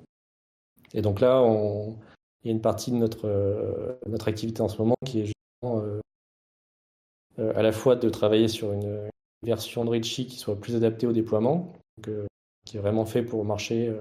Et 0.93 1.01
donc 1.01 1.19
là, 1.19 1.41
il 2.43 2.47
y 2.47 2.49
a 2.49 2.51
une 2.51 2.61
partie 2.61 2.91
de 2.91 2.97
notre, 2.97 3.97
notre 4.07 4.27
activité 4.27 4.61
en 4.61 4.69
ce 4.69 4.77
moment 4.77 4.95
qui 5.05 5.21
est 5.21 5.25
justement 5.25 5.83
à 7.37 7.61
la 7.61 7.71
fois 7.71 7.95
de 7.95 8.09
travailler 8.09 8.47
sur 8.47 8.73
une, 8.73 9.09
version 9.43 9.85
de 9.85 9.89
Ritchie 9.89 10.25
qui 10.25 10.37
soit 10.37 10.59
plus 10.59 10.75
adaptée 10.75 11.05
au 11.05 11.11
déploiement, 11.11 11.73
euh, 12.07 12.25
qui 12.65 12.77
est 12.77 12.79
vraiment 12.79 13.05
fait 13.05 13.23
pour 13.23 13.45
marcher 13.45 13.89
euh, 13.89 13.99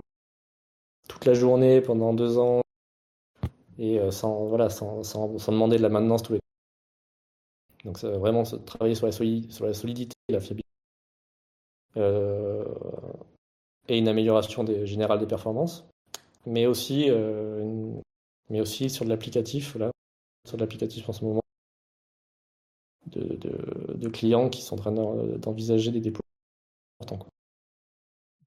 toute 1.09 1.27
la 1.27 1.35
journée 1.35 1.81
pendant 1.81 2.15
deux 2.15 2.39
ans 2.39 2.63
et 3.79 3.99
euh, 3.99 4.11
sans, 4.11 4.47
voilà, 4.47 4.69
demander 4.69 5.77
de 5.77 5.83
la 5.83 5.89
maintenance 5.89 6.23
tous 6.23 6.35
les 6.35 6.41
Donc 7.85 7.99
c'est 7.99 8.11
vraiment 8.11 8.43
travailler 8.43 8.95
sur 8.95 9.07
la, 9.07 9.13
sur 9.13 9.67
la 9.67 9.75
solidité 9.75 10.15
et 10.29 10.33
la 10.33 10.41
fiabilité. 10.41 10.69
et 13.89 13.99
une 13.99 14.09
amélioration 14.09 14.65
des, 14.65 14.87
générale 14.87 15.19
des 15.19 15.27
performances, 15.27 15.85
mais 16.47 16.67
aussi, 16.67 17.11
mais 18.51 18.61
aussi 18.61 18.89
sur 18.89 19.05
de 19.05 19.11
l'applicatif, 19.11 19.75
là, 19.75 19.91
sur 20.47 20.57
de 20.57 20.63
l'applicatif 20.63 21.09
en 21.09 21.13
ce 21.13 21.25
moment, 21.25 21.41
de, 23.07 24.09
clients 24.09 24.49
qui 24.49 24.63
sont 24.63 24.75
en 24.75 24.79
train 24.79 24.93
d'envisager 24.93 25.91
des 25.91 26.01
dépôts 26.01 26.23
importants. 27.01 27.27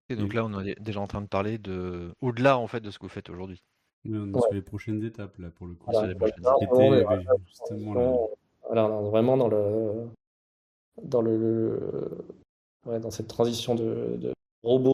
Et 0.09 0.15
donc 0.15 0.33
là, 0.33 0.45
on 0.45 0.59
est 0.63 0.79
déjà 0.79 1.01
en 1.01 1.07
train 1.07 1.21
de 1.21 1.27
parler 1.27 1.57
de 1.57 2.13
au-delà 2.21 2.57
en 2.57 2.67
fait 2.67 2.79
de 2.79 2.91
ce 2.91 2.99
que 2.99 3.03
vous 3.03 3.09
faites 3.09 3.29
aujourd'hui. 3.29 3.63
on 4.07 4.33
est 4.33 4.41
sur 4.41 4.53
les 4.53 4.61
prochaines 4.61 5.03
étapes 5.03 5.38
là 5.39 5.49
pour 5.49 5.65
le 5.65 5.73
coup. 5.73 5.91
Voilà, 5.91 6.13
vraiment 8.72 9.38
dans 9.38 9.47
le 9.47 10.09
dans 11.03 11.22
le, 11.22 11.80
dans 12.86 13.11
cette 13.11 13.28
transition 13.28 13.76
de, 13.76 14.18
de 14.18 14.34
robot. 14.63 14.93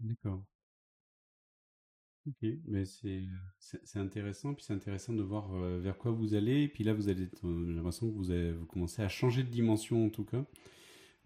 D'accord. 0.00 0.42
Ok, 2.26 2.48
mais 2.66 2.84
c'est 2.84 3.22
c'est 3.60 3.98
intéressant, 4.00 4.52
puis 4.54 4.64
c'est 4.64 4.72
intéressant 4.72 5.12
de 5.12 5.22
voir 5.22 5.54
euh, 5.54 5.78
vers 5.80 5.96
quoi 5.96 6.10
vous 6.10 6.34
allez. 6.34 6.62
Et 6.64 6.68
puis 6.68 6.82
là, 6.82 6.92
vous 6.92 7.08
allez, 7.08 7.28
euh, 7.44 7.72
l'impression 7.76 8.08
que 8.10 8.14
vous 8.16 8.58
vous 8.58 8.66
commencez 8.66 9.00
à 9.02 9.08
changer 9.08 9.44
de 9.44 9.48
dimension 9.48 10.06
en 10.06 10.10
tout 10.10 10.24
cas. 10.24 10.44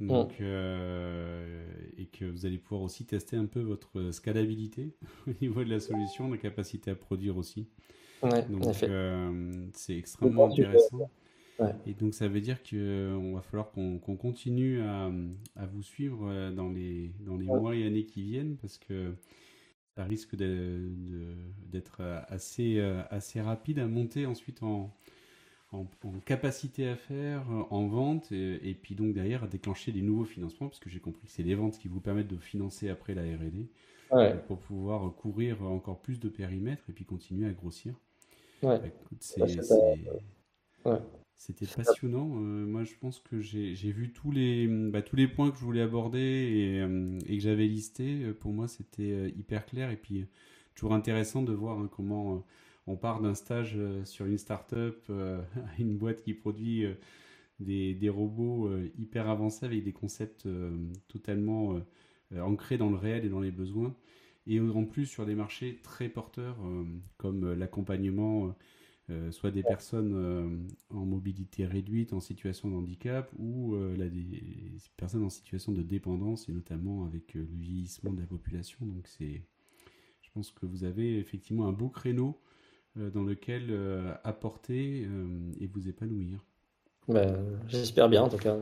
Donc, 0.00 0.40
euh, 0.40 1.64
et 1.98 2.06
que 2.06 2.24
vous 2.24 2.46
allez 2.46 2.58
pouvoir 2.58 2.82
aussi 2.82 3.04
tester 3.04 3.36
un 3.36 3.46
peu 3.46 3.60
votre 3.60 4.10
scalabilité 4.12 4.94
au 5.26 5.32
niveau 5.40 5.62
de 5.64 5.70
la 5.70 5.80
solution, 5.80 6.30
la 6.30 6.38
capacité 6.38 6.90
à 6.90 6.94
produire 6.94 7.36
aussi. 7.36 7.68
Ouais, 8.22 8.42
donc, 8.48 8.74
c'est 9.74 9.96
extrêmement 9.96 10.46
intéressant. 10.50 11.10
Et 11.86 11.92
donc, 11.92 12.14
ça 12.14 12.26
veut 12.26 12.40
dire 12.40 12.62
qu'on 12.62 13.34
va 13.34 13.42
falloir 13.42 13.70
qu'on 13.70 13.98
continue 13.98 14.80
à, 14.80 15.10
à, 15.56 15.66
vous 15.66 15.82
suivre 15.82 16.50
dans 16.52 16.70
les, 16.70 17.12
dans 17.20 17.36
les 17.36 17.46
mois 17.46 17.76
et 17.76 17.86
années 17.86 18.06
qui 18.06 18.22
viennent 18.22 18.56
parce 18.56 18.78
que 18.78 19.14
ça 19.96 20.04
risque 20.04 20.36
d'être 20.36 22.00
assez, 22.28 22.78
euh, 22.78 23.02
assez 23.10 23.40
rapide 23.40 23.78
à 23.78 23.86
monter 23.86 24.26
ensuite 24.26 24.62
en, 24.62 24.94
en, 25.72 25.86
capacité 26.24 26.88
à 26.88 26.96
faire, 26.96 27.44
en 27.70 27.86
vente, 27.86 28.32
et, 28.32 28.76
puis 28.80 28.94
donc 28.94 29.12
derrière 29.12 29.44
à 29.44 29.46
déclencher 29.46 29.92
des 29.92 30.02
nouveaux 30.02 30.24
financements, 30.24 30.68
parce 30.68 30.80
que 30.80 30.90
j'ai 30.90 31.00
compris 31.00 31.26
que 31.26 31.32
c'est 31.32 31.42
les 31.42 31.54
ventes 31.54 31.78
qui 31.78 31.88
vous 31.88 32.00
permettent 32.00 32.28
de 32.28 32.38
financer 32.38 32.88
après 32.88 33.14
la 33.14 33.22
R&D, 33.22 33.68
pour 34.48 34.58
pouvoir 34.58 35.14
courir 35.14 35.62
encore 35.62 36.00
plus 36.00 36.18
de 36.18 36.28
périmètres 36.28 36.84
et 36.88 36.92
puis 36.92 37.04
continuer 37.04 37.48
à 37.48 37.52
grossir. 37.52 37.94
Ouais. 38.62 38.78
Bah, 38.78 39.46
c'est, 39.46 39.64
c'était 41.40 41.66
passionnant. 41.66 42.28
Euh, 42.36 42.66
moi, 42.66 42.84
je 42.84 42.92
pense 43.00 43.18
que 43.18 43.40
j'ai 43.40 43.74
vu 43.74 44.12
tous 44.12 44.30
les, 44.30 44.66
bah, 44.68 45.00
tous 45.00 45.16
les 45.16 45.26
points 45.26 45.50
que 45.50 45.56
je 45.56 45.64
voulais 45.64 45.80
aborder 45.80 46.18
et, 46.18 46.80
euh, 46.80 47.18
et 47.26 47.38
que 47.38 47.42
j'avais 47.42 47.66
listés. 47.66 48.24
Euh, 48.24 48.34
pour 48.34 48.52
moi, 48.52 48.68
c'était 48.68 49.30
hyper 49.30 49.64
clair. 49.64 49.90
Et 49.90 49.96
puis, 49.96 50.26
toujours 50.74 50.92
intéressant 50.92 51.42
de 51.42 51.54
voir 51.54 51.78
hein, 51.78 51.88
comment 51.90 52.44
on 52.90 52.96
part 52.96 53.20
d'un 53.20 53.34
stage 53.34 53.78
sur 54.04 54.26
une 54.26 54.38
start-up 54.38 55.10
à 55.10 55.42
une 55.78 55.96
boîte 55.96 56.22
qui 56.22 56.34
produit 56.34 56.84
des, 57.58 57.94
des, 57.94 58.08
robots 58.08 58.70
hyper 58.98 59.28
avancés 59.28 59.66
avec 59.66 59.84
des 59.84 59.92
concepts 59.92 60.48
totalement 61.08 61.80
ancrés 62.36 62.78
dans 62.78 62.90
le 62.90 62.96
réel 62.96 63.24
et 63.24 63.28
dans 63.28 63.40
les 63.40 63.50
besoins. 63.50 63.94
Et 64.46 64.58
en 64.60 64.84
plus, 64.84 65.06
sur 65.06 65.26
des 65.26 65.34
marchés 65.34 65.80
très 65.82 66.08
porteurs 66.08 66.58
comme 67.16 67.52
l'accompagnement 67.52 68.54
euh, 69.10 69.32
soit 69.32 69.50
des 69.50 69.62
personnes 69.62 70.14
euh, 70.14 70.46
en 70.90 71.04
mobilité 71.04 71.66
réduite, 71.66 72.12
en 72.12 72.20
situation 72.20 72.70
de 72.70 72.76
handicap, 72.76 73.32
ou 73.38 73.74
euh, 73.74 73.96
des 74.08 74.70
personnes 74.96 75.24
en 75.24 75.30
situation 75.30 75.72
de 75.72 75.82
dépendance, 75.82 76.48
et 76.48 76.52
notamment 76.52 77.06
avec 77.06 77.34
le 77.34 77.42
vieillissement 77.42 78.12
de 78.12 78.20
la 78.20 78.26
population. 78.26 78.78
Donc 78.86 79.08
c'est, 79.08 79.42
je 80.22 80.30
pense 80.32 80.52
que 80.52 80.64
vous 80.64 80.84
avez 80.84 81.18
effectivement 81.18 81.66
un 81.66 81.72
beau 81.72 81.88
créneau 81.88 82.40
dans 82.96 83.22
lequel 83.22 83.74
apporter 84.24 85.08
et 85.60 85.66
vous 85.66 85.88
épanouir. 85.88 86.44
Ben, 87.08 87.58
j'espère 87.66 88.08
bien 88.08 88.22
en 88.22 88.28
tout 88.28 88.36
cas. 88.36 88.56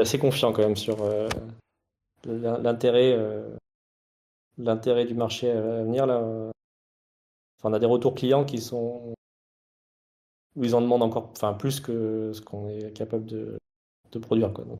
assez 0.00 0.18
confiant 0.18 0.52
quand 0.52 0.62
même 0.62 0.76
sur 0.76 0.98
l'intérêt, 2.24 3.16
l'intérêt 4.58 5.04
du 5.04 5.14
marché 5.14 5.50
à 5.50 5.82
venir 5.82 6.06
là. 6.06 6.50
Enfin, 7.58 7.70
on 7.70 7.72
a 7.72 7.78
des 7.78 7.86
retours 7.86 8.14
clients 8.14 8.44
qui 8.44 8.60
sont 8.60 9.14
où 10.56 10.64
ils 10.64 10.74
en 10.74 10.80
demandent 10.80 11.02
encore 11.02 11.30
enfin, 11.32 11.54
plus 11.54 11.80
que 11.80 12.32
ce 12.32 12.40
qu'on 12.40 12.68
est 12.68 12.92
capable 12.92 13.26
de, 13.26 13.58
de 14.12 14.18
produire. 14.18 14.52
Quoi. 14.52 14.64
Donc, 14.64 14.78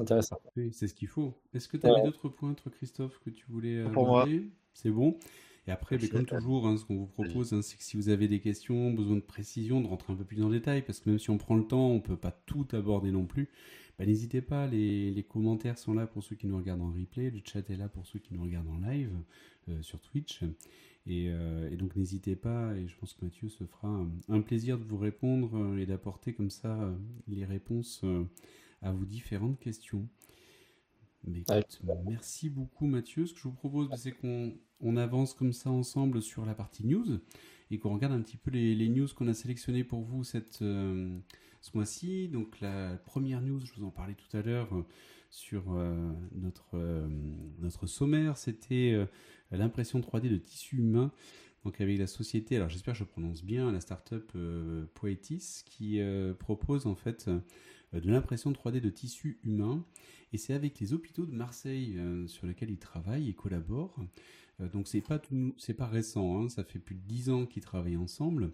intéressant. 0.00 0.40
Oui, 0.56 0.72
c'est 0.72 0.88
ce 0.88 0.94
qu'il 0.94 1.08
faut. 1.08 1.34
Est-ce 1.54 1.68
que 1.68 1.76
tu 1.76 1.86
avais 1.86 2.02
d'autres 2.02 2.28
points, 2.28 2.54
toi, 2.54 2.72
Christophe, 2.72 3.18
que 3.20 3.30
tu 3.30 3.46
voulais 3.48 3.82
aborder? 3.82 4.50
C'est 4.74 4.90
bon 4.90 5.18
et 5.66 5.70
après, 5.70 5.98
mais 6.00 6.08
comme 6.08 6.26
toujours, 6.26 6.66
hein, 6.66 6.76
ce 6.76 6.84
qu'on 6.84 6.96
vous 6.96 7.06
propose, 7.06 7.52
hein, 7.52 7.62
c'est 7.62 7.76
que 7.76 7.82
si 7.82 7.96
vous 7.96 8.08
avez 8.08 8.28
des 8.28 8.40
questions, 8.40 8.92
besoin 8.92 9.16
de 9.16 9.20
précision, 9.20 9.80
de 9.80 9.86
rentrer 9.86 10.12
un 10.12 10.16
peu 10.16 10.24
plus 10.24 10.36
dans 10.36 10.48
le 10.48 10.58
détail, 10.58 10.82
parce 10.82 11.00
que 11.00 11.10
même 11.10 11.18
si 11.18 11.30
on 11.30 11.38
prend 11.38 11.56
le 11.56 11.64
temps, 11.64 11.88
on 11.88 11.96
ne 11.96 12.00
peut 12.00 12.16
pas 12.16 12.30
tout 12.46 12.66
aborder 12.72 13.10
non 13.10 13.26
plus. 13.26 13.48
Bah, 13.98 14.06
n'hésitez 14.06 14.42
pas, 14.42 14.66
les, 14.66 15.10
les, 15.10 15.22
commentaires 15.22 15.78
sont 15.78 15.94
là 15.94 16.06
pour 16.06 16.22
ceux 16.22 16.36
qui 16.36 16.46
nous 16.46 16.56
regardent 16.56 16.82
en 16.82 16.92
replay, 16.92 17.30
le 17.30 17.40
chat 17.44 17.68
est 17.70 17.76
là 17.76 17.88
pour 17.88 18.06
ceux 18.06 18.18
qui 18.18 18.34
nous 18.34 18.42
regardent 18.42 18.68
en 18.68 18.78
live 18.78 19.10
euh, 19.68 19.82
sur 19.82 20.00
Twitch. 20.00 20.42
Euh, 21.08 21.70
et, 21.70 21.76
donc 21.76 21.94
n'hésitez 21.96 22.36
pas, 22.36 22.74
et 22.74 22.88
je 22.88 22.96
pense 22.96 23.12
que 23.12 23.24
Mathieu 23.24 23.48
se 23.48 23.64
fera 23.64 24.04
un, 24.28 24.40
plaisir 24.40 24.78
de 24.78 24.84
vous 24.84 24.98
répondre 24.98 25.56
euh, 25.56 25.78
et 25.78 25.86
d'apporter 25.86 26.32
comme 26.32 26.50
ça 26.50 26.80
euh, 26.80 26.94
les 27.28 27.44
réponses 27.44 28.04
à 28.82 28.92
vos 28.92 29.04
différentes 29.04 29.58
questions. 29.60 30.06
Mais 31.26 31.44
merci 32.06 32.48
beaucoup 32.50 32.86
Mathieu. 32.86 33.26
Ce 33.26 33.34
que 33.34 33.38
je 33.40 33.44
vous 33.44 33.54
propose, 33.54 33.88
c'est 33.96 34.12
qu'on 34.12 34.54
on 34.80 34.96
avance 34.96 35.34
comme 35.34 35.52
ça 35.52 35.70
ensemble 35.70 36.22
sur 36.22 36.44
la 36.44 36.54
partie 36.54 36.86
news 36.86 37.20
et 37.70 37.78
qu'on 37.78 37.94
regarde 37.94 38.12
un 38.12 38.22
petit 38.22 38.36
peu 38.36 38.50
les, 38.50 38.88
news 38.88 39.08
qu'on 39.14 39.28
a 39.28 39.34
sélectionnées 39.34 39.84
pour 39.84 40.02
vous 40.02 40.24
cette, 40.24 40.62
euh, 40.62 41.18
ce 41.60 41.70
mois-ci. 41.74 42.28
Donc 42.28 42.60
la 42.60 42.96
première 43.04 43.40
news, 43.40 43.60
je 43.60 43.72
vous 43.74 43.84
en 43.84 43.90
parlais 43.90 44.14
tout 44.14 44.36
à 44.36 44.42
l'heure 44.42 44.74
euh, 44.74 44.84
sur 45.30 45.72
euh, 45.72 46.12
notre, 46.32 46.78
notre 47.58 47.86
sommaire, 47.86 48.36
c'était 48.36 48.96
l'impression 49.50 50.00
3D 50.00 50.30
de 50.30 50.36
tissu 50.36 50.76
humain. 50.76 51.12
Donc 51.64 51.80
avec 51.80 51.98
la 51.98 52.06
société, 52.06 52.56
alors 52.56 52.68
j'espère 52.68 52.94
que 52.94 53.00
je 53.00 53.04
prononce 53.04 53.42
bien, 53.42 53.72
la 53.72 53.80
startup 53.80 54.32
Poetis 54.94 55.64
qui 55.66 56.00
propose 56.38 56.86
en 56.86 56.94
fait 56.94 57.28
de 57.92 58.10
l'impression 58.10 58.52
3D 58.52 58.80
de 58.80 58.90
tissu 58.90 59.38
humain. 59.44 59.84
Et 60.32 60.38
c'est 60.38 60.54
avec 60.54 60.80
les 60.80 60.92
hôpitaux 60.92 61.26
de 61.26 61.34
Marseille 61.34 61.98
sur 62.26 62.46
lesquels 62.46 62.70
ils 62.70 62.78
travaillent 62.78 63.28
et 63.28 63.34
collaborent. 63.34 63.96
Euh, 64.60 64.68
donc 64.68 64.88
c'est 64.88 65.00
pas 65.00 65.20
c'est 65.58 65.74
pas 65.74 65.86
récent, 65.86 66.42
hein. 66.42 66.48
ça 66.48 66.64
fait 66.64 66.78
plus 66.78 66.94
de 66.94 67.02
dix 67.06 67.30
ans 67.30 67.46
qu'ils 67.46 67.62
travaillent 67.62 67.96
ensemble. 67.96 68.52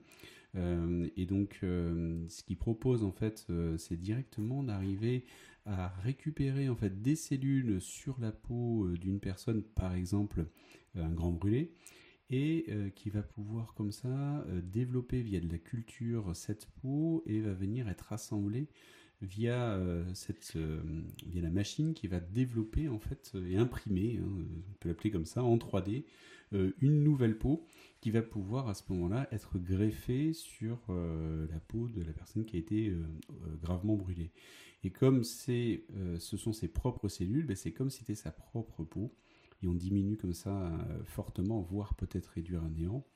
Euh, 0.55 1.09
et 1.17 1.25
donc, 1.25 1.61
euh, 1.63 2.27
ce 2.29 2.43
qu'ils 2.43 2.59
proposent 2.59 3.05
en 3.05 3.13
fait, 3.13 3.47
c'est 3.79 3.97
directement 3.97 4.63
d'arriver 4.63 5.25
à 5.65 5.89
récupérer 6.03 6.69
en 6.69 6.77
fait 6.77 7.03
des 7.03 7.17
cellules 7.17 7.81
sur 7.81 8.21
la 8.21 8.33
peau 8.33 8.89
d'une 9.01 9.21
personne, 9.21 9.63
par 9.63 9.95
exemple 9.95 10.47
un 10.97 11.11
grand 11.11 11.33
brûlé, 11.33 11.73
et 12.31 12.67
qui 12.97 13.11
va 13.11 13.23
pouvoir 13.23 13.75
comme 13.75 13.93
ça 13.93 14.45
développer 14.63 15.23
via 15.23 15.41
de 15.41 15.49
la 15.49 15.59
culture 15.59 16.35
cette 16.35 16.67
peau 16.67 17.23
et 17.27 17.41
va 17.41 17.53
venir 17.53 17.89
être 17.89 18.13
assemblée 18.13 18.69
via 19.23 19.81
cette 20.15 20.57
via 21.27 21.41
la 21.41 21.51
machine 21.51 21.95
qui 21.95 22.09
va 22.09 22.21
développer 22.21 22.89
en 22.89 22.99
fait 22.99 23.33
et 23.49 23.57
imprimer, 23.57 24.19
hein, 24.21 24.29
on 24.29 24.73
peut 24.81 24.89
l'appeler 24.89 25.11
comme 25.11 25.27
ça 25.27 25.43
en 25.43 25.57
3D, 25.57 26.05
une 26.53 27.03
nouvelle 27.03 27.39
peau 27.39 27.67
qui 28.03 28.11
va 28.11 28.21
pouvoir 28.21 28.69
à 28.69 28.75
ce 28.75 28.83
moment-là 28.91 29.29
être 29.31 29.59
greffée 29.59 30.33
sur 30.33 30.77
euh, 30.91 31.47
la 31.49 31.61
peau 31.61 31.89
de 31.89 32.03
la 32.03 32.13
personne 32.13 32.45
qui 32.45 32.57
a 32.57 32.59
été 32.59 32.89
euh, 32.89 33.01
euh, 33.31 33.57
gravement 33.63 33.95
brûlée. 33.95 34.33
Et 34.83 34.91
comme 34.91 35.23
c'est, 35.23 35.85
ce 36.19 36.37
sont 36.37 36.53
ses 36.53 36.67
propres 36.67 37.07
cellules, 37.07 37.47
ben 37.47 37.55
c'est 37.55 37.71
comme 37.71 37.89
si 37.89 37.99
c'était 37.99 38.17
sa 38.17 38.33
propre 38.33 38.83
peau. 38.83 39.15
Et 39.63 39.69
on 39.69 39.75
diminue 39.75 40.17
comme 40.17 40.33
ça 40.33 40.73
fortement, 41.05 41.61
voire 41.61 41.95
peut-être 41.95 42.27
réduire 42.27 42.65
à 42.65 42.69
néant, 42.69 43.07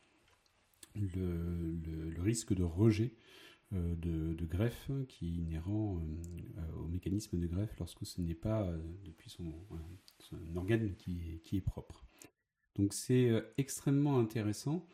le, 0.94 2.14
risque 2.20 2.54
de 2.54 2.62
rejet 2.62 3.14
de, 3.72 4.46
greffe 4.46 4.90
qui 5.08 5.26
est 5.26 5.36
inhérent 5.42 6.00
au 6.78 6.86
mécanisme 6.86 7.38
de 7.38 7.46
greffe 7.46 7.76
lorsque 7.78 8.06
ce 8.06 8.20
n'est 8.20 8.34
pas 8.34 8.70
depuis 9.04 9.30
son, 9.30 9.52
organe 10.54 10.94
qui 10.94 11.40
est 11.52 11.60
propre. 11.60 12.06
Donc 12.76 12.92
c'est 12.92 13.28
euh, 13.28 13.40
extrêmement 13.58 14.18
intéressant. 14.18 14.86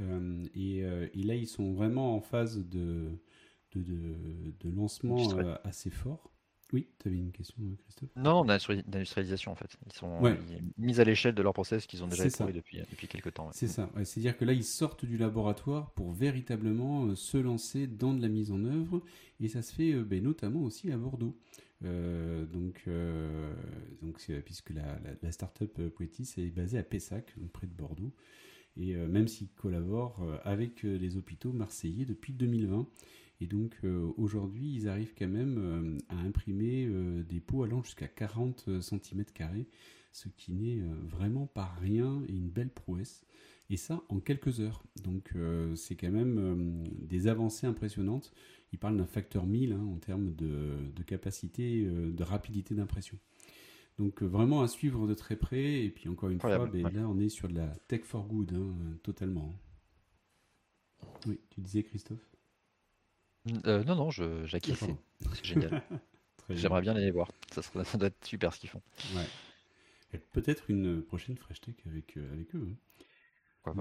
Euh, 0.00 0.46
euh, 0.56 1.08
et, 1.12 1.22
là, 1.22 1.34
ils 1.34 1.46
sont 1.46 1.72
vraiment 1.72 2.16
en 2.16 2.20
phase 2.20 2.58
de, 2.68 3.10
de, 3.74 4.70
lancement 4.70 5.36
assez 5.64 5.90
fort. 5.90 6.30
Oui, 6.72 6.88
tu 6.98 7.08
avais 7.08 7.18
une 7.18 7.30
question, 7.30 7.62
Christophe? 7.82 8.08
Non, 8.16 8.44
d'industrialisation 8.44 9.52
en 9.52 9.54
fait. 9.54 9.76
Ils 9.86 9.92
sont 9.92 10.36
mis 10.78 11.00
à 11.00 11.04
l'échelle 11.04 11.34
de 11.34 11.42
leur 11.42 11.52
process 11.52 11.86
qu'ils 11.86 12.02
ont 12.02 12.08
déjà 12.08 12.26
établi 12.26 12.52
depuis, 12.52 12.78
depuis 12.90 13.06
quelques 13.06 13.34
temps. 13.34 13.50
C'est 13.52 13.68
ça. 13.68 13.90
C'est-à-dire 14.02 14.36
que 14.36 14.44
là, 14.44 14.52
ils 14.52 14.64
sortent 14.64 15.04
du 15.04 15.16
laboratoire 15.16 15.92
pour 15.92 16.12
véritablement 16.12 17.14
se 17.14 17.36
lancer 17.36 17.86
dans 17.86 18.14
de 18.14 18.22
la 18.22 18.28
mise 18.28 18.50
en 18.50 18.64
œuvre. 18.64 19.02
Et 19.40 19.48
ça 19.48 19.62
se 19.62 19.74
fait 19.74 19.92
ben, 19.94 20.22
notamment 20.22 20.62
aussi 20.62 20.90
à 20.90 20.96
Bordeaux. 20.96 21.36
Euh, 21.84 22.46
donc, 22.46 22.82
euh, 22.86 23.52
donc 24.00 24.18
puisque 24.44 24.70
la, 24.70 24.98
la, 25.22 25.32
startup 25.32 25.78
euh, 25.78 25.90
Poetis 25.90 26.34
est 26.38 26.50
basée 26.50 26.78
à 26.78 26.82
Pessac, 26.82 27.34
près 27.52 27.66
de 27.66 27.74
Bordeaux, 27.74 28.12
et 28.76 28.96
même 28.96 29.28
s'ils 29.28 29.50
collaborent 29.50 30.26
avec 30.42 30.82
les 30.82 31.16
hôpitaux 31.16 31.52
marseillais 31.52 32.04
depuis 32.04 32.32
2020. 32.32 32.88
Et 33.40 33.46
donc 33.46 33.76
aujourd'hui, 34.16 34.74
ils 34.74 34.88
arrivent 34.88 35.14
quand 35.18 35.28
même 35.28 35.98
à 36.08 36.16
imprimer 36.16 36.88
des 37.28 37.40
pots 37.40 37.64
allant 37.64 37.82
jusqu'à 37.82 38.08
40 38.08 38.80
cm, 38.80 39.24
ce 40.12 40.28
qui 40.28 40.52
n'est 40.52 40.80
vraiment 41.08 41.46
pas 41.46 41.74
rien 41.80 42.22
et 42.28 42.32
une 42.32 42.48
belle 42.48 42.70
prouesse. 42.70 43.22
Et 43.70 43.76
ça 43.76 44.02
en 44.08 44.20
quelques 44.20 44.60
heures. 44.60 44.84
Donc 45.02 45.34
c'est 45.74 45.96
quand 45.96 46.12
même 46.12 46.84
des 47.02 47.26
avancées 47.26 47.66
impressionnantes 47.66 48.32
il 48.74 48.78
parle 48.78 48.96
d'un 48.96 49.06
facteur 49.06 49.46
1000 49.46 49.72
hein, 49.72 49.86
en 49.94 49.98
termes 49.98 50.34
de, 50.34 51.02
capacité, 51.06 51.84
euh, 51.84 52.10
de 52.10 52.22
rapidité 52.24 52.74
d'impression. 52.74 53.16
Donc 53.98 54.20
euh, 54.20 54.26
vraiment 54.26 54.62
à 54.62 54.68
suivre 54.68 55.06
de 55.06 55.14
très 55.14 55.36
près. 55.36 55.84
Et 55.84 55.90
puis 55.90 56.08
encore 56.08 56.28
une 56.28 56.40
fois, 56.40 56.66
ben, 56.66 56.82
là 56.92 57.08
on 57.08 57.20
est 57.20 57.28
sur 57.28 57.46
de 57.46 57.54
la 57.54 57.68
tech 57.86 58.02
for 58.02 58.26
good, 58.26 58.52
hein, 58.52 58.74
totalement. 59.04 59.54
Oui, 61.28 61.38
tu 61.50 61.60
disais 61.60 61.84
Christophe? 61.84 62.33
Euh, 63.66 63.84
Non, 63.84 63.96
non, 63.96 64.10
j'acquiesce. 64.10 64.84
C'est 65.32 65.44
génial. 65.44 65.82
J'aimerais 66.50 66.82
bien 66.82 66.94
aller 66.94 67.10
voir. 67.10 67.30
Ça, 67.52 67.62
ça, 67.62 67.98
doit 67.98 68.08
être 68.08 68.24
super 68.24 68.52
ce 68.52 68.60
qu'ils 68.60 68.70
font. 68.70 68.82
Ouais. 69.14 70.18
Peut-être 70.32 70.70
une 70.70 71.02
prochaine 71.02 71.36
Fresh 71.36 71.62
Tech 71.62 71.74
avec, 71.86 72.16
avec 72.32 72.54
eux. 72.54 72.68
Hein. 72.68 72.74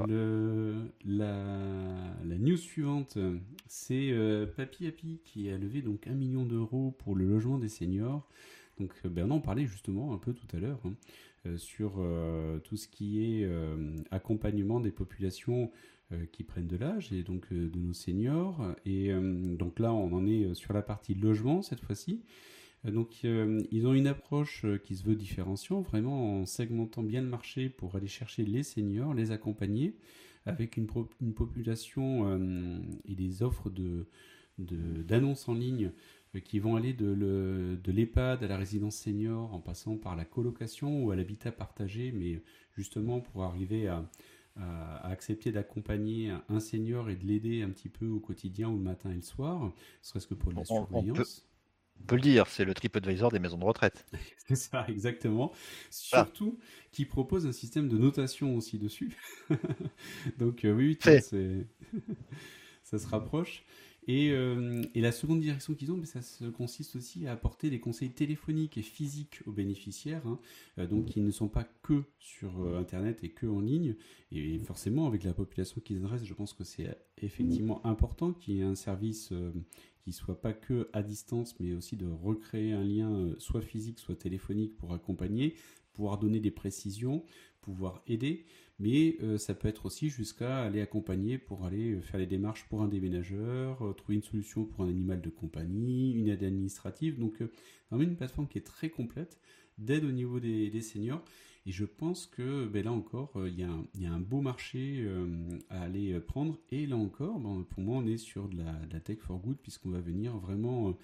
Le, 0.07 0.91
la, 1.05 2.15
la, 2.23 2.37
news 2.37 2.57
suivante, 2.57 3.17
c'est 3.67 4.11
euh, 4.11 4.45
Papy 4.45 4.87
Happy 4.87 5.19
qui 5.25 5.49
a 5.49 5.57
levé 5.57 5.81
donc 5.81 6.07
un 6.07 6.13
million 6.13 6.45
d'euros 6.45 6.95
pour 6.99 7.15
le 7.15 7.25
logement 7.27 7.57
des 7.57 7.67
seniors. 7.67 8.27
Donc 8.79 8.93
euh, 9.05 9.09
on 9.17 9.31
en 9.31 9.41
parlait 9.41 9.65
justement 9.65 10.13
un 10.13 10.17
peu 10.17 10.33
tout 10.33 10.47
à 10.55 10.59
l'heure 10.59 10.79
hein, 10.85 10.93
euh, 11.45 11.57
sur 11.57 12.01
tout 12.63 12.77
ce 12.77 12.87
qui 12.87 13.23
est 13.23 13.49
accompagnement 14.11 14.79
des 14.79 14.91
populations 14.91 15.71
qui 16.31 16.43
prennent 16.43 16.67
de 16.67 16.77
l'âge 16.77 17.11
et 17.11 17.23
donc 17.23 17.51
de 17.51 17.79
nos 17.79 17.93
seniors. 17.93 18.75
Et 18.85 19.11
donc 19.13 19.79
là 19.79 19.93
on 19.93 20.13
en 20.13 20.25
est 20.27 20.53
sur 20.53 20.73
la 20.73 20.81
partie 20.81 21.15
logement 21.15 21.61
cette 21.61 21.81
fois-ci. 21.81 22.21
Euh, 22.85 22.91
donc 22.91 23.21
euh, 23.25 23.61
ils 23.71 23.87
ont 23.87 23.93
une 23.93 24.07
approche 24.07 24.65
euh, 24.65 24.77
qui 24.77 24.95
se 24.95 25.03
veut 25.03 25.15
différenciant, 25.15 25.81
vraiment 25.81 26.41
en 26.41 26.45
segmentant 26.45 27.03
bien 27.03 27.21
le 27.21 27.27
marché 27.27 27.69
pour 27.69 27.95
aller 27.95 28.07
chercher 28.07 28.43
les 28.43 28.63
seniors, 28.63 29.13
les 29.13 29.31
accompagner, 29.31 29.95
avec 30.45 30.77
une, 30.77 30.87
population 30.87 32.37
et 33.05 33.15
des 33.15 33.43
offres 33.43 33.69
de, 33.69 34.05
d'annonces 34.57 35.47
en 35.47 35.53
ligne 35.53 35.91
qui 36.43 36.59
vont 36.59 36.75
aller 36.75 36.91
de, 36.91 37.79
l'EHPAD 37.85 38.43
à 38.43 38.47
la 38.47 38.57
résidence 38.57 38.97
senior 38.97 39.53
en 39.53 39.61
passant 39.61 39.95
par 39.95 40.17
la 40.17 40.25
colocation 40.25 41.05
ou 41.05 41.11
à 41.11 41.15
l'habitat 41.15 41.53
partagé, 41.53 42.11
mais 42.11 42.41
justement 42.75 43.21
pour 43.21 43.43
arriver 43.43 43.87
à, 43.87 44.03
accepter 45.03 45.51
d'accompagner 45.51 46.33
un 46.49 46.59
senior 46.59 47.09
et 47.09 47.15
de 47.15 47.25
l'aider 47.25 47.63
un 47.63 47.69
petit 47.69 47.89
peu 47.89 48.07
au 48.07 48.19
quotidien 48.19 48.69
ou 48.69 48.77
le 48.77 48.83
matin 48.83 49.11
et 49.11 49.15
le 49.15 49.21
soir, 49.21 49.71
serait-ce 50.01 50.27
que 50.27 50.33
pour 50.35 50.51
la 50.51 50.63
surveillance. 50.63 51.47
On 51.99 52.05
peut 52.05 52.15
le 52.15 52.21
dire, 52.21 52.47
c'est 52.47 52.65
le 52.65 52.73
TripAdvisor 52.73 53.31
des 53.31 53.39
maisons 53.39 53.57
de 53.57 53.63
retraite. 53.63 54.05
c'est 54.47 54.55
ça, 54.55 54.85
exactement. 54.89 55.53
Surtout 55.89 56.59
qui 56.91 57.05
propose 57.05 57.45
un 57.45 57.51
système 57.51 57.87
de 57.87 57.97
notation 57.97 58.55
aussi 58.55 58.77
dessus. 58.77 59.15
Donc 60.37 60.65
euh, 60.65 60.73
oui, 60.73 60.97
ça 62.83 62.99
se 62.99 63.07
rapproche. 63.07 63.63
Euh, 64.09 64.83
et, 64.93 65.01
la 65.01 65.11
seconde 65.11 65.39
direction 65.39 65.73
qu'ils 65.73 65.91
ont, 65.91 65.97
mais 65.97 66.05
ça 66.05 66.19
consiste 66.51 66.95
aussi 66.95 67.25
à 67.25 67.33
apporter 67.33 67.69
des 67.69 67.79
conseils 67.79 68.11
téléphoniques 68.11 68.77
et 68.77 68.81
physiques 68.81 69.41
aux 69.45 69.51
bénéficiaires, 69.51 70.25
hein. 70.27 70.39
euh, 70.77 70.87
donc 70.87 71.05
qui 71.05 71.21
ne 71.21 71.31
sont 71.31 71.47
pas 71.47 71.63
que 71.83 72.03
sur 72.19 72.65
Internet 72.77 73.23
et 73.23 73.29
que 73.29 73.47
en 73.47 73.61
ligne. 73.61 73.95
Et 74.31 74.59
forcément, 74.59 75.07
avec 75.07 75.23
la 75.23 75.33
population 75.33 75.81
qu'ils 75.81 75.97
adressent, 75.97 76.25
je 76.25 76.33
pense 76.33 76.53
que 76.53 76.63
c'est 76.63 76.97
effectivement 77.21 77.85
important 77.85 78.33
qu'il 78.33 78.55
y 78.55 78.59
ait 78.59 78.63
un 78.63 78.75
service 78.75 79.31
qui 80.03 80.11
soit 80.11 80.39
pas 80.39 80.53
que 80.53 80.89
à 80.93 81.01
distance, 81.01 81.55
mais 81.59 81.73
aussi 81.73 81.95
de 81.95 82.07
recréer 82.07 82.73
un 82.73 82.83
lien 82.83 83.11
euh, 83.11 83.35
soit 83.39 83.61
physique, 83.61 83.99
soit 83.99 84.15
téléphonique 84.15 84.75
pour 84.75 84.93
accompagner, 84.93 85.55
pouvoir 85.93 86.17
donner 86.17 86.39
des 86.39 86.51
précisions, 86.51 87.23
pouvoir 87.61 88.01
aider, 88.07 88.45
mais 88.83 89.17
euh, 89.23 89.37
ça 89.37 89.53
peut 89.53 89.67
être 89.67 89.85
aussi 89.85 90.09
jusqu'à 90.09 90.61
aller 90.63 90.81
accompagner 90.81 91.37
pour 91.37 91.65
aller 91.65 91.93
euh, 91.93 92.01
faire 92.01 92.19
les 92.19 92.27
démarches 92.27 92.65
pour 92.69 92.81
un 92.81 92.87
déménageur, 92.87 93.95
trouver 93.95 94.15
une 94.15 94.23
solution 94.23 94.65
pour 94.65 94.83
un 94.83 94.89
animal 94.89 95.21
de 95.21 95.29
compagnie, 95.29 96.11
une 96.13 96.27
aide 96.29 96.43
administrative. 96.43 97.17
Donc, 97.19 97.41
vraiment 97.89 98.03
une 98.09 98.15
plateforme 98.15 98.47
qui 98.47 98.57
est 98.57 98.61
très 98.61 98.89
complète 98.89 99.39
d'aide 99.77 100.05
au 100.05 100.11
niveau 100.11 100.39
des, 100.39 100.81
seniors 100.81 101.23
et 101.65 101.71
je 101.71 101.85
pense 101.85 102.25
que 102.25 102.67
ben 102.67 102.83
là 102.83 102.91
encore, 102.91 103.31
euh, 103.37 103.49
il 103.49 103.59
y, 103.59 104.05
a 104.05 104.13
un 104.13 104.19
beau 104.19 104.41
marché 104.41 104.97
euh, 104.99 105.27
à 105.69 105.83
aller 105.83 106.11
euh, 106.11 106.19
prendre. 106.19 106.59
Et 106.71 106.85
là 106.85 106.97
encore, 106.97 107.39
ben, 107.39 107.65
pour 107.69 107.81
moi, 107.81 107.97
on 107.97 108.05
est 108.05 108.17
sur 108.17 108.49
de 108.49 108.57
la, 108.57 108.99
tech 108.99 109.19
for 109.19 109.39
good, 109.39 109.57
puisqu'on 109.57 109.89
va 109.89 110.01
venir 110.01 110.37
vraiment 110.37 110.97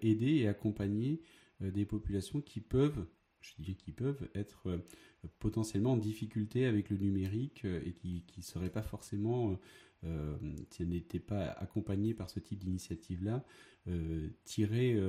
aider 0.00 0.36
et 0.36 0.48
accompagner 0.48 1.20
des 1.60 1.84
populations 1.84 2.40
qui 2.40 2.60
peuvent, 2.60 3.04
je 3.42 3.52
dis 3.58 3.76
qui 3.76 3.92
peuvent, 3.92 4.28
être 4.34 4.80
potentiellement 5.38 5.92
en 5.92 5.96
difficulté 5.96 6.66
avec 6.66 6.90
le 6.90 6.96
numérique 6.96 7.64
et 7.64 7.92
qui 7.92 8.24
ne 8.36 8.42
seraient 8.42 8.70
pas 8.70 8.82
forcément 8.82 9.58
si 10.70 10.82
elle 10.82 10.88
n'était 10.88 11.20
pas 11.20 11.46
accompagnée 11.52 12.14
par 12.14 12.28
ce 12.30 12.40
type 12.40 12.58
d'initiative-là, 12.58 13.44
tirer 14.44 15.00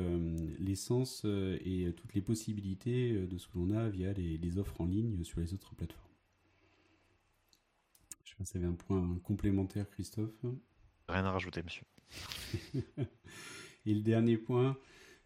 l'essence 0.60 1.26
et 1.26 1.94
toutes 1.98 2.14
les 2.14 2.22
possibilités 2.22 3.14
de 3.14 3.38
ce 3.38 3.48
que 3.48 3.58
l'on 3.58 3.72
a 3.72 3.90
via 3.90 4.14
les, 4.14 4.58
offres 4.58 4.82
en 4.82 4.86
ligne 4.86 5.24
sur 5.24 5.40
les 5.40 5.54
autres 5.54 5.76
plateformes. 5.76 6.10
Je 8.24 8.32
sais 8.32 8.36
pas 8.38 8.46
si 8.46 8.54
vous 8.54 8.64
avez 8.64 8.74
un 8.74 8.76
point 8.76 9.20
complémentaire, 9.24 9.90
Christophe. 9.90 10.46
Rien 11.08 11.26
à 11.26 11.32
rajouter, 11.32 11.62
monsieur. 11.64 11.86
et 13.86 13.94
le 13.94 14.02
dernier 14.02 14.38
point 14.38 14.78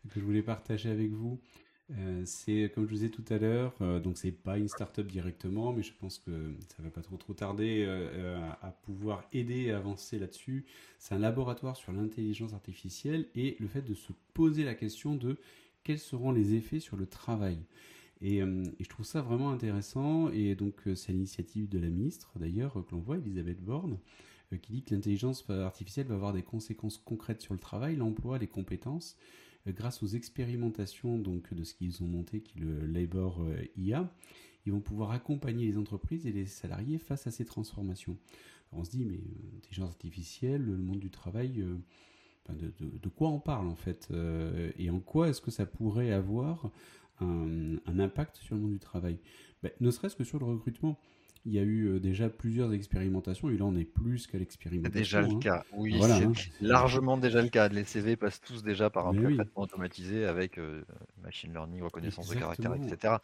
que 0.10 0.20
je 0.20 0.26
voulais 0.26 0.42
partager 0.42 0.90
avec 0.90 1.12
vous, 1.12 1.40
euh, 1.92 2.24
c'est 2.26 2.70
comme 2.76 2.84
je 2.84 2.90
vous 2.90 2.96
disais 2.96 3.10
tout 3.10 3.24
à 3.30 3.38
l'heure, 3.38 3.74
euh, 3.80 4.00
donc 4.02 4.18
c'est 4.18 4.32
pas 4.32 4.58
une 4.58 4.68
start-up 4.68 5.08
directement, 5.08 5.72
mais 5.72 5.84
je 5.84 5.94
pense 5.94 6.20
que 6.20 6.32
ça 6.76 6.84
va 6.84 6.90
pas 6.90 7.02
trop 7.02 7.16
trop 7.16 7.34
tarder 7.34 7.86
euh, 7.88 8.50
à, 8.62 8.72
pouvoir 8.72 9.24
aider 9.32 9.72
à 9.72 9.78
avancer 9.78 10.20
là-dessus. 10.20 10.66
C'est 11.00 11.16
un 11.16 11.20
laboratoire 11.20 11.78
sur 11.78 11.94
l'intelligence 11.94 12.54
artificielle 12.54 13.28
et 13.36 13.56
le 13.62 13.68
fait 13.68 13.84
de 13.84 13.94
se 13.94 14.12
poser 14.34 14.66
la 14.66 14.76
question 14.76 15.16
de 15.16 15.38
quels 15.86 16.00
seront 16.00 16.32
les 16.34 16.56
effets 16.56 16.82
sur 16.82 16.98
le 16.98 17.06
travail. 17.06 17.60
Et, 18.22 18.40
je 18.42 18.90
trouve 18.90 19.06
ça 19.06 19.22
vraiment 19.22 19.52
intéressant. 19.52 20.30
Et 20.32 20.56
donc 20.56 20.82
c'est 20.96 21.14
l'initiative 21.14 21.70
de 21.70 21.80
la 21.80 21.88
ministre 21.88 22.32
d'ailleurs 22.36 22.74
que 22.74 22.92
l'on 22.92 23.00
voit, 23.00 23.18
Elisabeth 23.18 23.64
Borne, 23.64 23.98
qui 24.62 24.74
dit 24.74 24.84
que 24.84 24.94
l'intelligence 24.94 25.50
artificielle 25.50 26.08
va 26.08 26.16
avoir 26.16 26.34
des 26.34 26.44
conséquences 26.44 26.98
concrètes 26.98 27.42
sur 27.42 27.54
le 27.54 27.60
travail, 27.60 27.96
l'emploi, 27.96 28.40
les 28.40 28.48
compétences 28.48 29.18
grâce 29.74 30.04
aux 30.04 30.08
expérimentations 30.08 31.18
donc, 31.18 31.54
de 31.54 31.64
ce 31.64 31.74
qu'ils 31.74 32.04
ont 32.04 32.08
monté, 32.08 32.42
qui 32.42 32.60
est 32.60 32.62
le 32.62 32.86
Labor 32.86 33.42
euh, 33.42 33.64
IA, 33.78 34.12
ils 34.66 34.72
vont 34.72 34.82
pouvoir 34.82 35.12
accompagner 35.12 35.66
les 35.66 35.78
entreprises 35.78 36.26
et 36.26 36.32
les 36.32 36.46
salariés 36.46 36.98
face 36.98 37.28
à 37.28 37.32
ces 37.32 37.46
transformations. 37.46 38.18
on 38.72 38.84
se 38.84 38.92
dit, 38.92 39.06
mais 39.06 39.18
euh, 39.18 39.58
intelligence 39.58 39.90
artificielle, 39.90 40.64
le 40.64 40.78
monde 40.78 41.00
du 41.00 41.10
travail, 41.10 41.62
euh, 41.62 41.78
de, 42.50 43.10
quoi 43.10 43.30
on 43.30 43.40
parle 43.40 43.68
en 43.68 43.76
fait 43.76 44.10
Et 44.78 44.90
en 44.90 45.02
quoi 45.02 45.28
est-ce 45.28 45.42
que 45.42 45.52
ça 45.52 45.66
pourrait 45.66 46.12
avoir 46.12 46.72
un, 47.20 47.76
impact 47.86 48.38
sur 48.38 48.56
le 48.56 48.62
monde 48.62 48.72
du 48.72 48.80
travail? 48.80 49.20
Ben, 49.62 49.72
Ne 49.82 49.92
serait-ce 49.92 50.16
que 50.16 50.24
sur 50.24 50.40
le 50.40 50.46
recrutement. 50.46 50.98
Il 51.48 51.54
y 51.54 51.60
a 51.60 51.62
eu 51.62 51.88
euh, 51.88 52.00
déjà 52.02 52.28
plusieurs 52.28 52.74
expérimentations 52.74 53.50
et 53.50 53.58
là 53.58 53.64
on 53.64 53.76
est 53.78 53.86
plus 53.86 54.28
qu'à 54.28 54.38
l'expérimentation. 54.38 54.94
C'est 54.94 55.00
déjà 55.00 55.22
le 55.22 55.28
hein. 55.34 55.40
cas, 55.40 55.64
oui, 55.72 55.98
c'est 56.02 56.26
hein. 56.26 56.34
largement 56.60 57.18
déjà 57.18 57.42
le 57.42 57.48
cas. 57.48 57.70
Les 57.70 57.86
CV 57.86 58.18
passent 58.18 58.42
tous 58.42 58.64
déjà 58.64 58.90
par 58.90 59.08
un 59.08 59.14
traitement 59.14 59.46
automatisé 59.56 60.26
avec 60.26 60.58
euh, 60.58 60.84
machine 61.24 61.54
learning, 61.54 61.82
reconnaissance 61.84 62.28
de 62.28 62.36
caractère, 62.36 62.76
etc. 62.76 63.16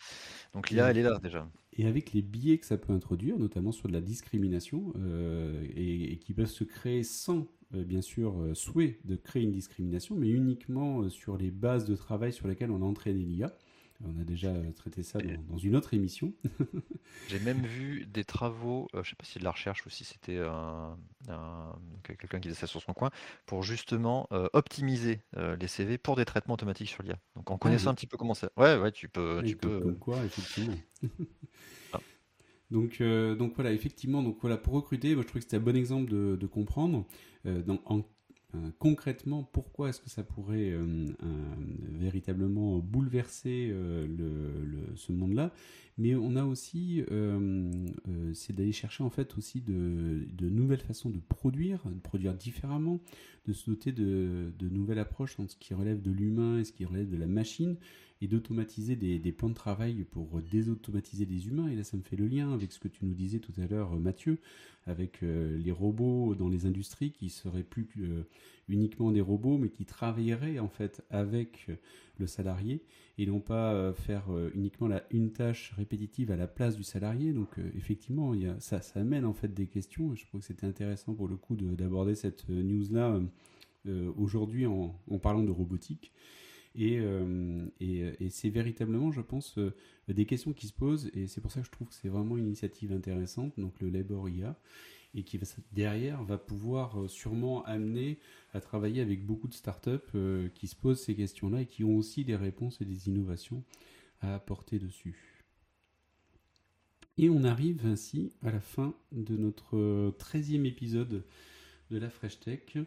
Donc 0.54 0.70
l'IA, 0.70 0.90
elle 0.92 1.00
est 1.00 1.04
là 1.04 1.20
déjà. 1.22 1.50
Et 1.74 1.86
avec 1.86 2.14
les 2.14 2.22
biais 2.22 2.60
que 2.60 2.66
ça 2.66 2.78
peut 2.78 2.94
introduire, 2.94 3.38
notamment 3.38 3.74
sur 3.74 3.90
de 3.90 3.94
la 3.94 4.02
discrimination, 4.02 4.94
euh, 4.96 5.62
et, 5.76 6.18
qui 6.18 6.34
peuvent 6.34 6.46
se 6.46 6.64
créer 6.64 7.04
sans, 7.04 7.48
bien 7.72 8.02
sûr, 8.02 8.36
souhait 8.54 9.00
de 9.04 9.18
créer 9.18 9.44
une 9.44 9.52
discrimination, 9.52 10.16
mais 10.16 10.30
uniquement 10.30 11.10
sur 11.10 11.36
les 11.36 11.52
bases 11.52 11.84
de 11.84 11.98
travail 11.98 12.32
sur 12.32 12.48
lesquelles 12.48 12.72
on 12.72 12.82
a 12.84 12.86
entraîné 12.86 13.26
l'IA. 13.26 13.54
On 14.02 14.20
a 14.20 14.24
déjà 14.24 14.54
traité 14.76 15.04
ça 15.04 15.20
dans, 15.50 15.58
une 15.58 15.76
autre 15.76 15.94
émission. 15.94 16.34
J'ai 17.30 17.40
même 17.40 17.66
vu 17.66 18.06
des 18.06 18.24
travaux, 18.24 18.88
euh, 18.94 18.98
je 18.98 19.00
ne 19.00 19.04
sais 19.04 19.16
pas 19.16 19.24
si 19.24 19.34
c'est 19.34 19.40
de 19.40 19.46
la 19.46 19.52
recherche 19.52 19.86
ou 19.86 19.90
si 19.90 20.04
c'était 20.04 20.40
quelqu'un 22.04 22.40
qui 22.40 22.50
faisait 22.50 22.60
ça 22.60 22.68
sur 22.68 22.82
son 22.82 22.94
coin, 22.94 23.12
pour 23.46 23.64
justement 23.64 24.28
euh, 24.32 24.48
optimiser 24.54 25.22
euh, 25.38 25.56
les 25.56 25.68
CV 25.68 25.98
pour 25.98 26.16
des 26.16 26.26
traitements 26.26 26.56
automatiques 26.56 26.90
sur 26.90 27.04
l'IA. 27.04 27.18
Donc 27.36 27.50
en 27.52 27.56
ah 27.56 27.58
connaissant 27.58 27.92
un 27.92 27.96
petit 27.96 28.08
peu 28.08 28.18
comment 28.18 28.34
ça. 28.34 28.52
Ouais, 28.58 28.78
ouais, 28.78 28.92
tu 28.92 29.08
peux. 29.08 29.42
tu 29.46 29.56
peux... 29.56 29.94
quoi, 30.00 30.24
effectivement. 30.24 30.78
Ah. 31.96 32.00
Donc, 32.72 33.04
donc 33.04 33.54
voilà, 33.54 33.72
effectivement, 33.72 34.24
donc 34.24 34.40
voilà, 34.42 34.58
pour 34.58 34.74
recruter, 34.74 35.14
moi 35.14 35.22
je 35.22 35.28
trouve 35.28 35.42
que 35.42 35.44
c'était 35.44 35.58
un 35.58 35.60
bon 35.60 35.76
exemple 35.76 36.10
de, 36.10 36.48
comprendre 36.48 37.06
dans, 37.46 37.80
en 37.86 38.00
euh, 38.00 38.02
concrètement, 38.80 39.44
pourquoi 39.52 39.90
est-ce 39.90 40.00
que 40.00 40.10
ça 40.10 40.24
pourrait 40.24 40.72
euh, 40.72 41.08
véritablement 41.92 42.80
bouleverser 42.80 43.70
euh, 43.72 44.06
ce 44.96 45.12
monde-là? 45.12 45.52
Mais 45.98 46.16
on 46.16 46.36
a 46.36 46.44
aussi, 46.44 47.04
c'est 48.34 48.56
d'aller 48.56 48.72
chercher 48.72 49.04
en 49.04 49.12
fait 49.12 49.38
aussi 49.38 49.62
de, 49.62 50.50
nouvelles 50.50 50.80
façons 50.80 51.12
de 51.12 51.20
produire, 51.20 51.82
de 51.86 52.00
produire 52.00 52.34
différemment, 52.34 53.00
de 53.46 53.54
se 53.54 53.70
doter 53.70 53.92
de, 53.92 54.52
de 54.58 54.70
nouvelles 54.70 54.98
approches 54.98 55.40
entre 55.40 55.52
ce 55.52 55.58
qui 55.58 55.76
relève 55.76 56.02
de 56.02 56.10
l'humain 56.10 56.58
et 56.58 56.64
ce 56.64 56.72
qui 56.72 56.86
relève 56.86 57.10
de 57.10 57.18
la 57.18 57.28
machine, 57.28 57.78
et 58.24 58.28
d'automatiser 58.28 58.96
des, 58.96 59.32
plans 59.34 59.50
de 59.50 59.54
travail 59.54 60.06
pour 60.06 60.42
désautomatiser 60.50 61.26
les 61.26 61.48
humains. 61.48 61.68
Et 61.68 61.76
là, 61.76 61.84
ça 61.84 61.98
me 61.98 62.04
fait 62.04 62.16
le 62.16 62.26
lien 62.26 62.54
avec 62.54 62.72
ce 62.72 62.80
que 62.80 62.88
tu 62.88 63.04
nous 63.04 63.14
disais 63.14 63.40
tout 63.40 63.52
à 63.62 63.68
l'heure, 63.68 64.00
Mathieu, 64.00 64.40
avec 64.88 65.24
euh, 65.24 65.58
les 65.58 65.74
robots 65.74 66.34
dans 66.34 66.48
les 66.48 66.66
industries 66.66 67.12
qui 67.12 67.30
seraient 67.30 67.64
plus 67.64 67.86
euh, 68.00 68.24
uniquement 68.70 69.12
des 69.12 69.20
robots, 69.20 69.58
mais 69.58 69.68
qui 69.68 69.84
travailleraient 69.84 70.60
en 70.60 70.70
fait 70.70 71.04
avec 71.10 71.68
le 72.18 72.26
salarié 72.26 72.82
et 73.18 73.26
non 73.26 73.42
pas 73.42 73.74
euh, 73.74 73.94
faire 73.94 74.24
uniquement 74.56 74.88
la, 74.88 75.04
une 75.12 75.34
tâche 75.34 75.74
répétitive 75.76 76.32
à 76.32 76.38
la 76.38 76.48
place 76.48 76.78
du 76.78 76.84
salarié. 76.84 77.34
Donc 77.34 77.50
effectivement, 77.76 78.34
ça, 78.60 78.80
amène 78.96 79.26
en 79.26 79.34
fait 79.34 79.54
des 79.54 79.68
questions. 79.68 80.16
Je 80.16 80.26
trouve 80.28 80.40
que 80.40 80.48
c'était 80.48 80.66
intéressant 80.66 81.14
pour 81.14 81.28
le 81.28 81.36
coup 81.36 81.58
d'aborder 81.58 82.16
cette 82.16 82.48
news-là 82.48 83.20
aujourd'hui 84.16 84.66
en, 84.66 84.98
en, 85.12 85.20
parlant 85.20 85.44
de 85.44 85.52
robotique. 85.52 86.14
Euh, 86.80 87.66
et, 87.80 88.30
c'est 88.30 88.50
véritablement, 88.50 89.12
je 89.12 89.22
pense, 89.22 89.58
euh, 89.58 89.74
des 90.08 90.26
questions 90.26 90.54
qui 90.54 90.68
se 90.68 90.74
posent. 90.74 91.10
Et 91.14 91.28
c'est 91.28 91.42
pour 91.42 91.52
ça 91.52 91.62
que 91.62 91.68
je 91.68 91.72
trouve 91.72 91.90
que 91.90 91.94
c'est 91.94 92.10
vraiment 92.10 92.38
une 92.38 92.48
initiative 92.48 92.92
intéressante, 92.92 93.54
donc 93.58 93.80
le 93.80 93.90
Labor 93.90 94.30
IA, 94.30 94.58
et 95.16 95.24
qui 95.24 95.40
derrière 95.72 96.24
va 96.24 96.38
pouvoir 96.38 97.02
euh, 97.02 97.08
sûrement 97.08 97.64
amener 97.66 98.20
à 98.54 98.62
travailler 98.62 99.02
avec 99.02 99.26
beaucoup 99.26 99.48
de 99.48 99.54
startups 99.54 100.50
qui 100.56 100.68
se 100.68 100.76
posent 100.76 101.02
ces 101.02 101.16
questions-là 101.16 101.62
et 101.62 101.66
qui 101.66 101.84
ont 101.84 101.98
aussi 101.98 102.26
des 102.26 102.36
réponses 102.36 102.82
et 102.82 102.86
des 102.86 103.08
innovations 103.10 103.64
à 104.22 104.36
apporter 104.36 104.80
dessus. 104.80 105.44
Et 107.18 107.30
on 107.30 107.44
arrive 107.44 107.86
ainsi 107.86 108.32
à 108.42 108.52
la 108.52 108.60
fin 108.60 108.96
de 109.12 109.38
notre 109.38 110.12
13e 110.18 110.66
épisode 110.66 111.24
de 111.92 111.98
la 111.98 112.10
Fresh 112.10 112.40
Tech. 112.40 112.78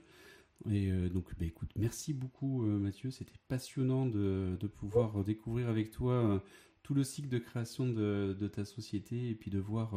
Et 0.71 0.91
euh, 0.91 1.09
donc, 1.09 1.29
bah, 1.39 1.45
écoute, 1.45 1.71
merci 1.77 2.15
beaucoup 2.15 2.65
euh, 2.65 2.79
Mathieu, 2.79 3.11
c'était 3.11 3.39
passionnant 3.49 4.07
de, 4.07 4.57
pouvoir 4.67 5.23
découvrir 5.23 5.69
avec 5.69 5.91
toi 5.91 6.13
euh, 6.13 6.39
tout 6.83 6.95
le 6.95 7.05
cycle 7.05 7.29
de 7.29 7.39
création 7.39 7.87
de, 7.87 8.51
ta 8.53 8.65
société 8.65 9.29
et 9.29 9.35
puis 9.35 9.51
de 9.51 9.59
voir 9.59 9.95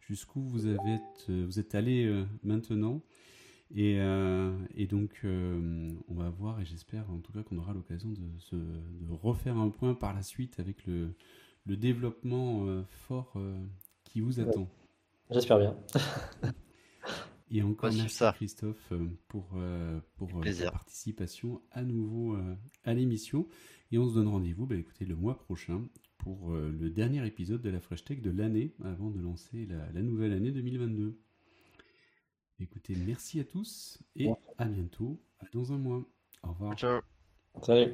jusqu'où 0.00 0.40
vous, 0.40 0.66
avez, 0.66 0.98
vous 1.28 1.58
êtes 1.58 1.74
allé 1.74 2.24
maintenant. 2.42 3.02
Et, 3.74 3.98
donc, 4.88 5.20
on 5.24 6.14
va 6.14 6.30
voir 6.30 6.58
et 6.60 6.64
j'espère 6.64 7.10
en 7.10 7.18
tout 7.18 7.32
cas 7.32 7.42
qu'on 7.42 7.58
aura 7.58 7.74
l'occasion 7.74 8.08
de, 8.08 8.56
de, 8.56 9.12
refaire 9.12 9.58
un 9.58 9.68
point 9.68 9.94
par 9.94 10.14
la 10.14 10.22
suite 10.22 10.58
avec 10.58 10.86
le, 10.86 11.14
le 11.66 11.76
développement 11.76 12.82
fort 12.88 13.36
qui 14.04 14.22
vous 14.22 14.40
attend. 14.40 14.70
J'espère 15.30 15.58
bien. 15.58 15.76
Et 17.54 17.62
encore 17.62 17.92
merci 17.92 18.24
Christophe 18.34 18.92
euh, 18.92 19.06
pour, 19.28 19.50
euh, 19.56 20.00
pour 20.16 20.30
euh, 20.38 20.52
ta 20.52 20.70
participation 20.70 21.60
à 21.70 21.82
nouveau 21.82 22.36
à 22.84 22.94
l'émission. 22.94 23.46
Et 23.90 23.98
on 23.98 24.08
se 24.08 24.14
donne 24.14 24.28
rendez-vous 24.28 24.66
bah, 24.66 24.76
écoutez, 24.76 25.04
le 25.04 25.14
mois 25.14 25.38
prochain 25.38 25.86
pour 26.16 26.52
le 26.52 26.88
dernier 26.88 27.26
épisode 27.26 27.60
de 27.60 27.68
la 27.68 27.80
Fresh 27.80 28.04
Tech 28.04 28.22
de 28.22 28.30
l'année 28.30 28.74
avant 28.84 29.10
de 29.10 29.20
lancer 29.20 29.66
la, 29.66 30.02
nouvelle 30.02 30.32
année 30.32 30.52
2022. 30.52 31.18
Écoutez, 32.60 32.94
merci 32.94 33.40
à 33.40 33.44
tous 33.44 33.98
et 34.14 34.30
à 34.56 34.64
bientôt 34.64 35.20
dans 35.52 35.72
un 35.72 35.78
mois. 35.78 36.04
Au 36.44 36.52
revoir. 36.52 36.76
Ciao. 36.76 37.00
Salut. 37.60 37.92